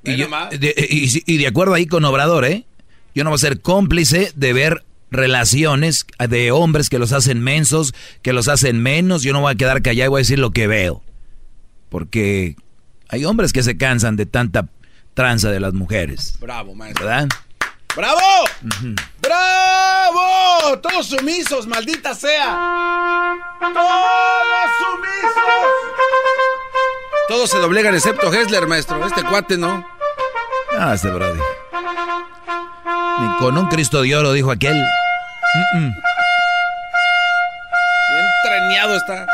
Y, 0.05 0.17
de, 0.59 0.75
y, 1.27 1.37
de 1.39 1.47
acuerdo 1.47 1.73
ahí 1.73 1.87
con 1.87 2.05
Obrador, 2.05 2.45
¿eh? 2.45 2.67
Yo 3.15 3.25
no 3.25 3.31
voy 3.31 3.37
a 3.37 3.39
ser 3.39 3.63
cómplice 3.63 4.33
de 4.35 4.53
ver 4.53 4.85
relaciones 5.11 6.05
de 6.19 6.53
hombres 6.53 6.91
que 6.91 6.99
los 6.99 7.13
hacen 7.13 7.41
mensos, 7.41 7.95
que 8.21 8.35
los 8.35 8.49
hacen 8.49 8.83
menos. 8.83 9.23
Yo 9.23 9.33
no 9.33 9.41
voy 9.41 9.53
a 9.53 9.57
quedar 9.57 9.81
callado 9.81 10.09
y 10.09 10.11
voy 10.11 10.19
a 10.19 10.25
decir 10.25 10.39
lo 10.39 10.51
que 10.51 10.67
veo. 10.67 11.03
Porque 11.89 12.55
hay 13.09 13.25
hombres 13.25 13.55
que 13.55 13.63
se 13.63 13.79
cansan 13.79 14.17
de 14.17 14.27
tanta 14.27 14.69
tranza 15.15 15.51
de 15.51 15.61
las 15.61 15.73
mujeres. 15.73 16.37
Bravo, 16.39 16.75
maestro. 16.75 17.07
¿Verdad? 17.07 17.29
¡Bravo! 17.97 18.21
¡Bravo! 19.21 20.79
Todos 20.81 21.07
sumisos, 21.07 21.67
maldita 21.67 22.15
sea. 22.15 22.59
Todos 23.61 24.71
sumisos. 24.79 25.65
Todos 27.29 27.51
se 27.51 27.59
doblegan 27.59 27.95
excepto 27.95 28.33
Hessler, 28.33 28.67
maestro. 28.67 29.05
Este 29.07 29.23
cuate 29.23 29.57
no. 29.57 29.87
Ah, 30.79 30.95
este 30.95 31.11
brody. 31.11 31.41
Ni 33.21 33.37
con 33.39 33.59
un 33.59 33.67
Cristo 33.69 34.03
de 34.03 34.17
oro, 34.17 34.33
dijo 34.33 34.51
aquel. 34.51 34.75
Bien 35.73 35.95
treñado 38.45 38.97
está. 38.97 39.27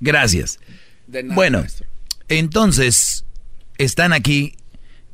Gracias. 0.00 0.58
bueno, 1.24 1.64
entonces, 2.28 3.24
están 3.78 4.12
aquí, 4.12 4.56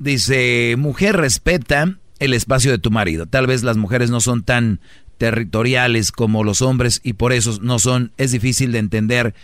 dice, 0.03 0.75
mujer 0.79 1.17
respeta 1.17 1.97
el 2.19 2.35
espacio 2.35 2.71
de 2.71 2.79
tu 2.79 2.91
marido. 2.91 3.27
Tal 3.27 3.47
vez 3.47 3.63
las 3.63 3.77
mujeres 3.77 4.11
no 4.11 4.21
son 4.21 4.43
tan 4.43 4.81
territoriales 5.19 6.13
como 6.13 6.45
los 6.45 6.63
hombres 6.63 7.01
y 7.03 7.15
por 7.15 7.33
eso 7.33 7.59
no 7.63 7.79
son, 7.79 8.13
es 8.17 8.33
difícil 8.33 8.73
de 8.73 8.79
entender 8.79 9.35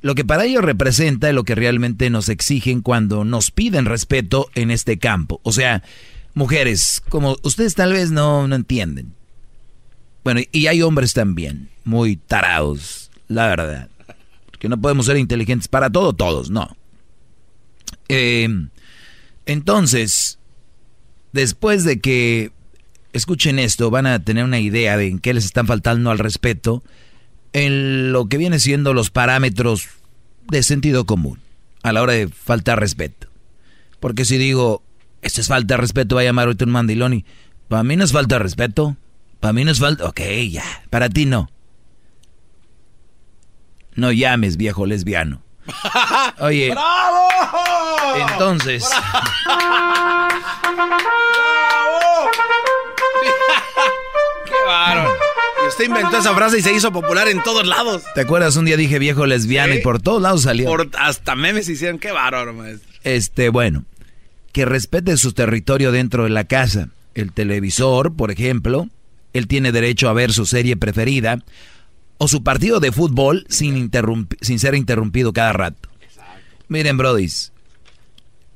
lo 0.00 0.14
que 0.14 0.24
para 0.24 0.44
ellos 0.44 0.64
representa 0.64 1.28
y 1.28 1.32
lo 1.32 1.44
que 1.44 1.54
realmente 1.54 2.08
nos 2.08 2.28
exigen 2.28 2.82
cuando 2.82 3.24
nos 3.24 3.50
piden 3.50 3.84
respeto 3.84 4.48
en 4.54 4.70
este 4.70 4.98
campo. 4.98 5.40
O 5.42 5.52
sea, 5.52 5.82
mujeres, 6.34 7.02
como 7.08 7.36
ustedes 7.42 7.74
tal 7.74 7.92
vez 7.92 8.10
no, 8.10 8.46
no 8.48 8.54
entienden. 8.54 9.14
Bueno, 10.24 10.40
y 10.52 10.66
hay 10.66 10.82
hombres 10.82 11.14
también, 11.14 11.68
muy 11.84 12.16
tarados, 12.16 13.10
la 13.28 13.48
verdad 13.48 13.88
que 14.58 14.68
no 14.68 14.80
podemos 14.80 15.06
ser 15.06 15.16
inteligentes 15.16 15.68
para 15.68 15.90
todo, 15.90 16.12
todos, 16.12 16.50
no. 16.50 16.76
Eh, 18.08 18.48
entonces, 19.48 20.38
después 21.32 21.82
de 21.82 22.00
que 22.00 22.52
escuchen 23.14 23.58
esto, 23.58 23.90
van 23.90 24.06
a 24.06 24.22
tener 24.22 24.44
una 24.44 24.60
idea 24.60 24.98
de 24.98 25.08
en 25.08 25.18
qué 25.18 25.32
les 25.32 25.46
están 25.46 25.66
faltando 25.66 26.10
al 26.10 26.18
respeto 26.18 26.84
en 27.54 28.12
lo 28.12 28.28
que 28.28 28.36
viene 28.36 28.58
siendo 28.58 28.92
los 28.92 29.10
parámetros 29.10 29.88
de 30.50 30.62
sentido 30.62 31.06
común 31.06 31.40
a 31.82 31.94
la 31.94 32.02
hora 32.02 32.12
de 32.12 32.28
faltar 32.28 32.78
respeto. 32.78 33.28
Porque 34.00 34.26
si 34.26 34.36
digo, 34.36 34.82
esto 35.22 35.40
es 35.40 35.48
falta 35.48 35.74
de 35.74 35.80
respeto, 35.80 36.16
va 36.16 36.20
a 36.20 36.24
llamar 36.24 36.48
ahorita 36.48 36.66
un 36.66 36.72
mandilón 36.72 37.14
y 37.14 37.24
para 37.68 37.84
mí 37.84 37.96
no 37.96 38.04
es 38.04 38.12
falta 38.12 38.34
de 38.34 38.40
respeto, 38.40 38.98
para 39.40 39.54
mí 39.54 39.64
no 39.64 39.70
es 39.70 39.78
falta, 39.78 40.04
ok, 40.04 40.20
ya, 40.50 40.82
para 40.90 41.08
ti 41.08 41.24
no. 41.24 41.50
No 43.94 44.12
llames, 44.12 44.58
viejo 44.58 44.84
lesbiano. 44.84 45.42
Oye. 46.38 46.70
¡Bravo! 46.70 47.28
Entonces. 48.30 48.84
¡Bravo! 49.46 50.38
¡Qué 54.44 54.52
varón! 54.66 55.08
Y 55.64 55.68
usted 55.68 55.84
inventó 55.84 56.18
esa 56.18 56.34
frase 56.34 56.58
y 56.58 56.62
se 56.62 56.72
hizo 56.72 56.92
popular 56.92 57.28
en 57.28 57.42
todos 57.42 57.66
lados. 57.66 58.02
¿Te 58.14 58.22
acuerdas? 58.22 58.56
Un 58.56 58.64
día 58.64 58.76
dije 58.76 58.98
viejo 58.98 59.26
lesbiano 59.26 59.74
y 59.74 59.78
por 59.78 60.00
todos 60.00 60.22
lados 60.22 60.42
salió. 60.42 60.66
Por, 60.66 60.88
hasta 60.98 61.34
memes 61.34 61.68
hicieron. 61.68 61.98
¡Qué 61.98 62.12
varón, 62.12 62.56
maestro! 62.56 62.88
Este, 63.04 63.48
bueno. 63.50 63.84
Que 64.52 64.64
respete 64.64 65.16
su 65.16 65.32
territorio 65.32 65.92
dentro 65.92 66.24
de 66.24 66.30
la 66.30 66.44
casa. 66.44 66.88
El 67.14 67.32
televisor, 67.32 68.14
por 68.14 68.30
ejemplo. 68.30 68.88
Él 69.34 69.46
tiene 69.46 69.72
derecho 69.72 70.08
a 70.08 70.14
ver 70.14 70.32
su 70.32 70.46
serie 70.46 70.76
preferida 70.76 71.38
o 72.18 72.28
su 72.28 72.42
partido 72.42 72.80
de 72.80 72.92
fútbol 72.92 73.46
sin, 73.48 73.90
sin 74.40 74.58
ser 74.58 74.74
interrumpido 74.74 75.32
cada 75.32 75.52
rato. 75.52 75.88
Miren, 76.66 76.98
brodis, 76.98 77.52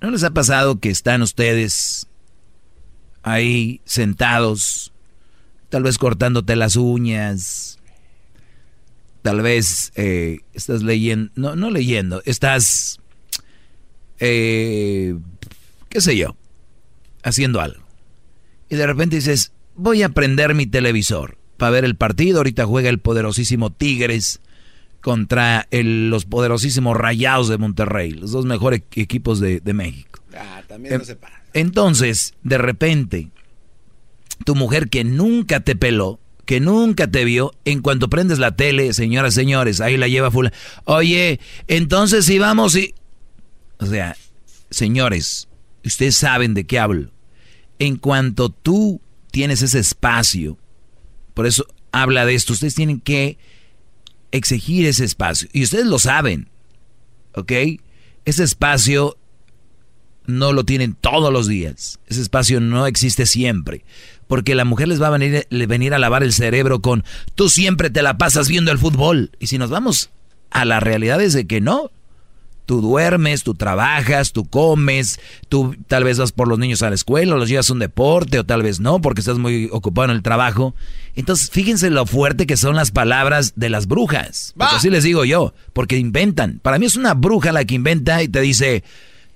¿no 0.01 0.11
les 0.11 0.25
ha 0.25 0.31
pasado 0.31 0.81
que 0.81 0.91
están 0.91 1.23
ustedes 1.23 2.07
ahí 3.23 3.81
sentados, 3.85 4.93
tal 5.71 5.85
vez 5.85 5.97
cortándote 5.97 6.57
las 6.57 6.77
uñas, 6.77 7.79
tal 9.23 9.41
vez 9.41 9.93
eh, 9.95 10.41
estás 10.53 10.83
leyendo, 10.83 11.33
no, 11.37 11.57
no 11.57 11.71
leyendo, 11.71 12.21
estás, 12.27 13.01
eh, 14.19 15.15
qué 15.89 16.01
sé 16.01 16.17
yo, 16.17 16.37
haciendo 17.23 17.61
algo. 17.61 17.83
Y 18.69 18.77
de 18.77 18.87
repente 18.87 19.17
dices, 19.17 19.53
voy 19.77 20.03
a 20.03 20.09
prender 20.09 20.55
mi 20.55 20.67
televisor 20.67 21.39
para 21.57 21.70
ver 21.70 21.85
el 21.85 21.97
partido. 21.97 22.39
Ahorita 22.39 22.66
juega 22.66 22.89
el 22.89 22.99
poderosísimo 22.99 23.70
Tigres 23.70 24.41
contra 25.03 25.66
los 25.70 26.24
poderosísimos 26.24 26.97
Rayados 26.97 27.49
de 27.49 27.59
Monterrey, 27.59 28.12
los 28.12 28.31
dos 28.31 28.47
mejores 28.47 28.83
equipos 28.95 29.41
de, 29.41 29.61
México. 29.74 30.23
Ah, 30.35 30.62
también 30.66 30.99
no 30.99 31.05
se 31.05 31.16
para. 31.16 31.43
Entonces, 31.53 32.35
de 32.43 32.57
repente, 32.57 33.31
tu 34.45 34.55
mujer 34.55 34.89
que 34.89 35.05
nunca 35.05 35.61
te 35.61 35.77
peló, 35.77 36.20
que 36.47 36.61
nunca 36.61 37.11
te 37.11 37.24
vio, 37.24 37.53
en 37.65 37.83
cuanto 37.83 38.09
prendes 38.09 38.39
la 38.39 38.57
tele, 38.57 38.93
señoras, 38.93 39.35
señores, 39.35 39.81
ahí 39.81 39.97
la 39.97 40.09
lleva 40.09 40.31
full. 40.31 40.47
Oye, 40.85 41.41
entonces 41.66 42.24
si 42.24 42.39
vamos 42.39 42.77
y... 42.77 42.95
O 43.79 43.87
sea, 43.87 44.16
señores, 44.70 45.49
ustedes 45.85 46.16
saben 46.16 46.55
de 46.55 46.65
qué 46.65 46.79
hablo. 46.79 47.11
En 47.79 47.97
cuanto 47.97 48.51
tú 48.51 49.01
tienes 49.33 49.62
ese 49.62 49.81
espacio 49.81 50.59
por 51.35 51.47
eso 51.47 51.67
habla 51.93 52.25
de 52.25 52.35
esto. 52.35 52.53
Ustedes 52.53 52.75
tienen 52.75 53.01
que 53.01 53.39
exigir 54.31 54.87
ese 54.87 55.05
espacio. 55.05 55.49
Y 55.53 55.63
ustedes 55.63 55.87
lo 55.87 55.99
saben. 55.99 56.49
¿Ok? 57.35 57.53
Ese 58.25 58.45
espacio 58.45 59.17
no 60.27 60.53
lo 60.53 60.65
tienen 60.65 60.95
todos 60.95 61.33
los 61.33 61.47
días. 61.47 62.01
Ese 62.07 62.21
espacio 62.21 62.61
no 62.61 62.87
existe 62.87 63.27
siempre. 63.27 63.85
Porque 64.27 64.55
la 64.55 64.65
mujer 64.65 64.89
les 64.89 65.01
va 65.01 65.09
a 65.09 65.11
venir, 65.11 65.95
a 65.95 65.99
lavar 65.99 66.23
el 66.23 66.33
cerebro 66.33 66.81
con, 66.81 67.05
tú 67.35 67.49
siempre 67.49 67.91
te 67.91 68.03
la 68.03 68.19
pasas 68.19 68.49
viendo 68.49 68.73
el 68.73 68.79
fútbol. 68.79 69.31
Y 69.39 69.49
si 69.49 69.59
nos 69.59 69.71
vamos 69.71 70.11
a 70.51 70.65
la 70.65 70.81
realidad 70.81 71.21
es 71.21 71.33
de 71.33 71.47
que 71.47 71.61
no. 71.61 71.91
Tú 72.65 72.81
duermes, 72.81 73.43
tú 73.43 73.55
trabajas, 73.55 74.33
tú 74.33 74.45
comes, 74.45 75.19
tú 75.49 75.75
tal 75.89 76.05
vez 76.05 76.19
vas 76.19 76.33
por 76.33 76.47
los 76.47 76.59
niños 76.59 76.83
a 76.83 76.89
la 76.89 76.95
escuela, 76.95 77.35
o 77.35 77.39
los 77.39 77.49
llevas 77.49 77.69
a 77.69 77.73
un 77.73 77.81
deporte, 77.81 78.39
o 78.39 78.45
tal 78.45 78.63
vez 78.63 78.79
no, 78.79 79.01
porque 79.01 79.21
estás 79.21 79.39
muy 79.39 79.69
ocupado 79.73 80.11
en 80.11 80.17
el 80.17 80.23
trabajo. 80.23 80.75
Entonces, 81.15 81.51
fíjense 81.51 81.91
lo 81.91 82.07
fuerte 82.07 82.47
que 82.47 82.57
son 82.57 82.77
las 82.77 82.91
palabras 82.91 83.55
de 83.57 83.69
las 83.69 83.87
brujas. 83.87 84.55
Porque 84.57 84.77
así 84.77 84.91
les 84.91 85.05
digo 85.05 85.25
yo, 85.25 85.55
porque 85.73 85.99
inventan. 85.99 86.61
Para 86.63 86.79
mí 86.79 86.87
es 86.87 86.97
una 86.97 87.15
bruja 87.15 87.53
la 87.53 87.65
que 87.65 87.75
inventa 87.75 88.23
y 88.23 88.29
te 88.29 88.41
dice, 88.41 88.85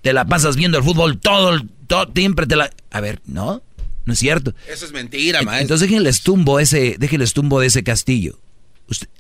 te 0.03 0.13
la 0.13 0.25
pasas 0.27 0.57
viendo 0.57 0.79
el 0.79 0.85
fútbol 0.85 1.19
todo, 1.19 1.61
todo 1.87 2.11
siempre 2.15 2.47
te 2.47 2.57
la... 2.57 2.71
A 2.91 3.01
ver, 3.01 3.21
no, 3.27 3.63
no 4.05 4.13
es 4.13 4.19
cierto. 4.19 4.55
Eso 4.69 4.87
es 4.87 4.93
mentira, 4.93 5.43
maestro. 5.43 5.63
Entonces 5.63 5.89
déjenles 5.89 6.23
tumbo 6.23 6.61
ese, 6.61 6.97
déjenles 6.99 7.33
tumbo 7.33 7.61
de 7.61 7.67
ese 7.67 7.83
castillo. 7.83 8.39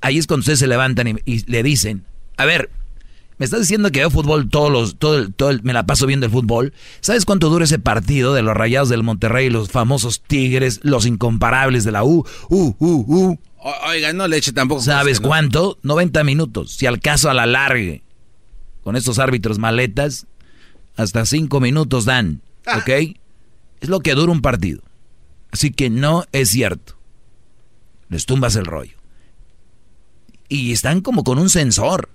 ahí 0.00 0.16
es 0.16 0.26
cuando 0.26 0.42
ustedes 0.42 0.60
se 0.60 0.68
levantan 0.68 1.20
y 1.24 1.50
le 1.50 1.62
dicen, 1.62 2.04
a 2.36 2.44
ver, 2.44 2.70
me 3.38 3.44
estás 3.44 3.60
diciendo 3.60 3.90
que 3.90 4.00
veo 4.00 4.10
fútbol 4.10 4.48
todos 4.48 4.72
los, 4.72 4.96
todo, 4.96 5.30
todo 5.30 5.52
me 5.62 5.72
la 5.72 5.84
paso 5.84 6.06
viendo 6.06 6.26
el 6.26 6.32
fútbol. 6.32 6.72
¿Sabes 7.00 7.24
cuánto 7.24 7.50
dura 7.50 7.64
ese 7.64 7.78
partido 7.78 8.32
de 8.32 8.42
los 8.42 8.56
Rayados 8.56 8.88
del 8.88 9.02
Monterrey, 9.02 9.50
los 9.50 9.70
famosos 9.70 10.22
Tigres, 10.22 10.80
los 10.82 11.04
incomparables 11.04 11.84
de 11.84 11.92
la 11.92 12.02
U? 12.02 12.24
U, 12.48 12.74
U, 12.78 13.04
U. 13.06 13.38
oiga, 13.88 14.12
no 14.14 14.26
le 14.26 14.38
eche 14.38 14.52
tampoco. 14.52 14.80
¿Sabes 14.80 15.20
cuánto? 15.20 15.78
90 15.82 16.24
minutos. 16.24 16.72
Si 16.72 16.86
al 16.86 17.00
caso 17.00 17.28
a 17.28 17.34
la 17.34 17.44
largue, 17.44 18.02
con 18.82 18.96
estos 18.96 19.18
árbitros 19.18 19.58
maletas, 19.58 20.26
hasta 20.96 21.26
5 21.26 21.60
minutos 21.60 22.06
dan. 22.06 22.40
Ah. 22.64 22.78
¿Ok? 22.78 23.16
Es 23.80 23.88
lo 23.90 24.00
que 24.00 24.14
dura 24.14 24.32
un 24.32 24.40
partido. 24.40 24.82
Así 25.50 25.70
que 25.70 25.90
no 25.90 26.24
es 26.32 26.48
cierto. 26.48 26.96
Les 28.08 28.24
tumbas 28.24 28.56
el 28.56 28.64
rollo. 28.64 28.96
Y 30.48 30.72
están 30.72 31.02
como 31.02 31.22
con 31.22 31.38
un 31.38 31.50
sensor. 31.50 32.08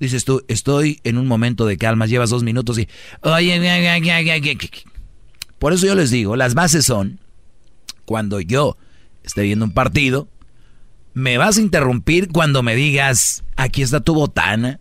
Dices 0.00 0.24
tú, 0.24 0.42
estoy 0.48 0.98
en 1.04 1.18
un 1.18 1.26
momento 1.28 1.66
de 1.66 1.76
calma, 1.76 2.06
llevas 2.06 2.30
dos 2.30 2.42
minutos 2.42 2.78
y... 2.78 2.88
Por 5.58 5.74
eso 5.74 5.86
yo 5.86 5.94
les 5.94 6.10
digo, 6.10 6.36
las 6.36 6.54
bases 6.54 6.86
son, 6.86 7.20
cuando 8.06 8.40
yo 8.40 8.78
esté 9.22 9.42
viendo 9.42 9.66
un 9.66 9.72
partido, 9.72 10.26
me 11.12 11.36
vas 11.36 11.58
a 11.58 11.60
interrumpir 11.60 12.28
cuando 12.28 12.62
me 12.62 12.74
digas, 12.74 13.44
aquí 13.56 13.82
está 13.82 14.00
tu 14.00 14.14
botana, 14.14 14.80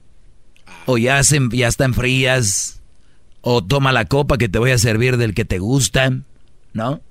o 0.86 0.98
ya, 0.98 1.22
se, 1.26 1.40
ya 1.52 1.68
están 1.68 1.94
frías, 1.94 2.82
o 3.42 3.62
toma 3.62 3.92
la 3.92 4.06
copa 4.06 4.38
que 4.38 4.48
te 4.48 4.58
voy 4.58 4.72
a 4.72 4.78
servir 4.78 5.18
del 5.18 5.34
que 5.34 5.44
te 5.44 5.60
gusta, 5.60 6.14
¿no? 6.72 7.02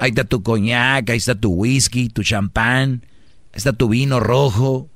Ahí 0.00 0.10
está 0.10 0.22
tu 0.22 0.44
coñac, 0.44 1.10
ahí 1.10 1.16
está 1.16 1.34
tu 1.34 1.50
whisky, 1.50 2.08
tu 2.08 2.22
champán, 2.22 3.04
ahí 3.52 3.56
está 3.56 3.72
tu 3.72 3.88
vino 3.88 4.20
rojo, 4.20 4.88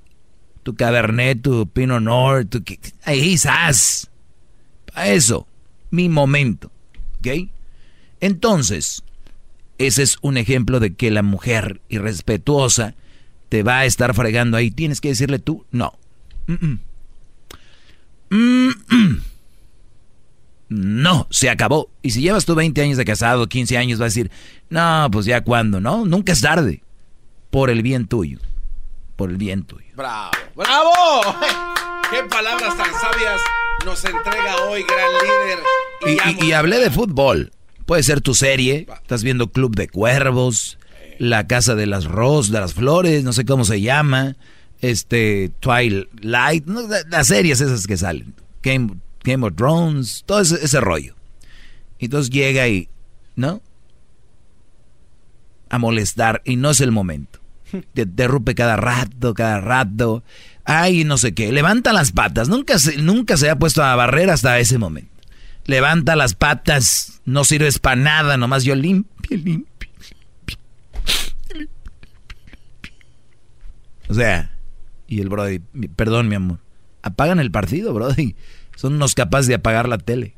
tu 0.64 0.74
cabernet, 0.74 1.42
tu 1.42 1.68
pinot 1.68 2.02
noir, 2.02 2.46
tu... 2.46 2.64
Ahí. 3.04 3.36
Para 4.92 5.08
eso, 5.08 5.46
mi 5.90 6.08
momento, 6.08 6.72
¿ok? 7.18 7.48
Entonces, 8.20 9.04
ese 9.78 10.02
es 10.02 10.16
un 10.22 10.36
ejemplo 10.36 10.80
de 10.80 10.94
que 10.94 11.10
la 11.10 11.22
mujer 11.22 11.80
irrespetuosa 11.88 12.94
te 13.48 13.62
va 13.62 13.80
a 13.80 13.84
estar 13.84 14.14
fregando 14.14 14.56
ahí. 14.56 14.70
Tienes 14.70 15.00
que 15.00 15.08
decirle 15.08 15.38
tú, 15.38 15.66
no. 15.70 15.98
no, 20.68 21.26
se 21.30 21.50
acabó. 21.50 21.90
Y 22.02 22.10
si 22.10 22.22
llevas 22.22 22.46
tú 22.46 22.54
20 22.54 22.80
años 22.80 22.96
de 22.96 23.04
casado, 23.04 23.48
15 23.48 23.76
años, 23.76 23.98
vas 23.98 24.06
a 24.06 24.14
decir, 24.14 24.30
no, 24.70 25.08
pues 25.12 25.26
ya 25.26 25.42
cuando, 25.42 25.80
¿no? 25.80 26.06
Nunca 26.06 26.32
es 26.32 26.40
tarde. 26.40 26.82
Por 27.50 27.70
el 27.70 27.82
bien 27.82 28.06
tuyo. 28.06 28.38
Por 29.16 29.30
el 29.30 29.36
bien 29.36 29.64
tuyo. 29.64 29.86
¡Bravo! 29.94 30.30
¡Bravo! 30.56 30.92
¡Qué 32.10 32.22
palabras 32.24 32.76
tan 32.76 32.92
sabias 32.92 33.40
nos 33.84 34.04
entrega 34.04 34.56
hoy, 34.68 34.84
gran 34.84 35.12
líder! 35.22 36.40
Y, 36.40 36.46
y 36.46 36.52
hablé 36.52 36.78
de 36.78 36.90
fútbol. 36.90 37.52
Puede 37.86 38.02
ser 38.02 38.20
tu 38.20 38.34
serie. 38.34 38.86
Estás 39.02 39.22
viendo 39.22 39.52
Club 39.52 39.76
de 39.76 39.88
Cuervos, 39.88 40.78
La 41.18 41.46
Casa 41.46 41.74
de 41.74 41.86
las 41.86 42.06
Rosas, 42.06 42.52
de 42.52 42.60
las 42.60 42.74
Flores, 42.74 43.24
no 43.24 43.32
sé 43.32 43.44
cómo 43.44 43.64
se 43.64 43.80
llama. 43.80 44.36
Este, 44.80 45.50
Twilight, 45.60 46.66
las 47.08 47.26
series 47.26 47.60
esas 47.60 47.86
que 47.86 47.96
salen. 47.96 48.34
Game, 48.62 48.96
Game 49.22 49.46
of 49.46 49.54
Thrones, 49.54 50.24
todo 50.26 50.40
ese, 50.40 50.62
ese 50.64 50.80
rollo. 50.80 51.14
Entonces 51.98 52.30
llega 52.30 52.66
y, 52.68 52.88
¿no? 53.36 53.62
A 55.70 55.78
molestar 55.78 56.42
y 56.44 56.56
no 56.56 56.70
es 56.70 56.80
el 56.80 56.90
momento. 56.90 57.40
Te 57.94 58.06
derrupe 58.06 58.54
cada 58.54 58.76
rato, 58.76 59.34
cada 59.34 59.60
rato. 59.60 60.22
Ay, 60.64 61.04
no 61.04 61.18
sé 61.18 61.34
qué. 61.34 61.52
Levanta 61.52 61.92
las 61.92 62.12
patas. 62.12 62.48
Nunca 62.48 62.78
se, 62.78 62.96
nunca 62.98 63.36
se 63.36 63.50
ha 63.50 63.58
puesto 63.58 63.82
a 63.82 63.96
barrer 63.96 64.30
hasta 64.30 64.58
ese 64.58 64.78
momento. 64.78 65.10
Levanta 65.66 66.16
las 66.16 66.34
patas. 66.34 67.20
No 67.24 67.44
sirves 67.44 67.78
para 67.78 67.96
nada. 67.96 68.36
Nomás 68.36 68.64
yo 68.64 68.74
limpio, 68.74 69.36
limpio, 69.36 69.90
limpio. 70.44 70.58
O 74.08 74.14
sea, 74.14 74.50
y 75.06 75.20
el 75.20 75.28
Brody, 75.28 75.60
perdón, 75.96 76.28
mi 76.28 76.34
amor. 76.34 76.58
Apagan 77.02 77.40
el 77.40 77.50
partido, 77.50 77.92
Brody. 77.92 78.36
Son 78.76 78.94
unos 78.94 79.14
capaces 79.14 79.46
de 79.46 79.54
apagar 79.54 79.88
la 79.88 79.98
tele. 79.98 80.34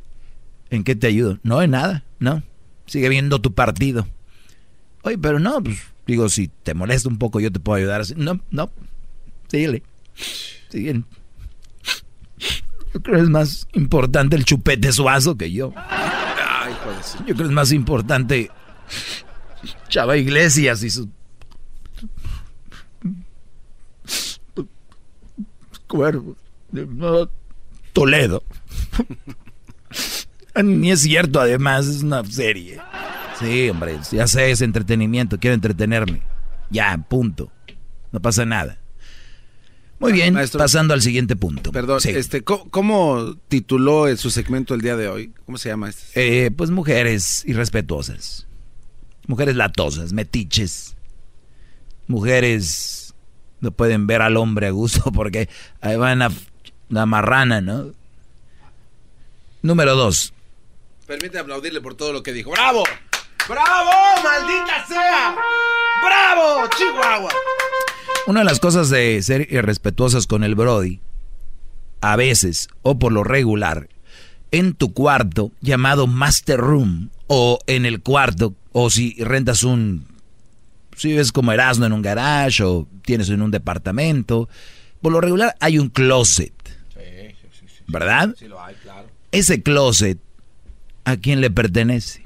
¿En 0.71 0.85
qué 0.85 0.97
te 0.97 1.07
ayudo? 1.07 1.39
No, 1.43 1.63
en 1.63 1.71
nada, 1.73 2.05
no. 2.19 2.43
Sigue 2.87 3.09
viendo 3.09 3.41
tu 3.41 3.55
partido. 3.55 4.07
Oye, 5.03 5.19
pero 5.19 5.39
no, 5.39 5.63
pues 5.63 5.81
Digo, 6.07 6.29
si 6.29 6.49
te 6.49 6.75
molesta 6.75 7.09
un 7.09 7.19
poco, 7.19 7.41
yo 7.41 7.51
te 7.51 7.61
puedo 7.61 7.77
ayudar. 7.77 8.03
No, 8.17 8.41
no. 8.51 8.71
Síguele. 9.49 9.83
Siguen. 10.69 11.05
Yo 12.95 13.03
creo 13.03 13.17
que 13.17 13.23
es 13.23 13.29
más 13.29 13.67
importante 13.73 14.37
el 14.37 14.45
chupete 14.45 14.93
suazo 14.93 15.37
que 15.37 15.53
yo. 15.53 15.73
Yo 17.19 17.25
creo 17.25 17.37
que 17.37 17.43
es 17.45 17.51
más 17.51 17.73
importante 17.73 18.51
Chava 19.89 20.17
Iglesias 20.17 20.83
y 20.83 20.91
su 20.91 21.09
cuervo. 25.87 26.37
Toledo. 27.93 28.43
Ni 30.63 30.91
es 30.91 31.03
cierto, 31.03 31.41
además, 31.41 31.87
es 31.87 32.03
una 32.03 32.25
serie. 32.25 32.81
Sí, 33.39 33.69
hombre, 33.69 33.99
ya 34.11 34.27
sé, 34.27 34.51
es 34.51 34.63
entretenimiento, 34.63 35.39
quiero 35.39 35.55
entretenerme. 35.55 36.23
Ya, 36.71 36.97
punto. 37.09 37.53
No 38.13 38.21
pasa 38.21 38.45
nada. 38.45 38.79
Muy 39.99 40.13
bien, 40.13 40.37
pasando 40.53 40.93
al 40.93 41.01
siguiente 41.01 41.37
punto. 41.37 41.73
Perdón, 41.73 42.01
este, 42.05 42.43
¿cómo, 42.45 43.37
tituló 43.49 44.15
su 44.17 44.31
segmento 44.31 44.75
el 44.75 44.83
día 44.83 44.97
de 44.97 45.09
hoy? 45.09 45.33
¿Cómo 45.47 45.57
se 45.57 45.71
llama 45.71 45.89
este? 45.89 46.47
Eh, 46.47 46.51
pues 46.51 46.71
mujeres 46.71 47.45
irrespetuosas. 47.47 48.47
Mujeres 49.27 49.57
latosas, 49.57 50.13
metiches. 50.13 50.97
Mujeres 52.09 53.15
no 53.61 53.71
pueden 53.71 54.07
ver 54.07 54.21
al 54.23 54.37
hombre 54.37 54.67
a 54.67 54.71
gusto 54.71 55.11
porque 55.15 55.49
ahí 55.81 55.97
van 55.97 56.23
a 56.23 56.31
la 56.91 57.07
marrana, 57.07 57.61
¿no? 57.61 57.93
Número 59.63 59.97
dos. 59.97 60.35
Permítame 61.07 61.41
aplaudirle 61.41 61.81
por 61.81 61.95
todo 61.95 62.13
lo 62.13 62.23
que 62.23 62.33
dijo. 62.33 62.51
¡Bravo! 62.51 62.85
¡Bravo, 63.49 63.91
maldita 64.25 64.87
sea! 64.89 65.37
¡Bravo, 66.05 66.69
Chihuahua! 66.77 67.31
Una 68.27 68.41
de 68.41 68.45
las 68.45 68.59
cosas 68.59 68.91
de 68.91 69.23
ser 69.23 69.47
irrespetuosas 69.53 70.27
con 70.27 70.43
el 70.43 70.57
Brody, 70.57 71.01
a 72.01 72.17
veces, 72.17 72.69
o 72.83 72.99
por 72.99 73.13
lo 73.13 73.23
regular, 73.23 73.89
en 74.51 74.75
tu 74.75 74.93
cuarto 74.93 75.53
llamado 75.61 76.09
Master 76.09 76.59
Room, 76.59 77.11
o 77.29 77.61
en 77.69 77.87
el 77.87 78.03
cuarto, 78.03 78.55
o 78.73 78.91
si 78.91 79.15
rentas 79.23 79.63
un, 79.63 80.09
si 80.97 81.15
ves 81.15 81.31
como 81.31 81.53
Erasmo 81.53 81.87
en 81.87 81.93
un 81.93 82.03
garage, 82.03 82.65
o 82.65 82.89
tienes 83.05 83.31
en 83.31 83.43
un 83.43 83.53
departamento, 83.53 84.49
por 85.01 85.13
lo 85.13 85.21
regular 85.21 85.55
hay 85.61 85.79
un 85.79 85.89
closet. 85.89 86.53
Sí, 86.95 87.37
sí, 87.53 87.67
sí, 87.69 87.85
¿Verdad? 87.87 88.35
Sí, 88.37 88.49
lo 88.49 88.61
hay, 88.61 88.75
claro. 88.75 89.09
Ese 89.31 89.63
closet, 89.63 90.19
¿a 91.05 91.17
quién 91.17 91.41
le 91.41 91.51
pertenece? 91.53 92.26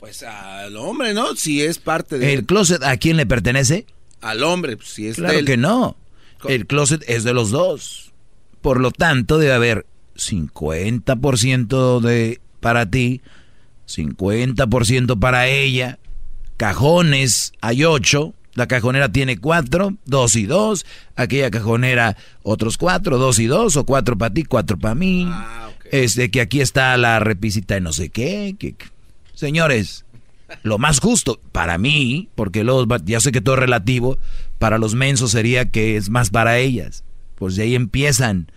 Pues 0.00 0.22
al 0.22 0.76
hombre, 0.76 1.12
¿no? 1.14 1.36
Si 1.36 1.62
es 1.62 1.78
parte 1.78 2.18
de... 2.18 2.32
¿El 2.32 2.46
closet 2.46 2.82
a 2.82 2.96
quién 2.96 3.18
le 3.18 3.26
pertenece? 3.26 3.86
Al 4.22 4.42
hombre, 4.42 4.76
pues, 4.76 4.88
si 4.88 5.06
es 5.06 5.16
Claro 5.16 5.44
que 5.44 5.56
no. 5.56 5.96
El 6.48 6.66
closet 6.66 7.04
es 7.06 7.22
de 7.22 7.34
los 7.34 7.50
dos. 7.50 8.12
Por 8.62 8.80
lo 8.80 8.90
tanto, 8.92 9.38
debe 9.38 9.52
haber 9.52 9.86
50% 10.16 12.00
de 12.00 12.40
para 12.60 12.90
ti, 12.90 13.20
50% 13.86 15.18
para 15.18 15.48
ella. 15.48 15.98
Cajones, 16.56 17.52
hay 17.60 17.84
ocho. 17.84 18.34
La 18.54 18.66
cajonera 18.66 19.10
tiene 19.10 19.38
cuatro, 19.38 19.94
dos 20.04 20.34
y 20.36 20.44
dos. 20.46 20.84
Aquella 21.16 21.50
cajonera, 21.50 22.16
otros 22.42 22.76
cuatro, 22.76 23.18
dos 23.18 23.38
y 23.38 23.46
dos, 23.46 23.76
o 23.76 23.86
cuatro 23.86 24.18
para 24.18 24.34
ti, 24.34 24.44
cuatro 24.44 24.78
para 24.78 24.94
mí. 24.94 25.26
Ah, 25.28 25.70
Es 25.90 26.14
de 26.16 26.30
que 26.30 26.40
aquí 26.40 26.60
está 26.60 26.96
la 26.96 27.20
repisita 27.20 27.74
de 27.74 27.80
no 27.80 27.92
sé 27.92 28.10
qué. 28.10 28.56
Que, 28.58 28.74
Señores, 29.40 30.04
lo 30.64 30.76
más 30.76 31.00
justo 31.00 31.40
para 31.50 31.78
mí, 31.78 32.28
porque 32.34 32.62
luego 32.62 32.84
ya 33.06 33.20
sé 33.20 33.32
que 33.32 33.40
todo 33.40 33.54
es 33.54 33.60
relativo, 33.60 34.18
para 34.58 34.76
los 34.76 34.94
mensos 34.94 35.30
sería 35.30 35.70
que 35.70 35.96
es 35.96 36.10
más 36.10 36.28
para 36.28 36.58
ellas. 36.58 37.04
Pues 37.36 37.56
de 37.56 37.62
ahí 37.62 37.74
empiezan 37.74 38.52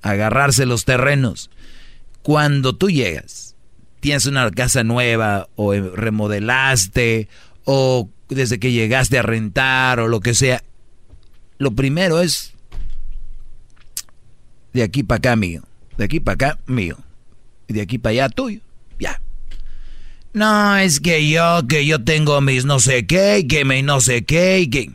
a 0.00 0.10
agarrarse 0.10 0.64
los 0.64 0.84
terrenos. 0.84 1.50
Cuando 2.22 2.76
tú 2.76 2.88
llegas, 2.88 3.56
tienes 3.98 4.26
una 4.26 4.48
casa 4.52 4.84
nueva 4.84 5.48
o 5.56 5.72
remodelaste 5.72 7.26
o 7.64 8.08
desde 8.28 8.60
que 8.60 8.70
llegaste 8.70 9.18
a 9.18 9.22
rentar 9.22 9.98
o 9.98 10.06
lo 10.06 10.20
que 10.20 10.34
sea, 10.34 10.62
lo 11.58 11.72
primero 11.72 12.20
es 12.20 12.54
de 14.72 14.84
aquí 14.84 15.02
para 15.02 15.18
acá 15.18 15.34
mío, 15.34 15.64
de 15.96 16.04
aquí 16.04 16.20
para 16.20 16.34
acá 16.34 16.58
mío, 16.68 16.96
y 17.66 17.72
de 17.72 17.80
aquí 17.80 17.98
para 17.98 18.12
allá 18.12 18.28
tuyo. 18.28 18.60
No, 20.32 20.76
es 20.76 21.00
que 21.00 21.28
yo, 21.28 21.66
que 21.68 21.86
yo 21.86 22.04
tengo 22.04 22.40
mis 22.40 22.64
no 22.64 22.80
sé 22.80 23.06
qué, 23.06 23.46
que 23.48 23.64
me 23.64 23.82
no 23.82 24.00
sé 24.00 24.24
qué, 24.24 24.60
y 24.60 24.70
que... 24.70 24.90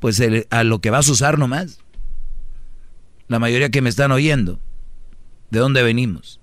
Pues 0.00 0.22
a 0.50 0.64
lo 0.64 0.80
que 0.80 0.90
vas 0.90 1.08
a 1.08 1.12
usar 1.12 1.38
nomás. 1.38 1.78
La 3.28 3.38
mayoría 3.38 3.70
que 3.70 3.80
me 3.80 3.88
están 3.88 4.12
oyendo, 4.12 4.60
¿de 5.50 5.58
dónde 5.58 5.82
venimos? 5.82 6.40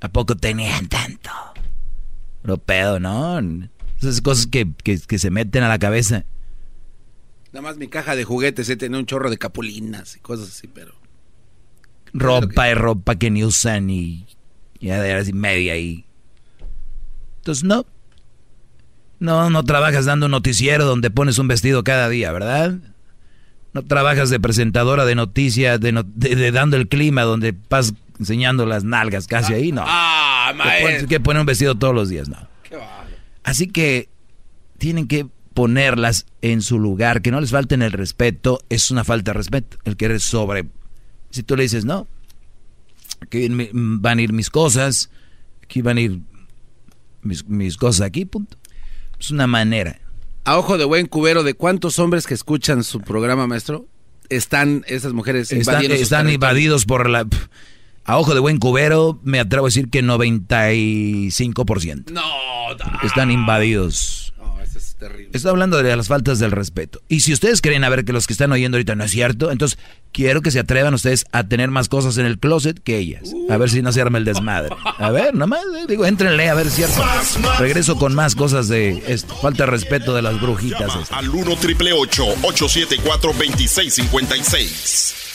¿A 0.00 0.08
poco 0.08 0.36
tenían 0.36 0.88
tanto? 0.88 1.30
Lo 2.42 2.58
pedo, 2.58 3.00
¿no? 3.00 3.40
Esas 3.98 4.20
cosas 4.20 4.46
que, 4.46 4.70
que, 4.82 5.18
se 5.18 5.30
meten 5.30 5.62
a 5.62 5.68
la 5.68 5.78
cabeza. 5.78 6.26
Nada 7.52 7.62
más 7.62 7.78
mi 7.78 7.88
caja 7.88 8.14
de 8.14 8.24
juguetes 8.24 8.66
se 8.66 8.76
tiene 8.76 8.98
un 8.98 9.06
chorro 9.06 9.30
de 9.30 9.38
capulinas 9.38 10.16
y 10.16 10.20
cosas 10.20 10.48
así, 10.50 10.68
pero... 10.68 10.92
Ropa 12.12 12.68
y 12.68 12.74
ropa 12.74 13.16
que 13.16 13.30
ni 13.30 13.44
usan 13.44 13.88
y 13.88 14.26
ya 14.80 15.00
de 15.00 15.12
horas 15.12 15.28
y 15.28 15.32
media 15.32 15.74
ahí. 15.74 16.04
Entonces, 17.38 17.64
no. 17.64 17.86
No, 19.20 19.48
no 19.50 19.62
trabajas 19.64 20.04
dando 20.04 20.26
un 20.26 20.32
noticiero 20.32 20.84
donde 20.84 21.10
pones 21.10 21.38
un 21.38 21.48
vestido 21.48 21.84
cada 21.84 22.08
día, 22.08 22.32
¿verdad? 22.32 22.74
No 23.72 23.82
trabajas 23.82 24.30
de 24.30 24.38
presentadora 24.38 25.04
de 25.04 25.14
noticias, 25.14 25.80
de, 25.80 26.52
dando 26.52 26.76
el 26.76 26.88
clima, 26.88 27.22
donde 27.22 27.54
vas 27.68 27.94
enseñando 28.18 28.66
las 28.66 28.84
nalgas 28.84 29.26
casi 29.26 29.52
ahí, 29.54 29.72
no. 29.72 29.82
Ah, 29.86 30.52
maestro. 30.56 31.08
Que 31.08 31.20
poner 31.20 31.40
un 31.40 31.46
vestido 31.46 31.74
todos 31.74 31.94
los 31.94 32.08
días, 32.08 32.28
no. 32.28 32.36
Así 33.42 33.66
que 33.66 34.08
tienen 34.78 35.06
que 35.06 35.26
ponerlas 35.54 36.26
en 36.42 36.62
su 36.62 36.78
lugar, 36.78 37.22
que 37.22 37.30
no 37.30 37.40
les 37.40 37.50
falten 37.50 37.82
el 37.82 37.92
respeto, 37.92 38.60
es 38.68 38.90
una 38.90 39.04
falta 39.04 39.32
de 39.32 39.38
respeto. 39.38 39.76
El 39.84 39.96
que 39.96 40.06
eres 40.06 40.22
sobre. 40.22 40.66
Si 41.30 41.42
tú 41.42 41.56
le 41.56 41.62
dices, 41.62 41.84
no, 41.84 42.06
aquí 43.24 43.48
van 43.72 44.18
a 44.18 44.22
ir 44.22 44.32
mis 44.32 44.50
cosas, 44.50 45.10
aquí 45.62 45.82
van 45.82 45.98
a 45.98 46.00
ir 46.00 46.20
mis, 47.22 47.46
mis 47.46 47.76
cosas 47.76 48.06
aquí, 48.06 48.24
punto. 48.24 48.56
Es 49.18 49.30
una 49.30 49.46
manera 49.46 50.00
a 50.44 50.58
ojo 50.58 50.76
de 50.76 50.84
buen 50.84 51.06
cubero, 51.06 51.42
¿de 51.42 51.54
cuántos 51.54 51.98
hombres 51.98 52.26
que 52.26 52.34
escuchan 52.34 52.84
su 52.84 53.00
programa, 53.00 53.46
maestro, 53.46 53.86
están 54.28 54.84
esas 54.86 55.14
mujeres 55.14 55.50
están, 55.50 55.90
están 55.90 56.28
invadidos 56.30 56.84
por 56.84 57.08
la... 57.08 57.26
A 58.06 58.18
ojo 58.18 58.34
de 58.34 58.40
buen 58.40 58.58
cubero, 58.58 59.18
me 59.22 59.40
atrevo 59.40 59.64
a 59.64 59.68
decir 59.68 59.88
que 59.88 60.04
95%. 60.04 62.10
No, 62.10 62.20
están 63.02 63.30
invadidos. 63.30 64.23
Estoy 65.32 65.50
hablando 65.50 65.82
de 65.82 65.96
las 65.96 66.08
faltas 66.08 66.38
del 66.38 66.50
respeto. 66.50 67.00
Y 67.08 67.20
si 67.20 67.32
ustedes 67.32 67.60
creen 67.60 67.84
a 67.84 67.88
ver 67.88 68.04
que 68.04 68.12
los 68.12 68.26
que 68.26 68.32
están 68.32 68.52
oyendo 68.52 68.76
ahorita 68.76 68.94
no 68.94 69.04
es 69.04 69.10
cierto, 69.10 69.50
entonces 69.50 69.78
quiero 70.12 70.42
que 70.42 70.50
se 70.50 70.60
atrevan 70.60 70.94
ustedes 70.94 71.24
a 71.32 71.44
tener 71.44 71.70
más 71.70 71.88
cosas 71.88 72.18
en 72.18 72.26
el 72.26 72.38
closet 72.38 72.80
que 72.82 72.98
ellas. 72.98 73.32
A 73.50 73.56
ver 73.56 73.70
si 73.70 73.82
no 73.82 73.92
se 73.92 74.00
arma 74.00 74.18
el 74.18 74.24
desmadre. 74.24 74.74
A 74.98 75.10
ver, 75.10 75.34
nomás, 75.34 75.62
eh, 75.76 75.86
digo, 75.88 76.06
entrenle 76.06 76.48
a 76.48 76.54
ver 76.54 76.70
si 76.70 76.82
cierto. 76.82 77.02
Regreso 77.58 77.96
con 77.96 78.14
más 78.14 78.34
cosas 78.34 78.68
de 78.68 79.02
esto. 79.06 79.34
Falta 79.36 79.64
de 79.64 79.70
respeto 79.70 80.14
de 80.14 80.22
las 80.22 80.40
brujitas. 80.40 81.10
Al 81.10 81.28
1 81.28 81.56
triple 81.56 81.92
874 81.92 83.32
2656. 83.32 85.33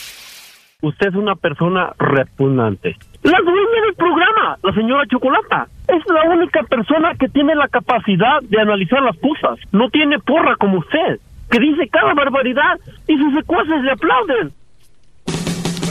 Usted 0.82 1.08
es 1.10 1.16
una 1.16 1.36
persona 1.36 1.92
repugnante. 2.00 2.96
La 3.24 3.38
dueña 3.44 3.82
del 3.86 3.96
programa, 3.98 4.58
la 4.64 4.74
señora 4.74 5.04
Chocolata, 5.12 5.68
es 5.90 6.02
la 6.08 6.34
única 6.34 6.64
persona 6.64 7.16
que 7.20 7.28
tiene 7.28 7.54
la 7.54 7.68
capacidad 7.68 8.42
de 8.44 8.62
analizar 8.62 9.02
las 9.02 9.18
cosas. 9.18 9.60
No 9.74 9.90
tiene 9.90 10.20
porra 10.20 10.56
como 10.56 10.80
usted, 10.80 11.20
que 11.52 11.60
dice 11.60 11.90
cada 11.90 12.14
barbaridad 12.14 12.80
y 13.08 13.18
sus 13.18 13.34
secuaces 13.34 13.82
le 13.84 13.92
aplauden. 13.92 14.54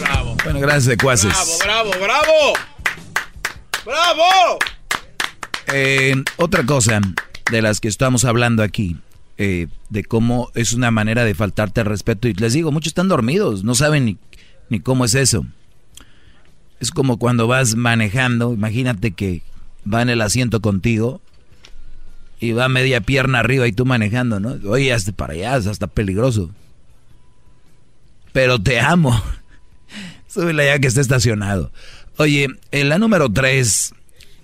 Bravo. 0.01 0.37
Bueno, 0.43 0.61
gracias, 0.61 0.85
secuaces. 0.85 1.61
Bravo, 1.63 1.91
bravo, 1.91 1.93
bravo. 2.01 2.53
¡Bravo! 3.85 4.59
Eh, 5.75 6.15
otra 6.39 6.65
cosa 6.65 7.01
de 7.51 7.61
las 7.61 7.81
que 7.81 7.89
estamos 7.89 8.25
hablando 8.25 8.63
aquí, 8.63 8.97
eh, 9.37 9.67
de 9.91 10.05
cómo 10.05 10.51
es 10.55 10.73
una 10.73 10.91
manera 10.91 11.25
de 11.25 11.35
faltarte 11.35 11.83
al 11.83 11.87
respeto. 11.87 12.27
Y 12.27 12.33
les 12.33 12.55
digo, 12.55 12.73
muchos 12.73 12.89
están 12.89 13.09
dormidos, 13.09 13.65
no 13.65 13.75
saben 13.75 14.07
ni, 14.07 14.19
ni 14.69 14.81
cómo 14.81 15.05
es 15.05 15.15
eso. 15.15 15.47
Es 16.81 16.91
como 16.91 17.19
cuando 17.19 17.47
vas 17.47 17.75
manejando, 17.75 18.53
imagínate 18.53 19.13
que 19.13 19.43
va 19.93 20.03
en 20.03 20.09
el 20.09 20.21
asiento 20.21 20.61
contigo 20.61 21.21
y 22.41 22.53
va 22.53 22.69
media 22.69 23.01
pierna 23.01 23.41
arriba 23.41 23.67
y 23.67 23.73
tú 23.73 23.85
manejando, 23.85 24.39
¿no? 24.39 24.57
Oye, 24.69 24.93
hasta 24.93 25.13
para 25.13 25.33
allá, 25.33 25.57
es 25.57 25.67
hasta 25.67 25.89
peligroso. 25.89 26.51
Pero 28.33 28.61
te 28.61 28.81
amo. 28.81 29.21
Súbela 30.29 30.65
ya 30.65 30.79
que 30.79 30.87
está 30.87 31.01
estacionado. 31.01 31.73
Oye, 32.17 32.49
en 32.71 32.89
la 32.89 32.99
número 32.99 33.33
tres, 33.33 33.95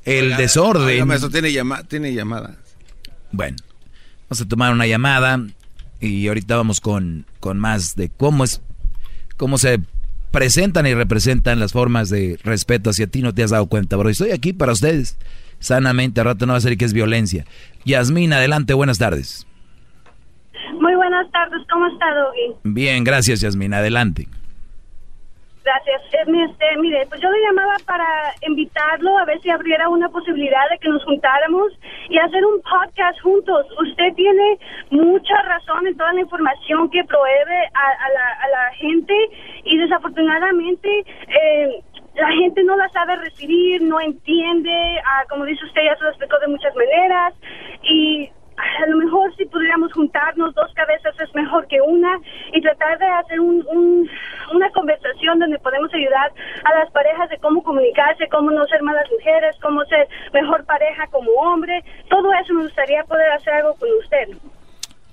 el 0.05 0.37
desorden. 0.37 1.11
eso 1.13 1.31
tiene, 1.31 1.53
tiene 1.89 2.15
llamada. 2.15 2.57
Bueno, 3.31 3.57
vamos 4.29 4.41
a 4.41 4.49
tomar 4.49 4.73
una 4.73 4.87
llamada 4.87 5.45
y 6.01 6.27
ahorita 6.29 6.57
vamos 6.57 6.81
con, 6.81 7.27
con 7.41 7.59
más 7.59 7.95
de 7.95 8.09
cómo 8.09 8.45
es, 8.45 8.61
cómo 9.37 9.59
se 9.59 9.81
presentan 10.35 10.85
y 10.85 10.95
representan 10.95 11.61
las 11.61 11.73
formas 11.73 12.11
de 12.11 12.41
respeto 12.43 12.91
hacia 12.91 13.07
ti, 13.07 13.23
no 13.23 13.33
te 13.33 13.45
has 13.45 13.53
dado 13.53 13.67
cuenta, 13.67 13.97
bro. 13.97 14.11
Estoy 14.11 14.33
aquí 14.33 14.53
para 14.53 14.73
ustedes, 14.73 15.17
sanamente, 15.61 16.21
a 16.21 16.25
rato 16.25 16.45
no 16.45 16.55
va 16.55 16.57
a 16.57 16.61
ser 16.61 16.77
que 16.77 16.85
es 16.85 16.93
violencia. 16.93 17.45
Yasmín, 17.85 18.33
adelante, 18.33 18.75
buenas 18.75 18.99
tardes. 18.99 19.47
Muy 20.81 20.97
buenas 20.97 21.31
tardes, 21.31 21.63
¿cómo 21.73 21.87
está, 21.87 22.07
Doggy? 22.17 22.59
Bien, 22.65 23.05
gracias, 23.05 23.43
Yasmín, 23.43 23.75
adelante. 23.75 24.27
Gracias. 25.65 26.03
Este, 26.13 26.77
mire, 26.77 27.07
pues 27.09 27.23
yo 27.23 27.31
le 27.31 27.41
llamaba 27.41 27.77
para 27.87 28.35
invitarlo 28.47 29.17
a 29.17 29.25
ver 29.25 29.41
si 29.41 29.51
abriera 29.51 29.89
una 29.89 30.11
posibilidad 30.11 30.69
de 30.71 30.79
que 30.79 30.91
nos 30.91 31.03
juntáramos 31.05 31.73
y 32.11 32.19
hacer 32.19 32.45
un 32.45 32.61
podcast 32.61 33.19
juntos. 33.23 33.67
Usted 33.81 34.13
tiene 34.15 34.59
mucha 34.91 35.35
razón 35.43 35.87
en 35.87 35.97
toda 35.97 36.13
la 36.13 36.21
información 36.21 36.91
que 36.91 37.03
provee 37.05 37.25
a, 37.73 38.09
la, 38.51 38.71
gente 38.75 39.15
y 39.65 39.79
desafortunadamente 39.79 41.05
eh, 41.29 41.83
la 42.15 42.29
gente 42.29 42.63
no 42.65 42.77
la 42.77 42.89
sabe 42.91 43.17
recibir, 43.17 43.83
no 43.83 44.01
entiende, 44.01 45.01
ah, 45.05 45.25
como 45.31 45.45
dice 45.47 45.65
usted, 45.65 45.83
ya 45.85 45.97
se 45.97 46.05
lo 46.05 46.11
explicó 46.11 46.39
de 46.41 46.49
muchas 46.49 46.75
maneras 46.75 47.35
y 47.83 48.31
a 48.57 48.87
lo 48.87 48.97
mejor 48.97 49.35
si 49.37 49.45
pudiéramos 49.47 49.93
juntarnos, 49.93 50.55
dos 50.55 50.73
cabezas 50.75 51.15
es 51.21 51.35
mejor 51.35 51.67
que 51.67 51.81
una 51.81 52.19
y 52.53 52.61
tratar 52.61 52.99
de 52.99 53.07
hacer 53.07 53.41
un, 53.41 54.09
una 54.53 54.71
conversación 54.71 55.39
donde 55.39 55.59
podemos 55.59 55.93
ayudar 55.93 56.33
a 56.65 56.79
las 56.79 56.91
parejas 56.93 57.29
de 57.31 57.39
cómo 57.39 57.63
comunicarse, 57.63 58.29
cómo 58.31 58.51
no 58.51 58.65
ser 58.67 58.83
malas 58.83 59.07
mujeres, 59.11 59.57
cómo 59.61 59.85
ser 59.87 60.09
mejor 60.33 60.65
pareja 60.65 61.07
como 61.09 61.31
hombre. 61.33 61.83
Todo 62.09 62.33
eso 62.43 62.55
me 62.55 62.65
gustaría 62.65 63.03
poder 63.05 63.31
hacer 63.33 63.55
algo 63.55 63.75
con 63.75 63.89
usted. 64.03 64.39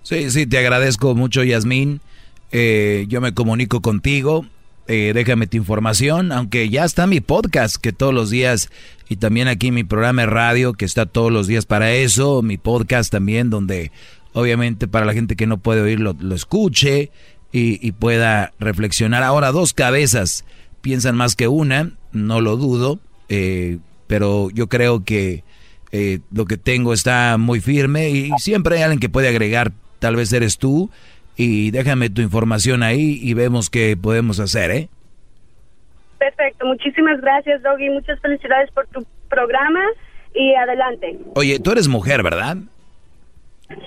Sí, 0.04 0.30
sí, 0.30 0.48
te 0.48 0.58
agradezco 0.58 1.16
mucho, 1.16 1.44
Yasmín. 1.44 2.02
Eh, 2.52 3.06
yo 3.08 3.22
me 3.22 3.34
comunico 3.34 3.82
contigo. 3.82 4.46
Eh, 4.94 5.14
déjame 5.14 5.48
tu 5.48 5.56
información, 5.56 6.34
aunque 6.34 6.68
ya 6.68 6.84
está 6.84 7.08
mi 7.08 7.22
podcast 7.22 7.78
que 7.78 7.94
todos 7.94 8.14
los 8.14 8.30
días 8.30 8.70
y 9.08 9.16
también 9.16 9.48
aquí 9.48 9.72
mi 9.72 9.86
programa 9.86 10.24
de 10.24 10.26
radio 10.26 10.74
que 10.74 10.84
está 10.84 11.06
todos 11.06 11.32
los 11.32 11.48
días 11.48 11.66
para 11.66 11.94
eso, 11.94 12.42
mi 12.42 12.58
podcast 12.58 13.10
también 13.10 13.50
donde 13.50 13.94
obviamente 14.34 14.90
para 14.90 15.06
la 15.06 15.14
gente 15.14 15.38
que 15.38 15.48
no 15.48 15.60
puede 15.60 15.80
oírlo 15.80 16.14
lo 16.20 16.36
escuche 16.36 17.10
y, 17.54 17.90
pueda 17.94 18.52
reflexionar. 18.60 19.24
Ahora 19.24 19.54
dos 19.54 19.72
cabezas 19.72 20.44
piensan 20.82 21.16
más 21.16 21.38
que 21.38 21.48
una, 21.48 21.94
no 22.12 22.42
lo 22.42 22.58
dudo, 22.58 23.00
eh, 23.30 23.78
pero 24.08 24.50
yo 24.50 24.68
creo 24.68 25.06
que 25.06 25.46
eh, 25.94 26.20
lo 26.34 26.44
que 26.44 26.58
tengo 26.58 26.92
está 26.92 27.38
muy 27.40 27.62
firme 27.62 28.10
y 28.10 28.32
siempre 28.40 28.76
hay 28.76 28.82
alguien 28.84 29.00
que 29.00 29.08
puede 29.08 29.30
agregar, 29.30 29.72
tal 30.00 30.18
vez 30.18 30.34
eres 30.34 30.58
tú 30.58 30.90
y 31.44 31.72
déjame 31.72 32.12
tu 32.12 32.22
información 32.22 32.84
ahí 32.84 33.20
y 33.20 33.34
vemos 33.34 33.72
qué 33.72 33.98
podemos 34.00 34.40
hacer, 34.40 34.70
¿eh? 34.70 34.90
Perfecto, 36.20 36.68
muchísimas 36.68 37.20
gracias, 37.20 37.64
Doggy. 37.64 37.90
Muchas 37.90 38.20
felicidades 38.20 38.70
por 38.70 38.86
tu 38.88 39.04
programa 39.28 39.80
y 40.36 40.54
adelante. 40.54 41.18
Oye, 41.34 41.60
tú 41.60 41.72
eres 41.72 41.88
mujer, 41.88 42.22
¿verdad? 42.22 42.58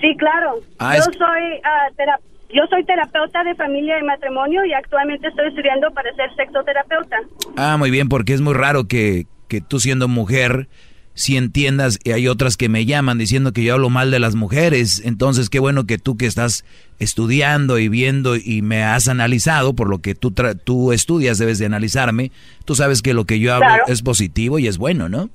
Sí, 0.01 0.17
claro. 0.17 0.55
Ah, 0.79 0.97
yo 0.97 1.03
soy 1.03 1.43
uh, 1.59 2.53
yo 2.53 2.63
soy 2.69 2.83
terapeuta 2.83 3.41
de 3.45 3.55
familia 3.55 3.99
y 3.99 4.03
matrimonio 4.03 4.65
y 4.65 4.73
actualmente 4.73 5.29
estoy 5.29 5.47
estudiando 5.47 5.91
para 5.91 6.13
ser 6.15 6.35
sexoterapeuta. 6.35 7.17
Ah, 7.55 7.77
muy 7.77 7.89
bien, 7.89 8.09
porque 8.09 8.33
es 8.33 8.41
muy 8.41 8.53
raro 8.53 8.85
que, 8.85 9.27
que 9.47 9.61
tú 9.61 9.79
siendo 9.79 10.09
mujer 10.09 10.67
si 11.15 11.37
entiendas, 11.37 11.97
y 12.03 12.11
hay 12.11 12.27
otras 12.27 12.57
que 12.57 12.69
me 12.69 12.85
llaman 12.85 13.17
diciendo 13.17 13.53
que 13.53 13.63
yo 13.63 13.73
hablo 13.73 13.89
mal 13.89 14.11
de 14.11 14.19
las 14.19 14.35
mujeres, 14.35 15.01
entonces 15.03 15.49
qué 15.49 15.59
bueno 15.59 15.87
que 15.87 15.97
tú 15.97 16.17
que 16.17 16.25
estás 16.25 16.65
estudiando 16.99 17.79
y 17.79 17.87
viendo 17.87 18.35
y 18.35 18.61
me 18.61 18.83
has 18.83 19.07
analizado, 19.07 19.73
por 19.73 19.89
lo 19.89 19.99
que 19.99 20.13
tú, 20.13 20.33
tú 20.63 20.91
estudias 20.91 21.37
debes 21.37 21.57
de 21.57 21.65
analizarme, 21.65 22.31
tú 22.65 22.75
sabes 22.75 23.01
que 23.01 23.13
lo 23.13 23.23
que 23.23 23.39
yo 23.39 23.53
hablo 23.53 23.67
es 23.87 24.01
positivo 24.01 24.59
y 24.59 24.67
es 24.67 24.77
bueno, 24.77 25.07
¿no? 25.09 25.29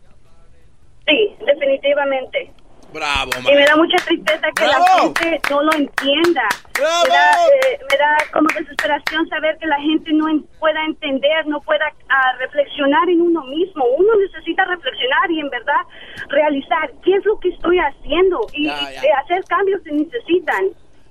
Sí, 1.09 1.31
definitivamente. 1.45 2.53
Bravo, 2.93 3.31
Y 3.39 3.55
me 3.55 3.65
da 3.65 3.77
mucha 3.77 3.97
tristeza 4.05 4.49
que 4.57 4.67
la 4.67 4.85
gente 5.01 5.41
no 5.49 5.63
lo 5.63 5.73
entienda. 5.75 6.43
¡Bravo! 6.75 7.05
Eh, 7.07 7.79
me, 7.89 7.97
da, 7.97 8.17
como 8.33 8.49
desesperación 8.49 9.29
saber 9.29 9.57
que 9.59 9.67
la 9.67 9.81
gente 9.81 10.13
no 10.13 10.27
pueda 10.59 10.85
entender, 10.87 11.47
no 11.47 11.61
pueda 11.61 11.85
ah, 12.09 12.33
reflexionar 12.41 13.09
en 13.09 13.21
uno 13.21 13.45
mismo. 13.45 13.85
Uno 13.97 14.09
necesita 14.17 14.65
reflexionar 14.65 15.31
y 15.31 15.41
en 15.41 15.51
verdad 15.51 15.83
realizar 16.29 16.91
qué 17.05 17.15
es 17.15 17.25
lo 17.25 17.39
que 17.39 17.51
estoy 17.51 17.79
haciendo 17.79 18.41
y, 18.55 18.67
hacer 18.69 19.45
cambios 19.49 19.81
que 19.83 19.93
necesitan. 19.93 20.65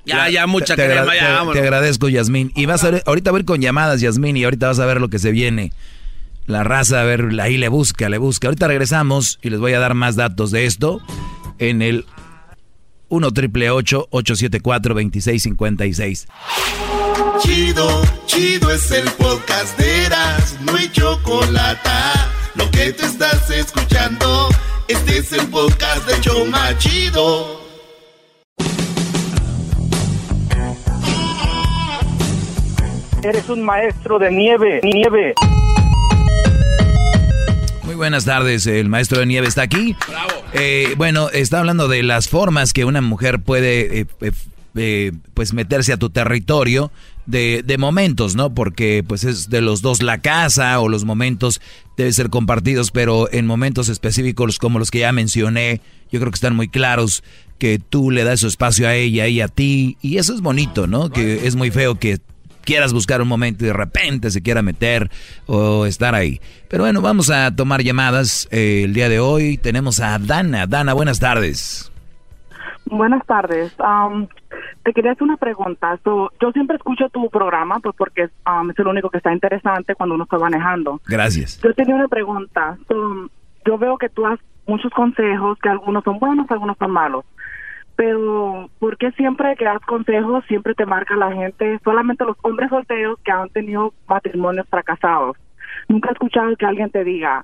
Ya, 0.05 0.27
ya, 0.29 0.47
mucha 0.47 0.75
te, 0.75 0.85
crema, 0.85 1.13
te, 1.53 1.59
agradezco, 1.59 2.09
Yasmín. 2.09 2.51
Y 2.55 2.65
vas 2.65 2.83
a 2.83 2.91
ver, 2.91 3.03
ahorita 3.05 3.31
voy 3.31 3.39
a 3.39 3.41
ir 3.41 3.45
con 3.45 3.61
llamadas, 3.61 4.01
Yasmín, 4.01 4.35
y 4.37 4.43
ahorita 4.43 4.67
vas 4.67 4.79
a 4.79 4.85
ver 4.85 4.99
lo 4.99 5.09
que 5.09 5.19
se 5.19 5.31
viene. 5.31 5.71
La 6.49 6.63
raza, 6.63 7.01
a 7.01 7.03
ver, 7.03 7.29
ahí 7.41 7.57
le 7.57 7.67
busca, 7.67 8.09
le 8.09 8.17
busca. 8.17 8.47
Ahorita 8.47 8.67
regresamos 8.67 9.37
y 9.43 9.51
les 9.51 9.59
voy 9.59 9.73
a 9.73 9.79
dar 9.79 9.93
más 9.93 10.15
datos 10.15 10.49
de 10.49 10.65
esto 10.65 10.99
en 11.59 11.83
el 11.83 12.05
1 13.09 13.31
triple 13.33 13.69
874 13.69 14.95
2656. 14.95 16.27
Chido, 17.39 18.01
chido 18.25 18.71
es 18.71 18.89
el 18.89 19.07
podcast 19.11 19.77
de 19.77 20.05
Eras, 20.05 20.57
no 20.61 20.73
hay 20.73 20.89
chocolate. 20.91 21.89
Lo 22.55 22.67
que 22.71 22.93
te 22.93 23.05
estás 23.05 23.47
escuchando, 23.51 24.49
este 24.87 25.19
es 25.19 25.31
el 25.33 25.45
podcast 25.49 26.07
de 26.07 26.19
Choma 26.19 26.75
Chido. 26.79 27.61
Eres 33.21 33.49
un 33.49 33.61
maestro 33.61 34.17
de 34.17 34.31
nieve, 34.31 34.81
nieve. 34.81 35.35
Buenas 37.99 38.23
tardes, 38.23 38.65
el 38.65 38.87
maestro 38.87 39.19
de 39.19 39.25
nieve 39.25 39.49
está 39.49 39.63
aquí. 39.63 39.93
Eh, 40.53 40.93
bueno, 40.95 41.29
está 41.31 41.59
hablando 41.59 41.89
de 41.89 42.01
las 42.01 42.29
formas 42.29 42.71
que 42.71 42.85
una 42.85 43.01
mujer 43.01 43.41
puede 43.41 43.99
eh, 43.99 44.31
eh, 44.75 45.11
pues 45.33 45.51
meterse 45.51 45.91
a 45.91 45.97
tu 45.97 46.09
territorio 46.09 46.93
de, 47.25 47.61
de, 47.61 47.77
momentos, 47.77 48.37
¿no? 48.37 48.53
Porque 48.53 49.03
pues 49.05 49.25
es 49.25 49.49
de 49.49 49.59
los 49.59 49.81
dos 49.81 50.01
la 50.01 50.19
casa 50.19 50.79
o 50.79 50.87
los 50.87 51.03
momentos 51.03 51.59
deben 51.97 52.13
ser 52.13 52.29
compartidos, 52.29 52.91
pero 52.91 53.29
en 53.33 53.45
momentos 53.45 53.89
específicos 53.89 54.59
como 54.59 54.79
los 54.79 54.91
que 54.91 54.99
ya 54.99 55.11
mencioné, 55.11 55.81
yo 56.09 56.21
creo 56.21 56.31
que 56.31 56.37
están 56.37 56.55
muy 56.55 56.69
claros 56.69 57.21
que 57.57 57.79
tú 57.79 58.11
le 58.11 58.23
das 58.23 58.39
su 58.39 58.47
espacio 58.47 58.87
a 58.87 58.95
ella 58.95 59.27
y 59.27 59.41
a 59.41 59.49
ti, 59.49 59.97
y 60.01 60.19
eso 60.19 60.33
es 60.33 60.39
bonito, 60.39 60.87
¿no? 60.87 61.09
Que 61.09 61.45
es 61.45 61.57
muy 61.57 61.69
feo 61.69 61.99
que 61.99 62.21
quieras 62.69 62.93
buscar 62.93 63.19
un 63.19 63.27
momento 63.27 63.63
y 63.63 63.67
de 63.67 63.73
repente 63.73 64.29
se 64.29 64.43
quiera 64.43 64.61
meter 64.61 65.09
o 65.47 65.87
estar 65.87 66.13
ahí. 66.13 66.39
Pero 66.69 66.83
bueno, 66.83 67.01
vamos 67.01 67.31
a 67.31 67.55
tomar 67.55 67.81
llamadas 67.81 68.47
eh, 68.51 68.83
el 68.85 68.93
día 68.93 69.09
de 69.09 69.19
hoy. 69.19 69.57
Tenemos 69.57 69.99
a 69.99 70.19
Dana. 70.19 70.67
Dana, 70.67 70.93
buenas 70.93 71.19
tardes. 71.19 71.91
Buenas 72.85 73.25
tardes. 73.25 73.75
te 74.83 74.93
quería 74.93 75.13
hacer 75.13 75.23
una 75.23 75.37
pregunta. 75.37 75.99
yo 76.05 76.51
siempre 76.53 76.75
escucho 76.75 77.09
tu 77.09 77.27
programa 77.31 77.79
pues 77.79 77.95
porque 77.97 78.25
es 78.25 78.31
el 78.77 78.87
único 78.87 79.09
que 79.09 79.17
está 79.17 79.33
interesante 79.33 79.95
cuando 79.95 80.13
uno 80.13 80.25
está 80.25 80.37
manejando. 80.37 81.01
Gracias. 81.07 81.59
Yo 81.63 81.73
tenía 81.73 81.95
una 81.95 82.07
pregunta. 82.07 82.77
yo 83.65 83.77
veo 83.79 83.97
que 83.97 84.09
tú 84.09 84.21
das 84.21 84.39
muchos 84.67 84.91
consejos, 84.91 85.57
que 85.59 85.69
algunos 85.69 86.03
son 86.03 86.19
buenos, 86.19 86.45
algunos 86.51 86.77
son 86.77 86.91
malos 86.91 87.25
pero 87.99 88.69
¿por 88.79 88.97
qué 88.97 89.11
siempre 89.11 89.57
que 89.57 89.65
das 89.65 89.81
consejos 89.81 90.45
siempre 90.45 90.73
te 90.73 90.85
marca 90.85 91.17
la 91.17 91.33
gente, 91.33 91.81
solamente 91.83 92.23
los 92.23 92.37
hombres 92.43 92.69
solteros 92.69 93.19
que 93.25 93.31
han 93.33 93.49
tenido 93.49 93.93
matrimonios 94.07 94.65
fracasados? 94.69 95.35
Nunca 95.89 96.07
he 96.07 96.13
escuchado 96.13 96.55
que 96.55 96.65
alguien 96.65 96.89
te 96.91 97.03
diga, 97.03 97.43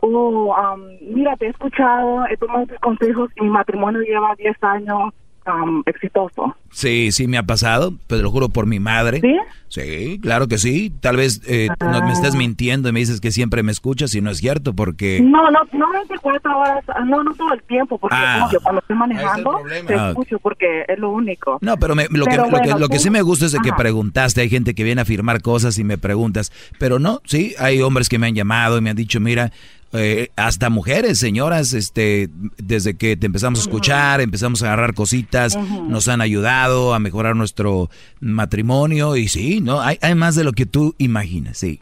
oh, 0.00 0.54
mira, 1.00 1.34
te 1.38 1.46
he 1.46 1.48
escuchado, 1.48 2.26
he 2.26 2.36
tomado 2.36 2.66
tus 2.66 2.78
consejos 2.80 3.30
y 3.36 3.44
mi 3.44 3.48
matrimonio 3.48 4.02
lleva 4.02 4.34
10 4.36 4.62
años 4.64 5.14
exitoso. 5.86 6.56
Sí, 6.70 7.12
sí 7.12 7.26
me 7.26 7.38
ha 7.38 7.42
pasado, 7.42 7.94
pero 8.06 8.22
lo 8.22 8.30
juro 8.30 8.48
por 8.48 8.66
mi 8.66 8.80
madre. 8.80 9.20
¿Sí? 9.20 9.36
Sí, 9.68 10.18
claro 10.22 10.48
que 10.48 10.58
sí. 10.58 10.92
Tal 11.00 11.16
vez 11.16 11.42
eh, 11.46 11.68
no, 11.80 12.02
me 12.02 12.12
estás 12.12 12.34
ah. 12.34 12.38
mintiendo 12.38 12.88
y 12.88 12.92
me 12.92 13.00
dices 13.00 13.20
que 13.20 13.32
siempre 13.32 13.62
me 13.62 13.72
escuchas 13.72 14.14
y 14.14 14.20
no 14.20 14.30
es 14.30 14.38
cierto 14.38 14.74
porque... 14.74 15.20
No, 15.20 15.50
no, 15.50 15.60
no 15.72 15.92
24 15.92 16.58
horas, 16.58 16.84
no, 17.06 17.22
no 17.22 17.34
todo 17.34 17.52
el 17.52 17.62
tiempo, 17.64 17.98
porque 17.98 18.16
ah. 18.18 18.48
cuando 18.62 18.80
estoy 18.80 18.96
manejando 18.96 19.60
te 19.86 19.94
ah, 19.94 20.10
escucho 20.10 20.38
porque 20.38 20.84
es 20.86 20.98
lo 20.98 21.10
único. 21.10 21.58
No, 21.60 21.76
pero, 21.76 21.94
lo, 21.94 22.24
que, 22.24 22.74
lo, 22.78 22.88
que, 22.88 22.98
sí 22.98 23.10
me 23.10 23.22
gusta 23.22 23.46
es 23.46 23.52
de 23.52 23.58
que 23.60 23.72
preguntaste, 23.72 24.40
hay 24.40 24.48
gente 24.48 24.74
que 24.74 24.84
viene 24.84 25.02
a 25.02 25.04
firmar 25.04 25.42
cosas 25.42 25.78
y 25.78 25.84
me 25.84 25.98
preguntas, 25.98 26.52
pero 26.78 26.98
no, 26.98 27.20
sí, 27.24 27.54
hay 27.58 27.80
hombres 27.82 28.08
que 28.08 28.18
me 28.18 28.26
han 28.26 28.34
llamado 28.34 28.78
y 28.78 28.80
me 28.80 28.90
han 28.90 28.96
dicho, 28.96 29.20
mira, 29.20 29.52
eh, 29.92 30.30
hasta 30.36 30.70
mujeres, 30.70 31.18
señoras, 31.18 31.72
este, 31.72 32.28
desde 32.58 32.94
que 32.94 33.16
te 33.16 33.26
empezamos 33.26 33.60
a 33.60 33.62
escuchar, 33.62 34.20
empezamos 34.20 34.62
a 34.62 34.66
agarrar 34.66 34.94
cositas, 34.94 35.56
nos 35.56 36.08
han 36.08 36.20
ayudado 36.20 36.94
a 36.94 36.98
mejorar 36.98 37.36
nuestro 37.36 37.90
matrimonio 38.20 39.16
y 39.16 39.28
sí, 39.28 39.60
no, 39.60 39.80
hay, 39.80 39.98
hay 40.02 40.14
más 40.14 40.34
de 40.34 40.44
lo 40.44 40.52
que 40.52 40.66
tú 40.66 40.94
imaginas, 40.98 41.58
sí 41.58 41.80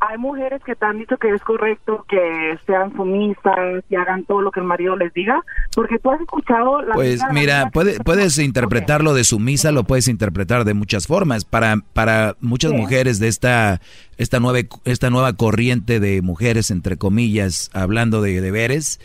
hay 0.00 0.16
mujeres 0.18 0.62
que 0.64 0.76
te 0.76 0.86
han 0.86 0.98
dicho 0.98 1.16
que 1.16 1.30
es 1.30 1.42
correcto 1.42 2.04
que 2.08 2.58
sean 2.66 2.94
sumisas 2.94 3.84
y 3.90 3.96
hagan 3.96 4.24
todo 4.24 4.42
lo 4.42 4.52
que 4.52 4.60
el 4.60 4.66
marido 4.66 4.96
les 4.96 5.12
diga, 5.12 5.42
porque 5.74 5.98
tú 5.98 6.10
has 6.10 6.20
escuchado 6.20 6.82
la 6.82 6.94
Pues 6.94 7.20
mira, 7.32 7.70
puedes 7.70 8.38
interpretarlo 8.38 9.12
de 9.14 9.24
sumisa, 9.24 9.72
lo 9.72 9.84
puedes 9.84 10.08
interpretar 10.08 10.64
de 10.64 10.74
muchas 10.74 11.06
formas. 11.06 11.44
Para 11.44 11.78
para 11.92 12.36
muchas 12.40 12.72
mujeres 12.72 13.18
de 13.18 13.28
esta 13.28 13.80
esta 14.18 14.38
nueva 14.38 14.60
esta 14.84 15.10
nueva 15.10 15.32
corriente 15.32 15.98
de 15.98 16.22
mujeres 16.22 16.70
entre 16.70 16.96
comillas, 16.96 17.70
hablando 17.74 18.22
de 18.22 18.40
deberes, 18.40 19.00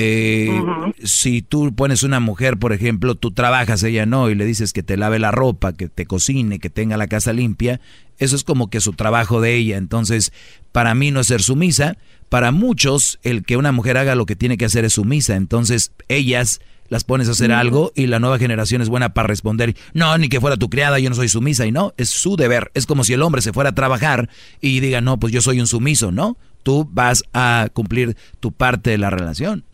eh, 0.00 0.62
Si 1.02 1.42
tú 1.42 1.74
pones 1.74 2.04
una 2.04 2.20
mujer, 2.20 2.56
por 2.56 2.72
ejemplo, 2.72 3.16
tú 3.16 3.32
trabajas, 3.32 3.82
ella 3.82 4.06
no, 4.06 4.30
y 4.30 4.36
le 4.36 4.44
dices 4.44 4.72
que 4.72 4.84
te 4.84 4.96
lave 4.96 5.18
la 5.18 5.32
ropa, 5.32 5.72
que 5.72 5.88
te 5.88 6.06
cocine, 6.06 6.60
que 6.60 6.70
tenga 6.70 6.96
la 6.96 7.08
casa 7.08 7.32
limpia, 7.32 7.80
eso 8.18 8.36
es 8.36 8.44
como 8.44 8.68
que 8.68 8.80
su 8.80 8.92
trabajo 8.92 9.40
de 9.40 9.54
ella. 9.56 9.76
Entonces, 9.76 10.32
para 10.72 10.94
mí 10.94 11.10
no 11.10 11.20
es 11.20 11.28
ser 11.28 11.42
sumisa. 11.42 11.96
Para 12.28 12.52
muchos, 12.52 13.18
el 13.22 13.44
que 13.44 13.56
una 13.56 13.72
mujer 13.72 13.96
haga 13.96 14.14
lo 14.14 14.26
que 14.26 14.36
tiene 14.36 14.58
que 14.58 14.64
hacer 14.64 14.84
es 14.84 14.94
sumisa. 14.94 15.36
Entonces, 15.36 15.92
ellas 16.08 16.60
las 16.88 17.04
pones 17.04 17.28
a 17.28 17.32
hacer 17.32 17.52
algo 17.52 17.92
y 17.94 18.06
la 18.06 18.18
nueva 18.18 18.38
generación 18.38 18.82
es 18.82 18.88
buena 18.88 19.12
para 19.12 19.28
responder, 19.28 19.76
no, 19.92 20.16
ni 20.16 20.28
que 20.28 20.40
fuera 20.40 20.56
tu 20.56 20.70
criada, 20.70 20.98
yo 20.98 21.10
no 21.10 21.16
soy 21.16 21.28
sumisa. 21.28 21.66
Y 21.66 21.72
no, 21.72 21.94
es 21.96 22.08
su 22.08 22.36
deber. 22.36 22.70
Es 22.74 22.86
como 22.86 23.04
si 23.04 23.12
el 23.12 23.22
hombre 23.22 23.42
se 23.42 23.52
fuera 23.52 23.70
a 23.70 23.74
trabajar 23.74 24.28
y 24.60 24.80
diga, 24.80 25.00
no, 25.00 25.18
pues 25.18 25.32
yo 25.32 25.40
soy 25.40 25.60
un 25.60 25.66
sumiso, 25.66 26.10
¿no? 26.10 26.36
Tú 26.62 26.88
vas 26.90 27.24
a 27.32 27.68
cumplir 27.72 28.16
tu 28.40 28.52
parte 28.52 28.90
de 28.90 28.98
la 28.98 29.10
relación. 29.10 29.64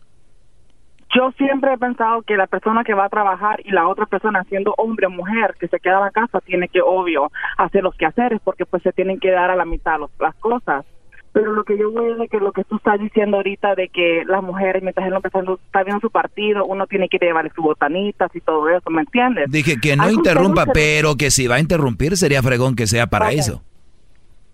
Yo 1.15 1.31
siempre 1.37 1.73
he 1.73 1.77
pensado 1.77 2.23
que 2.23 2.35
la 2.35 2.45
persona 2.45 2.83
que 2.83 2.93
va 2.93 3.05
a 3.05 3.09
trabajar 3.09 3.61
y 3.63 3.71
la 3.71 3.87
otra 3.87 4.05
persona, 4.05 4.43
siendo 4.49 4.73
hombre 4.77 5.07
o 5.07 5.09
mujer, 5.09 5.55
que 5.57 5.69
se 5.69 5.79
queda 5.79 5.95
en 5.97 6.01
la 6.01 6.11
casa, 6.11 6.41
tiene 6.41 6.67
que, 6.67 6.81
obvio, 6.81 7.31
hacer 7.57 7.83
los 7.83 7.95
quehaceres 7.95 8.41
porque 8.43 8.65
pues 8.65 8.83
se 8.83 8.91
tienen 8.91 9.19
que 9.19 9.31
dar 9.31 9.49
a 9.49 9.55
la 9.55 9.63
mitad 9.63 9.97
las 10.19 10.35
cosas. 10.35 10.83
Pero 11.31 11.53
lo 11.53 11.63
que 11.63 11.77
yo 11.77 11.91
voy 11.91 12.15
de 12.15 12.27
que 12.27 12.39
lo 12.39 12.51
que 12.51 12.65
tú 12.65 12.77
estás 12.77 12.99
diciendo 12.99 13.37
ahorita 13.37 13.75
de 13.75 13.87
que 13.87 14.23
las 14.25 14.43
mujeres, 14.43 14.83
mientras 14.83 15.07
el 15.07 15.13
hombre 15.13 15.29
está 15.29 15.83
viendo 15.83 16.01
su 16.01 16.09
partido, 16.09 16.65
uno 16.65 16.85
tiene 16.85 17.07
que 17.07 17.17
llevarle 17.17 17.51
sus 17.55 17.63
botanitas 17.63 18.33
y 18.35 18.41
todo 18.41 18.67
eso, 18.69 18.89
¿me 18.89 19.01
entiendes? 19.01 19.49
Dije 19.49 19.75
que 19.81 19.95
no 19.95 20.09
interrumpa, 20.09 20.65
pero 20.73 21.15
que 21.15 21.31
si 21.31 21.47
va 21.47 21.55
a 21.55 21.59
interrumpir 21.59 22.17
sería 22.17 22.41
fregón 22.41 22.75
que 22.75 22.87
sea 22.87 23.07
para 23.07 23.31
eso. 23.31 23.61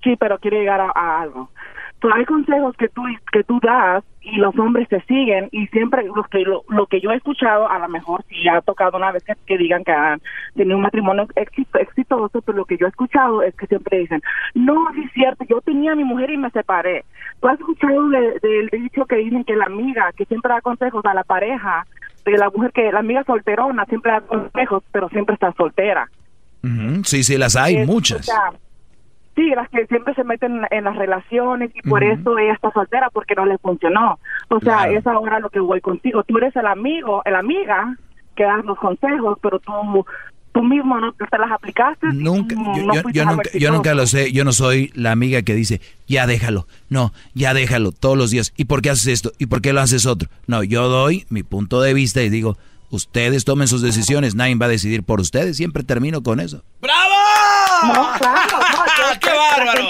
Sí, 0.04 0.16
pero 0.20 0.38
quiere 0.40 0.60
llegar 0.60 0.82
a 0.82 1.22
algo 1.22 1.50
hay 2.10 2.26
consejos 2.26 2.76
que 2.78 2.90
tú 2.90 3.04
que 3.32 3.44
tú 3.44 3.60
das 3.62 4.04
y 4.22 4.38
los 4.38 4.58
hombres 4.58 4.88
te 4.88 5.02
siguen 5.02 5.50
y 5.52 5.68
siempre 5.68 6.04
lo 6.04 6.24
que 6.24 6.44
lo, 6.44 6.86
que 6.88 7.00
yo 7.00 7.12
he 7.12 7.16
escuchado 7.16 7.70
a 7.70 7.80
lo 7.80 7.88
mejor 7.90 8.24
si 8.28 8.48
ha 8.48 8.62
tocado 8.62 8.98
una 8.98 9.12
vez 9.12 9.24
que, 9.46 9.58
digan 9.58 9.84
que 9.84 9.92
han 9.92 10.22
tenido 10.56 10.78
un 10.78 10.84
matrimonio 10.84 11.28
exitoso 11.36 12.42
pero 12.42 12.60
lo 12.60 12.66
que 12.66 12.78
yo 12.78 12.86
he 12.86 12.90
escuchado 12.90 13.44
es 13.44 13.56
que 13.56 13.68
siempre 13.68 14.00
dicen 14.00 14.22
no 14.54 14.90
es 14.92 15.12
cierto 15.14 15.44
yo 15.46 15.62
tenía 15.62 15.92
a 15.92 15.96
mi 15.96 16.04
mujer 16.04 16.32
y 16.32 16.38
me 16.38 16.50
separé 16.52 17.06
tú 17.40 17.48
has 17.48 17.60
escuchado 17.60 18.10
del 18.10 18.70
dicho 18.72 19.06
que 19.06 19.18
dicen 19.18 19.44
que 19.44 19.56
la 19.56 19.66
amiga 19.66 20.12
que 20.16 20.26
siempre 20.26 20.54
da 20.54 20.62
consejos 20.62 21.06
a 21.06 21.14
la 21.14 21.24
pareja 21.24 21.86
de 22.26 22.38
la 22.38 22.50
mujer 22.50 22.72
que 22.72 22.92
la 22.92 23.00
amiga 23.00 23.24
solterona 23.24 23.86
siempre 23.86 24.12
da 24.12 24.22
consejos 24.22 24.84
pero 24.92 25.10
siempre 25.10 25.36
está 25.36 25.52
soltera 25.54 26.08
sí 27.04 27.24
sí 27.24 27.38
las 27.38 27.56
hay 27.56 27.86
muchas. 27.86 28.26
Sí, 28.26 28.32
las 29.36 29.70
que 29.70 29.88
siempre 29.88 30.14
se 30.14 30.24
meten 30.24 30.62
en 30.70 30.84
las 30.84 30.96
relaciones 30.96 31.72
y 31.74 31.82
por 31.88 32.04
eso 32.04 32.38
ella 32.38 32.54
está 32.54 32.72
soltera 32.72 33.10
porque 33.10 33.36
no 33.36 33.46
le 33.46 33.58
funcionó. 33.58 34.20
O 34.50 34.60
sea, 34.60 34.90
es 34.90 35.06
ahora 35.08 35.40
lo 35.40 35.50
que 35.50 35.60
voy 35.60 35.82
contigo. 35.82 36.24
Tú 36.24 36.38
eres 36.38 36.56
el 36.56 36.68
amigo, 36.68 37.22
la 37.26 37.40
amiga 37.40 37.96
que 38.36 38.44
das 38.44 38.64
los 38.66 38.78
consejos, 38.78 39.38
pero 39.42 39.60
tú 39.60 39.72
tú 40.54 40.64
mismo 40.64 41.00
no 41.00 41.14
te 41.14 41.38
las 41.38 41.52
aplicaste. 41.52 42.08
Nunca, 42.14 42.56
yo, 43.14 43.26
nunca, 43.26 43.50
yo 43.54 43.72
nunca 43.72 43.94
lo 43.94 44.06
sé. 44.06 44.32
Yo 44.32 44.44
no 44.44 44.52
soy 44.52 44.92
la 44.96 45.12
amiga 45.12 45.42
que 45.42 45.56
dice, 45.56 45.82
ya 46.08 46.28
déjalo. 46.28 46.68
No, 46.90 47.14
ya 47.34 47.54
déjalo 47.54 47.92
todos 47.92 48.18
los 48.18 48.32
días. 48.32 48.54
¿Y 48.58 48.66
por 48.66 48.82
qué 48.82 48.90
haces 48.90 49.08
esto? 49.08 49.32
¿Y 49.38 49.46
por 49.46 49.62
qué 49.62 49.74
lo 49.74 49.82
haces 49.82 50.06
otro? 50.06 50.30
No, 50.48 50.64
yo 50.64 50.90
doy 50.90 51.26
mi 51.30 51.44
punto 51.44 51.82
de 51.82 51.94
vista 51.94 52.22
y 52.22 52.30
digo, 52.30 52.58
Ustedes 52.92 53.46
tomen 53.46 53.70
sus 53.70 53.82
decisiones, 53.82 54.36
nadie 54.36 54.56
va 54.56 54.66
a 54.66 54.70
decidir 54.70 55.04
por 55.04 55.22
ustedes. 55.22 55.56
Siempre 55.56 55.84
termino 55.84 56.22
con 56.22 56.42
eso. 56.42 56.62
¡Bravo! 56.82 57.14
No, 57.88 58.10
claro, 58.18 58.58
¡Qué 59.22 59.30
bárbaro! 59.30 59.82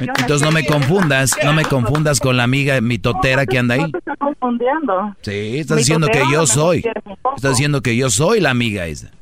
Entonces 0.00 0.42
no 0.42 0.50
me 0.50 0.66
confundas, 0.66 1.36
no 1.44 1.52
me 1.52 1.64
confundas 1.68 2.18
con 2.18 2.36
la 2.36 2.42
amiga 2.42 2.80
mitotera 2.80 3.46
que 3.46 3.58
anda 3.58 3.76
ahí. 3.76 3.92
No 3.92 3.98
está 3.98 4.16
confundiendo. 4.16 5.14
Sí, 5.22 5.58
estás 5.58 5.78
diciendo 5.78 6.08
que 6.08 6.22
yo 6.30 6.46
soy. 6.46 6.84
Estás 7.36 7.52
diciendo 7.52 7.80
que 7.80 7.96
yo 7.96 8.10
soy 8.10 8.40
la 8.40 8.50
amiga 8.50 8.86
esa. 8.86 9.12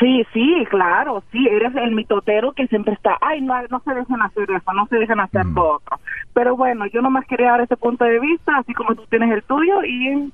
Sí, 0.00 0.26
sí, 0.32 0.66
claro, 0.70 1.22
sí, 1.30 1.46
eres 1.46 1.76
el 1.76 1.92
mitotero 1.92 2.52
que 2.52 2.66
siempre 2.66 2.94
está, 2.94 3.18
ay, 3.20 3.40
no, 3.40 3.54
no 3.70 3.80
se 3.84 3.94
dejan 3.94 4.22
hacer 4.22 4.50
eso, 4.50 4.72
no 4.72 4.86
se 4.86 4.96
dejan 4.96 5.20
hacer 5.20 5.44
mm. 5.44 5.54
lo 5.54 5.76
otro. 5.76 6.00
Pero 6.32 6.56
bueno, 6.56 6.86
yo 6.86 7.02
nomás 7.02 7.26
quería 7.26 7.52
dar 7.52 7.60
ese 7.60 7.76
punto 7.76 8.04
de 8.04 8.18
vista, 8.18 8.56
así 8.56 8.72
como 8.72 8.96
tú 8.96 9.04
tienes 9.10 9.30
el 9.30 9.44
tuyo, 9.44 9.84
y 9.84 10.32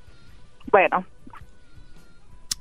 bueno, 0.70 1.04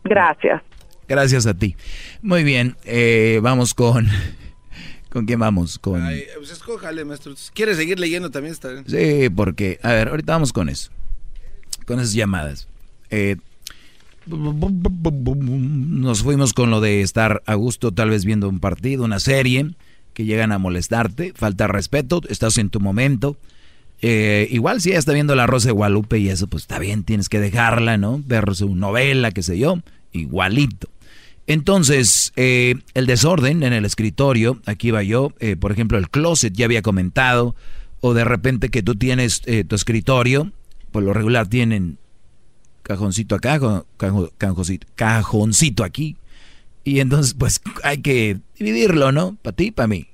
Gracias. 0.08 0.62
Gracias 1.08 1.46
a 1.46 1.54
ti. 1.54 1.76
Muy 2.22 2.44
bien, 2.44 2.76
eh, 2.84 3.40
vamos 3.42 3.74
con... 3.74 4.08
¿Con 5.10 5.26
quién 5.26 5.40
vamos? 5.40 5.80
Con... 5.80 6.04
pues 6.36 6.52
escójale, 6.52 7.06
maestro. 7.06 7.36
Si 7.36 7.52
quieres 7.52 7.78
seguir 7.78 7.98
leyendo 7.98 8.30
también 8.30 8.54
está 8.54 8.70
bien. 8.70 8.84
Sí, 8.88 9.30
porque... 9.30 9.80
A 9.82 9.94
ver, 9.94 10.10
ahorita 10.10 10.34
vamos 10.34 10.52
con 10.52 10.68
eso. 10.68 10.92
Con 11.86 12.00
esas 12.00 12.14
llamadas. 12.14 12.68
Eh, 13.10 13.38
nos 14.28 16.24
fuimos 16.24 16.54
con 16.54 16.70
lo 16.70 16.82
de 16.82 17.02
estar 17.02 17.42
a 17.46 17.56
gusto 17.56 17.94
tal 17.94 18.10
vez 18.10 18.26
viendo 18.26 18.50
un 18.50 18.60
partido, 18.60 19.06
una 19.06 19.22
serie, 19.22 19.72
que 20.14 20.26
llegan 20.26 20.52
a 20.52 20.58
molestarte, 20.58 21.32
falta 21.34 21.68
respeto, 21.68 22.22
estás 22.28 22.58
en 22.58 22.70
tu 22.70 22.82
momento. 22.82 23.38
Eh, 24.02 24.50
igual 24.52 24.82
si 24.82 24.90
ella 24.90 25.00
está 25.00 25.14
viendo 25.14 25.36
La 25.36 25.48
Rosa 25.48 25.70
de 25.70 25.74
Guadalupe 25.74 26.20
y 26.20 26.28
eso, 26.30 26.48
pues 26.48 26.64
está 26.64 26.78
bien, 26.80 27.06
tienes 27.06 27.30
que 27.30 27.40
dejarla, 27.40 27.98
¿no? 27.98 28.22
Ver 28.26 28.54
su 28.56 28.76
novela, 28.76 29.32
qué 29.32 29.42
sé 29.42 29.58
yo 29.58 29.82
igualito. 30.18 30.90
Entonces, 31.48 32.34
eh, 32.36 32.76
el 32.94 33.06
desorden 33.08 33.64
en 33.64 33.72
el 33.72 33.86
escritorio, 33.86 34.60
aquí 34.66 34.92
va 34.92 35.02
yo, 35.02 35.34
eh, 35.40 35.56
por 35.56 35.72
ejemplo, 35.72 35.98
el 35.98 36.10
closet, 36.10 36.54
ya 36.54 36.66
había 36.66 36.82
comentado, 36.82 37.56
o 38.02 38.14
de 38.14 38.26
repente 38.26 38.70
que 38.70 38.84
tú 38.84 38.96
tienes 38.96 39.42
eh, 39.46 39.64
tu 39.64 39.76
escritorio, 39.76 40.52
por 40.92 41.04
lo 41.04 41.14
regular 41.14 41.48
tienen 41.48 41.98
cajoncito 42.84 43.36
acá, 43.36 43.60
cajoncito, 44.38 44.88
cajoncito 44.96 45.84
aquí, 45.86 46.18
y 46.84 47.00
entonces 47.00 47.34
pues 47.34 47.62
hay 47.84 48.00
que 48.00 48.40
dividirlo, 48.60 49.14
¿no? 49.14 49.38
Para 49.42 49.56
ti, 49.56 49.72
para 49.72 49.88
mí. 49.88 50.08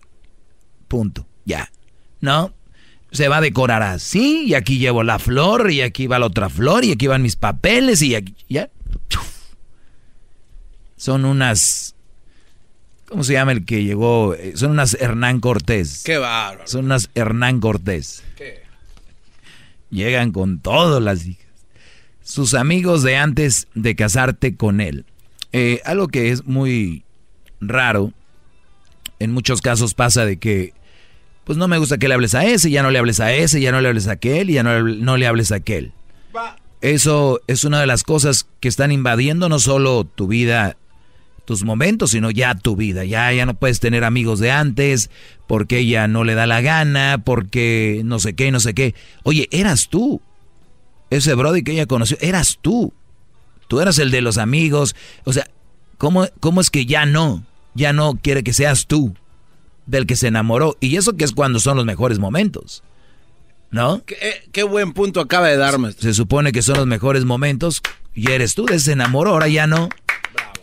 Punto, 0.87 1.25
ya. 1.45 1.71
¿No? 2.21 2.53
Se 3.11 3.27
va 3.27 3.37
a 3.37 3.41
decorar 3.41 3.81
así, 3.81 4.45
y 4.45 4.53
aquí 4.53 4.77
llevo 4.77 5.03
la 5.03 5.17
flor, 5.17 5.71
y 5.71 5.81
aquí 5.81 6.05
va 6.05 6.19
la 6.19 6.27
otra 6.27 6.49
flor, 6.49 6.85
y 6.85 6.91
aquí 6.91 7.07
van 7.07 7.23
mis 7.23 7.35
papeles, 7.35 8.03
y 8.03 8.13
aquí, 8.13 8.35
ya 8.49 8.69
son 11.03 11.25
unas... 11.25 11.95
¿Cómo 13.09 13.25
se 13.25 13.33
llama 13.33 13.51
el 13.51 13.65
que 13.65 13.83
llegó? 13.83 14.35
Eh, 14.35 14.53
son 14.55 14.71
unas 14.71 14.93
Hernán 14.93 15.41
Cortés. 15.41 16.01
Qué 16.05 16.17
bárbaro. 16.17 16.65
Son 16.65 16.85
unas 16.85 17.09
Hernán 17.13 17.59
Cortés. 17.59 18.23
¿Qué? 18.37 18.61
Llegan 19.89 20.31
con 20.31 20.59
todas 20.59 21.03
las 21.03 21.25
hijas. 21.25 21.45
Sus 22.21 22.53
amigos 22.53 23.03
de 23.03 23.17
antes 23.17 23.67
de 23.75 23.97
casarte 23.97 24.55
con 24.55 24.79
él. 24.79 25.05
Eh, 25.51 25.81
algo 25.83 26.07
que 26.07 26.31
es 26.31 26.45
muy 26.45 27.03
raro. 27.59 28.13
En 29.19 29.33
muchos 29.33 29.59
casos 29.59 29.95
pasa 29.95 30.25
de 30.25 30.37
que, 30.37 30.73
pues 31.43 31.57
no 31.57 31.67
me 31.67 31.79
gusta 31.79 31.97
que 31.97 32.07
le 32.07 32.13
hables 32.13 32.33
a 32.33 32.45
ese, 32.45 32.71
ya 32.71 32.81
no 32.81 32.91
le 32.91 32.99
hables 32.99 33.19
a 33.19 33.33
ese, 33.33 33.59
ya 33.59 33.73
no 33.73 33.81
le 33.81 33.89
hables 33.89 34.07
a 34.07 34.13
aquel, 34.13 34.49
y 34.49 34.53
ya 34.53 34.63
no, 34.63 34.81
no 34.81 35.17
le 35.17 35.27
hables 35.27 35.51
a 35.51 35.55
aquel. 35.55 35.91
Eso 36.79 37.41
es 37.47 37.65
una 37.65 37.81
de 37.81 37.87
las 37.87 38.03
cosas 38.03 38.47
que 38.61 38.69
están 38.69 38.93
invadiendo 38.93 39.49
no 39.49 39.59
solo 39.59 40.05
tu 40.05 40.27
vida 40.27 40.77
tus 41.45 41.63
momentos, 41.63 42.11
sino 42.11 42.31
ya 42.31 42.55
tu 42.55 42.75
vida. 42.75 43.03
Ya, 43.03 43.31
ya 43.33 43.45
no 43.45 43.53
puedes 43.53 43.79
tener 43.79 44.03
amigos 44.03 44.39
de 44.39 44.51
antes, 44.51 45.09
porque 45.47 45.79
ella 45.79 46.07
no 46.07 46.23
le 46.23 46.35
da 46.35 46.45
la 46.45 46.61
gana, 46.61 47.21
porque 47.23 48.01
no 48.05 48.19
sé 48.19 48.33
qué, 48.33 48.51
no 48.51 48.59
sé 48.59 48.73
qué. 48.73 48.95
Oye, 49.23 49.47
eras 49.51 49.89
tú. 49.89 50.21
Ese 51.09 51.33
Brody 51.35 51.63
que 51.63 51.73
ella 51.73 51.85
conoció, 51.85 52.17
eras 52.21 52.59
tú. 52.61 52.93
Tú 53.67 53.81
eras 53.81 53.99
el 53.99 54.11
de 54.11 54.21
los 54.21 54.37
amigos. 54.37 54.95
O 55.25 55.33
sea, 55.33 55.47
¿cómo, 55.97 56.27
cómo 56.39 56.61
es 56.61 56.69
que 56.69 56.85
ya 56.85 57.05
no? 57.05 57.45
Ya 57.75 57.93
no 57.93 58.19
quiere 58.21 58.43
que 58.43 58.53
seas 58.53 58.87
tú 58.87 59.13
del 59.85 60.05
que 60.05 60.15
se 60.15 60.27
enamoró. 60.27 60.77
Y 60.79 60.95
eso 60.95 61.13
que 61.13 61.25
es 61.25 61.33
cuando 61.33 61.59
son 61.59 61.77
los 61.77 61.85
mejores 61.85 62.19
momentos. 62.19 62.83
¿No? 63.69 64.03
Qué, 64.05 64.15
qué 64.51 64.63
buen 64.63 64.93
punto 64.93 65.19
acaba 65.19 65.47
de 65.47 65.57
darme. 65.57 65.91
Se, 65.91 66.01
se 66.01 66.13
supone 66.13 66.51
que 66.51 66.61
son 66.61 66.77
los 66.77 66.87
mejores 66.87 67.25
momentos 67.25 67.81
y 68.15 68.31
eres 68.31 68.53
tú 68.53 68.65
de 68.65 68.75
ese 68.75 68.91
enamoró, 68.91 69.31
ahora 69.31 69.47
ya 69.47 69.67
no. 69.67 69.89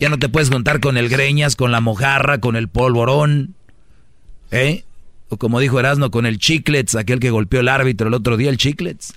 Ya 0.01 0.09
no 0.09 0.18
te 0.18 0.31
puedes 0.31 0.48
juntar 0.48 0.81
con 0.81 0.97
el 0.97 1.10
greñas, 1.10 1.56
con 1.56 1.72
la 1.72 1.82
mojarra, 1.82 2.40
con 2.40 2.56
el 2.56 2.68
polvorón. 2.68 3.55
¿Eh? 4.51 4.85
O 5.28 5.36
como 5.36 5.60
dijo 5.60 5.78
Erasmo, 5.78 6.10
con 6.10 6.24
el 6.24 6.39
chiclets, 6.39 6.94
aquel 6.94 7.20
que 7.20 7.31
golpeó 7.31 7.60
el 7.60 7.68
árbitro 7.68 8.09
el 8.09 8.14
otro 8.14 8.39
día, 8.39 8.48
el 8.48 8.56
chiclets. 8.56 9.14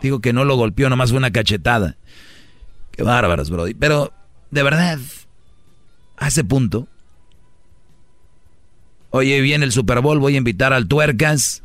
Digo 0.00 0.20
que 0.20 0.32
no 0.32 0.44
lo 0.44 0.56
golpeó, 0.56 0.88
nomás 0.88 1.10
fue 1.10 1.18
una 1.18 1.32
cachetada. 1.32 1.96
Qué 2.92 3.02
bárbaros, 3.02 3.50
Brody. 3.50 3.74
Pero, 3.74 4.12
de 4.50 4.62
verdad, 4.62 4.98
a 6.16 6.28
ese 6.28 6.44
punto. 6.44 6.86
Oye, 9.10 9.40
viene 9.40 9.64
el 9.64 9.72
Super 9.72 10.00
Bowl, 10.00 10.20
voy 10.20 10.36
a 10.36 10.38
invitar 10.38 10.72
al 10.72 10.86
Tuercas, 10.86 11.62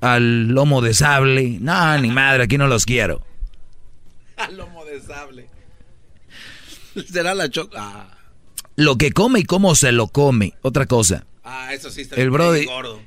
al 0.00 0.48
Lomo 0.48 0.80
de 0.80 0.94
Sable. 0.94 1.58
No, 1.60 1.98
ni 1.98 2.10
madre, 2.10 2.44
aquí 2.44 2.56
no 2.56 2.68
los 2.68 2.86
quiero. 2.86 3.22
Al 4.36 4.56
Lomo 4.56 4.84
de 4.84 5.00
Sable. 5.00 5.51
Será 7.12 7.34
la 7.34 7.48
choca. 7.50 7.78
Ah. 7.80 8.18
Lo 8.76 8.96
que 8.96 9.12
come 9.12 9.40
y 9.40 9.44
cómo 9.44 9.74
se 9.74 9.92
lo 9.92 10.08
come. 10.08 10.54
Otra 10.62 10.86
cosa. 10.86 11.26
Ah, 11.44 11.74
eso 11.74 11.90
sí 11.90 12.02
está 12.02 12.16
El 12.16 12.30
brody, 12.30 12.64
gordo. 12.64 13.00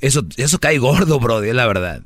Eso, 0.00 0.24
eso 0.36 0.58
cae 0.58 0.78
gordo, 0.78 1.18
brody, 1.18 1.48
es 1.48 1.54
la 1.54 1.66
verdad. 1.66 2.02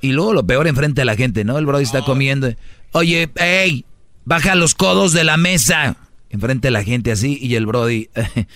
Y 0.00 0.12
luego 0.12 0.32
lo 0.32 0.46
peor 0.46 0.66
enfrente 0.66 1.02
a 1.02 1.04
la 1.04 1.16
gente, 1.16 1.44
¿no? 1.44 1.58
El 1.58 1.66
brody 1.66 1.82
está 1.82 2.02
comiendo. 2.02 2.52
Oye, 2.92 3.30
hey, 3.36 3.84
baja 4.24 4.54
los 4.54 4.74
codos 4.74 5.12
de 5.12 5.24
la 5.24 5.36
mesa. 5.36 5.96
Enfrente 6.30 6.68
a 6.68 6.70
la 6.70 6.84
gente 6.84 7.12
así 7.12 7.38
y 7.40 7.54
el 7.54 7.66
brody... 7.66 8.08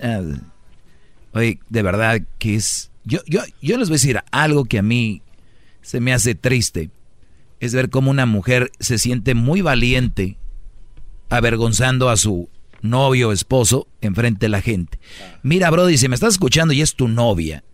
Ah, 0.00 0.20
oye, 1.32 1.58
de 1.68 1.82
verdad 1.82 2.20
que 2.38 2.54
es... 2.54 2.92
Yo, 3.02 3.18
yo, 3.26 3.40
yo 3.60 3.78
les 3.78 3.88
voy 3.88 3.94
a 3.94 3.98
decir 3.98 4.20
algo 4.30 4.64
que 4.64 4.78
a 4.78 4.82
mí 4.82 5.22
se 5.82 5.98
me 5.98 6.12
hace 6.12 6.36
triste. 6.36 6.90
Es 7.58 7.74
ver 7.74 7.90
cómo 7.90 8.12
una 8.12 8.26
mujer 8.26 8.70
se 8.78 8.96
siente 8.98 9.34
muy 9.34 9.60
valiente 9.60 10.36
avergonzando 11.28 12.08
a 12.08 12.16
su 12.16 12.48
novio 12.80 13.32
esposo 13.32 13.88
enfrente 14.00 14.46
de 14.46 14.50
la 14.50 14.60
gente. 14.60 14.98
Mira, 15.42 15.70
Brody, 15.70 15.98
si 15.98 16.08
me 16.08 16.14
estás 16.14 16.34
escuchando 16.34 16.72
y 16.72 16.82
es 16.82 16.94
tu 16.94 17.08
novia, 17.08 17.64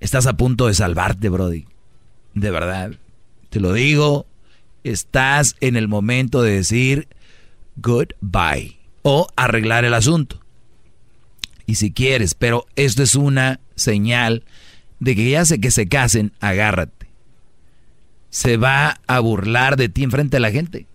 estás 0.00 0.26
a 0.26 0.36
punto 0.36 0.66
de 0.66 0.74
salvarte, 0.74 1.28
Brody. 1.28 1.66
De 2.34 2.50
verdad. 2.50 2.92
Te 3.50 3.60
lo 3.60 3.72
digo, 3.72 4.26
estás 4.82 5.56
en 5.60 5.76
el 5.76 5.88
momento 5.88 6.42
de 6.42 6.56
decir 6.56 7.08
goodbye 7.76 8.78
o 9.02 9.28
arreglar 9.36 9.84
el 9.84 9.94
asunto. 9.94 10.40
Y 11.66 11.76
si 11.76 11.92
quieres, 11.92 12.34
pero 12.34 12.66
esto 12.76 13.02
es 13.02 13.14
una 13.14 13.60
señal 13.74 14.44
de 15.00 15.14
que 15.14 15.30
ya 15.30 15.44
sé 15.44 15.60
que 15.60 15.70
se 15.70 15.88
casen, 15.88 16.32
agárrate. 16.40 17.08
Se 18.30 18.56
va 18.56 19.00
a 19.06 19.20
burlar 19.20 19.76
de 19.76 19.88
ti 19.88 20.02
enfrente 20.02 20.36
de 20.36 20.40
la 20.40 20.50
gente. 20.50 20.86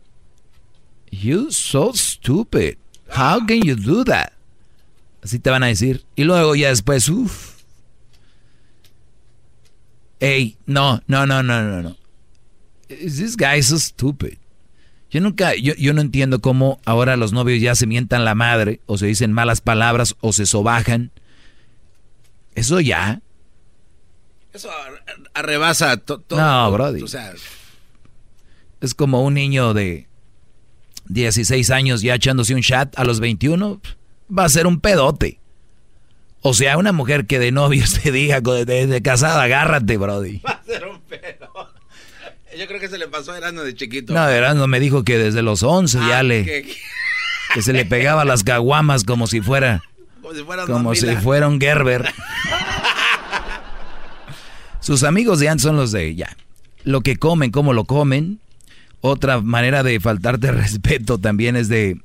You 1.11 1.51
so 1.51 1.91
stupid. 1.93 2.77
How 3.09 3.45
can 3.45 3.61
you 3.61 3.75
do 3.75 4.03
that? 4.05 4.33
Así 5.21 5.39
te 5.39 5.49
van 5.49 5.63
a 5.63 5.67
decir. 5.67 6.05
Y 6.15 6.23
luego 6.23 6.55
ya 6.55 6.69
después, 6.69 7.09
uff. 7.09 7.63
Hey, 10.19 10.57
no, 10.65 11.01
no, 11.07 11.25
no, 11.25 11.41
no, 11.41 11.63
no, 11.63 11.81
no. 11.81 11.95
This 12.87 13.35
guy 13.35 13.59
is 13.59 13.67
so 13.67 13.77
stupid. 13.77 14.37
Yo 15.09 15.21
nunca, 15.21 15.55
yo, 15.55 15.73
yo 15.75 15.93
no 15.93 16.01
entiendo 16.01 16.39
cómo 16.39 16.79
ahora 16.85 17.17
los 17.17 17.33
novios 17.33 17.61
ya 17.61 17.73
se 17.73 17.87
mientan 17.87 18.25
la 18.25 18.35
madre, 18.35 18.79
o 18.85 18.97
se 18.97 19.07
dicen 19.07 19.31
malas 19.31 19.61
palabras, 19.61 20.15
o 20.19 20.33
se 20.33 20.45
sobajan. 20.45 21.11
Eso 22.53 22.79
ya. 22.79 23.21
Eso 24.53 24.69
arrebasa 25.33 25.97
todo. 25.97 26.23
No, 26.29 26.71
Brody. 26.71 27.03
es 28.81 28.93
como 28.93 29.23
un 29.23 29.35
niño 29.35 29.73
de 29.73 30.08
16 31.09 31.69
años 31.71 32.01
ya 32.01 32.15
echándose 32.15 32.55
un 32.55 32.61
chat 32.61 32.97
a 32.97 33.03
los 33.03 33.19
21, 33.19 33.81
va 34.35 34.45
a 34.45 34.49
ser 34.49 34.67
un 34.67 34.79
pedote. 34.79 35.39
O 36.41 36.53
sea, 36.53 36.77
una 36.77 36.91
mujer 36.91 37.25
que 37.25 37.39
de 37.39 37.51
novio 37.51 37.85
se 37.85 38.11
diga 38.11 38.41
de, 38.41 39.01
casada, 39.03 39.43
agárrate, 39.43 39.97
Brody. 39.97 40.39
Va 40.39 40.51
a 40.51 40.63
ser 40.63 40.85
un 40.85 40.99
pedo. 41.01 41.49
Yo 42.57 42.67
creo 42.67 42.79
que 42.79 42.87
se 42.87 42.97
le 42.97 43.07
pasó 43.07 43.33
a 43.33 43.37
Erasmo 43.37 43.61
de 43.61 43.75
chiquito. 43.75 44.13
No, 44.13 44.27
Erasmo 44.27 44.67
me 44.67 44.79
dijo 44.79 45.03
que 45.03 45.17
desde 45.17 45.41
los 45.41 45.63
11 45.63 45.97
ya 45.99 46.19
ah, 46.19 46.23
le... 46.23 46.65
Que... 47.53 47.63
se 47.63 47.73
le 47.73 47.83
pegaba 47.83 48.25
las 48.25 48.43
caguamas 48.43 49.03
como 49.03 49.25
si 49.25 49.41
fuera... 49.41 49.81
Como 50.21 50.35
si 50.35 50.43
fuera, 50.43 50.65
como 50.67 50.93
si 50.93 51.15
fuera 51.15 51.47
un 51.47 51.59
Gerber. 51.59 52.07
Sus 54.81 55.03
amigos 55.03 55.39
de 55.39 55.49
antes 55.49 55.63
son 55.63 55.75
los 55.75 55.91
de 55.91 56.13
ya. 56.13 56.37
Lo 56.83 57.01
que 57.01 57.17
comen, 57.17 57.49
cómo 57.49 57.73
lo 57.73 57.85
comen, 57.85 58.39
otra 59.01 59.41
manera 59.41 59.83
de 59.83 59.99
faltarte 59.99 60.51
respeto 60.51 61.17
también 61.17 61.55
es 61.55 61.69
de... 61.69 61.97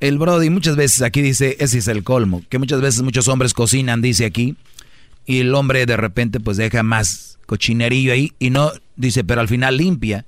El 0.00 0.18
Brody 0.18 0.48
muchas 0.48 0.76
veces 0.76 1.02
aquí 1.02 1.22
dice, 1.22 1.56
ese 1.58 1.78
es 1.78 1.88
el 1.88 2.04
colmo, 2.04 2.44
que 2.48 2.58
muchas 2.58 2.80
veces 2.80 3.02
muchos 3.02 3.26
hombres 3.26 3.52
cocinan, 3.52 4.00
dice 4.00 4.26
aquí, 4.26 4.56
y 5.26 5.40
el 5.40 5.52
hombre 5.56 5.86
de 5.86 5.96
repente 5.96 6.38
pues 6.38 6.56
deja 6.56 6.84
más 6.84 7.38
cochinerillo 7.46 8.12
ahí 8.12 8.32
y 8.38 8.50
no, 8.50 8.70
dice, 8.94 9.24
pero 9.24 9.40
al 9.40 9.48
final 9.48 9.76
limpia, 9.76 10.24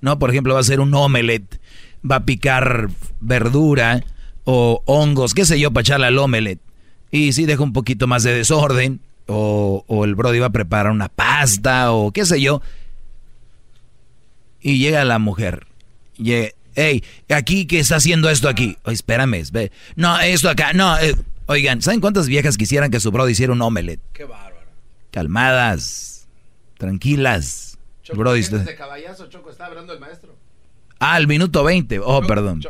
¿no? 0.00 0.18
Por 0.18 0.30
ejemplo, 0.30 0.54
va 0.54 0.60
a 0.60 0.62
hacer 0.62 0.80
un 0.80 0.94
omelette, 0.94 1.60
va 2.08 2.16
a 2.16 2.24
picar 2.24 2.88
verdura 3.20 4.02
o 4.44 4.82
hongos, 4.86 5.34
qué 5.34 5.44
sé 5.44 5.60
yo, 5.60 5.70
para 5.70 5.82
echarle 5.82 6.06
al 6.06 6.18
omelette. 6.18 6.60
Y 7.10 7.32
si 7.32 7.44
deja 7.44 7.62
un 7.62 7.74
poquito 7.74 8.06
más 8.06 8.22
de 8.22 8.32
desorden, 8.32 9.00
o 9.26 9.84
el 10.04 10.14
Brody 10.16 10.38
va 10.38 10.46
a 10.46 10.50
preparar 10.50 10.90
una 10.90 11.08
pasta, 11.08 11.92
o 11.92 12.10
qué 12.10 12.24
sé 12.24 12.40
yo, 12.40 12.62
y 14.60 14.78
llega 14.78 15.04
la 15.04 15.18
mujer. 15.18 15.66
Y, 16.16 16.32
hey, 16.74 17.04
aquí 17.28 17.66
que 17.66 17.80
está 17.80 17.96
haciendo 17.96 18.30
esto 18.30 18.48
aquí. 18.48 18.76
espérame, 18.86 19.42
ve. 19.52 19.72
No, 19.96 20.18
esto 20.20 20.48
acá. 20.48 20.72
No, 20.72 20.98
eh, 20.98 21.14
oigan, 21.46 21.82
¿saben 21.82 22.00
cuántas 22.00 22.26
viejas 22.26 22.56
quisieran 22.56 22.90
que 22.90 23.00
su 23.00 23.10
brother 23.10 23.32
hiciera 23.32 23.52
un 23.52 23.62
omelette? 23.62 24.00
Qué 24.12 24.24
bárbaro. 24.24 24.56
Calmadas, 25.10 26.28
tranquilas. 26.78 27.78
Choco, 28.02 28.18
brody, 28.18 28.42
de 28.42 28.74
caballazo, 28.74 29.28
Choco, 29.28 29.50
está 29.50 29.66
hablando 29.66 29.92
el 29.92 30.00
maestro. 30.00 30.36
Ah, 30.98 31.16
el 31.18 31.26
minuto 31.26 31.64
20. 31.64 32.00
Oh, 32.00 32.22
perdón. 32.22 32.62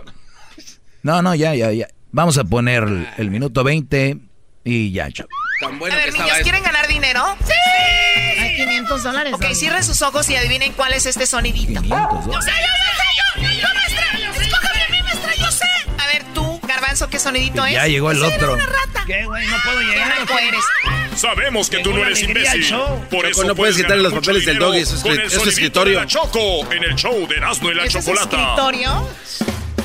No, 1.03 1.23
no, 1.23 1.35
ya, 1.35 1.55
ya, 1.55 1.73
ya. 1.73 1.89
Vamos 2.13 2.37
a 2.39 2.45
poner 2.45 2.85
el, 3.17 3.31
minuto 3.31 3.65
20 3.65 4.19
y 4.65 4.93
ya, 4.93 5.11
Choco. 5.11 5.31
Tan 5.61 5.79
bueno 5.79 5.95
a 5.95 5.99
ver, 5.99 6.13
niños, 6.13 6.39
¿quieren 6.43 6.63
ganar 6.63 6.89
dinero? 6.89 7.37
¡Sí! 7.45 8.30
Hay 8.61 8.67
500 8.67 9.03
dólares. 9.03 9.35
Ok, 9.35 9.45
cierren 9.55 9.85
sus 9.85 10.03
ojos 10.03 10.29
y 10.29 10.37
adivinen 10.37 10.73
cuál 10.73 10.93
es 10.93 11.07
este 11.07 11.27
sonidito. 11.27 11.81
500 11.81 12.27
dólares. 12.27 12.27
Yo 12.27 12.41
sé, 12.43 12.51
yo 12.51 13.43
sé, 13.43 13.53
yo, 13.57 13.61
yo, 13.61 13.69
maestra. 13.75 14.43
Escójame 14.45 14.81
Garbanzo, 16.67 17.09
¿qué 17.09 17.19
sonidito 17.19 17.65
es? 17.65 17.73
Ya 17.73 17.87
llegó 17.87 18.11
el 18.11 18.23
otro. 18.23 18.55
Una 18.55 18.67
rata. 18.67 19.05
¿Qué, 19.07 19.25
güey? 19.25 19.47
No 19.47 19.57
puedo 19.65 19.81
llegar. 19.81 20.13
¿Qué 20.27 20.49
eres? 20.49 20.65
Sabemos 21.17 21.69
que 21.69 21.79
tú 21.79 21.93
no 21.93 22.05
eres 22.05 22.23
imbécil. 22.23 22.75
Por 23.11 23.27
eso 23.27 23.45
no 23.45 23.55
puedes 23.55 23.77
quitarle 23.77 24.03
los 24.03 24.13
papeles 24.13 24.45
del 24.47 24.59
doggy, 24.59 24.81
es, 24.81 24.93
es 24.93 25.33
su 25.33 25.49
escritorio. 25.49 26.05
Choco 26.05 26.71
en 26.73 26.85
el 26.85 26.95
show 26.95 27.27
de 27.27 27.37
Erasmo 27.37 27.71
y 27.71 27.75
la 27.75 27.85
¿Ese 27.85 27.99
es 27.99 28.05
Chocolata. 28.05 28.37
escritorio? 28.41 29.09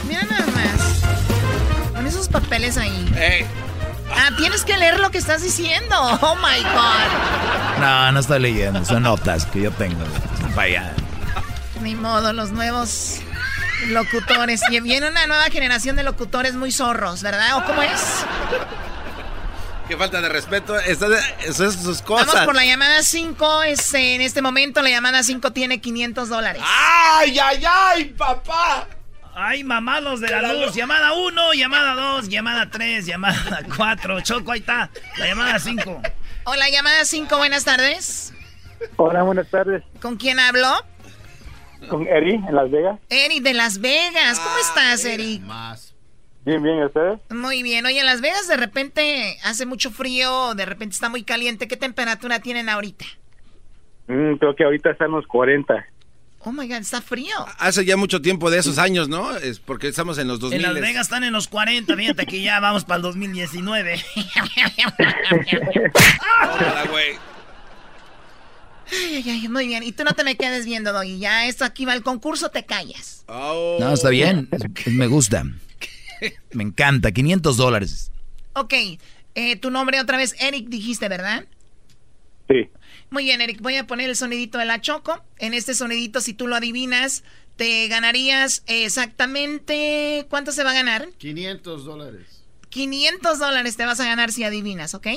Mira 0.07 0.23
nada 0.23 0.45
más. 0.47 1.91
Con 1.93 2.07
esos 2.07 2.27
papeles 2.27 2.77
ahí. 2.77 3.09
Ah, 4.17 4.29
tienes 4.37 4.63
que 4.63 4.77
leer 4.77 4.99
lo 4.99 5.11
que 5.11 5.17
estás 5.17 5.41
diciendo. 5.43 5.95
Oh 6.21 6.35
my 6.35 6.63
God. 6.63 7.79
No, 7.79 8.11
no 8.11 8.19
estoy 8.19 8.39
leyendo, 8.39 8.83
son 8.85 9.03
notas 9.03 9.45
que 9.45 9.61
yo 9.61 9.71
tengo. 9.71 10.03
Vaya. 10.55 10.93
Ni 11.81 11.95
modo, 11.95 12.33
los 12.33 12.51
nuevos 12.51 13.19
locutores. 13.87 14.61
Y 14.71 14.79
viene 14.79 15.09
una 15.09 15.27
nueva 15.27 15.45
generación 15.45 15.95
de 15.95 16.03
locutores 16.03 16.55
muy 16.55 16.71
zorros, 16.71 17.21
¿verdad? 17.21 17.57
¿O 17.57 17.65
cómo 17.65 17.81
es? 17.81 18.25
Qué 19.87 19.97
falta 19.97 20.19
de 20.21 20.29
respeto. 20.29 20.79
Eso 20.79 21.13
es 21.13 21.75
sus 21.75 22.01
cosas. 22.01 22.27
Vamos 22.27 22.45
por 22.45 22.55
la 22.55 22.65
llamada 22.65 23.03
5. 23.03 23.63
en 23.63 24.21
este 24.21 24.41
momento 24.41 24.81
la 24.81 24.89
llamada 24.89 25.21
5 25.21 25.51
tiene 25.51 25.79
500 25.79 26.29
dólares. 26.29 26.61
¡Ay, 26.65 27.37
ay, 27.37 27.63
ay, 27.67 28.05
papá! 28.05 28.87
Ay, 29.37 29.65
mamá, 29.65 29.99
los 29.99 30.21
de 30.21 30.29
la 30.29 30.53
luz. 30.53 30.73
Llamada 30.73 31.11
1, 31.13 31.53
llamada 31.55 31.93
2, 31.93 32.29
llamada 32.29 32.69
3, 32.69 33.05
llamada 33.05 33.59
4. 33.77 34.21
Choco, 34.21 34.53
ahí 34.53 34.59
está. 34.59 34.89
La 35.17 35.27
llamada 35.27 35.59
5. 35.59 36.01
Hola, 36.45 36.69
llamada 36.69 37.03
5, 37.03 37.37
buenas 37.37 37.65
tardes. 37.65 38.33
Hola, 38.95 39.23
buenas 39.23 39.49
tardes. 39.49 39.83
¿Con 40.01 40.15
quién 40.15 40.39
hablo? 40.39 40.67
Con 41.89 42.07
Eri, 42.07 42.35
en 42.35 42.55
Las 42.55 42.71
Vegas. 42.71 42.99
Eri, 43.09 43.41
de 43.41 43.53
Las 43.53 43.79
Vegas. 43.81 44.39
¿Cómo 44.39 44.57
estás, 44.57 45.03
Eri? 45.03 45.41
Bien, 46.45 46.63
bien, 46.63 46.77
¿y 46.79 46.85
ustedes? 46.85 47.19
Muy 47.29 47.61
bien. 47.61 47.85
Oye, 47.85 47.99
en 47.99 48.05
Las 48.05 48.21
Vegas 48.21 48.47
de 48.47 48.55
repente 48.55 49.37
hace 49.43 49.65
mucho 49.65 49.91
frío, 49.91 50.53
de 50.55 50.65
repente 50.65 50.93
está 50.93 51.09
muy 51.09 51.23
caliente. 51.23 51.67
¿Qué 51.67 51.75
temperatura 51.75 52.39
tienen 52.39 52.69
ahorita? 52.69 53.05
Mm, 54.07 54.35
creo 54.35 54.55
que 54.55 54.63
ahorita 54.63 54.91
están 54.91 55.11
los 55.11 55.27
40. 55.27 55.85
Oh 56.47 56.51
my 56.51 56.67
God, 56.67 56.77
está 56.77 57.01
frío. 57.01 57.33
Hace 57.57 57.83
ya 57.85 57.97
mucho 57.97 58.21
tiempo 58.21 58.51
de 58.51 58.59
esos 58.59 58.77
años, 58.77 59.09
¿no? 59.09 59.35
Es 59.35 59.57
porque 59.57 59.87
estamos 59.87 60.19
en 60.19 60.27
los 60.27 60.39
2000. 60.39 60.63
En 60.63 60.73
Las 60.73 60.81
Vegas 60.81 61.07
están 61.07 61.23
en 61.23 61.33
los 61.33 61.47
40, 61.47 61.95
fíjate 61.95 62.27
que 62.27 62.39
ya 62.39 62.59
vamos 62.59 62.85
para 62.85 62.97
el 62.97 63.01
2019. 63.01 63.99
Hola, 66.53 66.85
güey. 66.91 67.13
Ay, 68.91 69.15
ay, 69.15 69.29
ay, 69.29 69.47
muy 69.49 69.65
bien. 69.65 69.81
Y 69.81 69.91
tú 69.91 70.03
no 70.03 70.13
te 70.13 70.23
me 70.23 70.37
quedes 70.37 70.67
viendo, 70.67 70.93
Doggy. 70.93 71.17
Ya 71.17 71.47
esto 71.47 71.65
aquí 71.65 71.83
va 71.83 71.95
el 71.95 72.03
concurso, 72.03 72.49
te 72.49 72.63
callas. 72.63 73.25
Oh. 73.27 73.77
No, 73.79 73.95
está 73.95 74.09
bien. 74.09 74.47
Me 74.85 75.07
gusta. 75.07 75.45
Me 76.53 76.63
encanta. 76.63 77.11
500 77.11 77.57
dólares. 77.57 78.11
Ok. 78.53 78.73
Eh, 79.33 79.55
tu 79.55 79.71
nombre 79.71 79.99
otra 79.99 80.17
vez, 80.17 80.35
Eric, 80.39 80.69
dijiste, 80.69 81.09
¿verdad? 81.09 81.45
Sí. 82.47 82.69
Muy 83.15 83.23
bien, 83.23 83.39
Eric. 83.39 83.61
Voy 83.61 83.77
a 83.77 83.87
poner 83.87 84.09
el 84.09 84.17
sonidito 84.17 84.57
de 84.57 84.65
la 84.65 84.81
Choco. 84.81 85.23
En 85.37 85.53
este 85.53 85.73
sonidito, 85.73 86.19
si 86.19 86.33
tú 86.33 86.47
lo 86.47 86.57
adivinas, 86.57 87.23
te 87.55 87.87
ganarías 87.87 88.61
exactamente... 88.67 90.25
¿Cuánto 90.29 90.51
se 90.51 90.65
va 90.65 90.71
a 90.71 90.73
ganar? 90.73 91.07
500 91.17 91.85
dólares. 91.85 92.43
500 92.67 93.39
dólares 93.39 93.77
te 93.77 93.85
vas 93.85 94.01
a 94.01 94.05
ganar 94.05 94.33
si 94.33 94.43
adivinas, 94.43 94.95
¿ok? 94.95 95.07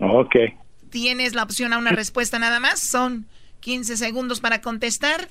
Ok. 0.00 0.36
Tienes 0.88 1.34
la 1.34 1.42
opción 1.42 1.74
a 1.74 1.78
una 1.78 1.90
respuesta 1.90 2.38
nada 2.38 2.60
más. 2.60 2.80
Son 2.80 3.26
15 3.60 3.98
segundos 3.98 4.40
para 4.40 4.62
contestar. 4.62 5.28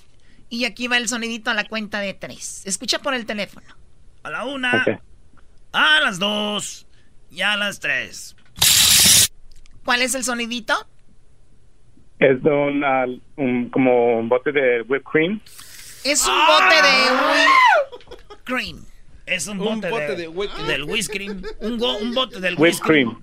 Y 0.49 0.65
aquí 0.65 0.87
va 0.87 0.97
el 0.97 1.09
sonidito 1.09 1.49
a 1.49 1.55
la 1.55 1.67
cuenta 1.67 1.99
de 1.99 2.13
tres. 2.13 2.61
Escucha 2.67 2.99
por 2.99 3.15
el 3.15 3.25
teléfono. 3.25 3.65
A 4.21 4.29
la 4.29 4.45
una, 4.45 4.85
a 5.71 5.99
las 6.01 6.19
dos 6.19 6.85
y 7.31 7.41
a 7.41 7.57
las 7.57 7.79
tres. 7.79 8.35
¿Cuál 9.83 10.03
es 10.03 10.13
el 10.13 10.23
sonidito? 10.23 10.87
Es 12.19 12.41
de 12.41 12.49
un, 12.49 12.83
ah, 12.83 13.05
un- 13.37 13.69
como 13.69 14.19
un 14.19 14.29
bote 14.29 14.51
de 14.51 14.81
whipped 14.83 15.03
cream. 15.11 15.41
Es 16.03 16.25
un 16.27 16.33
bote 16.47 16.75
de 16.75 17.11
whipped 17.27 18.43
cream. 18.45 18.85
Es 19.25 19.47
un 19.47 19.59
Un 19.59 19.75
bote, 19.81 19.89
bote 19.89 20.07
de, 20.07 20.15
de 20.15 20.27
whipped 20.27 20.53
cream. 20.55 20.67
del 20.67 20.83
whisky. 20.83 21.27
Un, 21.61 21.77
go- 21.77 21.97
un 21.97 22.13
bote 22.13 22.39
del 22.39 22.55
Whipped 22.57 22.79
cream. 22.81 23.21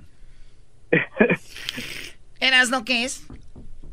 ¿Eras 2.41 2.69
no 2.71 2.85
qué 2.85 3.05
es? 3.05 3.25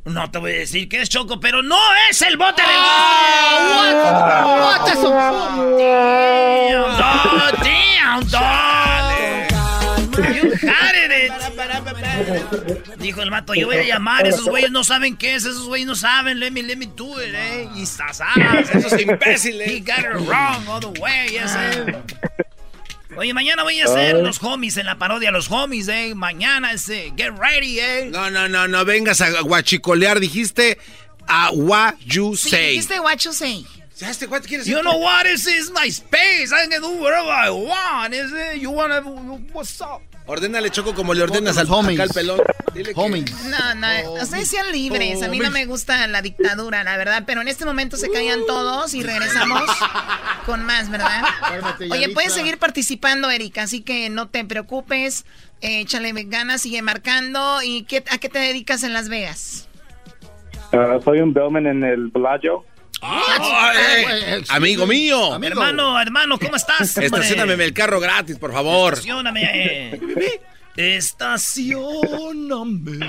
No 0.05 0.31
te 0.31 0.39
voy 0.39 0.51
a 0.53 0.55
decir 0.55 0.89
que 0.89 1.01
es 1.01 1.09
Choco, 1.09 1.39
pero 1.39 1.61
no 1.61 1.77
es 2.09 2.19
el 2.23 2.35
bote 2.35 2.61
del 2.63 2.71
Ah, 2.73 3.75
what? 3.77 4.81
What 4.81 4.93
is 4.93 5.03
Dijo 12.97 13.21
el 13.21 13.31
mato, 13.31 13.53
yo 13.53 13.67
voy 13.67 13.77
a 13.77 13.83
llamar, 13.83 14.27
esos 14.27 14.45
güeyes 14.45 14.71
no 14.71 14.83
saben 14.83 15.17
qué 15.17 15.35
es, 15.35 15.45
esos 15.45 15.67
güeyes 15.67 15.87
no 15.87 15.95
saben, 15.95 16.39
let 16.39 16.51
me, 16.51 16.61
let 16.63 16.75
me 16.75 16.85
do 16.87 17.21
it, 17.21 17.33
eh. 17.33 17.67
Y 17.75 17.85
sasas. 17.85 18.27
Esos 18.73 18.99
imbéciles. 18.99 19.67
He 19.69 19.79
got 19.79 19.99
it 19.99 20.27
wrong 20.27 20.67
all 20.67 20.79
the 20.79 20.99
way, 21.01 21.29
yes, 21.31 21.55
eh. 21.57 21.85
Oye, 23.17 23.33
mañana 23.33 23.63
voy 23.63 23.79
a 23.81 23.85
hacer 23.85 24.15
Ay. 24.15 24.21
los 24.21 24.41
homies 24.43 24.77
en 24.77 24.85
la 24.85 24.95
parodia, 24.97 25.31
los 25.31 25.49
homies, 25.49 25.87
eh. 25.87 26.13
Mañana, 26.15 26.71
ese, 26.73 27.11
get 27.17 27.31
ready, 27.37 27.79
eh. 27.79 28.09
No, 28.11 28.29
no, 28.29 28.47
no, 28.47 28.67
no 28.67 28.85
vengas 28.85 29.21
a 29.21 29.41
guachicolear. 29.41 30.19
Dijiste 30.19 30.77
a 31.27 31.49
what 31.51 31.95
you 32.05 32.35
Sí, 32.35 32.49
say. 32.49 32.71
dijiste 32.77 32.99
what 32.99 33.17
you 33.25 33.33
say. 33.33 33.65
Este 34.01 34.27
quiere 34.27 34.63
You 34.63 34.77
decir- 34.77 34.81
know 34.83 34.97
what? 34.97 35.23
This 35.25 35.45
is 35.47 35.71
my 35.71 35.89
space. 35.89 36.53
I 36.53 36.67
can 36.69 36.81
do 36.81 37.01
whatever 37.01 37.29
I 37.29 37.49
want. 37.49 38.13
Is 38.13 38.31
it? 38.31 38.61
You 38.61 38.71
wanna? 38.71 39.01
What's 39.51 39.81
up? 39.81 40.01
Ordénale 40.29 40.69
choco 40.69 40.93
como 40.93 41.15
le 41.15 41.23
ordenas 41.23 41.57
al, 41.57 41.65
Homies. 41.71 41.99
acá 41.99 42.03
al 42.03 42.09
pelón. 42.09 42.39
Dile 42.75 42.93
que-. 42.93 43.25
No, 43.49 43.75
no, 43.75 44.13
ustedes 44.21 44.47
sean 44.47 44.71
libres. 44.71 45.23
A 45.23 45.27
mí 45.27 45.39
no 45.39 45.49
me 45.49 45.65
gusta 45.65 46.05
la 46.05 46.21
dictadura, 46.21 46.83
la 46.83 46.97
verdad. 46.97 47.23
Pero 47.25 47.41
en 47.41 47.47
este 47.47 47.65
momento 47.65 47.97
se 47.97 48.11
callan 48.11 48.41
todos 48.45 48.93
y 48.93 49.01
regresamos 49.01 49.63
con 50.45 50.63
más, 50.63 50.91
¿verdad? 50.91 51.23
Oye, 51.89 52.09
puedes 52.09 52.31
seguir 52.33 52.59
participando, 52.59 53.31
Erika, 53.31 53.63
así 53.63 53.81
que 53.81 54.11
no 54.11 54.27
te 54.27 54.45
preocupes. 54.45 55.25
Eh, 55.61 55.81
échale 55.81 56.13
ganas, 56.27 56.61
sigue 56.61 56.83
marcando. 56.83 57.63
¿Y 57.63 57.85
qué, 57.85 58.03
a 58.11 58.19
qué 58.19 58.29
te 58.29 58.37
dedicas 58.37 58.83
en 58.83 58.93
Las 58.93 59.09
Vegas? 59.09 59.67
Ah, 60.71 60.99
soy 61.03 61.21
un 61.21 61.33
bellman 61.33 61.65
en 61.65 61.83
el 61.83 62.09
Bellagio. 62.09 62.63
Ah, 63.01 63.71
eh, 63.77 64.43
amigo 64.49 64.85
mío. 64.85 65.33
Amigo. 65.33 65.51
Hermano, 65.53 65.99
hermano, 66.01 66.37
¿cómo 66.39 66.55
estás? 66.55 66.97
Estacioname 66.97 67.63
el 67.63 67.73
carro 67.73 67.99
gratis, 67.99 68.37
por 68.37 68.51
favor. 68.51 68.93
Estacioname. 68.93 69.41
eh. 69.43 69.99
Estacioname. 70.75 72.99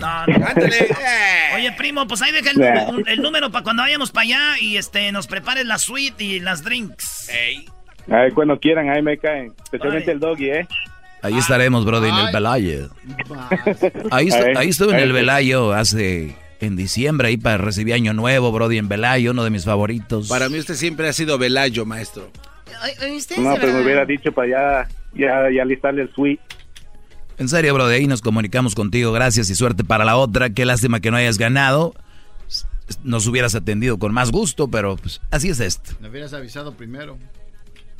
No, 0.00 0.26
no. 0.26 0.46
Ándale. 0.46 0.78
eh. 0.78 1.54
Oye, 1.56 1.72
primo, 1.72 2.06
pues 2.06 2.22
ahí 2.22 2.32
deja 2.32 2.50
el, 2.50 2.56
número- 2.58 3.06
el 3.06 3.22
número 3.22 3.50
para 3.52 3.62
cuando 3.62 3.82
vayamos 3.82 4.10
para 4.10 4.24
allá 4.24 4.58
y 4.60 4.76
este 4.76 5.12
nos 5.12 5.26
prepares 5.26 5.64
la 5.66 5.78
suite 5.78 6.22
y 6.24 6.40
las 6.40 6.64
drinks. 6.64 7.28
Ey. 7.28 7.66
Cuando 8.34 8.58
quieran, 8.58 8.90
ahí 8.90 9.02
me 9.02 9.16
caen. 9.18 9.52
Especialmente 9.64 10.10
el 10.10 10.18
doggy, 10.20 10.50
¿eh? 10.50 10.66
Ahí 11.22 11.38
estaremos, 11.38 11.84
brother, 11.84 12.10
en 12.10 12.16
el 12.16 12.26
Ay. 12.26 12.32
Velayo. 12.32 12.90
Ahí, 14.10 14.28
Ahí. 14.56 14.68
estuve 14.70 14.92
en 14.94 14.98
el 14.98 15.12
Velayo 15.12 15.72
hace... 15.72 16.34
En 16.62 16.76
diciembre, 16.76 17.26
ahí 17.26 17.36
para 17.36 17.58
recibir 17.58 17.92
Año 17.92 18.12
Nuevo, 18.12 18.52
Brody, 18.52 18.78
en 18.78 18.88
Velayo, 18.88 19.32
uno 19.32 19.42
de 19.42 19.50
mis 19.50 19.64
favoritos. 19.64 20.28
Para 20.28 20.48
mí 20.48 20.60
usted 20.60 20.76
siempre 20.76 21.08
ha 21.08 21.12
sido 21.12 21.36
Velayo, 21.36 21.84
maestro. 21.84 22.30
No, 23.38 23.56
pero 23.60 23.72
me 23.72 23.82
hubiera 23.82 24.06
dicho 24.06 24.30
para 24.30 24.48
ya, 24.48 24.88
ya, 25.12 25.50
ya 25.50 25.64
listarle 25.64 26.02
el 26.02 26.14
suite. 26.14 26.40
En 27.36 27.48
serio, 27.48 27.74
bro, 27.74 27.88
de 27.88 27.96
ahí 27.96 28.06
nos 28.06 28.22
comunicamos 28.22 28.76
contigo. 28.76 29.10
Gracias 29.10 29.50
y 29.50 29.56
suerte 29.56 29.82
para 29.82 30.04
la 30.04 30.16
otra. 30.16 30.50
Qué 30.50 30.64
lástima 30.64 31.00
que 31.00 31.10
no 31.10 31.16
hayas 31.16 31.36
ganado. 31.36 31.94
Nos 33.02 33.26
hubieras 33.26 33.56
atendido 33.56 33.98
con 33.98 34.14
más 34.14 34.30
gusto, 34.30 34.68
pero 34.68 34.94
pues, 34.94 35.20
así 35.32 35.48
es 35.48 35.58
esto. 35.58 35.96
Me 36.00 36.10
hubieras 36.10 36.32
avisado 36.32 36.76
primero. 36.76 37.18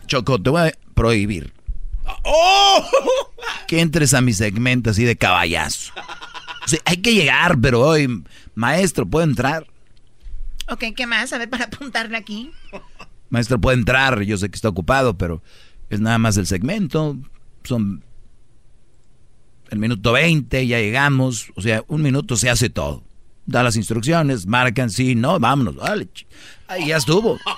Choco, 0.07 0.41
te 0.41 0.51
voy 0.51 0.69
a 0.69 0.73
prohibir 0.95 1.53
¡Oh! 2.23 2.87
que 3.67 3.81
entres 3.81 4.15
a 4.15 4.21
mi 4.21 4.33
segmento 4.33 4.91
así 4.91 5.05
de 5.05 5.17
caballazo. 5.17 5.93
O 6.65 6.69
sea, 6.69 6.79
hay 6.85 6.99
que 6.99 7.13
llegar, 7.15 7.59
pero 7.61 7.81
hoy, 7.81 8.23
maestro, 8.55 9.07
¿puedo 9.07 9.25
entrar? 9.25 9.67
Ok, 10.69 10.85
¿qué 10.97 11.07
más? 11.07 11.33
A 11.33 11.39
ver, 11.39 11.51
para 11.51 11.65
apuntarle 11.65 12.17
aquí. 12.17 12.51
Maestro, 13.31 13.61
puede 13.61 13.79
entrar. 13.79 14.21
Yo 14.23 14.37
sé 14.39 14.49
que 14.51 14.57
está 14.57 14.69
ocupado, 14.69 15.17
pero 15.19 15.43
es 15.91 16.01
nada 16.01 16.19
más 16.19 16.37
el 16.37 16.47
segmento. 16.47 17.17
Son 17.65 18.05
el 19.71 19.79
minuto 19.79 20.13
20, 20.13 20.67
ya 20.67 20.79
llegamos. 20.79 21.51
O 21.57 21.63
sea, 21.63 21.83
un 21.89 22.03
minuto 22.03 22.37
se 22.37 22.51
hace 22.51 22.71
todo. 22.71 23.03
Da 23.45 23.63
las 23.65 23.75
instrucciones, 23.77 24.47
marcan, 24.47 24.89
sí, 24.91 25.15
no, 25.17 25.41
vámonos. 25.41 25.77
Dale. 25.77 26.05
ch- 26.13 26.27
Ahí 26.69 26.87
ya 26.89 26.97
estuvo. 26.99 27.39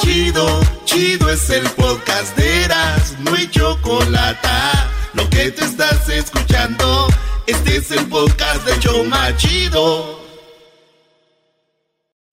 Chido, 0.00 0.60
chido 0.84 1.30
es 1.30 1.50
el 1.50 1.68
podcast 1.70 2.36
de 2.36 2.64
Eras, 2.64 3.16
no 3.20 3.34
hay 3.34 3.48
chocolate. 3.48 4.48
Lo 5.14 5.28
que 5.28 5.50
te 5.50 5.64
estás 5.64 6.08
escuchando, 6.08 7.08
este 7.46 7.76
es 7.76 7.90
el 7.90 8.06
podcast 8.06 8.64
de 8.64 8.78
Choma 8.78 9.36
Chido. 9.36 10.20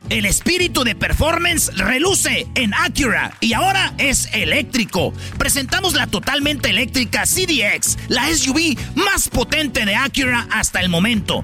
El 0.10 0.26
espíritu 0.26 0.84
de 0.84 0.96
performance 0.96 1.70
reluce 1.76 2.48
en 2.56 2.74
Acura 2.74 3.36
y 3.42 3.54
ahora 3.54 3.94
es 3.98 4.30
eléctrico. 4.32 5.12
Presentamos 5.38 5.96
la 5.96 6.08
totalmente 6.08 6.70
eléctrica 6.70 7.24
CDX, 7.24 7.98
la 8.08 8.34
SUV 8.34 8.78
más 8.96 9.28
potente 9.28 9.84
de 9.84 9.96
Acura 9.96 10.48
hasta 10.52 10.80
el 10.80 10.88
momento. 10.88 11.44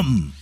Come! 0.00 0.39